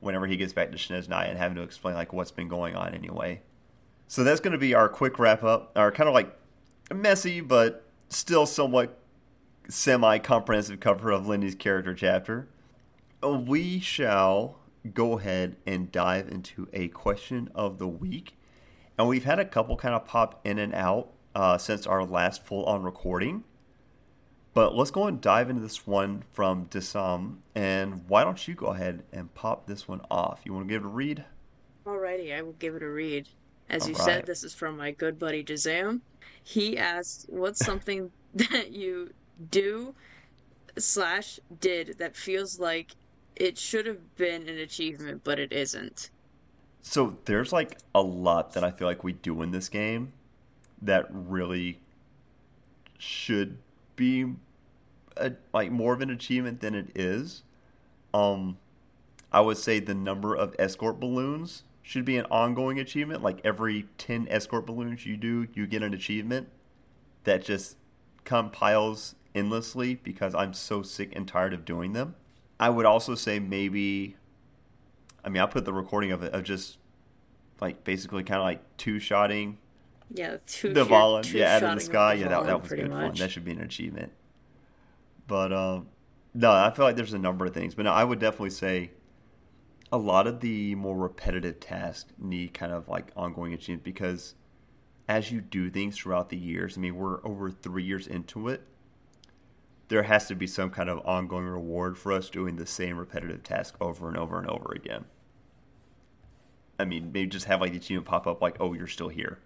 whenever 0.00 0.26
he 0.26 0.36
gets 0.36 0.52
back 0.52 0.70
to 0.70 0.76
Snezhnaya 0.76 1.28
and 1.28 1.38
having 1.38 1.56
to 1.56 1.62
explain 1.62 1.94
like 1.94 2.12
what's 2.12 2.30
been 2.30 2.48
going 2.48 2.76
on 2.76 2.94
anyway. 2.94 3.42
So 4.06 4.24
that's 4.24 4.40
going 4.40 4.52
to 4.52 4.58
be 4.58 4.74
our 4.74 4.88
quick 4.88 5.18
wrap 5.18 5.42
up, 5.42 5.72
our 5.76 5.90
kind 5.92 6.08
of 6.08 6.14
like 6.14 6.34
messy 6.94 7.40
but 7.40 7.84
still 8.08 8.46
somewhat 8.46 8.98
semi 9.68 10.18
comprehensive 10.18 10.80
cover 10.80 11.10
of 11.10 11.26
Lyney's 11.26 11.54
character 11.54 11.94
chapter. 11.94 12.48
We 13.22 13.80
shall 13.80 14.60
go 14.94 15.18
ahead 15.18 15.56
and 15.66 15.90
dive 15.90 16.28
into 16.28 16.68
a 16.72 16.88
question 16.88 17.50
of 17.54 17.78
the 17.78 17.88
week. 17.88 18.36
And 18.96 19.08
we've 19.08 19.24
had 19.24 19.38
a 19.38 19.44
couple 19.44 19.76
kind 19.76 19.94
of 19.94 20.04
pop 20.06 20.40
in 20.44 20.58
and 20.58 20.74
out 20.74 21.12
uh, 21.38 21.56
since 21.56 21.86
our 21.86 22.04
last 22.04 22.42
full 22.42 22.64
on 22.64 22.82
recording. 22.82 23.44
But 24.54 24.74
let's 24.74 24.90
go 24.90 25.06
and 25.06 25.20
dive 25.20 25.48
into 25.48 25.62
this 25.62 25.86
one 25.86 26.24
from 26.32 26.66
Desam. 26.66 27.36
And 27.54 28.08
why 28.08 28.24
don't 28.24 28.48
you 28.48 28.56
go 28.56 28.66
ahead 28.66 29.04
and 29.12 29.32
pop 29.34 29.68
this 29.68 29.86
one 29.86 30.00
off? 30.10 30.40
You 30.44 30.52
want 30.52 30.66
to 30.66 30.74
give 30.74 30.82
it 30.82 30.86
a 30.86 30.88
read? 30.88 31.24
Alrighty, 31.86 32.36
I 32.36 32.42
will 32.42 32.54
give 32.54 32.74
it 32.74 32.82
a 32.82 32.88
read. 32.88 33.28
As 33.70 33.82
All 33.82 33.90
you 33.90 33.94
right. 33.94 34.04
said, 34.04 34.26
this 34.26 34.42
is 34.42 34.52
from 34.52 34.76
my 34.76 34.90
good 34.90 35.16
buddy 35.16 35.44
Desam. 35.44 36.00
He 36.42 36.76
asked, 36.76 37.26
What's 37.28 37.64
something 37.64 38.10
that 38.34 38.72
you 38.72 39.12
do 39.52 39.94
slash 40.76 41.38
did 41.60 41.98
that 41.98 42.16
feels 42.16 42.58
like 42.58 42.96
it 43.36 43.56
should 43.56 43.86
have 43.86 44.16
been 44.16 44.48
an 44.48 44.58
achievement, 44.58 45.20
but 45.22 45.38
it 45.38 45.52
isn't? 45.52 46.10
So 46.82 47.16
there's 47.26 47.52
like 47.52 47.78
a 47.94 48.02
lot 48.02 48.54
that 48.54 48.64
I 48.64 48.72
feel 48.72 48.88
like 48.88 49.04
we 49.04 49.12
do 49.12 49.40
in 49.42 49.52
this 49.52 49.68
game 49.68 50.12
that 50.82 51.06
really 51.10 51.80
should 52.98 53.58
be 53.96 54.34
a, 55.16 55.32
like 55.52 55.70
more 55.70 55.92
of 55.92 56.00
an 56.00 56.10
achievement 56.10 56.60
than 56.60 56.74
it 56.74 56.90
is. 56.94 57.42
Um, 58.14 58.58
I 59.32 59.40
would 59.40 59.58
say 59.58 59.80
the 59.80 59.94
number 59.94 60.34
of 60.34 60.54
escort 60.58 60.98
balloons 60.98 61.64
should 61.82 62.04
be 62.04 62.16
an 62.16 62.26
ongoing 62.26 62.78
achievement. 62.78 63.22
Like 63.22 63.40
every 63.44 63.86
ten 63.98 64.26
escort 64.28 64.66
balloons 64.66 65.06
you 65.06 65.16
do, 65.16 65.48
you 65.54 65.66
get 65.66 65.82
an 65.82 65.94
achievement 65.94 66.48
that 67.24 67.44
just 67.44 67.76
compiles 68.24 69.14
endlessly 69.34 69.94
because 69.94 70.34
I'm 70.34 70.52
so 70.52 70.82
sick 70.82 71.12
and 71.14 71.26
tired 71.26 71.52
of 71.52 71.64
doing 71.64 71.92
them. 71.92 72.14
I 72.60 72.70
would 72.70 72.86
also 72.86 73.14
say 73.14 73.38
maybe, 73.38 74.16
I 75.24 75.28
mean, 75.28 75.40
I'll 75.40 75.48
put 75.48 75.64
the 75.64 75.72
recording 75.72 76.12
of 76.12 76.22
it 76.22 76.34
of 76.34 76.42
just 76.42 76.78
like 77.60 77.84
basically 77.84 78.22
kind 78.24 78.40
of 78.40 78.44
like 78.44 78.62
two 78.76 78.98
shotting. 78.98 79.58
Yeah, 80.12 80.36
two. 80.46 80.72
The 80.72 80.84
Dvalin, 80.84 81.32
yeah, 81.32 81.56
out 81.56 81.62
of 81.62 81.74
the 81.74 81.80
sky. 81.80 82.14
Yeah, 82.14 82.28
that, 82.28 82.46
that 82.46 82.62
was 82.62 82.70
good 82.70 82.88
much. 82.90 83.00
fun. 83.00 83.14
That 83.14 83.30
should 83.30 83.44
be 83.44 83.52
an 83.52 83.60
achievement. 83.60 84.12
But 85.26 85.52
um, 85.52 85.88
no, 86.34 86.50
I 86.50 86.70
feel 86.70 86.84
like 86.84 86.96
there's 86.96 87.12
a 87.12 87.18
number 87.18 87.44
of 87.46 87.54
things. 87.54 87.74
But 87.74 87.84
no, 87.84 87.92
I 87.92 88.04
would 88.04 88.18
definitely 88.18 88.50
say 88.50 88.90
a 89.92 89.98
lot 89.98 90.26
of 90.26 90.40
the 90.40 90.74
more 90.74 90.96
repetitive 90.96 91.60
tasks 91.60 92.12
need 92.18 92.54
kind 92.54 92.72
of 92.72 92.88
like 92.88 93.10
ongoing 93.16 93.52
achievement 93.52 93.84
because 93.84 94.34
as 95.08 95.32
you 95.32 95.40
do 95.40 95.70
things 95.70 95.96
throughout 95.96 96.28
the 96.28 96.36
years, 96.36 96.76
I 96.76 96.80
mean, 96.80 96.96
we're 96.96 97.24
over 97.26 97.50
three 97.50 97.84
years 97.84 98.06
into 98.06 98.48
it. 98.48 98.62
There 99.88 100.02
has 100.02 100.26
to 100.28 100.34
be 100.34 100.46
some 100.46 100.68
kind 100.68 100.90
of 100.90 101.04
ongoing 101.06 101.46
reward 101.46 101.96
for 101.96 102.12
us 102.12 102.28
doing 102.28 102.56
the 102.56 102.66
same 102.66 102.98
repetitive 102.98 103.42
task 103.42 103.76
over 103.80 104.08
and 104.08 104.18
over 104.18 104.38
and 104.38 104.48
over 104.48 104.72
again. 104.74 105.06
I 106.78 106.84
mean, 106.84 107.10
maybe 107.12 107.26
just 107.26 107.46
have 107.46 107.62
like 107.62 107.72
the 107.72 107.78
achievement 107.78 108.06
pop 108.06 108.26
up 108.26 108.42
like, 108.42 108.58
"Oh, 108.60 108.74
you're 108.74 108.86
still 108.86 109.08
here," 109.08 109.38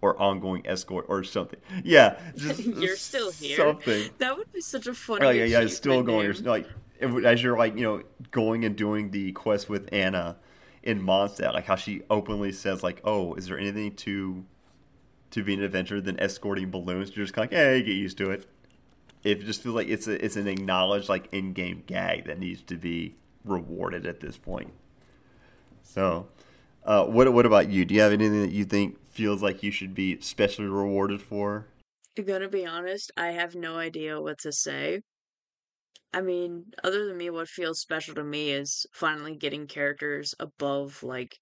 or 0.00 0.20
ongoing 0.20 0.66
escort 0.66 1.06
or 1.08 1.24
something. 1.24 1.60
Yeah, 1.84 2.18
just 2.36 2.60
you're 2.64 2.96
still 2.96 3.30
here. 3.30 3.56
Something 3.56 4.10
that 4.18 4.36
would 4.36 4.52
be 4.52 4.60
such 4.60 4.86
a 4.86 4.94
funny. 4.94 5.26
Oh 5.26 5.30
yeah, 5.30 5.44
yeah, 5.44 5.60
it's 5.60 5.76
still 5.76 6.02
going. 6.02 6.24
You're 6.24 6.34
like 6.34 6.66
as 7.00 7.42
you're 7.42 7.56
like 7.56 7.76
you 7.76 7.82
know 7.82 8.02
going 8.30 8.64
and 8.64 8.76
doing 8.76 9.10
the 9.10 9.32
quest 9.32 9.68
with 9.68 9.88
Anna 9.92 10.36
in 10.82 11.00
Mondstadt, 11.02 11.52
like 11.54 11.66
how 11.66 11.76
she 11.76 12.02
openly 12.10 12.52
says 12.52 12.82
like, 12.82 13.00
"Oh, 13.04 13.34
is 13.34 13.46
there 13.46 13.58
anything 13.58 13.94
to 13.96 14.44
to 15.30 15.44
be 15.44 15.54
an 15.54 15.62
adventure 15.62 16.00
than 16.00 16.18
escorting 16.20 16.70
balloons?" 16.70 17.14
You're 17.14 17.24
just 17.24 17.34
kind 17.34 17.46
of 17.46 17.52
like, 17.52 17.58
"Hey, 17.58 17.82
get 17.82 17.92
used 17.92 18.18
to 18.18 18.30
it." 18.30 18.46
It 19.24 19.44
just 19.44 19.62
feels 19.62 19.74
like 19.74 19.88
it's 19.88 20.06
a 20.06 20.24
it's 20.24 20.36
an 20.36 20.46
acknowledged 20.46 21.08
like 21.08 21.28
in 21.32 21.52
game 21.52 21.82
gag 21.86 22.26
that 22.26 22.38
needs 22.38 22.62
to 22.62 22.76
be 22.76 23.14
rewarded 23.44 24.06
at 24.06 24.20
this 24.20 24.36
point. 24.36 24.72
So, 25.82 26.28
uh, 26.84 27.04
what 27.04 27.32
what 27.32 27.46
about 27.46 27.68
you? 27.68 27.84
Do 27.84 27.94
you 27.94 28.00
have 28.00 28.12
anything 28.12 28.42
that 28.42 28.52
you 28.52 28.64
think 28.64 28.98
feels 29.18 29.42
like 29.42 29.64
you 29.64 29.72
should 29.72 29.96
be 29.96 30.20
specially 30.20 30.68
rewarded 30.68 31.20
for? 31.20 31.66
I'm 32.16 32.24
gonna 32.24 32.48
be 32.48 32.64
honest, 32.64 33.10
I 33.16 33.32
have 33.32 33.56
no 33.56 33.76
idea 33.76 34.20
what 34.20 34.38
to 34.42 34.52
say. 34.52 35.00
I 36.12 36.20
mean, 36.20 36.66
other 36.84 37.04
than 37.04 37.16
me, 37.16 37.28
what 37.28 37.48
feels 37.48 37.80
special 37.80 38.14
to 38.14 38.22
me 38.22 38.52
is 38.52 38.86
finally 38.92 39.34
getting 39.34 39.66
characters 39.66 40.36
above 40.38 41.02
like 41.02 41.36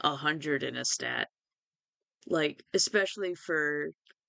a 0.00 0.14
hundred 0.14 0.62
in 0.62 0.76
a 0.76 0.84
stat. 0.84 1.26
Like, 2.28 2.62
especially 2.72 3.34
for 3.34 3.88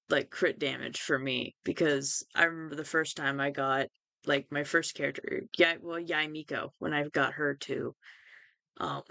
like 0.09 0.31
crit 0.31 0.57
damage 0.57 0.99
for 0.99 1.19
me, 1.19 1.53
because 1.63 2.25
I 2.33 2.45
remember 2.45 2.75
the 2.75 2.83
first 2.83 3.17
time 3.17 3.39
I 3.39 3.51
got 3.51 3.85
like 4.25 4.47
my 4.49 4.63
first 4.63 4.95
character, 4.95 5.43
yeah, 5.59 5.75
well, 5.79 5.99
Yae 5.99 6.31
Miko, 6.31 6.73
when 6.79 6.91
I 6.91 7.07
got 7.09 7.33
her 7.33 7.53
to 7.67 7.95
um 8.79 9.03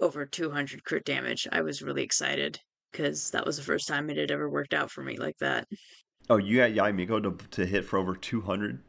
over 0.00 0.26
200 0.26 0.84
crit 0.84 1.04
damage. 1.04 1.46
I 1.52 1.60
was 1.62 1.82
really 1.82 2.02
excited 2.02 2.58
because 2.92 3.30
that 3.30 3.46
was 3.46 3.56
the 3.56 3.62
first 3.62 3.88
time 3.88 4.10
it 4.10 4.16
had 4.16 4.30
ever 4.30 4.48
worked 4.48 4.74
out 4.74 4.90
for 4.90 5.02
me 5.02 5.16
like 5.16 5.38
that. 5.38 5.66
Oh, 6.28 6.36
you 6.36 6.58
got 6.58 6.70
Yae 6.70 6.94
Miko 6.94 7.20
to, 7.20 7.36
to 7.52 7.66
hit 7.66 7.84
for 7.84 7.98
over 7.98 8.14
200? 8.14 8.80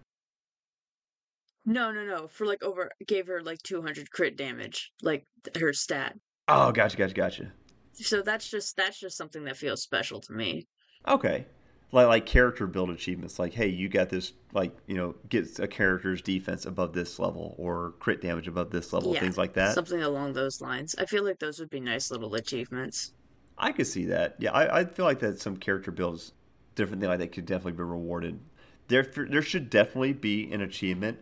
No, 1.65 1.91
no, 1.91 2.03
no. 2.03 2.27
For 2.27 2.45
like 2.45 2.63
over, 2.63 2.91
gave 3.07 3.27
her 3.27 3.41
like 3.41 3.61
200 3.63 4.11
crit 4.11 4.35
damage, 4.35 4.91
like 5.01 5.25
her 5.59 5.73
stat. 5.73 6.17
Oh, 6.47 6.71
gotcha, 6.71 6.97
gotcha, 6.97 7.13
gotcha. 7.13 7.51
So 7.93 8.21
that's 8.21 8.49
just 8.49 8.75
that's 8.75 8.99
just 8.99 9.17
something 9.17 9.43
that 9.45 9.57
feels 9.57 9.83
special 9.83 10.19
to 10.21 10.33
me. 10.33 10.67
Okay, 11.07 11.45
like 11.91 12.07
like 12.07 12.25
character 12.25 12.67
build 12.67 12.89
achievements 12.89 13.37
like 13.39 13.53
hey 13.53 13.67
you 13.67 13.89
got 13.89 14.09
this 14.09 14.33
like 14.53 14.75
you 14.87 14.95
know 14.95 15.15
get 15.29 15.59
a 15.59 15.67
character's 15.67 16.21
defense 16.21 16.65
above 16.65 16.93
this 16.93 17.19
level 17.19 17.55
or 17.57 17.93
crit 17.99 18.21
damage 18.21 18.47
above 18.47 18.71
this 18.71 18.93
level 18.93 19.13
yeah, 19.13 19.19
things 19.19 19.37
like 19.37 19.53
that. 19.53 19.73
something 19.73 20.01
along 20.01 20.33
those 20.33 20.61
lines. 20.61 20.95
I 20.97 21.05
feel 21.05 21.23
like 21.23 21.39
those 21.39 21.59
would 21.59 21.69
be 21.69 21.79
nice 21.79 22.11
little 22.11 22.33
achievements. 22.35 23.13
I 23.57 23.71
could 23.71 23.87
see 23.87 24.05
that. 24.05 24.35
Yeah 24.39 24.51
i, 24.51 24.79
I 24.79 24.85
feel 24.85 25.05
like 25.05 25.19
that 25.19 25.39
some 25.39 25.57
character 25.57 25.91
builds 25.91 26.33
different 26.75 27.01
thing 27.01 27.09
like 27.09 27.19
that 27.19 27.31
could 27.31 27.45
definitely 27.45 27.73
be 27.73 27.83
rewarded. 27.83 28.39
There 28.87 29.03
there 29.03 29.41
should 29.41 29.69
definitely 29.69 30.13
be 30.13 30.51
an 30.51 30.61
achievement 30.61 31.19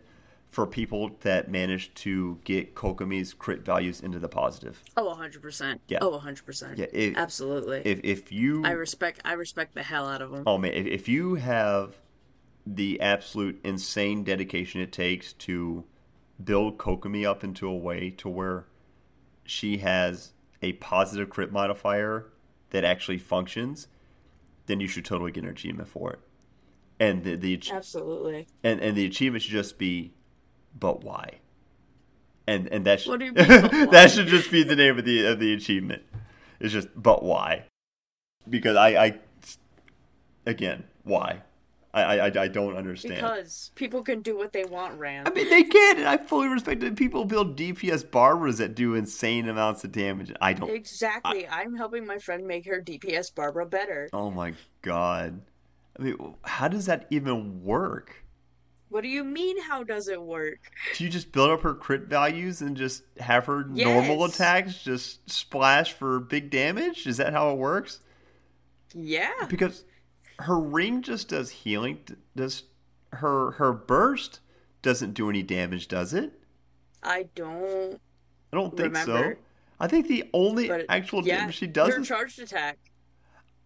for 0.50 0.66
people 0.66 1.16
that 1.20 1.48
manage 1.48 1.94
to 1.94 2.38
get 2.44 2.74
Kokomi's 2.74 3.32
crit 3.32 3.64
values 3.64 4.00
into 4.00 4.18
the 4.18 4.28
positive. 4.28 4.82
Oh, 4.96 5.16
100%. 5.16 5.78
Yeah. 5.86 5.98
Oh, 6.02 6.20
100%. 6.22 6.76
Yeah, 6.76 6.86
it, 6.92 7.16
absolutely. 7.16 7.82
If 7.84 8.00
if 8.02 8.32
you 8.32 8.64
I 8.64 8.72
respect 8.72 9.20
I 9.24 9.34
respect 9.34 9.74
the 9.74 9.82
hell 9.84 10.08
out 10.08 10.20
of 10.20 10.32
them. 10.32 10.42
Oh 10.46 10.58
man, 10.58 10.72
if, 10.72 10.86
if 10.86 11.08
you 11.08 11.36
have 11.36 11.94
the 12.66 13.00
absolute 13.00 13.60
insane 13.64 14.24
dedication 14.24 14.80
it 14.80 14.92
takes 14.92 15.32
to 15.32 15.84
build 16.42 16.78
Kokomi 16.78 17.24
up 17.24 17.44
into 17.44 17.68
a 17.68 17.76
way 17.76 18.10
to 18.10 18.28
where 18.28 18.66
she 19.44 19.78
has 19.78 20.32
a 20.62 20.72
positive 20.74 21.30
crit 21.30 21.52
modifier 21.52 22.26
that 22.70 22.84
actually 22.84 23.18
functions, 23.18 23.86
then 24.66 24.80
you 24.80 24.88
should 24.88 25.04
totally 25.04 25.30
get 25.30 25.44
an 25.44 25.50
achievement 25.50 25.88
for 25.88 26.12
it. 26.12 26.18
And 26.98 27.22
the, 27.22 27.36
the 27.36 27.62
absolutely 27.72 28.48
and 28.64 28.80
and 28.80 28.96
the 28.96 29.06
achievement 29.06 29.44
should 29.44 29.52
just 29.52 29.78
be 29.78 30.12
but 30.78 31.04
why? 31.04 31.40
And 32.46 32.68
and 32.68 32.84
that 32.86 33.00
should 33.00 33.20
mean, 33.20 33.34
that 33.34 34.10
should 34.12 34.26
just 34.26 34.50
be 34.50 34.62
the 34.62 34.76
name 34.76 34.98
of 34.98 35.04
the 35.04 35.26
of 35.26 35.38
the 35.38 35.52
achievement. 35.54 36.02
It's 36.58 36.72
just 36.72 36.88
but 36.96 37.22
why? 37.22 37.64
Because 38.48 38.76
I, 38.76 38.88
I 38.88 39.18
again 40.46 40.84
why? 41.04 41.42
I, 41.92 42.18
I 42.18 42.42
I 42.42 42.48
don't 42.48 42.76
understand. 42.76 43.16
Because 43.16 43.72
people 43.74 44.02
can 44.02 44.22
do 44.22 44.36
what 44.36 44.52
they 44.52 44.64
want, 44.64 44.98
Ran. 44.98 45.26
I 45.26 45.30
mean, 45.30 45.50
they 45.50 45.64
can, 45.64 45.98
and 45.98 46.06
I 46.06 46.18
fully 46.18 46.46
respect 46.46 46.80
that 46.82 46.94
people 46.94 47.24
build 47.24 47.56
DPS 47.56 48.04
Barbaras 48.08 48.58
that 48.58 48.76
do 48.76 48.94
insane 48.94 49.48
amounts 49.48 49.82
of 49.82 49.90
damage. 49.90 50.32
I 50.40 50.52
don't 50.52 50.70
exactly. 50.70 51.48
I, 51.48 51.62
am 51.62 51.76
helping 51.76 52.06
my 52.06 52.18
friend 52.18 52.46
make 52.46 52.64
her 52.66 52.80
DPS 52.80 53.34
Barbara 53.34 53.66
better. 53.66 54.08
Oh 54.12 54.30
my 54.30 54.54
god! 54.82 55.42
I 55.98 56.02
mean, 56.02 56.34
how 56.44 56.68
does 56.68 56.86
that 56.86 57.06
even 57.10 57.64
work? 57.64 58.24
What 58.90 59.02
do 59.02 59.08
you 59.08 59.22
mean? 59.22 59.60
How 59.62 59.84
does 59.84 60.08
it 60.08 60.20
work? 60.20 60.58
Do 60.96 61.04
you 61.04 61.10
just 61.10 61.30
build 61.30 61.50
up 61.50 61.62
her 61.62 61.74
crit 61.74 62.02
values 62.02 62.60
and 62.60 62.76
just 62.76 63.04
have 63.20 63.46
her 63.46 63.64
yes. 63.72 63.86
normal 63.86 64.24
attacks 64.24 64.82
just 64.82 65.30
splash 65.30 65.92
for 65.92 66.18
big 66.18 66.50
damage? 66.50 67.06
Is 67.06 67.16
that 67.18 67.32
how 67.32 67.50
it 67.50 67.56
works? 67.56 68.00
Yeah. 68.92 69.46
Because 69.48 69.84
her 70.40 70.58
ring 70.58 71.02
just 71.02 71.28
does 71.28 71.50
healing. 71.50 72.00
Does 72.34 72.64
her 73.12 73.52
her 73.52 73.72
burst 73.72 74.40
doesn't 74.82 75.14
do 75.14 75.30
any 75.30 75.44
damage? 75.44 75.86
Does 75.86 76.12
it? 76.12 76.32
I 77.02 77.28
don't. 77.36 78.00
I 78.52 78.56
don't 78.56 78.76
think 78.76 78.88
remember. 78.94 79.36
so. 79.38 79.42
I 79.78 79.86
think 79.86 80.08
the 80.08 80.28
only 80.34 80.66
but, 80.66 80.86
actual 80.88 81.24
yeah, 81.24 81.38
damage 81.38 81.56
she 81.56 81.68
does 81.68 81.94
her 81.94 82.00
is 82.00 82.08
charged 82.08 82.40
attack. 82.40 82.78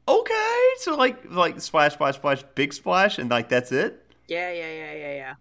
Okay, 0.07 0.61
so 0.81 0.97
like 0.97 1.31
like 1.31 1.61
splash, 1.63 1.95
splash, 1.95 2.17
splash, 2.17 2.43
big 2.55 2.75
splash, 2.75 3.19
and 3.19 3.31
like 3.31 3.49
that's 3.49 3.73
it. 3.73 4.03
Yeah, 4.29 4.51
yeah, 4.53 4.73
yeah, 4.73 4.93
yeah, 4.95 5.15
yeah. 5.15 5.35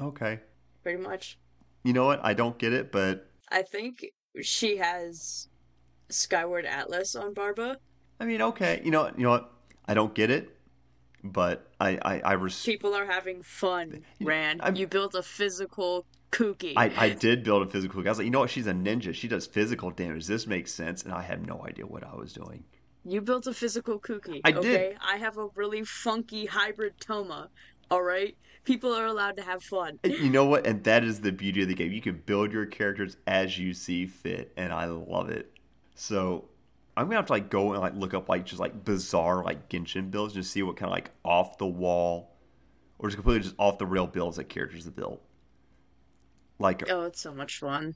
Okay. 0.00 0.40
Pretty 0.82 1.02
much. 1.02 1.38
You 1.84 1.92
know 1.92 2.04
what? 2.04 2.20
I 2.24 2.34
don't 2.34 2.58
get 2.58 2.72
it, 2.72 2.92
but 2.92 3.30
I 3.50 3.62
think 3.62 4.06
she 4.42 4.76
has 4.76 5.48
Skyward 6.08 6.66
Atlas 6.66 7.14
on 7.14 7.34
Barba. 7.34 7.78
I 8.20 8.24
mean, 8.24 8.42
okay. 8.42 8.80
You 8.84 8.90
know, 8.90 9.10
you 9.16 9.24
know 9.24 9.30
what? 9.30 9.52
I 9.86 9.94
don't 9.94 10.14
get 10.14 10.30
it, 10.30 10.56
but 11.22 11.70
I 11.80 11.98
I, 12.02 12.20
I 12.20 12.32
res- 12.32 12.64
people 12.64 12.94
are 12.94 13.06
having 13.06 13.42
fun. 13.42 14.04
Ran, 14.20 14.60
I'm... 14.62 14.76
you 14.76 14.86
built 14.86 15.14
a 15.14 15.22
physical 15.22 16.06
Kuki. 16.30 16.76
I, 16.76 16.92
I 16.96 17.08
did 17.10 17.44
build 17.44 17.66
a 17.66 17.70
physical. 17.70 17.96
Kuki. 17.96 18.08
I 18.08 18.10
was 18.10 18.18
like, 18.18 18.24
you 18.24 18.30
know 18.30 18.40
what? 18.40 18.50
She's 18.50 18.66
a 18.66 18.72
ninja. 18.72 19.14
She 19.14 19.28
does 19.28 19.46
physical 19.46 19.90
damage. 19.90 20.26
This 20.26 20.46
makes 20.46 20.72
sense, 20.72 21.02
and 21.02 21.12
I 21.12 21.22
had 21.22 21.46
no 21.46 21.64
idea 21.66 21.86
what 21.86 22.04
I 22.04 22.14
was 22.14 22.32
doing. 22.32 22.64
You 23.04 23.20
built 23.20 23.46
a 23.46 23.54
physical 23.54 24.00
Kuki. 24.00 24.40
I 24.44 24.50
okay? 24.50 24.60
did. 24.60 24.96
I 25.00 25.18
have 25.18 25.38
a 25.38 25.46
really 25.54 25.84
funky 25.84 26.46
hybrid 26.46 26.94
Thoma 26.98 27.48
all 27.90 28.02
right? 28.02 28.36
People 28.64 28.92
are 28.92 29.06
allowed 29.06 29.36
to 29.36 29.42
have 29.42 29.62
fun. 29.62 29.98
You 30.04 30.30
know 30.30 30.44
what? 30.44 30.66
And 30.66 30.82
that 30.84 31.04
is 31.04 31.20
the 31.20 31.30
beauty 31.32 31.62
of 31.62 31.68
the 31.68 31.74
game. 31.74 31.92
You 31.92 32.00
can 32.00 32.22
build 32.26 32.52
your 32.52 32.66
characters 32.66 33.16
as 33.26 33.58
you 33.58 33.72
see 33.74 34.06
fit, 34.06 34.52
and 34.56 34.72
I 34.72 34.86
love 34.86 35.30
it. 35.30 35.52
So 35.94 36.48
I'm 36.96 37.06
gonna 37.06 37.16
have 37.16 37.26
to 37.26 37.32
like 37.32 37.50
go 37.50 37.72
and 37.72 37.80
like 37.80 37.94
look 37.94 38.14
up 38.14 38.28
like 38.28 38.46
just 38.46 38.60
like 38.60 38.84
bizarre 38.84 39.44
like 39.44 39.68
Genshin 39.68 40.10
builds, 40.10 40.34
just 40.34 40.50
see 40.50 40.62
what 40.62 40.76
kind 40.76 40.88
of 40.88 40.92
like 40.92 41.10
off 41.24 41.58
the 41.58 41.66
wall 41.66 42.36
or 42.98 43.08
just 43.08 43.16
completely 43.16 43.42
just 43.42 43.54
off 43.58 43.78
the 43.78 43.86
rail 43.86 44.06
builds 44.06 44.36
that 44.38 44.48
characters 44.48 44.84
have 44.84 44.96
built. 44.96 45.22
Like 46.58 46.90
oh, 46.90 47.04
it's 47.04 47.20
so 47.20 47.34
much 47.34 47.58
fun. 47.58 47.94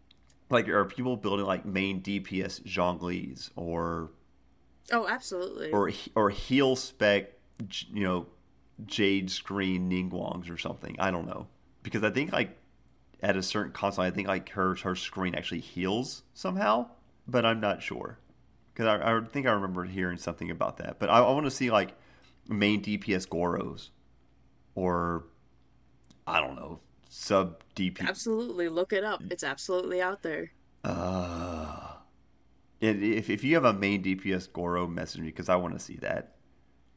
Like 0.51 0.69
are 0.69 0.85
people 0.85 1.17
building 1.17 1.47
like 1.47 1.65
main 1.65 2.03
DPS 2.03 2.63
Zhonglis 2.65 3.51
or 3.57 4.11
oh, 4.93 5.09
absolutely 5.09 5.71
or 5.71 5.91
or 6.15 6.31
heal 6.31 6.77
spec 6.77 7.33
you 7.93 8.05
know 8.05 8.27
Jade 8.87 9.31
Screen 9.31 9.91
Ningguangs 9.91 10.51
or 10.51 10.59
something. 10.59 10.97
I 10.99 11.11
don't 11.11 11.27
know 11.27 11.47
because 11.83 12.05
I 12.05 12.11
think 12.11 12.33
like 12.33 12.57
at 13.23 13.37
a 13.37 13.43
certain 13.43 13.73
console, 13.73 14.05
I 14.05 14.11
think 14.11 14.29
like 14.29 14.51
her 14.51 14.75
her 14.77 14.95
screen 14.97 15.35
actually 15.35 15.61
heals 15.61 16.23
somehow, 16.35 16.87
but 17.27 17.45
I'm 17.45 17.61
not 17.61 17.83
sure 17.83 18.19
because 18.73 18.87
I, 18.87 19.17
I, 19.17 19.21
think 19.25 19.47
I 19.47 19.53
remember 19.53 19.85
hearing 19.85 20.19
something 20.19 20.51
about 20.51 20.79
that. 20.79 20.99
But 20.99 21.11
I, 21.11 21.19
I 21.19 21.31
want 21.33 21.47
to 21.47 21.51
see 21.51 21.71
like 21.71 21.95
main 22.49 22.83
DPS 22.83 23.29
Goros 23.29 23.91
or 24.75 25.25
I 26.27 26.41
don't 26.41 26.57
know 26.57 26.81
sub 27.09 27.63
DPS. 27.75 28.09
Absolutely, 28.09 28.69
look 28.69 28.93
it 28.93 29.05
up. 29.05 29.23
It's 29.31 29.45
absolutely 29.45 30.01
out 30.01 30.23
there. 30.23 30.53
Uh, 30.83 31.95
if 32.81 33.29
if 33.29 33.45
you 33.45 33.55
have 33.55 33.65
a 33.65 33.73
main 33.73 34.03
DPS 34.03 34.51
Goro, 34.51 34.87
message 34.87 35.21
me 35.21 35.27
because 35.27 35.49
I 35.49 35.57
want 35.57 35.75
to 35.75 35.81
see 35.81 35.97
that 35.97 36.37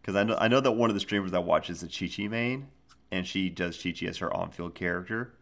because 0.03 0.17
I 0.17 0.23
know 0.23 0.35
I 0.37 0.49
know 0.49 0.59
that 0.59 0.73
one 0.73 0.89
of 0.89 0.93
the 0.95 0.99
streamers 0.99 1.33
I 1.33 1.39
watch 1.39 1.69
is 1.69 1.81
a 1.81 1.87
Qiqi 1.87 2.29
main, 2.29 2.67
and 3.11 3.25
she 3.25 3.49
does 3.49 3.77
Qiqi 3.77 4.07
as 4.07 4.17
her 4.17 4.35
on-field 4.35 4.75
character. 4.75 5.33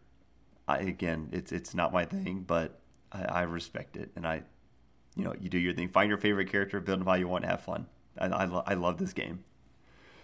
I, 0.68 0.78
again, 0.78 1.28
it's 1.32 1.50
it's 1.50 1.74
not 1.74 1.92
my 1.92 2.04
thing, 2.04 2.44
but 2.46 2.80
I, 3.10 3.22
I, 3.24 3.42
respect 3.42 3.96
it, 3.96 4.10
and 4.14 4.24
I, 4.24 4.42
you 5.16 5.24
know, 5.24 5.34
you 5.40 5.48
do 5.48 5.58
your 5.58 5.74
thing. 5.74 5.88
Find 5.88 6.08
your 6.08 6.18
favorite 6.18 6.50
character, 6.50 6.80
build 6.80 7.00
them 7.00 7.08
how 7.08 7.14
you 7.14 7.26
want, 7.26 7.44
have 7.44 7.60
fun. 7.60 7.86
I 8.16 8.26
I, 8.26 8.44
lo- 8.44 8.62
I 8.64 8.74
love 8.74 8.98
this 8.98 9.12
game. 9.12 9.42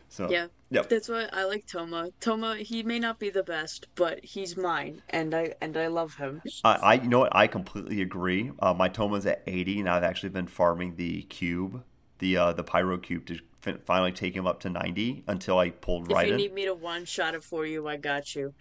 So 0.08 0.30
yeah, 0.30 0.46
yep. 0.70 0.88
that's 0.88 1.08
why 1.08 1.28
I 1.32 1.44
like 1.44 1.66
Thoma. 1.66 2.10
Thoma, 2.20 2.56
he 2.56 2.84
may 2.84 3.00
not 3.00 3.18
be 3.18 3.30
the 3.30 3.42
best, 3.42 3.88
but 3.96 4.24
he's 4.24 4.56
mine, 4.56 5.02
and 5.10 5.34
I 5.34 5.54
and 5.60 5.76
I 5.76 5.88
love 5.88 6.14
him. 6.14 6.40
I, 6.62 6.74
I 6.74 6.94
you 6.94 7.08
know 7.08 7.18
what 7.18 7.34
I 7.34 7.48
completely 7.48 8.02
agree. 8.02 8.52
Uh, 8.60 8.72
my 8.72 8.88
Thoma's 8.88 9.26
at 9.26 9.42
eighty, 9.48 9.80
and 9.80 9.88
I've 9.88 10.04
actually 10.04 10.30
been 10.30 10.46
farming 10.46 10.94
the 10.94 11.22
cube, 11.22 11.82
the 12.18 12.36
uh, 12.36 12.52
the 12.52 12.64
pyro 12.64 12.98
cube 12.98 13.26
to 13.26 13.38
finally 13.84 14.12
take 14.12 14.34
him 14.34 14.46
up 14.46 14.60
to 14.60 14.70
90 14.70 15.24
until 15.26 15.58
I 15.58 15.70
pulled 15.70 16.10
right 16.10 16.22
If 16.22 16.28
you 16.28 16.32
in. 16.34 16.36
need 16.36 16.54
me 16.54 16.64
to 16.66 16.74
one 16.74 17.04
shot 17.04 17.34
it 17.34 17.42
for 17.44 17.66
you, 17.66 17.86
I 17.88 17.96
got 17.96 18.34
you. 18.34 18.54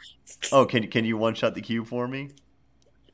oh, 0.51 0.65
can 0.65 0.87
can 0.87 1.05
you 1.05 1.17
one 1.17 1.35
shot 1.35 1.55
the 1.55 1.61
cube 1.61 1.87
for 1.87 2.07
me? 2.07 2.29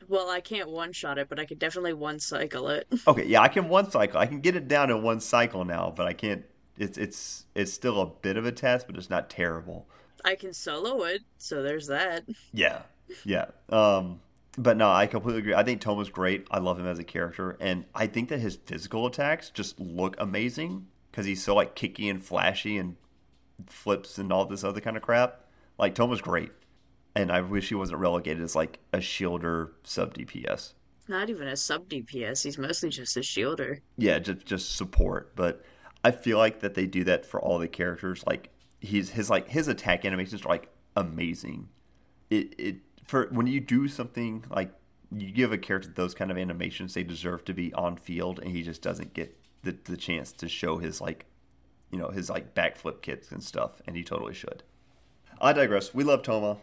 Well, 0.07 0.29
I 0.29 0.41
can't 0.41 0.69
one 0.69 0.91
shot 0.91 1.17
it, 1.17 1.29
but 1.29 1.39
I 1.39 1.45
could 1.45 1.59
definitely 1.59 1.93
one 1.93 2.19
cycle 2.19 2.67
it. 2.69 2.87
okay, 3.07 3.25
yeah, 3.25 3.41
I 3.41 3.47
can 3.47 3.69
one 3.69 3.89
cycle. 3.89 4.19
I 4.19 4.25
can 4.25 4.41
get 4.41 4.55
it 4.55 4.67
down 4.67 4.89
in 4.89 5.01
one 5.01 5.19
cycle 5.19 5.65
now, 5.65 5.93
but 5.95 6.05
I 6.07 6.13
can't. 6.13 6.43
It's 6.77 6.97
it's 6.97 7.45
it's 7.55 7.71
still 7.71 8.01
a 8.01 8.05
bit 8.07 8.37
of 8.37 8.45
a 8.45 8.51
test, 8.51 8.87
but 8.87 8.97
it's 8.97 9.09
not 9.09 9.29
terrible. 9.29 9.87
I 10.25 10.35
can 10.35 10.53
solo 10.53 11.03
it, 11.03 11.21
so 11.37 11.61
there's 11.63 11.87
that. 11.87 12.23
Yeah, 12.53 12.83
yeah. 13.25 13.47
Um, 13.69 14.19
but 14.57 14.77
no, 14.77 14.91
I 14.91 15.07
completely 15.07 15.39
agree. 15.39 15.53
I 15.53 15.63
think 15.63 15.81
Thoma's 15.81 16.09
great. 16.09 16.47
I 16.51 16.59
love 16.59 16.79
him 16.79 16.87
as 16.87 16.99
a 16.99 17.03
character, 17.03 17.57
and 17.59 17.85
I 17.95 18.07
think 18.07 18.29
that 18.29 18.39
his 18.39 18.55
physical 18.55 19.07
attacks 19.07 19.49
just 19.49 19.79
look 19.79 20.15
amazing 20.19 20.87
because 21.11 21.25
he's 21.25 21.43
so 21.43 21.55
like 21.55 21.75
kicky 21.75 22.09
and 22.09 22.23
flashy 22.23 22.77
and 22.77 22.95
flips 23.67 24.17
and 24.17 24.31
all 24.31 24.45
this 24.45 24.63
other 24.63 24.81
kind 24.81 24.97
of 24.97 25.03
crap. 25.03 25.41
Like 25.77 25.95
Thoma's 25.95 26.21
great, 26.21 26.51
and 27.15 27.31
I 27.31 27.41
wish 27.41 27.69
he 27.69 27.75
wasn't 27.75 27.99
relegated 27.99 28.43
as 28.43 28.55
like 28.55 28.79
a 28.93 28.97
shielder 28.97 29.71
sub 29.83 30.13
DPS. 30.13 30.73
Not 31.07 31.29
even 31.29 31.47
a 31.47 31.57
sub 31.57 31.89
DPS. 31.89 32.43
He's 32.43 32.57
mostly 32.57 32.89
just 32.89 33.17
a 33.17 33.21
shielder. 33.21 33.79
Yeah, 33.97 34.19
just 34.19 34.45
just 34.45 34.75
support. 34.75 35.35
But 35.35 35.63
I 36.03 36.11
feel 36.11 36.37
like 36.37 36.59
that 36.59 36.75
they 36.75 36.85
do 36.85 37.03
that 37.05 37.25
for 37.25 37.41
all 37.41 37.59
the 37.59 37.67
characters. 37.67 38.23
Like 38.25 38.49
he's 38.79 39.09
his 39.09 39.29
like 39.29 39.49
his 39.49 39.67
attack 39.67 40.05
animations 40.05 40.45
are 40.45 40.49
like 40.49 40.69
amazing. 40.95 41.69
It 42.29 42.53
it 42.57 42.75
for 43.13 43.27
when 43.29 43.45
you 43.45 43.59
do 43.59 43.87
something 43.87 44.43
like 44.49 44.71
you 45.15 45.29
give 45.29 45.51
a 45.51 45.57
character 45.59 45.87
those 45.93 46.15
kind 46.15 46.31
of 46.31 46.37
animations, 46.37 46.95
they 46.95 47.03
deserve 47.03 47.45
to 47.45 47.53
be 47.53 47.71
on 47.75 47.95
field, 47.95 48.39
and 48.39 48.49
he 48.49 48.63
just 48.63 48.81
doesn't 48.81 49.13
get 49.13 49.37
the, 49.61 49.77
the 49.83 49.95
chance 49.95 50.31
to 50.31 50.49
show 50.49 50.79
his 50.79 50.99
like 50.99 51.27
you 51.91 51.99
know 51.99 52.07
his 52.07 52.27
like 52.27 52.55
backflip 52.55 53.03
kicks 53.03 53.31
and 53.31 53.43
stuff 53.43 53.83
and 53.85 53.95
he 53.95 54.03
totally 54.03 54.33
should. 54.33 54.63
I 55.39 55.53
digress. 55.53 55.93
We 55.93 56.03
love 56.03 56.23
Thoma 56.23 56.57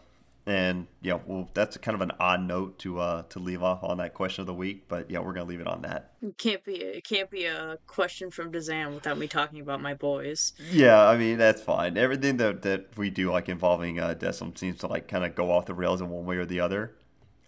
and 0.45 0.87
yeah 1.01 1.19
well 1.27 1.47
that's 1.53 1.77
kind 1.77 1.93
of 1.93 2.01
an 2.01 2.11
odd 2.19 2.41
note 2.41 2.79
to 2.79 2.99
uh 2.99 3.21
to 3.23 3.37
leave 3.37 3.61
off 3.61 3.83
on 3.83 3.97
that 3.97 4.13
question 4.13 4.41
of 4.41 4.47
the 4.47 4.53
week 4.53 4.87
but 4.87 5.09
yeah 5.11 5.19
we're 5.19 5.33
gonna 5.33 5.45
leave 5.45 5.59
it 5.59 5.67
on 5.67 5.81
that. 5.83 6.11
It 6.21 6.37
can't 6.37 6.63
be 6.63 6.75
it 6.75 7.03
can't 7.03 7.29
be 7.29 7.45
a 7.45 7.77
question 7.87 8.31
from 8.31 8.51
Dazam 8.51 8.95
without 8.95 9.17
me 9.17 9.27
talking 9.27 9.59
about 9.61 9.81
my 9.81 9.93
boys. 9.93 10.53
Yeah 10.71 11.07
i 11.07 11.17
mean 11.17 11.37
that's 11.37 11.61
fine. 11.61 11.97
Everything 11.97 12.37
that 12.37 12.63
that 12.63 12.97
we 12.97 13.09
do 13.09 13.31
like 13.31 13.49
involving 13.49 13.99
uh 13.99 14.15
Decim 14.17 14.57
seems 14.57 14.79
to 14.79 14.87
like 14.87 15.07
kind 15.07 15.23
of 15.23 15.35
go 15.35 15.51
off 15.51 15.65
the 15.65 15.73
rails 15.73 16.01
in 16.01 16.09
one 16.09 16.25
way 16.25 16.37
or 16.37 16.45
the 16.45 16.59
other. 16.59 16.95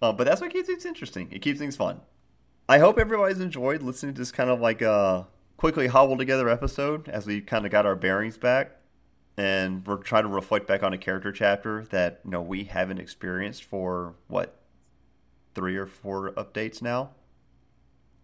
Uh, 0.01 0.11
but 0.11 0.25
that's 0.25 0.41
what 0.41 0.51
keeps 0.51 0.67
things 0.67 0.85
interesting. 0.85 1.29
It 1.31 1.39
keeps 1.41 1.59
things 1.59 1.75
fun. 1.75 2.01
I 2.67 2.79
hope 2.79 2.99
everybody's 2.99 3.39
enjoyed 3.39 3.81
listening 3.81 4.13
to 4.15 4.21
this 4.21 4.31
kind 4.31 4.49
of 4.49 4.59
like 4.59 4.81
uh 4.81 5.23
quickly 5.57 5.87
hobble 5.87 6.17
together 6.17 6.49
episode 6.49 7.07
as 7.09 7.25
we 7.25 7.41
kind 7.41 7.65
of 7.65 7.71
got 7.71 7.85
our 7.85 7.95
bearings 7.95 8.37
back. 8.37 8.71
And 9.37 9.85
we're 9.85 9.97
trying 9.97 10.23
to 10.23 10.29
reflect 10.29 10.67
back 10.67 10.83
on 10.83 10.93
a 10.93 10.97
character 10.97 11.31
chapter 11.31 11.85
that 11.91 12.21
you 12.23 12.31
know 12.31 12.41
we 12.41 12.65
haven't 12.65 12.99
experienced 12.99 13.63
for 13.63 14.15
what 14.27 14.59
three 15.55 15.75
or 15.75 15.85
four 15.85 16.31
updates 16.31 16.81
now. 16.81 17.11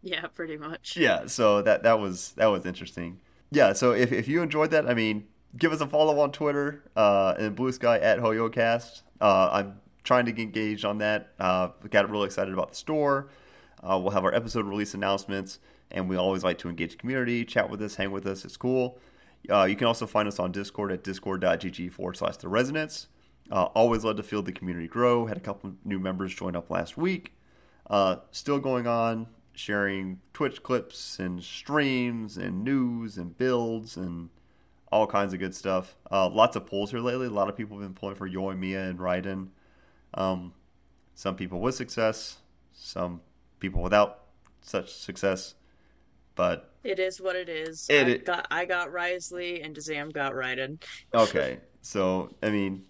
Yeah, 0.02 0.28
pretty 0.28 0.58
much. 0.58 0.96
Yeah, 0.98 1.26
so 1.28 1.62
that 1.62 1.84
that 1.84 2.00
was 2.00 2.34
that 2.34 2.48
was 2.48 2.66
interesting. 2.66 3.20
Yeah, 3.52 3.74
so 3.74 3.92
if 3.92 4.12
if 4.12 4.28
you 4.28 4.42
enjoyed 4.42 4.72
that, 4.72 4.88
I 4.88 4.94
mean, 4.94 5.26
give 5.58 5.72
us 5.72 5.82
a 5.82 5.88
follow 5.88 6.20
on 6.20 6.32
Twitter 6.32 6.84
uh, 6.96 7.36
and 7.38 7.56
Blue 7.56 7.72
Sky 7.72 7.98
at 8.00 8.20
HoYoCast. 8.20 9.02
Uh, 9.20 9.50
I'm 9.52 9.82
trying 10.04 10.26
to 10.26 10.32
get 10.32 10.44
engaged 10.44 10.86
on 10.86 11.00
that. 11.00 11.34
Uh, 11.40 11.70
got 11.90 12.10
really 12.10 12.26
excited 12.26 12.54
about 12.54 12.70
the 12.70 12.76
store. 12.76 13.30
Uh, 13.84 13.98
we'll 14.02 14.12
have 14.12 14.26
our 14.26 14.34
episode 14.34 14.66
release 14.66 14.94
announcements, 14.94 15.60
and 15.92 16.08
we 16.08 16.16
always 16.16 16.44
like 16.44 16.58
to 16.60 16.70
engage 16.70 16.92
the 16.92 16.98
community, 16.98 17.44
chat 17.46 17.70
with 17.70 17.82
us, 17.82 17.96
hang 17.96 18.12
with 18.12 18.26
us. 18.26 18.46
It's 18.46 18.58
cool. 18.58 19.00
Uh, 19.50 19.66
you 19.66 19.76
can 19.76 19.88
also 19.88 20.06
find 20.06 20.28
us 20.28 20.40
on 20.40 20.52
Discord 20.52 20.92
at 20.92 21.04
discord.gg 21.04 21.92
forward 21.92 22.18
slash 22.18 22.38
the 22.38 22.48
resonance. 22.48 23.08
Uh, 23.52 23.64
always 23.66 24.04
love 24.04 24.18
to 24.18 24.24
feel 24.24 24.42
the 24.42 24.52
community 24.52 24.88
grow. 24.88 25.26
Had 25.26 25.38
a 25.38 25.42
couple 25.42 25.74
new 25.84 26.00
members 26.00 26.34
join 26.34 26.56
up 26.56 26.70
last 26.70 26.98
week. 26.98 27.34
Uh, 27.90 28.18
still 28.32 28.60
going 28.60 28.86
on, 28.86 29.28
sharing 29.54 30.20
Twitch 30.34 30.62
clips 30.62 31.20
and 31.20 31.44
streams 31.44 32.38
and 32.38 32.64
news 32.64 33.18
and 33.18 33.36
builds 33.38 33.98
and 33.98 34.30
all 34.92 35.08
kinds 35.08 35.34
of 35.34 35.40
good 35.40 35.56
stuff. 35.56 35.96
Uh, 36.12 36.30
lots 36.30 36.56
of 36.56 36.66
polls 36.66 36.92
here 36.92 37.00
lately. 37.00 37.28
A 37.28 37.32
lot 37.32 37.50
of 37.50 37.58
people 37.58 37.78
have 37.78 37.86
been 37.88 37.94
pulling 37.94 38.16
for 38.16 38.30
Yoimiya 38.30 38.90
and 38.90 39.00
Raiden. 39.00 39.48
Um, 40.14 40.54
some 41.16 41.36
people 41.36 41.60
with 41.60 41.76
success, 41.76 42.38
some 42.74 43.22
people 43.60 43.82
without 43.82 44.26
such 44.62 44.94
success. 44.94 45.56
But 46.40 46.72
it 46.86 47.00
is 47.00 47.20
what 47.20 47.36
it 47.36 47.50
is. 47.50 47.86
It, 47.90 48.08
I 48.08 48.18
got 48.20 48.48
I 48.50 48.64
got 48.64 48.94
Wriothesley 48.94 49.62
and 49.62 49.76
Dazam 49.76 50.14
got 50.14 50.32
Raiden. 50.32 50.82
okay, 51.14 51.58
so 51.82 52.34
I 52.42 52.50
mean, 52.50 52.86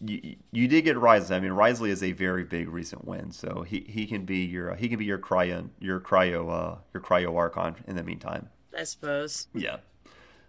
you 0.00 0.34
you 0.50 0.66
did 0.66 0.82
get 0.82 0.98
Wriothesley. 0.98 1.36
I 1.36 1.38
mean, 1.38 1.52
Wriothesley 1.52 1.90
is 1.90 2.02
a 2.02 2.10
very 2.10 2.42
big 2.42 2.68
recent 2.68 3.04
win, 3.04 3.30
so 3.30 3.62
he, 3.62 3.86
he 3.88 4.06
can 4.06 4.24
be 4.24 4.38
your 4.38 4.74
he 4.74 4.88
can 4.88 4.98
be 4.98 5.04
your 5.04 5.20
cryo 5.20 5.68
your 5.78 6.00
cryo 6.00 6.50
uh, 6.50 6.78
your 6.92 7.00
cryo 7.00 7.36
archon 7.36 7.76
in 7.86 7.94
the 7.94 8.02
meantime. 8.02 8.48
I 8.76 8.82
suppose. 8.82 9.46
Yeah. 9.54 9.76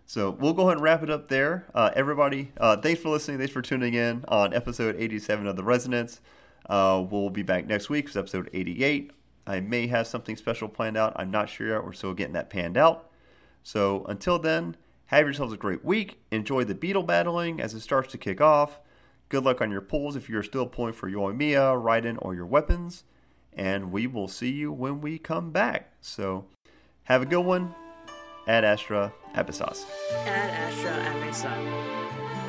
So 0.08 0.32
we'll 0.32 0.54
go 0.54 0.64
ahead 0.64 0.78
and 0.78 0.82
wrap 0.82 1.04
it 1.04 1.12
up 1.12 1.30
there. 1.30 1.68
Uh, 1.76 1.92
everybody, 1.96 2.52
uh, 2.58 2.76
thanks 2.78 3.04
for 3.04 3.10
listening. 3.10 3.38
Thanks 3.38 3.54
for 3.54 3.62
tuning 3.62 3.94
in 3.94 4.26
on 4.30 4.56
episode 4.56 4.96
87 4.98 5.46
of 5.46 5.56
The 5.56 5.64
Resonance. 5.64 6.22
Uh, 6.68 7.06
we'll 7.08 7.30
be 7.30 7.44
back 7.44 7.68
next 7.68 7.88
week 7.88 8.10
for 8.10 8.18
episode 8.18 8.50
88. 8.52 9.12
I 9.46 9.60
may 9.60 9.88
have 9.88 10.08
something 10.08 10.36
special 10.36 10.68
planned 10.68 10.98
out. 10.98 11.14
I'm 11.16 11.32
not 11.32 11.50
sure 11.50 11.70
yet. 11.70 11.84
We're 11.84 11.94
still 11.94 12.14
getting 12.14 12.34
that 12.34 12.50
panned 12.50 12.78
out. 12.78 13.10
So 13.64 14.06
until 14.06 14.40
then, 14.40 14.76
have 15.08 15.26
yourselves 15.26 15.54
a 15.54 15.58
great 15.58 15.84
week. 15.84 16.20
Enjoy 16.32 16.64
the 16.64 16.76
beetle 16.76 17.04
battling 17.04 17.60
as 17.60 17.74
it 17.74 17.82
starts 17.82 18.12
to 18.12 18.18
kick 18.18 18.40
off. 18.40 18.80
Good 19.30 19.44
luck 19.44 19.62
on 19.62 19.72
your 19.72 19.82
pulls 19.82 20.16
if 20.16 20.30
you're 20.30 20.44
still 20.44 20.66
pulling 20.66 20.94
for 20.94 21.10
Yoimiya, 21.10 21.82
Raiden, 21.82 22.18
or 22.22 22.36
your 22.36 22.46
weapons. 22.46 23.04
And 23.54 23.92
we 23.92 24.08
will 24.08 24.28
see 24.28 24.52
you 24.52 24.72
when 24.72 25.02
we 25.02 25.18
come 25.18 25.52
back. 25.52 25.94
So 26.02 26.46
have 27.04 27.22
a 27.22 27.26
good 27.26 27.46
one. 27.46 27.76
Ad 28.48 28.64
Astra 28.64 29.14
Abyssosque. 29.36 29.86
Ad 30.26 30.50
Astra 30.50 30.92
Abyssosque. 30.92 32.41